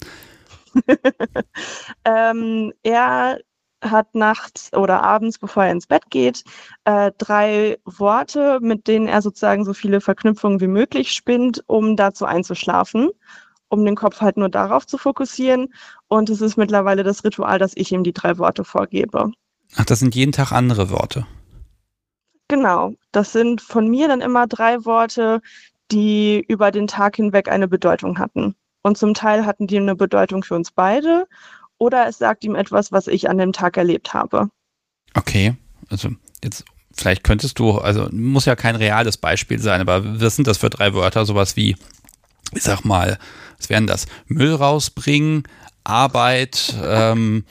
Ähm, 2.05 2.73
er 2.83 3.39
hat 3.83 4.15
nachts 4.15 4.73
oder 4.73 5.03
abends, 5.03 5.39
bevor 5.39 5.65
er 5.65 5.73
ins 5.73 5.87
Bett 5.87 6.11
geht, 6.11 6.45
äh, 6.85 7.13
drei 7.19 7.79
Worte, 7.85 8.59
mit 8.61 8.89
denen 8.89 9.07
er 9.07 9.23
sozusagen 9.23 9.65
so 9.65 9.73
viele 9.73 10.01
Verknüpfungen 10.01 10.61
wie 10.61 10.67
möglich 10.67 11.13
spinnt, 11.13 11.63
um 11.67 11.97
dazu 11.97 12.25
einzuschlafen. 12.25 13.11
um 13.71 13.85
den 13.85 13.97
Kopf 13.97 14.23
halt 14.23 14.39
nur 14.39 14.49
darauf 14.49 14.87
zu 14.87 14.97
fokussieren. 14.97 15.75
Und 16.09 16.31
es 16.31 16.41
ist 16.41 16.57
mittlerweile 16.57 17.03
das 17.05 17.23
Ritual, 17.23 17.59
dass 17.59 17.73
ich 17.77 17.93
ihm 17.93 18.03
die 18.03 18.15
drei 18.15 18.39
Worte 18.39 18.65
vorgebe. 18.65 19.31
Ach, 19.77 19.85
das 19.85 19.99
sind 19.99 20.15
jeden 20.15 20.33
Tag 20.33 20.53
andere 20.53 20.89
Worte. 20.89 21.27
Genau, 22.49 22.95
das 23.13 23.33
sind 23.33 23.61
von 23.61 23.89
mir 23.89 24.09
dann 24.09 24.23
immer 24.23 24.47
drei 24.47 24.87
Worte, 24.87 25.43
die 25.91 26.43
über 26.49 26.71
den 26.71 26.87
Tag 26.87 27.17
hinweg 27.17 27.51
eine 27.51 27.69
Bedeutung 27.69 28.19
hatten. 28.19 28.55
Und 28.83 28.97
zum 28.99 29.15
Teil 29.15 29.45
hatten 29.45 29.67
die 29.67 29.79
eine 29.79 29.97
Bedeutung 29.97 30.43
für 30.43 30.55
uns 30.55 30.71
beide 30.71 31.27
oder 31.79 32.07
es 32.09 32.19
sagt 32.19 32.45
ihm 32.45 32.55
etwas, 32.55 32.93
was 32.93 33.07
ich 33.07 33.29
an 33.31 33.39
dem 33.39 33.53
Tag 33.53 33.77
erlebt 33.77 34.15
habe. 34.15 34.51
Okay, 35.15 35.57
also 35.89 36.11
jetzt 36.43 36.65
vielleicht 36.95 37.25
könntest 37.25 37.59
du, 37.59 37.79
also 37.79 38.09
muss 38.11 38.45
ja 38.45 38.57
kein 38.57 38.77
reales 38.77 39.17
Beispiel 39.17 39.61
sein, 39.61 39.81
aber 39.81 40.21
was 40.21 40.37
sind 40.37 40.49
das 40.49 40.59
für 40.59 40.71
drei 40.71 40.95
Wörter? 40.95 41.25
Sowas 41.25 41.57
wie, 41.57 41.77
ich 42.55 42.63
sag 42.63 42.85
mal, 42.85 43.19
was 43.57 43.71
wären 43.71 43.87
das? 43.87 44.07
Müll 44.27 44.55
rausbringen, 44.55 45.45
Arbeit, 45.85 46.75
ähm, 46.83 47.45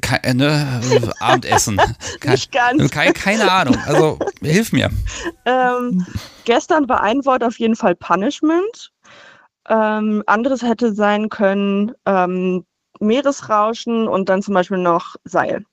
keine, 0.00 0.34
ne, 0.34 1.12
Abendessen. 1.20 1.80
Nicht 2.26 2.52
ganz. 2.52 2.90
Keine, 2.90 3.12
keine 3.12 3.50
Ahnung. 3.50 3.76
Also 3.86 4.18
hilf 4.40 4.72
mir. 4.72 4.90
Ähm, 5.44 6.06
gestern 6.44 6.88
war 6.88 7.02
ein 7.02 7.24
Wort 7.24 7.44
auf 7.44 7.58
jeden 7.58 7.76
Fall 7.76 7.94
Punishment. 7.94 8.93
Ähm, 9.68 10.22
anderes 10.26 10.62
hätte 10.62 10.94
sein 10.94 11.28
können 11.28 11.92
ähm, 12.06 12.64
Meeresrauschen 13.00 14.08
und 14.08 14.28
dann 14.28 14.42
zum 14.42 14.54
Beispiel 14.54 14.78
noch 14.78 15.16
Seil. 15.24 15.64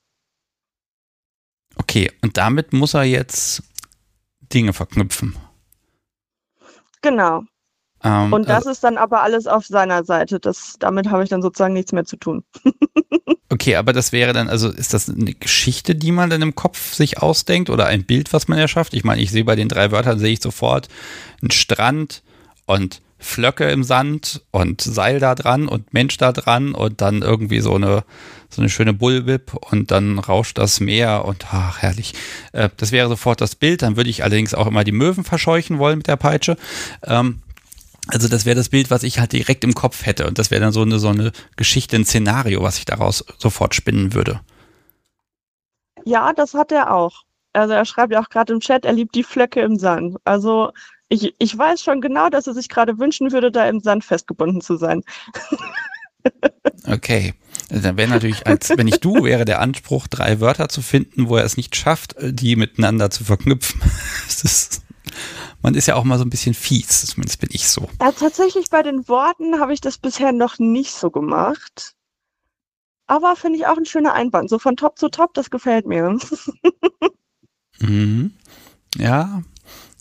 Okay, 1.75 2.11
und 2.21 2.37
damit 2.37 2.73
muss 2.73 2.93
er 2.93 3.03
jetzt 3.03 3.63
Dinge 4.53 4.73
verknüpfen. 4.73 5.35
Genau. 7.01 7.43
Ähm, 8.03 8.33
Und 8.33 8.49
das 8.49 8.57
also, 8.57 8.71
ist 8.71 8.83
dann 8.83 8.97
aber 8.97 9.21
alles 9.21 9.47
auf 9.47 9.65
seiner 9.65 10.03
Seite. 10.03 10.39
Das, 10.39 10.75
damit 10.79 11.09
habe 11.09 11.23
ich 11.23 11.29
dann 11.29 11.41
sozusagen 11.41 11.73
nichts 11.73 11.91
mehr 11.91 12.05
zu 12.05 12.17
tun. 12.17 12.43
okay, 13.49 13.75
aber 13.75 13.93
das 13.93 14.11
wäre 14.11 14.33
dann, 14.33 14.49
also 14.49 14.69
ist 14.69 14.93
das 14.93 15.09
eine 15.09 15.33
Geschichte, 15.33 15.95
die 15.95 16.11
man 16.11 16.29
dann 16.29 16.41
im 16.41 16.55
Kopf 16.55 16.93
sich 16.93 17.19
ausdenkt 17.19 17.69
oder 17.69 17.85
ein 17.87 18.05
Bild, 18.05 18.33
was 18.33 18.47
man 18.47 18.57
erschafft? 18.57 18.93
Ich 18.93 19.03
meine, 19.03 19.21
ich 19.21 19.31
sehe 19.31 19.45
bei 19.45 19.55
den 19.55 19.69
drei 19.69 19.91
Wörtern, 19.91 20.19
sehe 20.19 20.33
ich 20.33 20.41
sofort 20.41 20.87
einen 21.41 21.51
Strand 21.51 22.23
und 22.65 23.01
Flöcke 23.21 23.69
im 23.69 23.83
Sand 23.83 24.41
und 24.51 24.81
Seil 24.81 25.19
da 25.19 25.35
dran 25.35 25.67
und 25.67 25.93
Mensch 25.93 26.17
da 26.17 26.31
dran 26.31 26.73
und 26.73 27.01
dann 27.01 27.21
irgendwie 27.21 27.61
so 27.61 27.75
eine, 27.75 28.03
so 28.49 28.61
eine 28.61 28.69
schöne 28.69 28.93
Bullwhip 28.93 29.53
und 29.53 29.91
dann 29.91 30.17
rauscht 30.19 30.57
das 30.57 30.79
Meer 30.79 31.23
und 31.25 31.45
ach, 31.51 31.79
herrlich. 31.79 32.13
Äh, 32.51 32.69
das 32.77 32.91
wäre 32.91 33.07
sofort 33.07 33.39
das 33.39 33.55
Bild. 33.55 33.83
Dann 33.83 33.95
würde 33.95 34.09
ich 34.09 34.23
allerdings 34.23 34.53
auch 34.53 34.67
immer 34.67 34.83
die 34.83 34.91
Möwen 34.91 35.23
verscheuchen 35.23 35.77
wollen 35.77 35.99
mit 35.99 36.07
der 36.07 36.17
Peitsche. 36.17 36.57
Ähm, 37.03 37.41
also 38.07 38.27
das 38.27 38.45
wäre 38.45 38.55
das 38.55 38.69
Bild, 38.69 38.89
was 38.89 39.03
ich 39.03 39.19
halt 39.19 39.31
direkt 39.31 39.63
im 39.63 39.75
Kopf 39.75 40.05
hätte. 40.05 40.27
Und 40.27 40.39
das 40.39 40.49
wäre 40.49 40.61
dann 40.61 40.73
so 40.73 40.81
eine, 40.81 40.97
so 40.97 41.09
eine 41.09 41.31
Geschichte, 41.55 41.95
ein 41.95 42.05
Szenario, 42.05 42.63
was 42.63 42.79
ich 42.79 42.85
daraus 42.85 43.23
sofort 43.37 43.75
spinnen 43.75 44.13
würde. 44.15 44.41
Ja, 46.05 46.33
das 46.33 46.55
hat 46.55 46.71
er 46.71 46.91
auch. 46.91 47.21
Also 47.53 47.73
er 47.73 47.85
schreibt 47.85 48.13
ja 48.13 48.21
auch 48.21 48.29
gerade 48.29 48.53
im 48.53 48.59
Chat, 48.59 48.85
er 48.85 48.93
liebt 48.93 49.13
die 49.13 49.23
Flöcke 49.23 49.61
im 49.61 49.77
Sand. 49.77 50.17
Also 50.23 50.71
ich, 51.11 51.35
ich 51.39 51.57
weiß 51.57 51.83
schon 51.83 51.99
genau, 51.99 52.29
dass 52.29 52.47
er 52.47 52.53
sich 52.53 52.69
gerade 52.69 52.97
wünschen 52.97 53.33
würde, 53.33 53.51
da 53.51 53.67
im 53.67 53.81
Sand 53.81 54.05
festgebunden 54.05 54.61
zu 54.61 54.77
sein. 54.77 55.03
Okay. 56.87 57.33
Dann 57.69 57.97
wäre 57.97 58.09
natürlich, 58.09 58.47
als 58.47 58.69
wenn 58.69 58.87
ich 58.87 58.99
du 58.99 59.23
wäre, 59.23 59.43
der 59.43 59.59
Anspruch, 59.59 60.07
drei 60.07 60.39
Wörter 60.39 60.69
zu 60.69 60.81
finden, 60.81 61.27
wo 61.27 61.35
er 61.35 61.43
es 61.43 61.57
nicht 61.57 61.75
schafft, 61.75 62.15
die 62.21 62.55
miteinander 62.55 63.09
zu 63.09 63.25
verknüpfen. 63.25 63.81
ist, 64.27 64.83
man 65.61 65.75
ist 65.75 65.87
ja 65.87 65.95
auch 65.95 66.03
mal 66.05 66.17
so 66.17 66.23
ein 66.23 66.29
bisschen 66.29 66.53
fies, 66.53 67.05
zumindest 67.05 67.39
bin 67.41 67.49
ich 67.51 67.67
so. 67.67 67.89
Ja, 67.99 68.11
tatsächlich 68.11 68.69
bei 68.69 68.81
den 68.81 69.07
Worten 69.09 69.59
habe 69.59 69.73
ich 69.73 69.81
das 69.81 69.97
bisher 69.97 70.31
noch 70.31 70.59
nicht 70.59 70.93
so 70.93 71.11
gemacht. 71.11 71.93
Aber 73.07 73.35
finde 73.35 73.57
ich 73.57 73.67
auch 73.67 73.77
ein 73.77 73.85
schöner 73.85 74.13
Einband. 74.13 74.49
So 74.49 74.59
von 74.59 74.77
Top 74.77 74.97
zu 74.97 75.09
Top, 75.09 75.33
das 75.33 75.49
gefällt 75.49 75.85
mir. 75.85 76.17
Mhm. 77.79 78.35
Ja, 78.95 79.41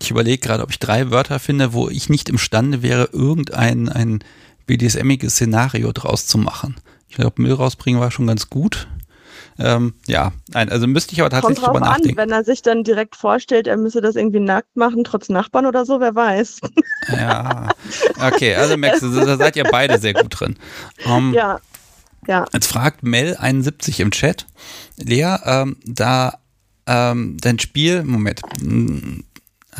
ich 0.00 0.10
überlege 0.10 0.38
gerade, 0.38 0.62
ob 0.62 0.70
ich 0.70 0.78
drei 0.78 1.10
Wörter 1.10 1.38
finde, 1.38 1.72
wo 1.72 1.88
ich 1.88 2.08
nicht 2.08 2.28
imstande 2.28 2.82
wäre, 2.82 3.10
irgendein 3.12 3.88
ein 3.88 4.24
BDSM-iges 4.66 5.34
Szenario 5.34 5.92
draus 5.92 6.26
zu 6.26 6.38
machen. 6.38 6.76
Ich 7.08 7.16
glaube, 7.16 7.42
Müll 7.42 7.52
rausbringen 7.52 8.00
war 8.00 8.10
schon 8.10 8.26
ganz 8.26 8.48
gut. 8.48 8.88
Ähm, 9.58 9.94
ja, 10.06 10.32
nein, 10.48 10.70
also 10.70 10.86
müsste 10.86 11.12
ich 11.12 11.20
aber 11.20 11.28
tatsächlich 11.28 11.58
Kommt 11.58 11.74
drüber 11.74 11.80
drauf 11.80 11.88
an, 11.88 11.98
nachdenken. 11.98 12.16
wenn 12.16 12.30
er 12.30 12.44
sich 12.44 12.62
dann 12.62 12.82
direkt 12.82 13.14
vorstellt, 13.14 13.66
er 13.66 13.76
müsse 13.76 14.00
das 14.00 14.16
irgendwie 14.16 14.40
nackt 14.40 14.74
machen, 14.74 15.04
trotz 15.04 15.28
Nachbarn 15.28 15.66
oder 15.66 15.84
so, 15.84 16.00
wer 16.00 16.14
weiß. 16.14 16.60
Ja, 17.08 17.68
okay, 18.24 18.54
also 18.54 18.76
Max, 18.78 19.00
da 19.02 19.36
seid 19.36 19.56
ihr 19.56 19.64
beide 19.64 19.98
sehr 19.98 20.14
gut 20.14 20.40
drin. 20.40 20.56
Ähm, 21.04 21.34
ja, 21.34 21.58
ja. 22.26 22.46
Jetzt 22.52 22.68
fragt 22.68 23.02
Mel71 23.02 24.00
im 24.00 24.12
Chat, 24.12 24.46
Lea, 24.96 25.36
ähm, 25.44 25.76
da 25.84 26.38
ähm, 26.86 27.36
dein 27.40 27.58
Spiel, 27.58 28.02
Moment, 28.04 28.40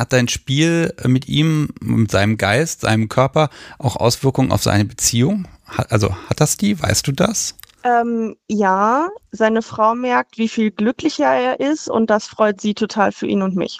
hat 0.01 0.13
dein 0.13 0.27
Spiel 0.27 0.93
mit 1.05 1.27
ihm, 1.29 1.69
mit 1.79 2.11
seinem 2.11 2.37
Geist, 2.37 2.81
seinem 2.81 3.07
Körper 3.07 3.49
auch 3.79 3.95
Auswirkungen 3.95 4.51
auf 4.51 4.63
seine 4.63 4.85
Beziehung? 4.85 5.47
Also 5.65 6.13
hat 6.27 6.41
das 6.41 6.57
die? 6.57 6.81
Weißt 6.81 7.07
du 7.07 7.11
das? 7.13 7.55
Ähm, 7.83 8.35
ja, 8.47 9.09
seine 9.31 9.61
Frau 9.61 9.95
merkt, 9.95 10.37
wie 10.37 10.49
viel 10.49 10.71
glücklicher 10.71 11.33
er 11.33 11.59
ist 11.59 11.89
und 11.89 12.09
das 12.09 12.27
freut 12.27 12.61
sie 12.61 12.73
total 12.73 13.11
für 13.11 13.27
ihn 13.27 13.41
und 13.41 13.55
mich. 13.55 13.79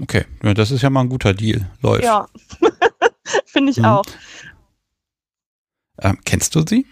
Okay, 0.00 0.24
ja, 0.42 0.54
das 0.54 0.70
ist 0.70 0.82
ja 0.82 0.90
mal 0.90 1.02
ein 1.02 1.08
guter 1.08 1.34
Deal. 1.34 1.70
Läuft. 1.82 2.04
Ja, 2.04 2.26
finde 3.46 3.70
ich 3.72 3.78
Mhm. 3.78 3.84
auch. 3.84 4.04
Ähm, 6.00 6.18
kennst 6.24 6.54
du 6.54 6.64
sie? 6.66 6.86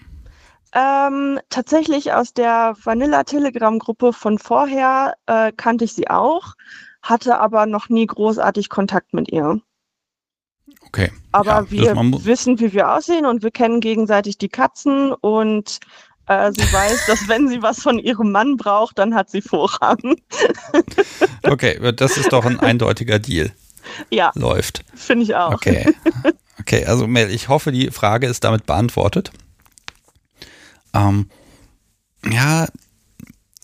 Ähm, 0.73 1.41
tatsächlich 1.49 2.13
aus 2.13 2.33
der 2.33 2.77
Vanilla-Telegram-Gruppe 2.85 4.13
von 4.13 4.39
vorher 4.39 5.15
äh, 5.27 5.51
kannte 5.57 5.85
ich 5.85 5.95
sie 5.95 6.09
auch, 6.09 6.55
hatte 7.03 7.39
aber 7.39 7.67
noch 7.67 7.89
nie 7.89 8.07
großartig 8.07 8.69
Kontakt 8.69 9.15
mit 9.15 9.31
ihr. 9.31 9.61
Okay. 10.87 11.11
Aber 11.33 11.67
ja, 11.71 11.71
wir 11.71 11.97
wissen, 12.25 12.59
wie 12.61 12.73
wir 12.73 12.93
aussehen 12.93 13.27
und 13.27 13.43
wir 13.43 13.51
kennen 13.51 13.81
gegenseitig 13.81 14.39
die 14.39 14.49
Katzen 14.49 15.13
und 15.13 15.81
äh, 16.27 16.53
sie 16.53 16.61
weiß, 16.73 17.07
dass 17.07 17.29
wenn 17.29 17.49
sie 17.49 17.63
was 17.63 17.81
von 17.81 17.99
ihrem 17.99 18.33
Mann 18.33 18.57
braucht, 18.57 18.99
dann 18.99 19.15
hat 19.15 19.31
sie 19.31 19.43
Vorrang. 19.43 19.99
Okay, 21.43 21.81
das 21.95 22.19
ist 22.19 22.33
doch 22.33 22.45
ein 22.45 22.61
eindeutiger 22.61 23.19
Deal. 23.19 23.51
ja, 24.11 24.31
Läuft. 24.35 24.85
finde 24.95 25.25
ich 25.25 25.35
auch. 25.35 25.55
Okay. 25.55 25.95
Okay, 26.61 26.85
also 26.85 27.07
Mel, 27.07 27.31
ich 27.31 27.49
hoffe, 27.49 27.73
die 27.73 27.91
Frage 27.91 28.27
ist 28.27 28.45
damit 28.45 28.67
beantwortet. 28.67 29.33
Ähm, 30.93 31.31
ja, 32.31 32.69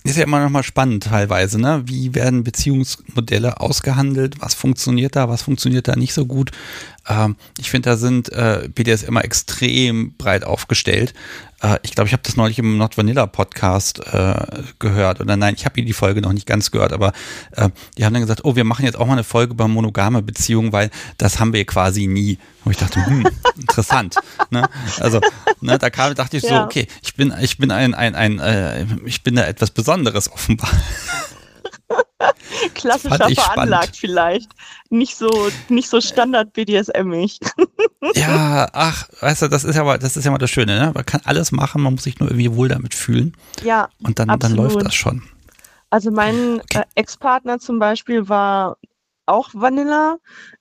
ist 0.06 0.16
ja 0.16 0.24
immer 0.24 0.40
noch 0.40 0.50
mal 0.50 0.62
spannend 0.62 1.04
teilweise, 1.04 1.60
ne? 1.60 1.82
Wie 1.86 2.14
werden 2.14 2.44
Beziehungsmodelle 2.44 3.60
ausgehandelt? 3.60 4.40
Was 4.40 4.54
funktioniert 4.54 5.16
da? 5.16 5.28
Was 5.28 5.42
funktioniert 5.42 5.88
da 5.88 5.96
nicht 5.96 6.14
so 6.14 6.26
gut? 6.26 6.50
Ähm, 7.08 7.36
ich 7.58 7.70
finde, 7.70 7.90
da 7.90 7.96
sind 7.96 8.30
äh, 8.32 8.68
BDS 8.72 9.02
immer 9.02 9.24
extrem 9.24 10.14
breit 10.16 10.44
aufgestellt. 10.44 11.14
Äh, 11.62 11.78
ich 11.82 11.92
glaube, 11.94 12.08
ich 12.08 12.12
habe 12.12 12.22
das 12.24 12.36
neulich 12.36 12.58
im 12.58 12.76
Not 12.78 12.98
Vanilla 12.98 13.26
Podcast 13.26 14.00
äh, 14.12 14.34
gehört. 14.78 15.20
Oder 15.20 15.36
nein, 15.36 15.54
ich 15.56 15.64
habe 15.64 15.82
die 15.82 15.92
Folge 15.92 16.20
noch 16.20 16.32
nicht 16.32 16.46
ganz 16.46 16.70
gehört, 16.70 16.92
aber 16.92 17.12
äh, 17.52 17.68
die 17.96 18.04
haben 18.04 18.12
dann 18.12 18.22
gesagt, 18.22 18.44
oh, 18.44 18.56
wir 18.56 18.64
machen 18.64 18.84
jetzt 18.84 18.96
auch 18.96 19.06
mal 19.06 19.14
eine 19.14 19.24
Folge 19.24 19.52
über 19.52 19.68
monogame 19.68 20.22
Beziehungen, 20.22 20.72
weil 20.72 20.90
das 21.18 21.38
haben 21.38 21.52
wir 21.52 21.64
quasi 21.64 22.06
nie. 22.06 22.38
Und 22.64 22.72
ich 22.72 22.78
dachte, 22.78 23.04
hm, 23.04 23.26
interessant. 23.60 24.16
ne? 24.50 24.68
Also, 24.98 25.20
ne, 25.60 25.78
da 25.78 25.90
kam, 25.90 26.14
dachte 26.14 26.36
ich 26.36 26.42
so, 26.42 26.48
Ja. 26.48 26.64
okay, 26.64 26.88
ich 27.02 27.14
bin, 27.14 27.32
ich 27.40 27.58
bin 27.58 27.70
ein, 27.70 27.94
ein, 27.94 28.14
ein, 28.14 28.38
äh, 28.40 28.84
ich 29.04 29.22
bin 29.22 29.36
da 29.36 29.44
etwas 29.46 29.70
Besonderes 29.70 30.30
offenbar. 30.32 30.70
Klassischer 32.76 33.30
veranlagt 33.30 33.96
spannend. 33.96 33.96
vielleicht. 33.96 34.52
Nicht 34.90 35.16
so, 35.16 35.50
nicht 35.68 35.88
so 35.88 36.00
Standard 36.00 36.52
BDSM-ig. 36.52 37.40
ja, 38.14 38.68
ach, 38.72 39.08
weißt 39.20 39.42
du, 39.42 39.48
das 39.48 39.64
ist 39.64 39.76
ja 39.76 39.84
mal, 39.84 39.98
das 39.98 40.16
ist 40.16 40.24
ja 40.24 40.30
mal 40.30 40.38
das 40.38 40.50
Schöne, 40.50 40.78
ne? 40.78 40.92
Man 40.94 41.04
kann 41.06 41.20
alles 41.24 41.52
machen, 41.52 41.82
man 41.82 41.94
muss 41.94 42.04
sich 42.04 42.18
nur 42.20 42.30
irgendwie 42.30 42.54
wohl 42.54 42.68
damit 42.68 42.94
fühlen. 42.94 43.36
ja, 43.60 43.88
Und 44.02 44.18
dann, 44.18 44.38
dann 44.38 44.54
läuft 44.54 44.82
das 44.82 44.94
schon. 44.94 45.22
Also 45.90 46.10
mein 46.10 46.60
Okay. 46.60 46.80
äh, 46.80 46.84
Ex-Partner 46.94 47.58
zum 47.58 47.78
Beispiel 47.78 48.28
war 48.28 48.76
auch 49.26 49.50
Vanilla, 49.52 50.18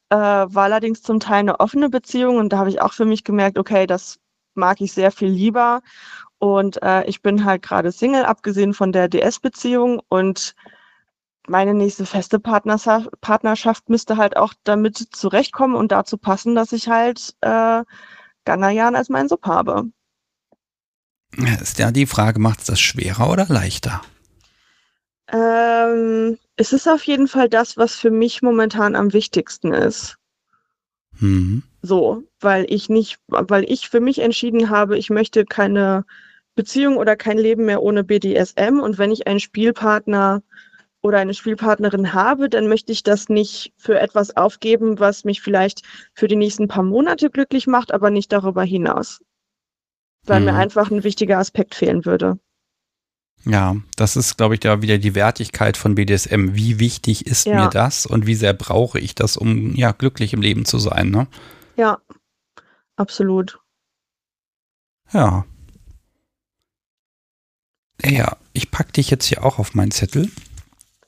äh, 0.09 0.15
war 0.15 0.63
allerdings 0.63 1.01
zum 1.01 1.19
Teil 1.19 1.39
eine 1.39 1.59
offene 1.59 1.89
Beziehung 1.89 2.37
und 2.37 2.49
da 2.49 2.57
habe 2.57 2.69
ich 2.69 2.81
auch 2.81 2.93
für 2.93 3.05
mich 3.05 3.23
gemerkt, 3.23 3.57
okay, 3.57 3.85
das 3.87 4.19
mag 4.53 4.81
ich 4.81 4.93
sehr 4.93 5.11
viel 5.11 5.29
lieber. 5.29 5.81
Und 6.37 6.81
äh, 6.83 7.03
ich 7.05 7.21
bin 7.21 7.45
halt 7.45 7.61
gerade 7.61 7.91
Single, 7.91 8.25
abgesehen 8.25 8.73
von 8.73 8.91
der 8.91 9.07
DS-Beziehung 9.07 10.01
und 10.09 10.55
meine 11.47 11.73
nächste 11.73 12.05
feste 12.05 12.39
Partnerschaft, 12.39 13.09
Partnerschaft 13.21 13.89
müsste 13.89 14.17
halt 14.17 14.37
auch 14.37 14.53
damit 14.63 14.97
zurechtkommen 14.97 15.75
und 15.75 15.91
dazu 15.91 16.17
passen, 16.17 16.55
dass 16.55 16.71
ich 16.71 16.87
halt 16.87 17.35
äh, 17.41 17.83
Ganayan 18.45 18.95
als 18.95 19.09
meinen 19.09 19.29
Sub 19.29 19.45
habe. 19.45 19.85
Ist 21.61 21.79
ja 21.79 21.91
die 21.91 22.05
Frage, 22.05 22.39
macht 22.39 22.59
es 22.59 22.65
das 22.65 22.79
schwerer 22.79 23.29
oder 23.29 23.45
leichter? 23.49 24.01
Ähm, 25.27 26.37
es 26.55 26.71
ist 26.71 26.87
auf 26.87 27.03
jeden 27.03 27.27
Fall 27.27 27.49
das, 27.49 27.77
was 27.77 27.95
für 27.95 28.11
mich 28.11 28.41
momentan 28.41 28.95
am 28.95 29.11
wichtigsten 29.11 29.73
ist. 29.73 30.17
Mhm. 31.19 31.63
So, 31.81 32.23
weil 32.39 32.65
ich 32.69 32.89
nicht, 32.89 33.17
weil 33.27 33.69
ich 33.69 33.89
für 33.89 33.99
mich 33.99 34.19
entschieden 34.19 34.69
habe, 34.69 34.97
ich 34.97 35.09
möchte 35.09 35.45
keine 35.45 36.05
Beziehung 36.55 36.97
oder 36.97 37.15
kein 37.15 37.37
Leben 37.37 37.65
mehr 37.65 37.81
ohne 37.81 38.03
BDSM. 38.03 38.79
Und 38.79 38.97
wenn 38.97 39.11
ich 39.11 39.27
einen 39.27 39.39
Spielpartner 39.39 40.41
oder 41.05 41.19
eine 41.19 41.35
Spielpartnerin 41.35 42.13
habe, 42.13 42.49
dann 42.49 42.67
möchte 42.67 42.91
ich 42.91 43.03
das 43.03 43.29
nicht 43.29 43.73
für 43.77 43.99
etwas 43.99 44.35
aufgeben, 44.35 44.99
was 44.99 45.23
mich 45.23 45.39
vielleicht 45.39 45.83
für 46.15 46.27
die 46.27 46.35
nächsten 46.35 46.67
paar 46.67 46.81
Monate 46.81 47.29
glücklich 47.29 47.67
macht, 47.67 47.93
aber 47.93 48.09
nicht 48.09 48.31
darüber 48.31 48.63
hinaus. 48.63 49.21
Weil 50.23 50.39
mhm. 50.39 50.45
mir 50.47 50.55
einfach 50.55 50.89
ein 50.89 51.03
wichtiger 51.03 51.37
Aspekt 51.37 51.75
fehlen 51.75 52.05
würde. 52.05 52.39
Ja, 53.45 53.75
das 53.95 54.15
ist, 54.15 54.37
glaube 54.37 54.55
ich, 54.55 54.61
da 54.61 54.81
wieder 54.81 54.97
die 54.97 55.13
Wertigkeit 55.13 55.77
von 55.77 55.93
BDSM. 55.93 56.55
Wie 56.55 56.79
wichtig 56.79 57.27
ist 57.27 57.45
ja. 57.45 57.63
mir 57.63 57.69
das 57.69 58.07
und 58.07 58.25
wie 58.25 58.33
sehr 58.33 58.53
brauche 58.53 58.99
ich 58.99 59.13
das, 59.13 59.37
um 59.37 59.75
ja 59.75 59.91
glücklich 59.91 60.33
im 60.33 60.41
Leben 60.41 60.65
zu 60.65 60.79
sein, 60.79 61.11
ne? 61.11 61.27
Ja, 61.77 61.99
absolut. 62.95 63.59
Ja. 65.13 65.45
Ja, 68.03 68.37
ich 68.53 68.71
packe 68.71 68.93
dich 68.93 69.11
jetzt 69.11 69.25
hier 69.25 69.45
auch 69.45 69.59
auf 69.59 69.75
meinen 69.75 69.91
Zettel. 69.91 70.31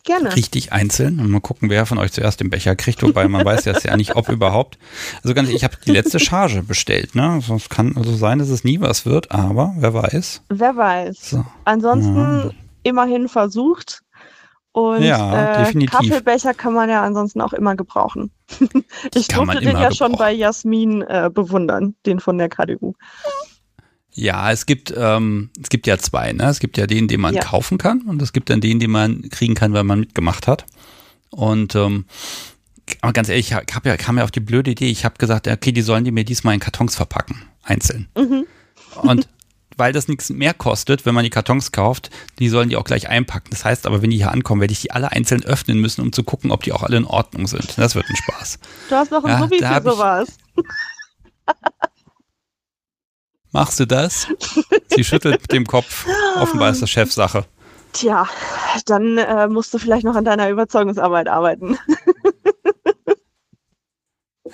Gerne. 0.07 0.34
Richtig 0.38 0.71
einzeln 0.71 1.19
und 1.19 1.29
mal 1.29 1.41
gucken, 1.41 1.69
wer 1.69 1.85
von 1.85 1.97
euch 1.97 2.13
zuerst 2.13 2.39
den 2.39 2.49
Becher 2.49 2.77
kriegt, 2.77 3.03
wobei 3.03 3.27
man 3.27 3.43
weiß 3.43 3.65
jetzt 3.65 3.84
ja 3.84 3.97
nicht, 3.97 4.15
ob 4.15 4.29
überhaupt. 4.29 4.79
Also 5.21 5.34
ganz 5.34 5.49
ehrlich, 5.49 5.57
ich 5.57 5.63
habe 5.65 5.75
die 5.85 5.91
letzte 5.91 6.21
Charge 6.21 6.63
bestellt, 6.63 7.13
ne? 7.13 7.31
Also 7.31 7.55
es 7.55 7.67
kann 7.67 7.97
also 7.97 8.15
sein, 8.15 8.39
dass 8.39 8.47
es 8.47 8.63
nie 8.63 8.79
was 8.79 9.05
wird, 9.05 9.31
aber 9.31 9.75
wer 9.77 9.93
weiß. 9.93 10.43
Wer 10.47 10.77
weiß. 10.77 11.31
So. 11.31 11.45
Ansonsten 11.65 12.15
ja. 12.15 12.51
immerhin 12.84 13.27
versucht. 13.27 14.01
Und 14.71 15.03
ja, 15.03 15.65
äh, 15.67 15.85
Kaffeebecher 15.88 16.53
kann 16.53 16.73
man 16.73 16.89
ja 16.89 17.03
ansonsten 17.03 17.41
auch 17.41 17.51
immer 17.51 17.75
gebrauchen. 17.75 18.31
ich 19.13 19.27
durfte 19.27 19.59
den 19.59 19.77
ja 19.77 19.93
schon 19.93 20.13
bei 20.13 20.31
Jasmin 20.31 21.01
äh, 21.01 21.29
bewundern, 21.34 21.95
den 22.05 22.21
von 22.21 22.38
der 22.38 22.47
KDU. 22.47 22.93
Ja, 24.19 24.52
es 24.52 24.65
gibt, 24.65 24.91
ähm, 24.98 25.52
es 25.61 25.69
gibt 25.69 25.85
ja 25.85 25.99
zwei, 25.99 26.34
ne? 26.34 26.45
Es 26.45 26.60
gibt 26.60 26.76
ja 26.77 26.88
den, 26.88 27.07
den 27.07 27.22
man 27.22 27.35
ja. 27.35 27.41
kaufen 27.41 27.77
kann 27.77 28.02
und 28.02 28.19
es 28.19 28.34
gibt 28.34 28.49
dann 28.49 28.61
den, 28.61 28.80
den 28.80 28.89
man 28.89 29.30
kriegen 29.30 29.53
kann, 29.53 29.73
weil 29.73 29.84
man 29.84 29.99
mitgemacht 29.99 30.48
hat. 30.48 30.65
Und 31.30 31.76
ähm, 31.76 32.06
aber 33.02 33.14
ganz 33.14 33.30
ehrlich, 33.30 33.52
ich 33.52 33.53
hab 33.53 33.85
ja, 33.85 33.95
kam 33.95 34.18
ja 34.18 34.23
auf 34.23 34.31
die 34.31 34.39
blöde 34.39 34.72
Idee, 34.72 34.89
ich 34.89 35.06
habe 35.06 35.19
gesagt, 35.19 35.48
okay, 35.48 35.72
die 35.72 35.84
sollen 35.84 36.03
die 36.03 36.10
mir 36.10 36.23
diesmal 36.23 36.56
in 36.56 36.60
Kartons 36.60 36.95
verpacken, 36.95 37.44
einzeln. 37.61 38.07
Mhm. 38.18 38.48
Und 39.03 39.30
weil 39.77 39.94
das 39.94 40.07
nichts 40.07 40.31
mehr 40.31 40.56
kostet, 40.56 41.06
wenn 41.06 41.14
man 41.14 41.23
die 41.23 41.30
Kartons 41.30 41.72
kauft, 41.72 42.10
die 42.39 42.49
sollen 42.49 42.69
die 42.69 42.76
auch 42.76 42.85
gleich 42.85 43.10
einpacken. 43.10 43.49
Das 43.52 43.65
heißt 43.65 43.85
aber, 43.85 44.02
wenn 44.02 44.10
die 44.10 44.18
hier 44.18 44.31
ankommen, 44.31 44.61
werde 44.61 44.72
ich 44.72 44.81
die 44.81 44.89
alle 44.89 45.11
einzeln 45.11 45.45
öffnen 45.45 45.77
müssen, 45.77 46.02
um 46.02 46.11
zu 46.11 46.23
gucken, 46.23 46.49
ob 46.49 46.64
die 46.64 46.73
auch 46.73 46.81
alle 46.81 46.98
in 46.98 47.06
Ordnung 47.06 47.45
sind. 47.45 47.77
Das 47.77 47.94
wird 47.94 48.10
ein 48.10 48.15
Spaß. 48.15 48.57
Du 48.89 48.95
hast 48.95 49.11
noch 49.11 49.23
ein 49.23 49.30
ja, 49.30 49.39
Subi 49.41 49.60
für 49.60 49.81
sowas. 49.84 50.38
Machst 53.57 53.79
du 53.79 53.88
das? 53.88 54.27
Sie 54.95 55.03
schüttelt 55.03 55.41
mit 55.41 55.51
dem 55.51 55.65
Kopf. 55.65 56.05
Offenbar 56.35 56.69
ist 56.69 56.84
das 56.84 56.91
Chefsache. 56.91 57.43
Tja, 57.91 58.27
dann 58.85 59.17
äh, 59.17 59.47
musst 59.47 59.73
du 59.73 59.79
vielleicht 59.79 60.03
noch 60.03 60.15
an 60.15 60.25
deiner 60.25 60.47
Überzeugungsarbeit 60.51 61.27
arbeiten. 61.27 61.75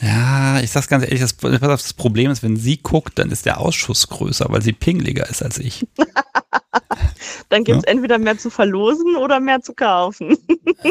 Ja, 0.02 0.60
ich 0.60 0.72
sag's 0.72 0.88
ganz 0.88 1.04
ehrlich, 1.04 1.22
das, 1.22 1.38
das, 1.38 1.94
Problem 1.94 2.32
ist, 2.32 2.42
wenn 2.42 2.58
sie 2.58 2.78
guckt, 2.78 3.20
dann 3.20 3.30
ist 3.30 3.46
der 3.46 3.60
Ausschuss 3.60 4.10
größer, 4.10 4.48
weil 4.50 4.62
sie 4.64 4.74
pingliger 4.74 5.30
ist 5.30 5.44
als 5.44 5.60
ich. 5.60 5.86
dann 7.50 7.64
gibt's 7.64 7.84
ja? 7.86 7.92
entweder 7.92 8.18
mehr 8.18 8.38
zu 8.38 8.50
verlosen 8.50 9.16
oder 9.16 9.40
mehr 9.40 9.62
zu 9.62 9.74
kaufen. 9.74 10.36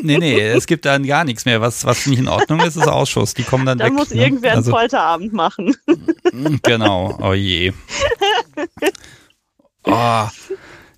nee, 0.02 0.18
nee, 0.18 0.40
es 0.40 0.66
gibt 0.66 0.84
dann 0.84 1.04
gar 1.04 1.24
nichts 1.24 1.44
mehr. 1.44 1.60
Was, 1.60 1.84
was 1.84 2.06
nicht 2.06 2.20
in 2.20 2.28
Ordnung 2.28 2.60
ist, 2.60 2.76
ist 2.76 2.86
Ausschuss. 2.86 3.34
Die 3.34 3.42
kommen 3.42 3.66
dann, 3.66 3.78
dann 3.78 3.86
weg. 3.86 3.92
Dann 3.92 3.98
muss 3.98 4.14
ne? 4.14 4.22
irgendwer 4.22 4.52
also, 4.54 4.70
einen 4.70 4.80
Folterabend 4.80 5.32
machen. 5.32 5.76
genau, 6.62 7.18
oh 7.20 7.34
je. 7.34 7.72
Oh, 9.84 10.28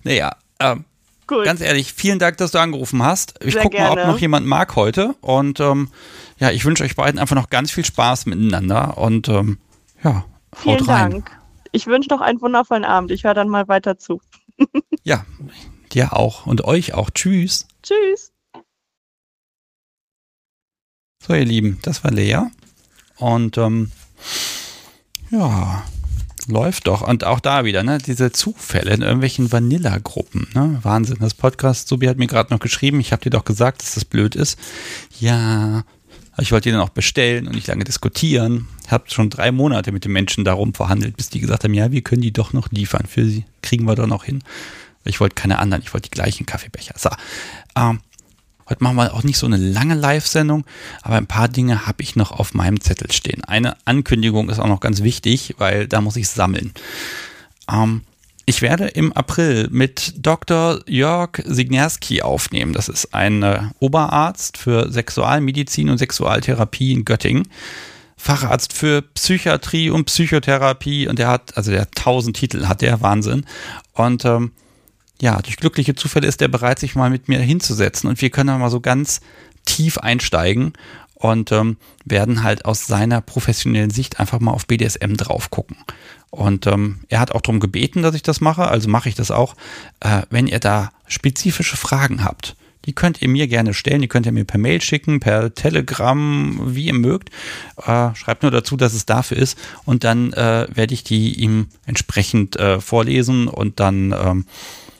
naja, 0.03 0.35
ähm, 0.59 0.85
Gut. 1.27 1.43
Ganz 1.43 1.61
ehrlich, 1.61 1.91
vielen 1.91 2.19
Dank, 2.19 2.37
dass 2.37 2.51
du 2.51 2.59
angerufen 2.59 3.01
hast. 3.01 3.33
Ich 3.43 3.57
gucke 3.57 3.77
mal, 3.77 3.91
ob 3.91 3.97
noch 3.97 4.19
jemand 4.19 4.45
mag 4.45 4.75
heute. 4.75 5.15
Und 5.21 5.59
ähm, 5.59 5.89
ja, 6.37 6.51
ich 6.51 6.65
wünsche 6.65 6.83
euch 6.83 6.95
beiden 6.95 7.19
einfach 7.19 7.35
noch 7.35 7.49
ganz 7.49 7.71
viel 7.71 7.83
Spaß 7.83 8.27
miteinander. 8.27 8.97
Und 8.97 9.27
ähm, 9.29 9.57
ja, 10.03 10.23
vielen 10.55 10.81
haut 10.81 10.87
rein. 10.87 11.11
Dank. 11.11 11.31
Ich 11.71 11.87
wünsche 11.87 12.09
noch 12.09 12.21
einen 12.21 12.41
wundervollen 12.41 12.85
Abend. 12.85 13.09
Ich 13.09 13.23
höre 13.23 13.33
dann 13.33 13.49
mal 13.49 13.67
weiter 13.67 13.97
zu. 13.97 14.21
ja, 15.03 15.25
dir 15.93 16.13
auch 16.13 16.45
und 16.45 16.63
euch 16.63 16.93
auch. 16.93 17.09
Tschüss. 17.09 17.67
Tschüss. 17.81 18.31
So, 21.23 21.33
ihr 21.33 21.45
Lieben, 21.45 21.79
das 21.81 22.03
war 22.03 22.11
Lea. 22.11 22.41
Und 23.17 23.57
ähm, 23.57 23.91
ja, 25.31 25.83
läuft 26.47 26.87
doch. 26.87 27.01
Und 27.01 27.23
auch 27.23 27.39
da 27.39 27.65
wieder, 27.65 27.83
ne, 27.83 27.97
diese 27.97 28.31
Zufälle 28.31 28.93
in 28.93 29.01
irgendwelchen 29.01 29.51
Vanilla-Gruppen, 29.51 30.47
ne? 30.53 30.79
Wahnsinn. 30.83 31.17
Das 31.19 31.33
Podcast, 31.33 31.87
Subi 31.87 32.07
hat 32.07 32.17
mir 32.17 32.27
gerade 32.27 32.53
noch 32.53 32.59
geschrieben, 32.59 32.99
ich 32.99 33.11
habe 33.11 33.23
dir 33.23 33.31
doch 33.31 33.45
gesagt, 33.45 33.81
dass 33.81 33.95
das 33.95 34.05
blöd 34.05 34.35
ist. 34.35 34.59
Ja, 35.19 35.83
ich 36.37 36.51
wollte 36.51 36.69
ihn 36.69 36.73
dann 36.73 36.83
auch 36.83 36.89
bestellen 36.89 37.47
und 37.47 37.55
nicht 37.55 37.67
lange 37.67 37.85
diskutieren. 37.85 38.67
Ich 38.85 38.91
habe 38.91 39.05
schon 39.07 39.29
drei 39.29 39.51
Monate 39.51 39.91
mit 39.91 40.05
den 40.05 40.11
Menschen 40.11 40.43
darum 40.43 40.73
verhandelt, 40.73 41.17
bis 41.17 41.29
die 41.29 41.39
gesagt 41.39 41.63
haben, 41.63 41.73
ja, 41.73 41.91
wir 41.91 42.01
können 42.01 42.21
die 42.21 42.33
doch 42.33 42.53
noch 42.53 42.69
liefern. 42.71 43.05
Für 43.07 43.25
sie 43.25 43.45
kriegen 43.61 43.85
wir 43.85 43.95
doch 43.95 44.07
noch 44.07 44.25
hin. 44.25 44.43
Ich 45.05 45.19
wollte 45.19 45.35
keine 45.35 45.59
anderen, 45.59 45.83
ich 45.83 45.93
wollte 45.93 46.09
die 46.09 46.15
gleichen 46.15 46.45
Kaffeebecher. 46.45 46.95
So, 46.97 47.09
ähm, 47.77 47.99
Heute 48.67 48.83
machen 48.83 48.95
wir 48.95 49.13
auch 49.13 49.23
nicht 49.23 49.37
so 49.37 49.45
eine 49.45 49.57
lange 49.57 49.93
Live-Sendung, 49.93 50.65
aber 51.03 51.17
ein 51.17 51.27
paar 51.27 51.47
Dinge 51.47 51.85
habe 51.85 52.01
ich 52.01 52.15
noch 52.15 52.31
auf 52.31 52.53
meinem 52.55 52.81
Zettel 52.81 53.11
stehen. 53.11 53.43
Eine 53.43 53.77
Ankündigung 53.85 54.49
ist 54.49 54.59
auch 54.59 54.67
noch 54.67 54.79
ganz 54.79 55.03
wichtig, 55.03 55.55
weil 55.59 55.87
da 55.87 56.01
muss 56.01 56.15
ich 56.15 56.27
sammeln. 56.29 56.73
Ähm, 57.71 58.01
ich 58.47 58.61
werde 58.61 58.87
im 58.87 59.11
April 59.13 59.67
mit 59.71 60.13
Dr. 60.17 60.79
Jörg 60.87 61.41
Signerski 61.45 62.21
aufnehmen. 62.21 62.73
Das 62.73 62.89
ist 62.89 63.13
ein 63.13 63.41
äh, 63.43 63.61
Oberarzt 63.79 64.57
für 64.57 64.91
Sexualmedizin 64.91 65.89
und 65.89 65.97
Sexualtherapie 65.97 66.91
in 66.93 67.05
Göttingen. 67.05 67.47
Facharzt 68.17 68.73
für 68.73 69.01
Psychiatrie 69.01 69.89
und 69.89 70.05
Psychotherapie 70.05 71.07
und 71.07 71.19
der 71.19 71.27
hat, 71.27 71.57
also 71.57 71.71
der 71.71 71.81
hat 71.81 71.95
tausend 71.95 72.37
Titel, 72.37 72.67
hat 72.67 72.81
der 72.81 73.01
Wahnsinn. 73.01 73.45
Und 73.93 74.25
ähm, 74.25 74.51
ja, 75.21 75.41
durch 75.41 75.57
glückliche 75.57 75.95
Zufälle 75.95 76.27
ist 76.27 76.41
er 76.41 76.47
bereit, 76.47 76.79
sich 76.79 76.95
mal 76.95 77.09
mit 77.09 77.27
mir 77.27 77.39
hinzusetzen 77.39 78.09
und 78.09 78.21
wir 78.21 78.29
können 78.29 78.47
dann 78.47 78.59
mal 78.59 78.69
so 78.69 78.81
ganz 78.81 79.21
tief 79.65 79.97
einsteigen 79.97 80.73
und 81.15 81.51
ähm, 81.51 81.77
werden 82.03 82.43
halt 82.43 82.65
aus 82.65 82.87
seiner 82.87 83.21
professionellen 83.21 83.89
Sicht 83.89 84.19
einfach 84.19 84.39
mal 84.39 84.51
auf 84.51 84.67
BDSM 84.67 85.13
drauf 85.15 85.49
gucken. 85.49 85.77
Und 86.29 86.67
ähm, 86.67 86.99
er 87.07 87.21
hat 87.21 87.31
auch 87.31 87.41
darum 87.41 87.61
gebeten, 87.61 88.01
dass 88.01 88.15
ich 88.15 88.21
das 88.21 88.41
mache, 88.41 88.67
also 88.67 88.89
mache 88.89 89.07
ich 89.07 89.15
das 89.15 89.31
auch. 89.31 89.55
Äh, 90.01 90.23
wenn 90.29 90.47
ihr 90.47 90.59
da 90.59 90.91
spezifische 91.07 91.77
Fragen 91.77 92.23
habt, 92.23 92.57
die 92.85 92.93
könnt 92.93 93.21
ihr 93.21 93.29
mir 93.29 93.47
gerne 93.47 93.73
stellen, 93.73 94.01
die 94.01 94.07
könnt 94.07 94.25
ihr 94.25 94.31
mir 94.31 94.45
per 94.45 94.59
Mail 94.59 94.81
schicken, 94.81 95.19
per 95.19 95.53
Telegram, 95.53 96.75
wie 96.75 96.87
ihr 96.87 96.93
mögt. 96.93 97.29
Äh, 97.77 98.13
schreibt 98.15 98.43
nur 98.43 98.51
dazu, 98.51 98.77
dass 98.77 98.93
es 98.93 99.05
dafür 99.05 99.37
ist 99.37 99.57
und 99.85 100.03
dann 100.03 100.33
äh, 100.33 100.67
werde 100.71 100.93
ich 100.93 101.03
die 101.03 101.39
ihm 101.39 101.67
entsprechend 101.85 102.57
äh, 102.57 102.79
vorlesen 102.79 103.47
und 103.47 103.79
dann 103.79 104.11
ähm, 104.11 104.45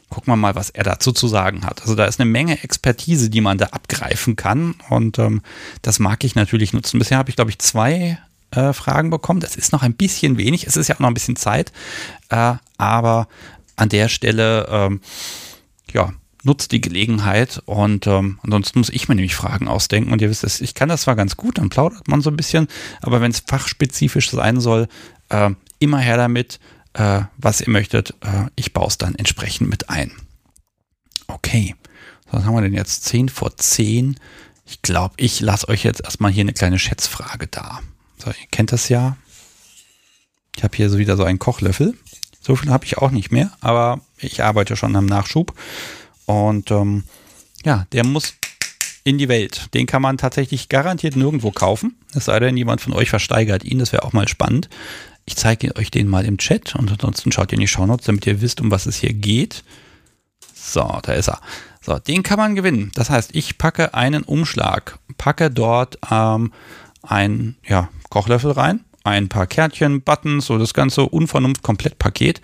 gucken 0.09 0.31
wir 0.31 0.37
mal, 0.37 0.55
was 0.55 0.69
er 0.69 0.83
dazu 0.83 1.11
zu 1.11 1.27
sagen 1.27 1.65
hat. 1.65 1.81
Also 1.81 1.95
da 1.95 2.05
ist 2.05 2.19
eine 2.19 2.29
Menge 2.29 2.63
Expertise, 2.63 3.29
die 3.29 3.41
man 3.41 3.57
da 3.57 3.67
abgreifen 3.67 4.35
kann 4.35 4.75
und 4.89 5.19
ähm, 5.19 5.41
das 5.81 5.99
mag 5.99 6.23
ich 6.23 6.35
natürlich 6.35 6.73
nutzen. 6.73 6.99
Bisher 6.99 7.17
habe 7.17 7.29
ich, 7.29 7.35
glaube 7.35 7.51
ich, 7.51 7.59
zwei 7.59 8.19
äh, 8.51 8.73
Fragen 8.73 9.09
bekommen. 9.09 9.39
Das 9.39 9.55
ist 9.55 9.71
noch 9.71 9.83
ein 9.83 9.93
bisschen 9.93 10.37
wenig. 10.37 10.67
Es 10.67 10.77
ist 10.77 10.87
ja 10.87 10.95
auch 10.95 10.99
noch 10.99 11.09
ein 11.09 11.13
bisschen 11.13 11.35
Zeit, 11.35 11.71
äh, 12.29 12.53
aber 12.77 13.27
an 13.75 13.89
der 13.89 14.07
Stelle, 14.07 14.67
ähm, 14.69 15.01
ja, 15.91 16.13
nutzt 16.45 16.71
die 16.71 16.81
Gelegenheit 16.81 17.61
und 17.65 18.05
ähm, 18.05 18.39
ansonsten 18.43 18.79
muss 18.79 18.89
ich 18.89 19.09
mir 19.09 19.15
nämlich 19.15 19.35
Fragen 19.35 19.67
ausdenken 19.67 20.13
und 20.13 20.21
ihr 20.21 20.29
wisst 20.29 20.43
es, 20.43 20.61
ich 20.61 20.75
kann 20.75 20.89
das 20.89 21.01
zwar 21.01 21.15
ganz 21.15 21.35
gut, 21.35 21.57
dann 21.57 21.69
plaudert 21.69 22.07
man 22.07 22.21
so 22.21 22.29
ein 22.29 22.37
bisschen, 22.37 22.67
aber 23.01 23.19
wenn 23.19 23.31
es 23.31 23.39
fachspezifisch 23.39 24.29
sein 24.29 24.59
soll, 24.59 24.87
äh, 25.29 25.49
immer 25.79 25.97
her 25.97 26.17
damit 26.17 26.59
äh, 26.95 27.23
was 27.37 27.61
ihr 27.61 27.69
möchtet. 27.69 28.11
Äh, 28.21 28.49
ich 28.55 28.73
baue 28.73 28.87
es 28.87 28.97
dann 28.97 29.15
entsprechend 29.15 29.69
mit 29.69 29.89
ein. 29.89 30.11
Okay, 31.27 31.75
was 32.31 32.43
haben 32.43 32.55
wir 32.55 32.61
denn 32.61 32.73
jetzt? 32.73 33.05
10 33.05 33.29
vor 33.29 33.55
10. 33.55 34.19
Ich 34.65 34.81
glaube, 34.81 35.13
ich 35.17 35.39
lasse 35.41 35.67
euch 35.69 35.83
jetzt 35.83 36.01
erstmal 36.03 36.31
hier 36.31 36.41
eine 36.41 36.53
kleine 36.53 36.79
Schätzfrage 36.79 37.47
da. 37.47 37.81
So, 38.17 38.29
ihr 38.29 38.47
kennt 38.51 38.71
das 38.71 38.89
ja. 38.89 39.17
Ich 40.55 40.63
habe 40.63 40.75
hier 40.75 40.89
so 40.89 40.97
wieder 40.97 41.17
so 41.17 41.23
einen 41.23 41.39
Kochlöffel. 41.39 41.95
So 42.41 42.55
viel 42.55 42.71
habe 42.71 42.85
ich 42.85 42.97
auch 42.97 43.11
nicht 43.11 43.31
mehr, 43.31 43.51
aber 43.59 44.01
ich 44.17 44.43
arbeite 44.43 44.75
schon 44.75 44.95
am 44.95 45.05
Nachschub. 45.05 45.53
Und 46.25 46.71
ähm, 46.71 47.03
ja, 47.63 47.85
der 47.91 48.05
muss 48.05 48.35
in 49.03 49.17
die 49.17 49.29
Welt. 49.29 49.73
Den 49.73 49.85
kann 49.85 50.01
man 50.01 50.17
tatsächlich 50.17 50.69
garantiert 50.69 51.15
nirgendwo 51.15 51.51
kaufen. 51.51 51.95
Es 52.13 52.25
sei 52.25 52.39
denn, 52.39 52.57
jemand 52.57 52.81
von 52.81 52.93
euch 52.93 53.09
versteigert 53.09 53.63
ihn. 53.63 53.79
Das 53.79 53.91
wäre 53.91 54.03
auch 54.03 54.13
mal 54.13 54.27
spannend. 54.27 54.69
Ich 55.25 55.35
zeige 55.35 55.75
euch 55.75 55.91
den 55.91 56.07
mal 56.07 56.25
im 56.25 56.37
Chat 56.37 56.75
und 56.75 56.91
ansonsten 56.91 57.31
schaut 57.31 57.51
ihr 57.51 57.55
in 57.55 57.61
die 57.61 57.67
Shownotes, 57.67 58.05
damit 58.05 58.27
ihr 58.27 58.41
wisst, 58.41 58.61
um 58.61 58.71
was 58.71 58.85
es 58.85 58.97
hier 58.97 59.13
geht. 59.13 59.63
So, 60.53 60.99
da 61.01 61.13
ist 61.13 61.29
er. 61.29 61.41
So, 61.81 61.99
den 61.99 62.23
kann 62.23 62.37
man 62.37 62.55
gewinnen. 62.55 62.91
Das 62.95 63.09
heißt, 63.09 63.31
ich 63.33 63.57
packe 63.57 63.93
einen 63.93 64.23
Umschlag, 64.23 64.99
packe 65.17 65.51
dort 65.51 65.97
ähm, 66.11 66.51
einen 67.03 67.57
ja, 67.67 67.89
Kochlöffel 68.09 68.51
rein 68.51 68.85
ein 69.05 69.29
paar 69.29 69.47
Kärtchen, 69.47 70.01
Buttons, 70.01 70.47
so 70.47 70.57
das 70.57 70.73
ganze 70.73 71.03
Unvernunft-Komplett-Paket. 71.03 72.41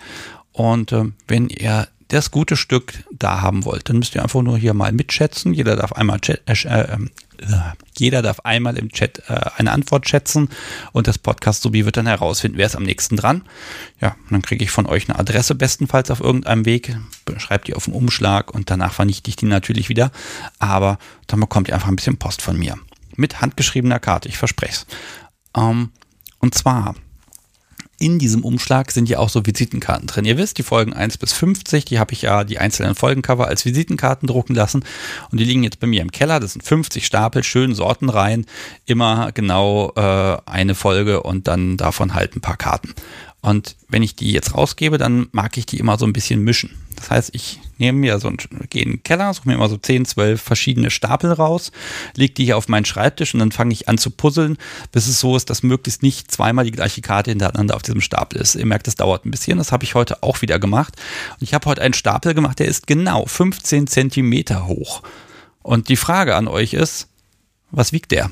Und 0.53 0.91
äh, 0.91 1.05
wenn 1.27 1.49
ihr 1.49 1.87
das 2.11 2.31
gute 2.31 2.57
Stück 2.57 3.03
da 3.11 3.41
haben 3.41 3.63
wollt, 3.63 3.87
dann 3.87 3.97
müsst 3.97 4.15
ihr 4.15 4.21
einfach 4.21 4.41
nur 4.41 4.57
hier 4.57 4.73
mal 4.73 4.91
mitschätzen. 4.91 5.53
Jeder 5.53 5.75
darf 5.77 5.93
einmal 5.93 6.19
chat, 6.19 6.41
äh, 6.45 6.81
äh, 6.83 6.97
jeder 7.97 8.21
darf 8.21 8.41
einmal 8.41 8.77
im 8.77 8.91
Chat 8.91 9.23
äh, 9.29 9.39
eine 9.57 9.71
Antwort 9.71 10.09
schätzen 10.09 10.49
und 10.91 11.07
das 11.07 11.17
Podcast 11.17 11.61
sowie 11.61 11.85
wird 11.85 11.97
dann 11.97 12.07
herausfinden, 12.07 12.57
wer 12.57 12.65
ist 12.65 12.75
am 12.75 12.83
nächsten 12.83 13.15
dran. 13.15 13.43
Ja, 13.99 14.15
dann 14.29 14.41
kriege 14.41 14.63
ich 14.63 14.71
von 14.71 14.85
euch 14.85 15.09
eine 15.09 15.17
Adresse 15.17 15.55
bestenfalls 15.55 16.11
auf 16.11 16.19
irgendeinem 16.19 16.65
Weg, 16.65 16.97
schreibt 17.37 17.67
die 17.67 17.75
auf 17.75 17.85
den 17.85 17.93
Umschlag 17.93 18.53
und 18.53 18.69
danach 18.69 18.93
vernichte 18.93 19.29
ich 19.29 19.37
die 19.37 19.45
natürlich 19.45 19.87
wieder. 19.87 20.11
Aber 20.59 20.99
dann 21.27 21.39
bekommt 21.39 21.69
ihr 21.69 21.75
einfach 21.75 21.87
ein 21.87 21.95
bisschen 21.95 22.17
Post 22.17 22.41
von 22.41 22.57
mir. 22.57 22.77
Mit 23.15 23.41
handgeschriebener 23.41 23.99
Karte, 23.99 24.27
ich 24.27 24.37
verspreche 24.37 24.73
es. 24.73 24.85
Ähm, 25.55 25.91
und 26.39 26.55
zwar 26.55 26.95
in 28.01 28.17
diesem 28.17 28.43
Umschlag 28.43 28.91
sind 28.91 29.07
ja 29.07 29.19
auch 29.19 29.29
so 29.29 29.45
Visitenkarten 29.45 30.07
drin. 30.07 30.25
Ihr 30.25 30.37
wisst, 30.37 30.57
die 30.57 30.63
Folgen 30.63 30.93
1 30.93 31.19
bis 31.19 31.33
50, 31.33 31.85
die 31.85 31.99
habe 31.99 32.13
ich 32.13 32.23
ja 32.23 32.43
die 32.43 32.57
einzelnen 32.57 32.95
Folgencover 32.95 33.47
als 33.47 33.63
Visitenkarten 33.63 34.27
drucken 34.27 34.55
lassen 34.55 34.83
und 35.31 35.39
die 35.39 35.43
liegen 35.43 35.63
jetzt 35.63 35.79
bei 35.79 35.87
mir 35.87 36.01
im 36.01 36.11
Keller. 36.11 36.39
Das 36.39 36.53
sind 36.53 36.63
50 36.63 37.05
Stapel, 37.05 37.43
schön 37.43 37.75
sortenrein, 37.75 38.45
immer 38.85 39.31
genau 39.31 39.93
äh, 39.95 40.37
eine 40.45 40.73
Folge 40.73 41.21
und 41.21 41.47
dann 41.47 41.77
davon 41.77 42.15
halt 42.15 42.35
ein 42.35 42.41
paar 42.41 42.57
Karten. 42.57 42.95
Und 43.41 43.75
wenn 43.89 44.03
ich 44.03 44.15
die 44.15 44.31
jetzt 44.31 44.55
rausgebe, 44.55 44.99
dann 44.99 45.27
mag 45.31 45.57
ich 45.57 45.65
die 45.65 45.79
immer 45.79 45.97
so 45.97 46.05
ein 46.05 46.13
bisschen 46.13 46.43
mischen. 46.43 46.77
Das 46.95 47.09
heißt, 47.09 47.31
ich 47.33 47.59
nehme 47.79 47.97
mir 47.97 48.19
so 48.19 48.27
ein, 48.27 48.37
gehe 48.69 48.83
in 48.83 48.91
den 48.91 49.03
Keller, 49.03 49.33
suche 49.33 49.47
mir 49.47 49.55
immer 49.55 49.69
so 49.69 49.77
10, 49.77 50.05
12 50.05 50.39
verschiedene 50.39 50.91
Stapel 50.91 51.31
raus, 51.31 51.71
lege 52.15 52.35
die 52.35 52.45
hier 52.45 52.57
auf 52.57 52.67
meinen 52.67 52.85
Schreibtisch 52.85 53.33
und 53.33 53.39
dann 53.39 53.51
fange 53.51 53.73
ich 53.73 53.89
an 53.89 53.97
zu 53.97 54.11
puzzeln, 54.11 54.57
bis 54.91 55.07
es 55.07 55.19
so 55.19 55.35
ist, 55.35 55.49
dass 55.49 55.63
möglichst 55.63 56.03
nicht 56.03 56.29
zweimal 56.29 56.65
die 56.65 56.71
gleiche 56.71 57.01
Karte 57.01 57.31
hintereinander 57.31 57.75
auf 57.75 57.81
diesem 57.81 58.01
Stapel 58.01 58.39
ist. 58.39 58.53
Ihr 58.53 58.67
merkt, 58.67 58.85
das 58.85 58.95
dauert 58.95 59.25
ein 59.25 59.31
bisschen. 59.31 59.57
Das 59.57 59.71
habe 59.71 59.83
ich 59.83 59.95
heute 59.95 60.21
auch 60.21 60.43
wieder 60.43 60.59
gemacht. 60.59 60.95
Und 61.31 61.41
ich 61.41 61.55
habe 61.55 61.65
heute 61.65 61.81
einen 61.81 61.95
Stapel 61.95 62.35
gemacht, 62.35 62.59
der 62.59 62.67
ist 62.67 62.85
genau 62.85 63.25
15 63.25 63.87
Zentimeter 63.87 64.67
hoch. 64.67 65.01
Und 65.63 65.89
die 65.89 65.97
Frage 65.97 66.35
an 66.35 66.47
euch 66.47 66.73
ist, 66.73 67.07
was 67.71 67.91
wiegt 67.91 68.11
der? 68.11 68.29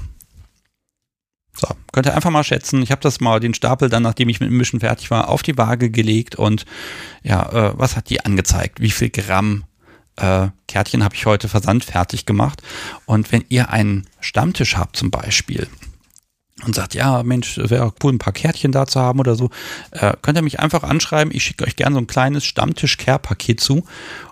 So, 1.56 1.68
könnt 1.92 2.06
ihr 2.06 2.16
einfach 2.16 2.30
mal 2.30 2.44
schätzen. 2.44 2.82
Ich 2.82 2.92
habe 2.92 3.02
das 3.02 3.20
mal 3.20 3.40
den 3.40 3.54
Stapel 3.54 3.90
dann, 3.90 4.04
nachdem 4.04 4.30
ich 4.30 4.40
mit 4.40 4.50
dem 4.50 4.58
Mischen 4.58 4.80
fertig 4.80 5.12
war, 5.12 5.30
auf 5.30 5.44
die 5.44 5.58
Waage 5.58 5.90
gelegt 5.90 6.36
und 6.36 6.66
ja, 7.24 7.50
äh, 7.52 7.74
was 7.78 7.96
hat 7.96 8.10
die 8.10 8.24
angezeigt? 8.24 8.80
Wie 8.80 8.92
viel 8.92 9.10
Gramm 9.10 9.66
äh, 10.16 10.48
Kärtchen 10.68 11.04
habe 11.04 11.16
ich 11.16 11.26
heute 11.26 11.50
versandfertig 11.50 12.26
gemacht? 12.26 12.62
Und 13.06 13.32
wenn 13.32 13.44
ihr 13.50 13.70
einen 13.70 14.08
Stammtisch 14.22 14.78
habt 14.78 14.96
zum 14.96 15.12
Beispiel, 15.12 15.68
und 16.66 16.76
sagt, 16.76 16.94
ja, 16.94 17.24
Mensch, 17.24 17.58
wäre 17.58 17.94
cool, 18.04 18.14
ein 18.14 18.20
paar 18.20 18.34
Kärtchen 18.34 18.72
da 18.72 18.86
zu 18.86 19.00
haben 19.00 19.20
oder 19.20 19.36
so, 19.36 19.50
äh, 19.92 20.14
könnt 20.22 20.38
ihr 20.38 20.42
mich 20.42 20.60
einfach 20.60 20.84
anschreiben. 20.84 21.34
Ich 21.34 21.44
schicke 21.44 21.66
euch 21.66 21.76
gerne 21.76 21.96
so 21.96 22.02
ein 22.02 22.08
kleines 22.08 22.46
Stammtisch-Care-Paket 22.46 23.60
zu. 23.60 23.84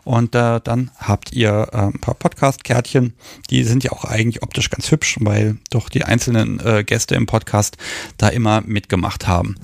Und 0.03 0.35
äh, 0.35 0.59
dann 0.63 0.91
habt 0.97 1.33
ihr 1.33 1.69
äh, 1.71 1.77
ein 1.77 1.99
paar 1.99 2.15
Podcast-Kärtchen. 2.15 3.13
Die 3.49 3.63
sind 3.63 3.83
ja 3.83 3.91
auch 3.91 4.05
eigentlich 4.05 4.43
optisch 4.43 4.69
ganz 4.69 4.91
hübsch, 4.91 5.17
weil 5.21 5.57
doch 5.69 5.89
die 5.89 6.03
einzelnen 6.03 6.59
äh, 6.65 6.83
Gäste 6.83 7.15
im 7.15 7.25
Podcast 7.25 7.77
da 8.17 8.29
immer 8.29 8.61
mitgemacht 8.61 9.27
haben. 9.27 9.55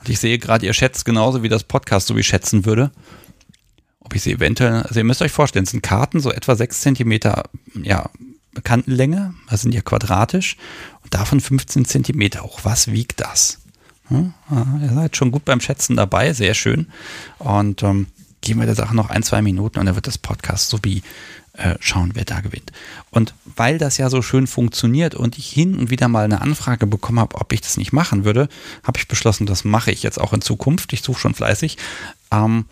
Und 0.00 0.08
ich 0.08 0.18
sehe 0.18 0.38
gerade, 0.38 0.66
ihr 0.66 0.72
schätzt 0.72 1.04
genauso 1.04 1.42
wie 1.42 1.48
das 1.48 1.64
Podcast 1.64 2.06
so 2.06 2.16
wie 2.16 2.24
schätzen 2.24 2.64
würde. 2.64 2.90
Ob 4.00 4.14
ich 4.14 4.22
sie 4.22 4.32
eventuell, 4.32 4.82
also 4.82 4.98
ihr 4.98 5.04
müsst 5.04 5.22
euch 5.22 5.32
vorstellen, 5.32 5.64
es 5.64 5.70
sind 5.70 5.82
Karten 5.82 6.20
so 6.20 6.32
etwa 6.32 6.56
sechs 6.56 6.80
Zentimeter, 6.80 7.44
ja, 7.80 8.10
Kantenlänge, 8.64 9.34
das 9.48 9.62
sind 9.62 9.74
ja 9.74 9.80
quadratisch, 9.80 10.56
und 11.02 11.14
davon 11.14 11.40
15 11.40 11.84
Zentimeter 11.84 12.42
hoch. 12.42 12.60
Was 12.64 12.90
wiegt 12.90 13.20
das? 13.20 13.58
Hm? 14.08 14.34
Ihr 14.82 14.92
seid 14.94 15.16
schon 15.16 15.30
gut 15.30 15.44
beim 15.44 15.60
Schätzen 15.60 15.96
dabei, 15.96 16.32
sehr 16.32 16.54
schön. 16.54 16.88
Und 17.38 17.82
ähm, 17.82 18.06
geben 18.42 18.60
wir 18.60 18.66
der 18.66 18.74
Sache 18.74 18.94
noch 18.94 19.08
ein, 19.08 19.22
zwei 19.22 19.40
Minuten 19.40 19.78
und 19.78 19.86
dann 19.86 19.94
wird 19.94 20.06
das 20.06 20.18
Podcast 20.18 20.68
so 20.68 20.78
wie 20.82 21.02
äh, 21.54 21.76
schauen, 21.80 22.10
wer 22.14 22.24
da 22.24 22.40
gewinnt. 22.40 22.72
Und 23.10 23.34
weil 23.56 23.78
das 23.78 23.98
ja 23.98 24.10
so 24.10 24.20
schön 24.22 24.46
funktioniert 24.46 25.14
und 25.14 25.38
ich 25.38 25.48
hin 25.48 25.76
und 25.76 25.90
wieder 25.90 26.08
mal 26.08 26.24
eine 26.24 26.40
Anfrage 26.40 26.86
bekommen 26.86 27.20
habe, 27.20 27.36
ob 27.36 27.52
ich 27.52 27.60
das 27.60 27.76
nicht 27.76 27.92
machen 27.92 28.24
würde, 28.24 28.48
habe 28.84 28.98
ich 28.98 29.08
beschlossen, 29.08 29.46
das 29.46 29.64
mache 29.64 29.90
ich 29.92 30.02
jetzt 30.02 30.20
auch 30.20 30.32
in 30.32 30.42
Zukunft. 30.42 30.92
Ich 30.92 31.02
suche 31.02 31.20
schon 31.20 31.34
fleißig. 31.34 31.78
Ähm, 32.30 32.66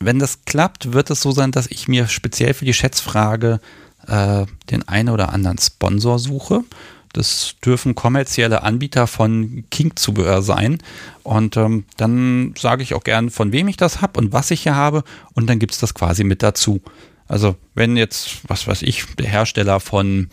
wenn 0.00 0.18
das 0.18 0.44
klappt, 0.44 0.92
wird 0.92 1.10
es 1.10 1.20
so 1.20 1.32
sein, 1.32 1.52
dass 1.52 1.66
ich 1.66 1.88
mir 1.88 2.08
speziell 2.08 2.54
für 2.54 2.64
die 2.64 2.74
Schätzfrage 2.74 3.60
äh, 4.08 4.46
den 4.70 4.86
einen 4.88 5.10
oder 5.10 5.32
anderen 5.32 5.58
Sponsor 5.58 6.18
suche. 6.18 6.64
Das 7.12 7.54
dürfen 7.64 7.94
kommerzielle 7.94 8.62
Anbieter 8.62 9.06
von 9.06 9.64
King-Zubehör 9.70 10.42
sein. 10.42 10.78
Und 11.22 11.56
ähm, 11.56 11.84
dann 11.96 12.54
sage 12.58 12.82
ich 12.82 12.94
auch 12.94 13.04
gern, 13.04 13.30
von 13.30 13.52
wem 13.52 13.68
ich 13.68 13.76
das 13.76 14.00
habe 14.02 14.20
und 14.20 14.32
was 14.32 14.50
ich 14.50 14.62
hier 14.62 14.74
habe. 14.74 15.04
Und 15.34 15.48
dann 15.48 15.58
gibt 15.58 15.72
es 15.72 15.80
das 15.80 15.94
quasi 15.94 16.24
mit 16.24 16.42
dazu. 16.42 16.80
Also 17.26 17.56
wenn 17.74 17.96
jetzt, 17.96 18.40
was 18.48 18.66
weiß 18.66 18.82
ich, 18.82 19.04
der 19.16 19.28
Hersteller 19.28 19.80
von 19.80 20.28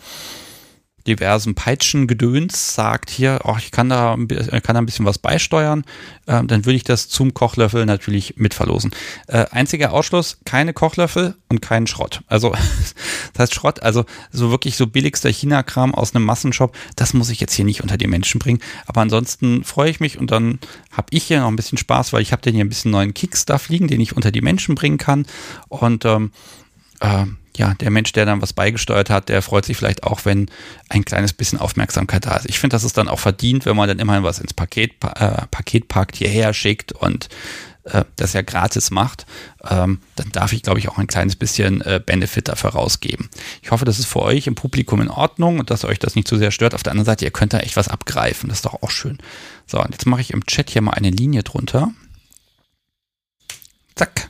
diversen 1.06 1.54
Peitschengedöns 1.54 2.74
sagt 2.74 3.10
hier, 3.10 3.40
oh, 3.44 3.56
ich 3.58 3.70
kann 3.70 3.88
da, 3.88 4.16
kann 4.16 4.74
da 4.74 4.78
ein 4.78 4.86
bisschen 4.86 5.06
was 5.06 5.18
beisteuern, 5.18 5.84
äh, 6.26 6.42
dann 6.44 6.64
würde 6.64 6.76
ich 6.76 6.84
das 6.84 7.08
zum 7.08 7.34
Kochlöffel 7.34 7.86
natürlich 7.86 8.36
mitverlosen. 8.36 8.90
Äh, 9.26 9.46
einziger 9.50 9.92
Ausschluss, 9.92 10.38
keine 10.44 10.72
Kochlöffel 10.72 11.34
und 11.48 11.62
keinen 11.62 11.86
Schrott. 11.86 12.22
Also 12.26 12.50
das 13.32 13.42
heißt 13.42 13.54
Schrott, 13.54 13.82
also 13.82 14.04
so 14.32 14.50
wirklich 14.50 14.76
so 14.76 14.86
billigster 14.86 15.30
China-Kram 15.30 15.94
aus 15.94 16.14
einem 16.14 16.24
Massenshop, 16.24 16.76
das 16.96 17.14
muss 17.14 17.30
ich 17.30 17.40
jetzt 17.40 17.54
hier 17.54 17.64
nicht 17.64 17.82
unter 17.82 17.96
die 17.96 18.08
Menschen 18.08 18.38
bringen. 18.38 18.60
Aber 18.86 19.00
ansonsten 19.00 19.64
freue 19.64 19.90
ich 19.90 20.00
mich 20.00 20.18
und 20.18 20.30
dann 20.30 20.58
habe 20.90 21.08
ich 21.10 21.24
hier 21.24 21.40
noch 21.40 21.48
ein 21.48 21.56
bisschen 21.56 21.78
Spaß, 21.78 22.12
weil 22.12 22.22
ich 22.22 22.32
habe 22.32 22.42
den 22.42 22.54
hier 22.54 22.64
ein 22.64 22.68
bisschen 22.68 22.90
neuen 22.90 23.14
Kickstuff 23.14 23.68
liegen, 23.68 23.88
den 23.88 24.00
ich 24.00 24.16
unter 24.16 24.32
die 24.32 24.42
Menschen 24.42 24.74
bringen 24.74 24.98
kann. 24.98 25.26
Und 25.68 26.04
ähm, 26.04 26.32
äh, 27.00 27.26
ja, 27.56 27.74
der 27.74 27.90
Mensch, 27.90 28.12
der 28.12 28.26
dann 28.26 28.42
was 28.42 28.52
beigesteuert 28.52 29.10
hat, 29.10 29.28
der 29.28 29.42
freut 29.42 29.64
sich 29.64 29.76
vielleicht 29.76 30.04
auch, 30.04 30.24
wenn 30.24 30.50
ein 30.88 31.04
kleines 31.04 31.32
bisschen 31.32 31.58
Aufmerksamkeit 31.58 32.26
da 32.26 32.36
ist. 32.36 32.48
Ich 32.48 32.58
finde, 32.58 32.74
das 32.74 32.84
ist 32.84 32.96
dann 32.96 33.08
auch 33.08 33.18
verdient, 33.18 33.66
wenn 33.66 33.76
man 33.76 33.88
dann 33.88 33.98
immerhin 33.98 34.22
was 34.22 34.38
ins 34.38 34.54
Paket, 34.54 34.92
äh, 35.02 35.46
Paket 35.50 35.88
packt, 35.88 36.16
hierher 36.16 36.52
schickt 36.52 36.92
und 36.92 37.28
äh, 37.84 38.04
das 38.16 38.32
ja 38.32 38.42
gratis 38.42 38.90
macht, 38.90 39.26
ähm, 39.68 40.00
dann 40.16 40.30
darf 40.32 40.52
ich, 40.52 40.62
glaube 40.62 40.78
ich, 40.78 40.88
auch 40.88 40.98
ein 40.98 41.06
kleines 41.06 41.36
bisschen 41.36 41.80
äh, 41.82 42.00
Benefit 42.04 42.48
dafür 42.48 42.70
rausgeben. 42.70 43.28
Ich 43.62 43.70
hoffe, 43.70 43.84
das 43.84 43.98
ist 43.98 44.06
für 44.06 44.22
euch 44.22 44.46
im 44.46 44.54
Publikum 44.54 45.00
in 45.00 45.08
Ordnung 45.08 45.58
und 45.60 45.70
dass 45.70 45.84
euch 45.84 45.98
das 45.98 46.14
nicht 46.14 46.28
zu 46.28 46.36
sehr 46.36 46.50
stört. 46.50 46.74
Auf 46.74 46.82
der 46.82 46.90
anderen 46.90 47.06
Seite, 47.06 47.24
ihr 47.24 47.30
könnt 47.30 47.52
da 47.52 47.58
echt 47.58 47.76
was 47.76 47.88
abgreifen. 47.88 48.48
Das 48.48 48.58
ist 48.58 48.66
doch 48.66 48.82
auch 48.82 48.90
schön. 48.90 49.18
So, 49.66 49.80
und 49.80 49.92
jetzt 49.92 50.06
mache 50.06 50.20
ich 50.20 50.32
im 50.32 50.44
Chat 50.46 50.70
hier 50.70 50.82
mal 50.82 50.92
eine 50.92 51.10
Linie 51.10 51.42
drunter. 51.42 51.92
Zack. 53.94 54.28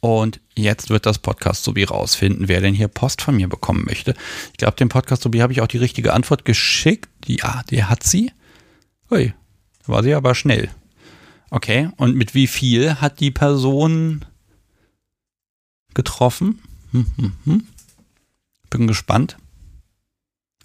Und 0.00 0.40
jetzt 0.54 0.90
wird 0.90 1.06
das 1.06 1.18
Podcast 1.18 1.64
Sobi 1.64 1.84
rausfinden, 1.84 2.48
wer 2.48 2.60
denn 2.60 2.74
hier 2.74 2.88
Post 2.88 3.22
von 3.22 3.36
mir 3.36 3.48
bekommen 3.48 3.84
möchte. 3.84 4.14
Ich 4.52 4.58
glaube, 4.58 4.76
dem 4.76 4.88
Podcast 4.88 5.22
Sobi 5.22 5.40
habe 5.40 5.52
ich 5.52 5.60
auch 5.60 5.66
die 5.66 5.78
richtige 5.78 6.12
Antwort 6.12 6.44
geschickt. 6.44 7.08
Ja, 7.26 7.62
der 7.70 7.88
hat 7.88 8.04
sie. 8.04 8.30
Ui, 9.10 9.34
war 9.86 10.02
sie 10.02 10.14
aber 10.14 10.34
schnell. 10.34 10.70
Okay, 11.50 11.88
und 11.96 12.14
mit 12.14 12.34
wie 12.34 12.46
viel 12.46 12.96
hat 13.00 13.20
die 13.20 13.30
Person 13.30 14.24
getroffen? 15.94 16.60
Hm, 16.92 17.06
hm, 17.16 17.32
hm. 17.44 17.66
Bin 18.70 18.86
gespannt. 18.86 19.36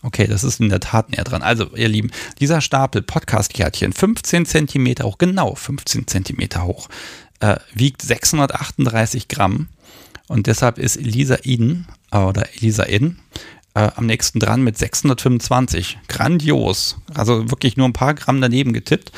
Okay, 0.05 0.27
das 0.27 0.43
ist 0.43 0.60
in 0.60 0.68
der 0.68 0.81
Tat 0.81 1.10
näher 1.11 1.23
dran. 1.23 1.41
Also, 1.41 1.73
ihr 1.77 1.88
Lieben, 1.88 2.11
dieser 2.41 2.60
Stapel 2.60 3.01
Podcast-Kärtchen, 3.01 3.93
15 3.93 4.45
Zentimeter 4.45 5.05
hoch, 5.05 5.18
genau 5.18 5.55
15 5.55 6.07
Zentimeter 6.07 6.65
hoch, 6.65 6.89
äh, 7.39 7.57
wiegt 7.73 8.01
638 8.01 9.27
Gramm. 9.27 9.68
Und 10.27 10.47
deshalb 10.47 10.77
ist 10.77 10.97
Elisa 10.97 11.38
Eden 11.43 11.88
äh, 12.11 12.18
oder 12.18 12.43
Elisa 12.55 12.85
Eden 12.85 13.19
äh, 13.73 13.89
am 13.95 14.05
nächsten 14.05 14.39
dran 14.39 14.64
mit 14.64 14.77
625. 14.77 15.99
Grandios. 16.07 16.97
Also 17.14 17.49
wirklich 17.51 17.77
nur 17.77 17.88
ein 17.88 17.93
paar 17.93 18.14
Gramm 18.14 18.41
daneben 18.41 18.73
getippt. 18.73 19.11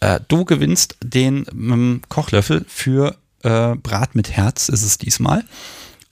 Äh, 0.00 0.20
du 0.28 0.44
gewinnst 0.44 0.96
den 1.02 1.46
ähm, 1.50 2.02
Kochlöffel 2.08 2.64
für 2.68 3.16
äh, 3.42 3.74
Brat 3.76 4.14
mit 4.14 4.30
Herz, 4.30 4.68
ist 4.68 4.82
es 4.82 4.98
diesmal. 4.98 5.44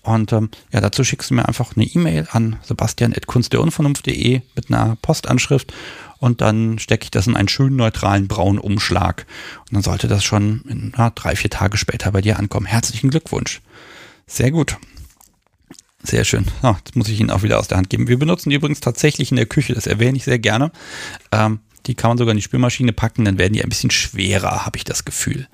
Und 0.03 0.33
ähm, 0.33 0.51
ja, 0.73 0.81
dazu 0.81 1.03
schickst 1.03 1.31
du 1.31 1.35
mir 1.35 1.49
einfach 1.49 1.77
eine 1.77 1.87
E-Mail 1.87 2.29
an 2.31 2.59
sebastian.kunstderunvernunft.de 2.63 4.43
mit 4.55 4.69
einer 4.71 4.97
Postanschrift 5.01 5.73
und 6.25 6.41
dann 6.41 6.79
stecke 6.79 7.05
ich 7.05 7.11
das 7.11 7.27
in 7.27 7.37
einen 7.37 7.49
schönen 7.49 7.77
neutralen 7.77 8.29
braunen 8.29 8.59
Umschlag. 8.59 9.27
Und 9.69 9.75
dann 9.75 9.83
sollte 9.83 10.09
das 10.09 10.25
schon 10.25 10.63
in, 10.67 10.95
na, 10.97 11.11
drei, 11.11 11.37
vier 11.37 11.51
Tage 11.51 11.77
später 11.77 12.11
bei 12.13 12.23
dir 12.23 12.39
ankommen. 12.39 12.65
Herzlichen 12.65 13.11
Glückwunsch. 13.11 13.61
Sehr 14.27 14.51
gut. 14.51 14.79
Sehr 16.03 16.25
schön. 16.25 16.47
So, 16.63 16.75
jetzt 16.79 16.97
muss 16.97 17.11
ich 17.11 17.21
Ihnen 17.21 17.31
auch 17.31 17.43
wieder 17.43 17.59
aus 17.59 17.69
der 17.69 17.77
Hand 17.77 17.91
geben. 17.91 18.09
Wir 18.09 18.19
benutzen 18.19 18.49
die 18.49 18.57
übrigens 18.57 18.81
tatsächlich 18.81 19.33
in 19.33 19.37
der 19.37 19.45
Küche. 19.45 19.75
Das 19.75 19.87
erwähne 19.87 20.17
ich 20.17 20.25
sehr 20.25 20.39
gerne. 20.39 20.73
Ähm, 21.31 21.61
die 21.85 21.95
kann 21.95 22.09
man 22.09 22.17
sogar 22.17 22.33
in 22.33 22.39
die 22.39 22.43
Spülmaschine 22.43 22.95
packen. 22.95 23.27
Dann 23.27 23.37
werden 23.37 23.53
die 23.53 23.63
ein 23.63 23.69
bisschen 23.69 23.91
schwerer, 23.91 24.65
habe 24.65 24.79
ich 24.79 24.85
das 24.85 25.05
Gefühl. 25.05 25.47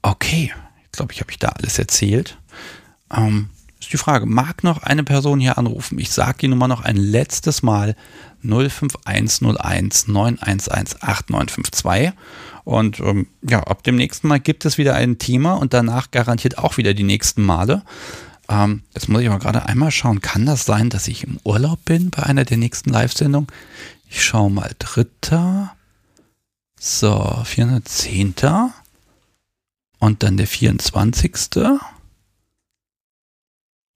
Okay. 0.00 0.54
Ich 0.86 0.92
glaube, 0.92 1.12
ich 1.12 1.20
habe 1.20 1.30
ich 1.30 1.38
da 1.38 1.48
alles 1.48 1.78
erzählt. 1.78 2.38
Ähm, 3.14 3.50
ist 3.78 3.92
die 3.92 3.98
Frage, 3.98 4.24
mag 4.24 4.64
noch 4.64 4.82
eine 4.82 5.04
Person 5.04 5.38
hier 5.38 5.58
anrufen? 5.58 5.98
Ich 5.98 6.10
sage 6.10 6.38
die 6.40 6.48
Nummer 6.48 6.66
noch 6.66 6.80
ein 6.80 6.96
letztes 6.96 7.62
Mal 7.62 7.94
05101 8.46 10.08
911 10.08 10.96
8952. 11.00 12.12
Und 12.64 13.00
ähm, 13.00 13.28
ja, 13.42 13.60
ab 13.62 13.82
dem 13.84 13.96
nächsten 13.96 14.28
Mal 14.28 14.40
gibt 14.40 14.64
es 14.64 14.78
wieder 14.78 14.94
ein 14.94 15.18
Thema 15.18 15.54
und 15.54 15.72
danach 15.72 16.10
garantiert 16.10 16.58
auch 16.58 16.76
wieder 16.76 16.94
die 16.94 17.04
nächsten 17.04 17.42
Male. 17.42 17.82
Ähm, 18.48 18.82
jetzt 18.94 19.08
muss 19.08 19.22
ich 19.22 19.28
aber 19.28 19.38
gerade 19.38 19.66
einmal 19.66 19.90
schauen, 19.90 20.20
kann 20.20 20.46
das 20.46 20.64
sein, 20.64 20.90
dass 20.90 21.08
ich 21.08 21.24
im 21.24 21.38
Urlaub 21.44 21.84
bin 21.84 22.10
bei 22.10 22.22
einer 22.22 22.44
der 22.44 22.56
nächsten 22.56 22.90
Live-Sendungen? 22.90 23.48
Ich 24.08 24.24
schaue 24.24 24.50
mal, 24.50 24.72
dritter, 24.78 25.74
so, 26.78 27.42
410. 27.44 28.34
Und 29.98 30.22
dann 30.22 30.36
der 30.36 30.46
24. 30.46 31.34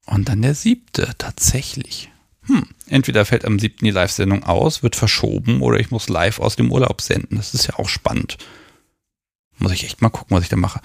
Und 0.05 0.29
dann 0.29 0.41
der 0.41 0.55
siebte, 0.55 1.13
tatsächlich. 1.17 2.11
Hm, 2.43 2.67
entweder 2.91 3.25
fällt 3.25 3.45
am 3.45 3.59
siebten 3.59 3.85
die 3.85 3.91
Live-Sendung 3.91 4.43
aus, 4.43 4.83
wird 4.83 4.95
verschoben 4.95 5.61
oder 5.61 5.79
ich 5.79 5.91
muss 5.91 6.09
live 6.09 6.39
aus 6.39 6.55
dem 6.55 6.71
Urlaub 6.71 7.01
senden. 7.01 7.37
Das 7.37 7.53
ist 7.53 7.67
ja 7.67 7.79
auch 7.79 7.89
spannend. 7.89 8.37
Muss 9.57 9.71
ich 9.71 9.83
echt 9.83 10.01
mal 10.01 10.09
gucken, 10.09 10.35
was 10.35 10.43
ich 10.43 10.49
da 10.49 10.57
mache. 10.57 10.81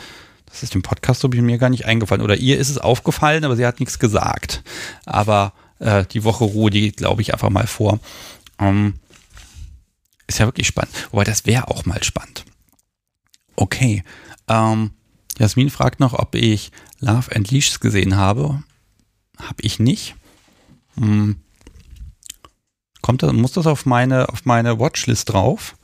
Das 0.47 0.62
ist 0.62 0.74
dem 0.74 0.83
Podcast 0.83 1.20
so 1.20 1.28
mir 1.28 1.59
gar 1.59 1.70
nicht 1.70 1.87
eingefallen. 1.87 2.23
Oder 2.23 2.37
ihr 2.37 2.59
ist 2.59 2.70
es 2.70 2.78
aufgefallen, 2.78 3.45
aber 3.45 3.57
sie 3.57 3.66
hat 3.66 3.81
nichts 3.81 3.99
gesagt. 3.99 4.62
Aber 5.05 5.53
äh, 5.81 6.05
die 6.07 6.24
Woche 6.24 6.45
Ruhe, 6.45 6.70
die 6.70 6.93
glaube 6.93 7.23
ich 7.23 7.33
einfach 7.33 7.51
mal 7.51 7.66
vor. 7.66 7.99
Ähm, 8.59 8.95
ist 10.27 10.39
ja 10.39 10.47
wirklich 10.47 10.66
spannend. 10.66 11.09
Wobei 11.11 11.24
das 11.24 11.47
wäre 11.47 11.69
auch 11.69 11.85
mal 11.85 12.03
spannend. 12.05 12.45
Okay. 13.57 14.05
Ähm, 14.49 14.93
Jasmin 15.39 15.70
fragt 15.70 16.01
noch, 16.01 16.15
ob 16.15 16.35
ich 16.35 16.70
Love 17.01 17.35
and 17.35 17.51
Leashes 17.51 17.81
gesehen 17.81 18.16
habe. 18.16 18.62
Habe 19.39 19.62
ich 19.62 19.78
nicht. 19.78 20.15
Hm. 20.99 21.37
Kommt 23.07 23.23
das, 23.23 23.33
muss 23.33 23.53
das 23.53 23.69
auf 23.69 23.87
meine, 23.87 24.31
auf 24.31 24.47
meine 24.47 24.81
Watchlist 24.81 25.33
drauf? 25.33 25.77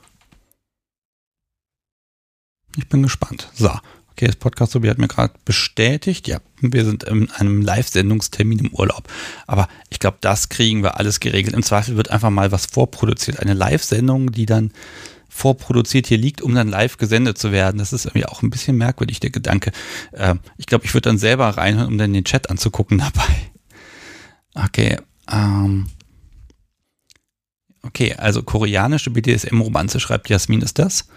Ich 2.75 2.89
bin 2.89 3.01
gespannt. 3.01 3.49
So. 3.53 3.71
Okay, 4.11 4.27
das 4.27 4.35
Podcast 4.35 4.73
Sobi 4.73 4.89
hat 4.89 4.97
mir 4.97 5.07
gerade 5.07 5.33
bestätigt, 5.45 6.27
ja, 6.27 6.39
wir 6.59 6.83
sind 6.83 7.03
in 7.05 7.31
einem 7.31 7.61
Live-Sendungstermin 7.61 8.59
im 8.59 8.73
Urlaub. 8.73 9.07
Aber 9.47 9.69
ich 9.89 9.99
glaube, 9.99 10.17
das 10.19 10.49
kriegen 10.49 10.83
wir 10.83 10.97
alles 10.97 11.21
geregelt. 11.21 11.55
Im 11.55 11.63
Zweifel 11.63 11.95
wird 11.95 12.11
einfach 12.11 12.29
mal 12.29 12.51
was 12.51 12.65
vorproduziert. 12.65 13.39
Eine 13.39 13.53
Live-Sendung, 13.53 14.33
die 14.33 14.45
dann 14.45 14.73
vorproduziert 15.29 16.07
hier 16.07 16.17
liegt, 16.17 16.41
um 16.41 16.53
dann 16.53 16.67
live 16.67 16.97
gesendet 16.97 17.37
zu 17.37 17.53
werden. 17.53 17.77
Das 17.77 17.93
ist 17.93 18.03
irgendwie 18.03 18.25
auch 18.25 18.41
ein 18.41 18.49
bisschen 18.49 18.75
merkwürdig, 18.75 19.21
der 19.21 19.29
Gedanke. 19.29 19.71
Äh, 20.11 20.35
ich 20.57 20.65
glaube, 20.65 20.83
ich 20.83 20.93
würde 20.93 21.07
dann 21.07 21.17
selber 21.17 21.47
reinhören, 21.51 21.87
um 21.87 21.97
dann 21.97 22.11
den 22.11 22.25
Chat 22.25 22.49
anzugucken 22.49 22.97
dabei. 22.97 23.33
Okay, 24.55 24.97
ähm. 25.31 25.87
Okay, 27.85 28.13
also 28.13 28.43
koreanische 28.43 29.09
BDSM-Romanze 29.09 29.99
schreibt 29.99 30.29
Jasmin, 30.29 30.61
ist 30.61 30.79
das? 30.79 31.07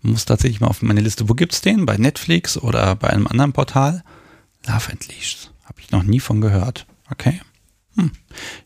Muss 0.00 0.24
tatsächlich 0.24 0.60
mal 0.60 0.68
auf 0.68 0.82
meine 0.82 1.00
Liste. 1.00 1.28
Wo 1.28 1.34
gibt's 1.34 1.60
den? 1.60 1.86
Bei 1.86 1.96
Netflix 1.96 2.56
oder 2.56 2.94
bei 2.94 3.10
einem 3.10 3.26
anderen 3.26 3.52
Portal? 3.52 4.04
Love 4.66 4.92
and 4.92 5.08
Leash. 5.08 5.48
Habe 5.64 5.80
ich 5.80 5.90
noch 5.90 6.02
nie 6.02 6.20
von 6.20 6.40
gehört. 6.40 6.86
Okay. 7.10 7.40
Hm. 7.96 8.12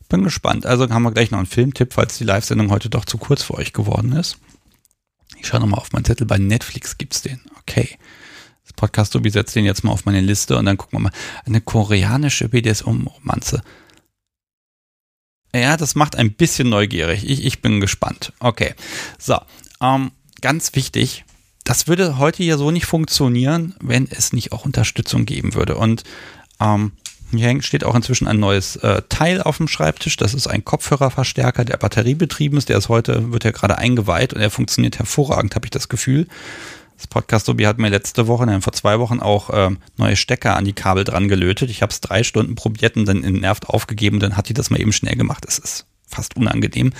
Ich 0.00 0.08
bin 0.08 0.24
gespannt. 0.24 0.66
Also 0.66 0.88
haben 0.90 1.02
wir 1.02 1.12
gleich 1.12 1.30
noch 1.30 1.38
einen 1.38 1.46
Filmtipp, 1.46 1.92
falls 1.92 2.18
die 2.18 2.24
Live-Sendung 2.24 2.70
heute 2.70 2.90
doch 2.90 3.04
zu 3.04 3.18
kurz 3.18 3.42
für 3.42 3.54
euch 3.54 3.72
geworden 3.72 4.12
ist. 4.12 4.38
Ich 5.38 5.46
schaue 5.46 5.60
nochmal 5.60 5.80
auf 5.80 5.92
meinen 5.92 6.04
Zettel. 6.04 6.26
Bei 6.26 6.38
Netflix 6.38 6.98
gibt's 6.98 7.22
den. 7.22 7.40
Okay. 7.60 7.96
Das 8.64 8.72
Podcast 8.72 9.12
so 9.12 9.20
setzt 9.24 9.54
den 9.54 9.64
jetzt 9.64 9.84
mal 9.84 9.92
auf 9.92 10.04
meine 10.04 10.20
Liste 10.20 10.56
und 10.56 10.66
dann 10.66 10.76
gucken 10.76 10.98
wir 10.98 11.02
mal. 11.04 11.12
Eine 11.46 11.60
koreanische 11.60 12.48
BDSM-Romanze. 12.48 13.62
Ja, 15.54 15.76
das 15.76 15.94
macht 15.94 16.16
ein 16.16 16.32
bisschen 16.32 16.68
neugierig. 16.68 17.28
Ich, 17.28 17.44
ich 17.44 17.62
bin 17.62 17.80
gespannt. 17.80 18.32
Okay. 18.38 18.74
So. 19.18 19.38
Ähm, 19.80 20.10
ganz 20.40 20.74
wichtig, 20.74 21.24
das 21.64 21.86
würde 21.86 22.18
heute 22.18 22.42
ja 22.42 22.56
so 22.56 22.70
nicht 22.70 22.86
funktionieren, 22.86 23.74
wenn 23.80 24.08
es 24.10 24.32
nicht 24.32 24.52
auch 24.52 24.64
Unterstützung 24.64 25.26
geben 25.26 25.54
würde. 25.54 25.76
Und 25.76 26.02
ähm, 26.60 26.92
hier 27.30 27.62
steht 27.62 27.84
auch 27.84 27.94
inzwischen 27.94 28.26
ein 28.26 28.40
neues 28.40 28.76
äh, 28.76 29.02
Teil 29.08 29.42
auf 29.42 29.58
dem 29.58 29.68
Schreibtisch. 29.68 30.16
Das 30.16 30.32
ist 30.32 30.46
ein 30.46 30.64
Kopfhörerverstärker, 30.64 31.64
der 31.64 31.76
batteriebetrieben 31.76 32.56
ist. 32.56 32.70
Der 32.70 32.78
ist 32.78 32.88
heute, 32.88 33.32
wird 33.32 33.44
ja 33.44 33.50
gerade 33.50 33.76
eingeweiht 33.76 34.32
und 34.32 34.40
er 34.40 34.50
funktioniert 34.50 34.98
hervorragend, 34.98 35.54
habe 35.54 35.66
ich 35.66 35.70
das 35.70 35.88
Gefühl. 35.88 36.26
Das 36.98 37.06
Podcast 37.06 37.46
Sobi 37.46 37.64
hat 37.64 37.78
mir 37.78 37.90
letzte 37.90 38.26
Woche, 38.26 38.44
nein, 38.44 38.60
vor 38.60 38.72
zwei 38.72 38.98
Wochen 38.98 39.20
auch 39.20 39.50
äh, 39.50 39.70
neue 39.96 40.16
Stecker 40.16 40.56
an 40.56 40.64
die 40.64 40.72
Kabel 40.72 41.04
dran 41.04 41.28
gelötet. 41.28 41.70
Ich 41.70 41.80
habe 41.80 41.92
es 41.92 42.00
drei 42.00 42.24
Stunden 42.24 42.56
probiert 42.56 42.96
und 42.96 43.06
dann 43.06 43.20
nervt 43.20 43.68
aufgegeben. 43.68 44.18
Dann 44.18 44.36
hat 44.36 44.48
die 44.48 44.54
das 44.54 44.68
mal 44.68 44.80
eben 44.80 44.92
schnell 44.92 45.14
gemacht. 45.14 45.44
Es 45.46 45.60
ist 45.60 45.86
fast 46.08 46.36
unangenehm. 46.36 46.92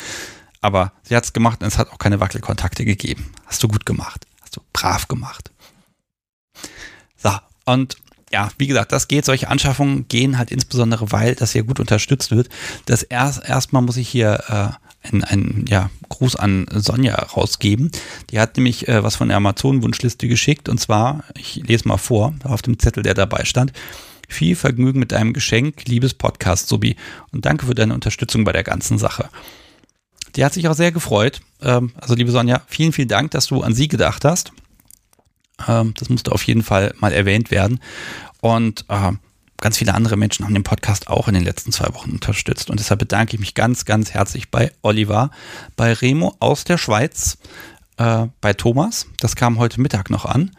Aber 0.60 0.92
sie 1.02 1.16
hat 1.16 1.24
es 1.24 1.32
gemacht 1.32 1.62
und 1.62 1.66
es 1.66 1.78
hat 1.78 1.90
auch 1.90 1.98
keine 1.98 2.20
Wackelkontakte 2.20 2.84
gegeben. 2.84 3.32
Hast 3.44 3.60
du 3.64 3.66
gut 3.66 3.86
gemacht. 3.86 4.24
Hast 4.40 4.56
du 4.56 4.60
brav 4.72 5.08
gemacht. 5.08 5.50
So, 7.16 7.32
und 7.64 7.96
ja, 8.30 8.50
wie 8.56 8.68
gesagt, 8.68 8.92
das 8.92 9.08
geht. 9.08 9.24
Solche 9.24 9.48
Anschaffungen 9.48 10.06
gehen 10.06 10.38
halt 10.38 10.52
insbesondere, 10.52 11.10
weil 11.10 11.34
das 11.34 11.52
hier 11.52 11.64
gut 11.64 11.80
unterstützt 11.80 12.30
wird. 12.30 12.48
Das 12.86 13.02
erst 13.02 13.44
erstmal 13.44 13.82
muss 13.82 13.96
ich 13.96 14.08
hier 14.08 14.44
äh, 14.48 14.87
einen, 15.02 15.24
einen 15.24 15.64
ja, 15.68 15.90
Gruß 16.08 16.36
an 16.36 16.66
Sonja 16.72 17.14
rausgeben. 17.14 17.90
Die 18.30 18.40
hat 18.40 18.56
nämlich 18.56 18.88
äh, 18.88 19.02
was 19.02 19.16
von 19.16 19.28
der 19.28 19.36
Amazon-Wunschliste 19.36 20.28
geschickt 20.28 20.68
und 20.68 20.78
zwar, 20.78 21.24
ich 21.36 21.56
lese 21.56 21.88
mal 21.88 21.96
vor, 21.96 22.34
auf 22.44 22.62
dem 22.62 22.78
Zettel, 22.78 23.02
der 23.02 23.14
dabei 23.14 23.44
stand. 23.44 23.72
Viel 24.28 24.56
Vergnügen 24.56 24.98
mit 24.98 25.12
deinem 25.12 25.32
Geschenk, 25.32 25.86
liebes 25.86 26.12
Podcast, 26.12 26.68
Subi. 26.68 26.96
Und 27.32 27.46
danke 27.46 27.66
für 27.66 27.74
deine 27.74 27.94
Unterstützung 27.94 28.44
bei 28.44 28.52
der 28.52 28.64
ganzen 28.64 28.98
Sache. 28.98 29.30
Die 30.36 30.44
hat 30.44 30.52
sich 30.52 30.68
auch 30.68 30.74
sehr 30.74 30.92
gefreut. 30.92 31.40
Ähm, 31.62 31.92
also, 31.96 32.14
liebe 32.14 32.30
Sonja, 32.30 32.60
vielen, 32.66 32.92
vielen 32.92 33.08
Dank, 33.08 33.30
dass 33.30 33.46
du 33.46 33.62
an 33.62 33.74
sie 33.74 33.88
gedacht 33.88 34.26
hast. 34.26 34.52
Ähm, 35.66 35.94
das 35.98 36.10
musste 36.10 36.32
auf 36.32 36.42
jeden 36.42 36.62
Fall 36.62 36.94
mal 36.98 37.12
erwähnt 37.12 37.50
werden. 37.50 37.80
Und 38.40 38.84
äh, 38.88 39.12
ganz 39.60 39.78
viele 39.78 39.94
andere 39.94 40.16
Menschen 40.16 40.44
haben 40.44 40.54
den 40.54 40.64
Podcast 40.64 41.08
auch 41.08 41.28
in 41.28 41.34
den 41.34 41.44
letzten 41.44 41.72
zwei 41.72 41.92
Wochen 41.94 42.12
unterstützt. 42.12 42.70
Und 42.70 42.80
deshalb 42.80 43.00
bedanke 43.00 43.34
ich 43.34 43.40
mich 43.40 43.54
ganz, 43.54 43.84
ganz 43.84 44.12
herzlich 44.12 44.50
bei 44.50 44.72
Oliver, 44.82 45.30
bei 45.76 45.92
Remo 45.92 46.36
aus 46.40 46.64
der 46.64 46.78
Schweiz, 46.78 47.38
äh, 47.96 48.26
bei 48.40 48.54
Thomas. 48.54 49.06
Das 49.20 49.36
kam 49.36 49.58
heute 49.58 49.80
Mittag 49.80 50.10
noch 50.10 50.24
an. 50.24 50.52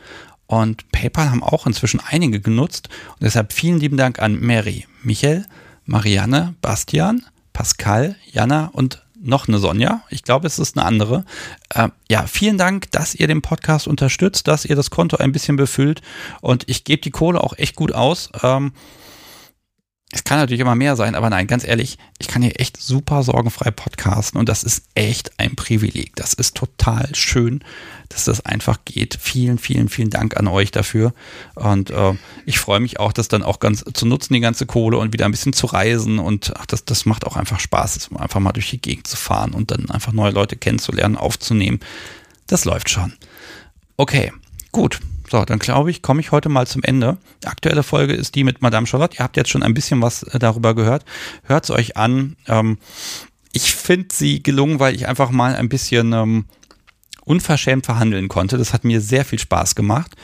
Und 0.47 0.91
PayPal 0.91 1.29
haben 1.29 1.43
auch 1.43 1.67
inzwischen 1.67 1.99
einige 1.99 2.41
genutzt. 2.41 2.89
Und 3.11 3.23
deshalb 3.23 3.53
vielen 3.53 3.79
lieben 3.79 3.97
Dank 3.97 4.19
an 4.19 4.39
Mary, 4.39 4.87
Michael, 5.03 5.45
Marianne, 5.85 6.55
Bastian, 6.61 7.23
Pascal, 7.53 8.15
Jana 8.31 8.69
und 8.73 9.03
noch 9.21 9.47
eine 9.47 9.59
Sonja. 9.59 10.01
Ich 10.09 10.23
glaube, 10.23 10.47
es 10.47 10.59
ist 10.59 10.77
eine 10.77 10.85
andere. 10.85 11.25
Äh, 11.73 11.89
ja, 12.09 12.25
vielen 12.25 12.57
Dank, 12.57 12.91
dass 12.91 13.15
ihr 13.15 13.27
den 13.27 13.41
Podcast 13.41 13.87
unterstützt, 13.87 14.47
dass 14.47 14.65
ihr 14.65 14.75
das 14.75 14.89
Konto 14.89 15.17
ein 15.17 15.31
bisschen 15.31 15.55
befüllt. 15.55 16.01
Und 16.41 16.63
ich 16.67 16.83
gebe 16.83 17.01
die 17.01 17.11
Kohle 17.11 17.41
auch 17.41 17.57
echt 17.57 17.75
gut 17.75 17.93
aus. 17.93 18.29
Ähm, 18.43 18.73
es 20.11 20.23
kann 20.23 20.39
natürlich 20.39 20.61
immer 20.61 20.75
mehr 20.75 20.95
sein, 20.95 21.13
aber 21.13 21.29
nein, 21.29 21.45
ganz 21.45 21.63
ehrlich, 21.63 21.99
ich 22.17 22.27
kann 22.27 22.41
hier 22.41 22.59
echt 22.59 22.81
super 22.81 23.21
sorgenfrei 23.21 23.69
podcasten 23.69 24.39
und 24.39 24.49
das 24.49 24.63
ist 24.63 24.85
echt 24.95 25.39
ein 25.39 25.55
Privileg. 25.55 26.15
Das 26.15 26.33
ist 26.33 26.57
total 26.57 27.13
schön, 27.13 27.63
dass 28.09 28.25
das 28.25 28.43
einfach 28.43 28.79
geht. 28.85 29.19
Vielen, 29.21 29.59
vielen, 29.59 29.87
vielen 29.87 30.09
Dank 30.09 30.35
an 30.35 30.47
euch 30.47 30.71
dafür. 30.71 31.13
Und 31.53 31.91
äh, 31.91 32.13
ich 32.47 32.57
freue 32.57 32.79
mich 32.79 32.99
auch, 32.99 33.13
das 33.13 33.27
dann 33.27 33.43
auch 33.43 33.59
ganz 33.59 33.85
zu 33.93 34.07
nutzen, 34.07 34.33
die 34.33 34.39
ganze 34.39 34.65
Kohle 34.65 34.97
und 34.97 35.13
wieder 35.13 35.25
ein 35.25 35.31
bisschen 35.31 35.53
zu 35.53 35.67
reisen. 35.67 36.17
Und 36.17 36.53
ach, 36.57 36.65
das, 36.65 36.85
das 36.85 37.05
macht 37.05 37.27
auch 37.27 37.35
einfach 37.35 37.59
Spaß, 37.59 38.09
einfach 38.15 38.39
mal 38.39 38.51
durch 38.51 38.71
die 38.71 38.81
Gegend 38.81 39.05
zu 39.05 39.15
fahren 39.15 39.53
und 39.53 39.69
dann 39.69 39.91
einfach 39.91 40.11
neue 40.11 40.31
Leute 40.31 40.55
kennenzulernen, 40.55 41.17
aufzunehmen. 41.17 41.81
Das 42.47 42.65
läuft 42.65 42.89
schon. 42.89 43.13
Okay, 43.95 44.33
gut. 44.71 45.01
So, 45.29 45.45
dann 45.45 45.59
glaube 45.59 45.91
ich, 45.91 46.01
komme 46.01 46.21
ich 46.21 46.31
heute 46.31 46.49
mal 46.49 46.65
zum 46.65 46.81
Ende. 46.81 47.17
Die 47.43 47.47
aktuelle 47.47 47.83
Folge 47.83 48.13
ist 48.13 48.33
die 48.33 48.43
mit 48.43 48.61
Madame 48.61 48.87
Charlotte. 48.87 49.17
Ihr 49.17 49.23
habt 49.23 49.37
jetzt 49.37 49.49
schon 49.49 49.61
ein 49.61 49.75
bisschen 49.75 50.01
was 50.01 50.23
äh, 50.23 50.39
darüber 50.39 50.73
gehört. 50.73 51.05
Hört 51.43 51.65
es 51.65 51.69
euch 51.69 51.97
an. 51.97 52.35
Ähm, 52.47 52.79
ich 53.53 53.75
finde 53.75 54.07
sie 54.11 54.41
gelungen, 54.41 54.79
weil 54.79 54.95
ich 54.95 55.07
einfach 55.07 55.29
mal 55.29 55.55
ein 55.55 55.69
bisschen 55.69 56.13
ähm, 56.13 56.45
unverschämt 57.25 57.85
verhandeln 57.85 58.27
konnte. 58.27 58.57
Das 58.57 58.73
hat 58.73 58.83
mir 58.83 59.01
sehr 59.01 59.23
viel 59.23 59.37
Spaß 59.37 59.75
gemacht. 59.75 60.15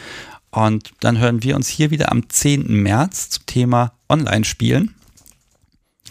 Und 0.50 0.92
dann 1.02 1.20
hören 1.20 1.44
wir 1.44 1.56
uns 1.56 1.68
hier 1.68 1.92
wieder 1.92 2.12
am 2.12 2.28
10. 2.28 2.66
März 2.82 3.30
zum 3.30 3.46
Thema 3.46 3.94
Online-Spielen. 4.10 4.96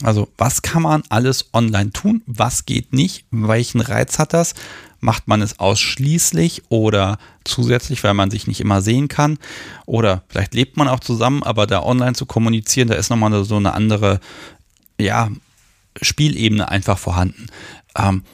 Also, 0.03 0.29
was 0.37 0.63
kann 0.63 0.83
man 0.83 1.03
alles 1.09 1.49
online 1.53 1.91
tun? 1.91 2.23
Was 2.27 2.67
geht 2.67 2.93
nicht? 2.93 3.27
Welchen 3.31 3.81
Reiz 3.81 4.19
hat 4.19 4.35
das? 4.35 4.55
Macht 5.01 5.29
man 5.29 5.43
es 5.43 5.59
ausschließlich 5.59 6.63
oder 6.69 7.19
zusätzlich, 7.45 8.03
weil 8.05 8.15
man 8.15 8.31
sich 8.31 8.47
nicht 8.47 8.61
immer 8.61 8.83
sehen 8.83 9.09
kann? 9.09 9.39
Oder 9.87 10.23
vielleicht 10.29 10.55
lebt 10.55 10.77
man 10.77 10.89
auch 10.89 11.01
zusammen, 11.01 11.43
aber 11.43 11.67
da 11.67 11.83
online 11.83 12.15
zu 12.15 12.27
kommunizieren, 12.27 12.89
da 12.89 12.95
ist 12.95 13.11
nochmal 13.11 13.45
so 13.45 13.57
eine 13.57 13.73
andere, 13.73 14.21
ja, 14.99 15.31
Spielebene 16.03 16.69
einfach 16.69 16.99
vorhanden. 16.99 17.47
Ähm, 17.97 18.25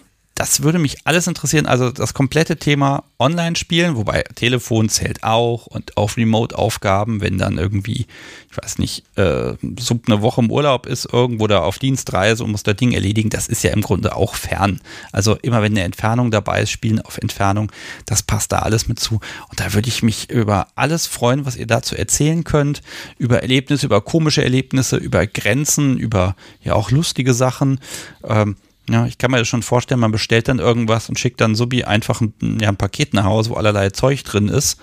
das 0.41 0.63
würde 0.63 0.79
mich 0.79 0.97
alles 1.05 1.27
interessieren. 1.27 1.67
Also 1.67 1.91
das 1.91 2.15
komplette 2.15 2.57
Thema 2.57 3.05
Online-Spielen, 3.19 3.97
wobei 3.97 4.23
Telefon 4.37 4.89
zählt 4.89 5.23
auch 5.23 5.67
und 5.67 5.99
auch 5.99 6.17
Remote-Aufgaben, 6.17 7.21
wenn 7.21 7.37
dann 7.37 7.59
irgendwie, 7.59 8.07
ich 8.51 8.57
weiß 8.57 8.79
nicht, 8.79 9.05
äh, 9.19 9.53
sub 9.79 10.05
eine 10.07 10.23
Woche 10.23 10.41
im 10.41 10.51
Urlaub 10.51 10.87
ist, 10.87 11.13
irgendwo 11.13 11.47
da 11.47 11.59
auf 11.59 11.79
Dienstreise 11.79 12.43
und 12.43 12.53
muss 12.53 12.63
das 12.63 12.77
Ding 12.77 12.93
erledigen, 12.93 13.29
das 13.29 13.49
ist 13.49 13.63
ja 13.63 13.73
im 13.73 13.83
Grunde 13.83 14.17
auch 14.17 14.35
fern. 14.35 14.81
Also 15.13 15.37
immer 15.43 15.61
wenn 15.61 15.73
eine 15.73 15.83
Entfernung 15.83 16.31
dabei 16.31 16.63
ist, 16.63 16.71
Spielen 16.71 17.03
auf 17.03 17.19
Entfernung, 17.19 17.71
das 18.07 18.23
passt 18.23 18.51
da 18.53 18.61
alles 18.61 18.89
mit 18.89 18.99
zu. 18.99 19.21
Und 19.51 19.61
da 19.61 19.75
würde 19.75 19.89
ich 19.89 20.03
mich 20.03 20.31
über 20.31 20.69
alles 20.75 21.07
freuen, 21.07 21.45
was 21.45 21.57
ihr 21.57 21.67
dazu 21.67 21.97
erzählen 21.97 22.45
könnt, 22.45 22.81
über 23.19 23.43
Erlebnisse, 23.43 23.85
über 23.85 24.01
komische 24.01 24.43
Erlebnisse, 24.43 24.97
über 24.97 25.27
Grenzen, 25.27 25.99
über 25.99 26.35
ja 26.63 26.73
auch 26.73 26.91
lustige 26.91 27.35
Sachen. 27.35 27.79
Ähm, 28.25 28.57
ja, 28.91 29.07
ich 29.07 29.19
kann 29.19 29.31
mir 29.31 29.39
das 29.39 29.49
schon 29.49 29.63
vorstellen, 29.63 30.01
man 30.01 30.13
bestellt 30.13 30.49
dann 30.49 30.59
irgendwas 30.59 31.09
und 31.09 31.19
schickt 31.19 31.41
dann 31.41 31.55
Subi 31.55 31.85
einfach 31.85 32.21
ein, 32.21 32.35
ja, 32.61 32.69
ein 32.69 32.77
Paket 32.77 33.15
nach 33.15 33.25
Hause, 33.25 33.51
wo 33.51 33.55
allerlei 33.55 33.91
Zeug 33.91 34.25
drin 34.25 34.49
ist. 34.49 34.81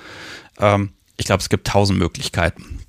Ähm, 0.60 0.92
ich 1.18 1.26
glaube, 1.26 1.42
es 1.42 1.50
gibt 1.50 1.68
tausend 1.68 2.00
Möglichkeiten. 2.00 2.80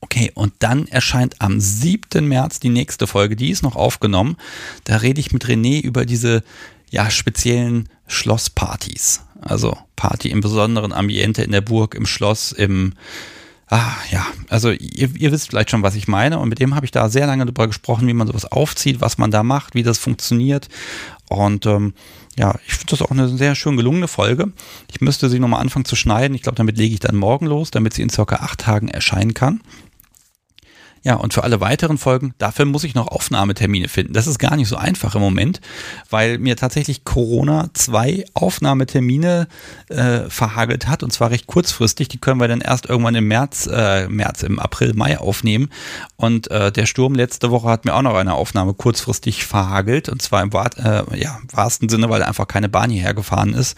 Okay, 0.00 0.32
und 0.34 0.54
dann 0.60 0.86
erscheint 0.86 1.36
am 1.40 1.60
7. 1.60 2.26
März 2.26 2.58
die 2.58 2.70
nächste 2.70 3.06
Folge, 3.06 3.36
die 3.36 3.50
ist 3.50 3.62
noch 3.62 3.76
aufgenommen. 3.76 4.36
Da 4.84 4.96
rede 4.96 5.20
ich 5.20 5.32
mit 5.32 5.44
René 5.44 5.82
über 5.82 6.06
diese 6.06 6.42
ja, 6.90 7.10
speziellen 7.10 7.88
Schlosspartys. 8.06 9.22
Also 9.42 9.76
Party 9.96 10.30
im 10.30 10.40
besonderen 10.40 10.92
Ambiente 10.92 11.42
in 11.42 11.52
der 11.52 11.60
Burg, 11.60 11.94
im 11.94 12.06
Schloss, 12.06 12.52
im 12.52 12.94
Ah, 13.72 13.94
ja, 14.10 14.26
also 14.48 14.72
ihr, 14.72 15.14
ihr, 15.16 15.30
wisst 15.30 15.48
vielleicht 15.48 15.70
schon, 15.70 15.84
was 15.84 15.94
ich 15.94 16.08
meine. 16.08 16.40
Und 16.40 16.48
mit 16.48 16.58
dem 16.58 16.74
habe 16.74 16.84
ich 16.84 16.90
da 16.90 17.08
sehr 17.08 17.28
lange 17.28 17.44
darüber 17.44 17.68
gesprochen, 17.68 18.08
wie 18.08 18.12
man 18.12 18.26
sowas 18.26 18.44
aufzieht, 18.44 19.00
was 19.00 19.16
man 19.16 19.30
da 19.30 19.44
macht, 19.44 19.76
wie 19.76 19.84
das 19.84 19.96
funktioniert. 19.96 20.68
Und 21.28 21.66
ähm, 21.66 21.94
ja, 22.36 22.56
ich 22.66 22.74
finde 22.74 22.90
das 22.90 23.02
auch 23.02 23.12
eine 23.12 23.28
sehr 23.28 23.54
schön 23.54 23.76
gelungene 23.76 24.08
Folge. 24.08 24.52
Ich 24.90 25.00
müsste 25.00 25.30
sie 25.30 25.38
nochmal 25.38 25.60
anfangen 25.60 25.84
zu 25.84 25.94
schneiden. 25.94 26.34
Ich 26.34 26.42
glaube, 26.42 26.56
damit 26.56 26.78
lege 26.78 26.94
ich 26.94 27.00
dann 27.00 27.14
morgen 27.14 27.46
los, 27.46 27.70
damit 27.70 27.94
sie 27.94 28.02
in 28.02 28.10
circa 28.10 28.36
acht 28.36 28.58
Tagen 28.58 28.88
erscheinen 28.88 29.34
kann. 29.34 29.60
Ja, 31.02 31.14
und 31.14 31.32
für 31.32 31.44
alle 31.44 31.62
weiteren 31.62 31.96
Folgen, 31.96 32.34
dafür 32.36 32.66
muss 32.66 32.84
ich 32.84 32.94
noch 32.94 33.08
Aufnahmetermine 33.08 33.88
finden. 33.88 34.12
Das 34.12 34.26
ist 34.26 34.38
gar 34.38 34.54
nicht 34.56 34.68
so 34.68 34.76
einfach 34.76 35.14
im 35.14 35.22
Moment, 35.22 35.62
weil 36.10 36.36
mir 36.38 36.56
tatsächlich 36.56 37.04
Corona 37.04 37.70
zwei 37.72 38.26
Aufnahmetermine 38.34 39.48
äh, 39.88 40.28
verhagelt 40.28 40.88
hat 40.88 41.02
und 41.02 41.10
zwar 41.10 41.30
recht 41.30 41.46
kurzfristig. 41.46 42.08
Die 42.08 42.18
können 42.18 42.38
wir 42.38 42.48
dann 42.48 42.60
erst 42.60 42.84
irgendwann 42.86 43.14
im 43.14 43.28
März, 43.28 43.66
äh, 43.72 44.08
März, 44.08 44.42
im 44.42 44.58
April, 44.58 44.92
Mai 44.92 45.18
aufnehmen. 45.18 45.70
Und 46.16 46.50
äh, 46.50 46.70
der 46.70 46.84
Sturm 46.84 47.14
letzte 47.14 47.50
Woche 47.50 47.68
hat 47.68 47.86
mir 47.86 47.94
auch 47.94 48.02
noch 48.02 48.14
eine 48.14 48.34
Aufnahme 48.34 48.74
kurzfristig 48.74 49.46
verhagelt 49.46 50.10
und 50.10 50.20
zwar 50.20 50.42
im, 50.42 50.50
äh, 50.50 51.18
ja, 51.18 51.38
im 51.40 51.48
wahrsten 51.50 51.88
Sinne, 51.88 52.10
weil 52.10 52.22
einfach 52.22 52.46
keine 52.46 52.68
Bahn 52.68 52.90
hierher 52.90 53.14
gefahren 53.14 53.54
ist. 53.54 53.74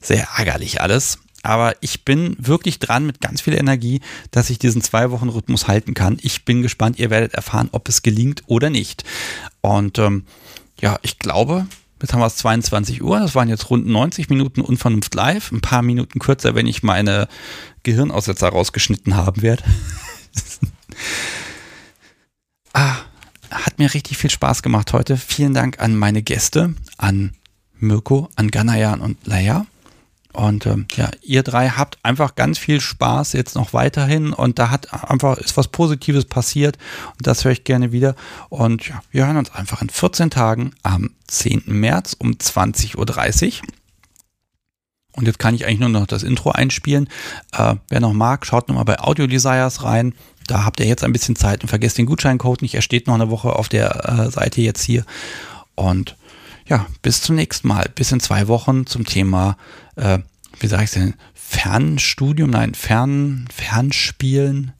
Sehr 0.00 0.28
ärgerlich 0.36 0.80
alles. 0.80 1.18
Aber 1.44 1.76
ich 1.82 2.04
bin 2.06 2.36
wirklich 2.38 2.78
dran 2.78 3.04
mit 3.04 3.20
ganz 3.20 3.42
viel 3.42 3.52
Energie, 3.52 4.00
dass 4.30 4.48
ich 4.48 4.58
diesen 4.58 4.80
zwei 4.80 5.10
Wochen 5.10 5.28
Rhythmus 5.28 5.68
halten 5.68 5.92
kann. 5.92 6.18
Ich 6.22 6.46
bin 6.46 6.62
gespannt, 6.62 6.98
ihr 6.98 7.10
werdet 7.10 7.34
erfahren, 7.34 7.68
ob 7.72 7.86
es 7.86 8.02
gelingt 8.02 8.42
oder 8.46 8.70
nicht. 8.70 9.04
Und 9.60 9.98
ähm, 9.98 10.24
ja, 10.80 10.98
ich 11.02 11.18
glaube, 11.18 11.66
jetzt 12.00 12.14
haben 12.14 12.20
wir 12.20 12.26
es 12.26 12.36
22 12.36 13.02
Uhr. 13.02 13.20
Das 13.20 13.34
waren 13.34 13.50
jetzt 13.50 13.68
rund 13.68 13.86
90 13.86 14.30
Minuten 14.30 14.62
Unvernunft 14.62 15.14
live. 15.14 15.52
Ein 15.52 15.60
paar 15.60 15.82
Minuten 15.82 16.18
kürzer, 16.18 16.54
wenn 16.54 16.66
ich 16.66 16.82
meine 16.82 17.28
Gehirnaussetzer 17.82 18.48
rausgeschnitten 18.48 19.14
haben 19.14 19.42
werde. 19.42 19.64
ah, 22.72 22.96
hat 23.50 23.78
mir 23.78 23.92
richtig 23.92 24.16
viel 24.16 24.30
Spaß 24.30 24.62
gemacht 24.62 24.94
heute. 24.94 25.18
Vielen 25.18 25.52
Dank 25.52 25.78
an 25.78 25.94
meine 25.94 26.22
Gäste, 26.22 26.74
an 26.96 27.32
Mirko, 27.74 28.30
an 28.34 28.50
Ganayan 28.50 29.02
und 29.02 29.26
Leia. 29.26 29.66
Und 30.34 30.66
ähm, 30.66 30.86
ja, 30.96 31.10
ihr 31.22 31.44
drei 31.44 31.68
habt 31.68 31.98
einfach 32.02 32.34
ganz 32.34 32.58
viel 32.58 32.80
Spaß 32.80 33.34
jetzt 33.34 33.54
noch 33.54 33.72
weiterhin 33.72 34.32
und 34.32 34.58
da 34.58 34.68
hat 34.68 34.92
einfach 35.08 35.38
ist 35.38 35.56
was 35.56 35.68
Positives 35.68 36.24
passiert 36.24 36.76
und 37.16 37.24
das 37.26 37.44
höre 37.44 37.52
ich 37.52 37.62
gerne 37.62 37.92
wieder. 37.92 38.16
Und 38.48 38.88
ja, 38.88 39.00
wir 39.12 39.26
hören 39.26 39.36
uns 39.36 39.52
einfach 39.52 39.80
in 39.80 39.90
14 39.90 40.30
Tagen 40.30 40.72
am 40.82 41.10
10. 41.28 41.62
März 41.66 42.16
um 42.18 42.32
20.30 42.32 42.96
Uhr. 42.96 43.68
Und 45.12 45.26
jetzt 45.26 45.38
kann 45.38 45.54
ich 45.54 45.66
eigentlich 45.66 45.78
nur 45.78 45.88
noch 45.88 46.08
das 46.08 46.24
Intro 46.24 46.50
einspielen. 46.50 47.08
Äh, 47.52 47.76
wer 47.88 48.00
noch 48.00 48.12
mag, 48.12 48.44
schaut 48.44 48.68
nochmal 48.68 48.84
bei 48.84 48.98
Audio 48.98 49.28
Desires 49.28 49.84
rein. 49.84 50.14
Da 50.48 50.64
habt 50.64 50.80
ihr 50.80 50.86
jetzt 50.86 51.04
ein 51.04 51.12
bisschen 51.12 51.36
Zeit 51.36 51.62
und 51.62 51.68
vergesst 51.68 51.96
den 51.96 52.06
Gutscheincode 52.06 52.62
nicht. 52.62 52.74
Er 52.74 52.82
steht 52.82 53.06
noch 53.06 53.14
eine 53.14 53.30
Woche 53.30 53.54
auf 53.54 53.68
der 53.68 54.08
äh, 54.08 54.30
Seite 54.32 54.60
jetzt 54.62 54.82
hier. 54.82 55.04
Und 55.76 56.16
ja, 56.66 56.86
bis 57.02 57.22
zum 57.22 57.36
nächsten 57.36 57.68
Mal. 57.68 57.88
Bis 57.94 58.10
in 58.10 58.20
zwei 58.20 58.48
Wochen 58.48 58.86
zum 58.86 59.04
Thema, 59.04 59.56
äh, 59.96 60.18
wie 60.60 60.66
sage 60.66 60.84
ich 60.84 60.90
denn, 60.90 61.14
Fernstudium, 61.34 62.50
nein, 62.50 62.74
Fern, 62.74 63.46
Fernspielen. 63.54 64.72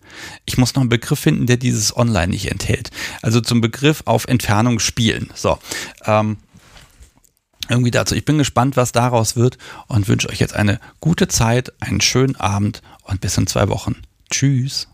Ich 0.45 0.59
muss 0.59 0.75
noch 0.75 0.83
einen 0.83 0.89
Begriff 0.89 1.19
finden, 1.19 1.47
der 1.47 1.57
dieses 1.57 1.97
Online 1.97 2.29
nicht 2.29 2.51
enthält. 2.51 2.91
Also 3.23 3.41
zum 3.41 3.61
Begriff 3.61 4.03
auf 4.07 4.27
Entfernung 4.27 4.79
spielen. 4.79 5.31
So. 5.35 5.59
Ähm, 6.05 6.39
irgendwie 7.69 7.91
dazu. 7.91 8.15
Ich 8.15 8.25
bin 8.25 8.39
gespannt, 8.39 8.77
was 8.77 8.93
daraus 8.93 9.37
wird 9.37 9.59
und 9.87 10.09
wünsche 10.09 10.29
euch 10.29 10.41
jetzt 10.41 10.55
eine 10.55 10.81
gute 11.01 11.29
Zeit, 11.29 11.73
einen 11.81 12.01
schönen 12.01 12.37
Abend 12.37 12.83
und 13.03 13.21
bis 13.21 13.37
in 13.39 13.47
zwei 13.47 13.69
Wochen. 13.69 13.97
Tschüss. 14.31 14.89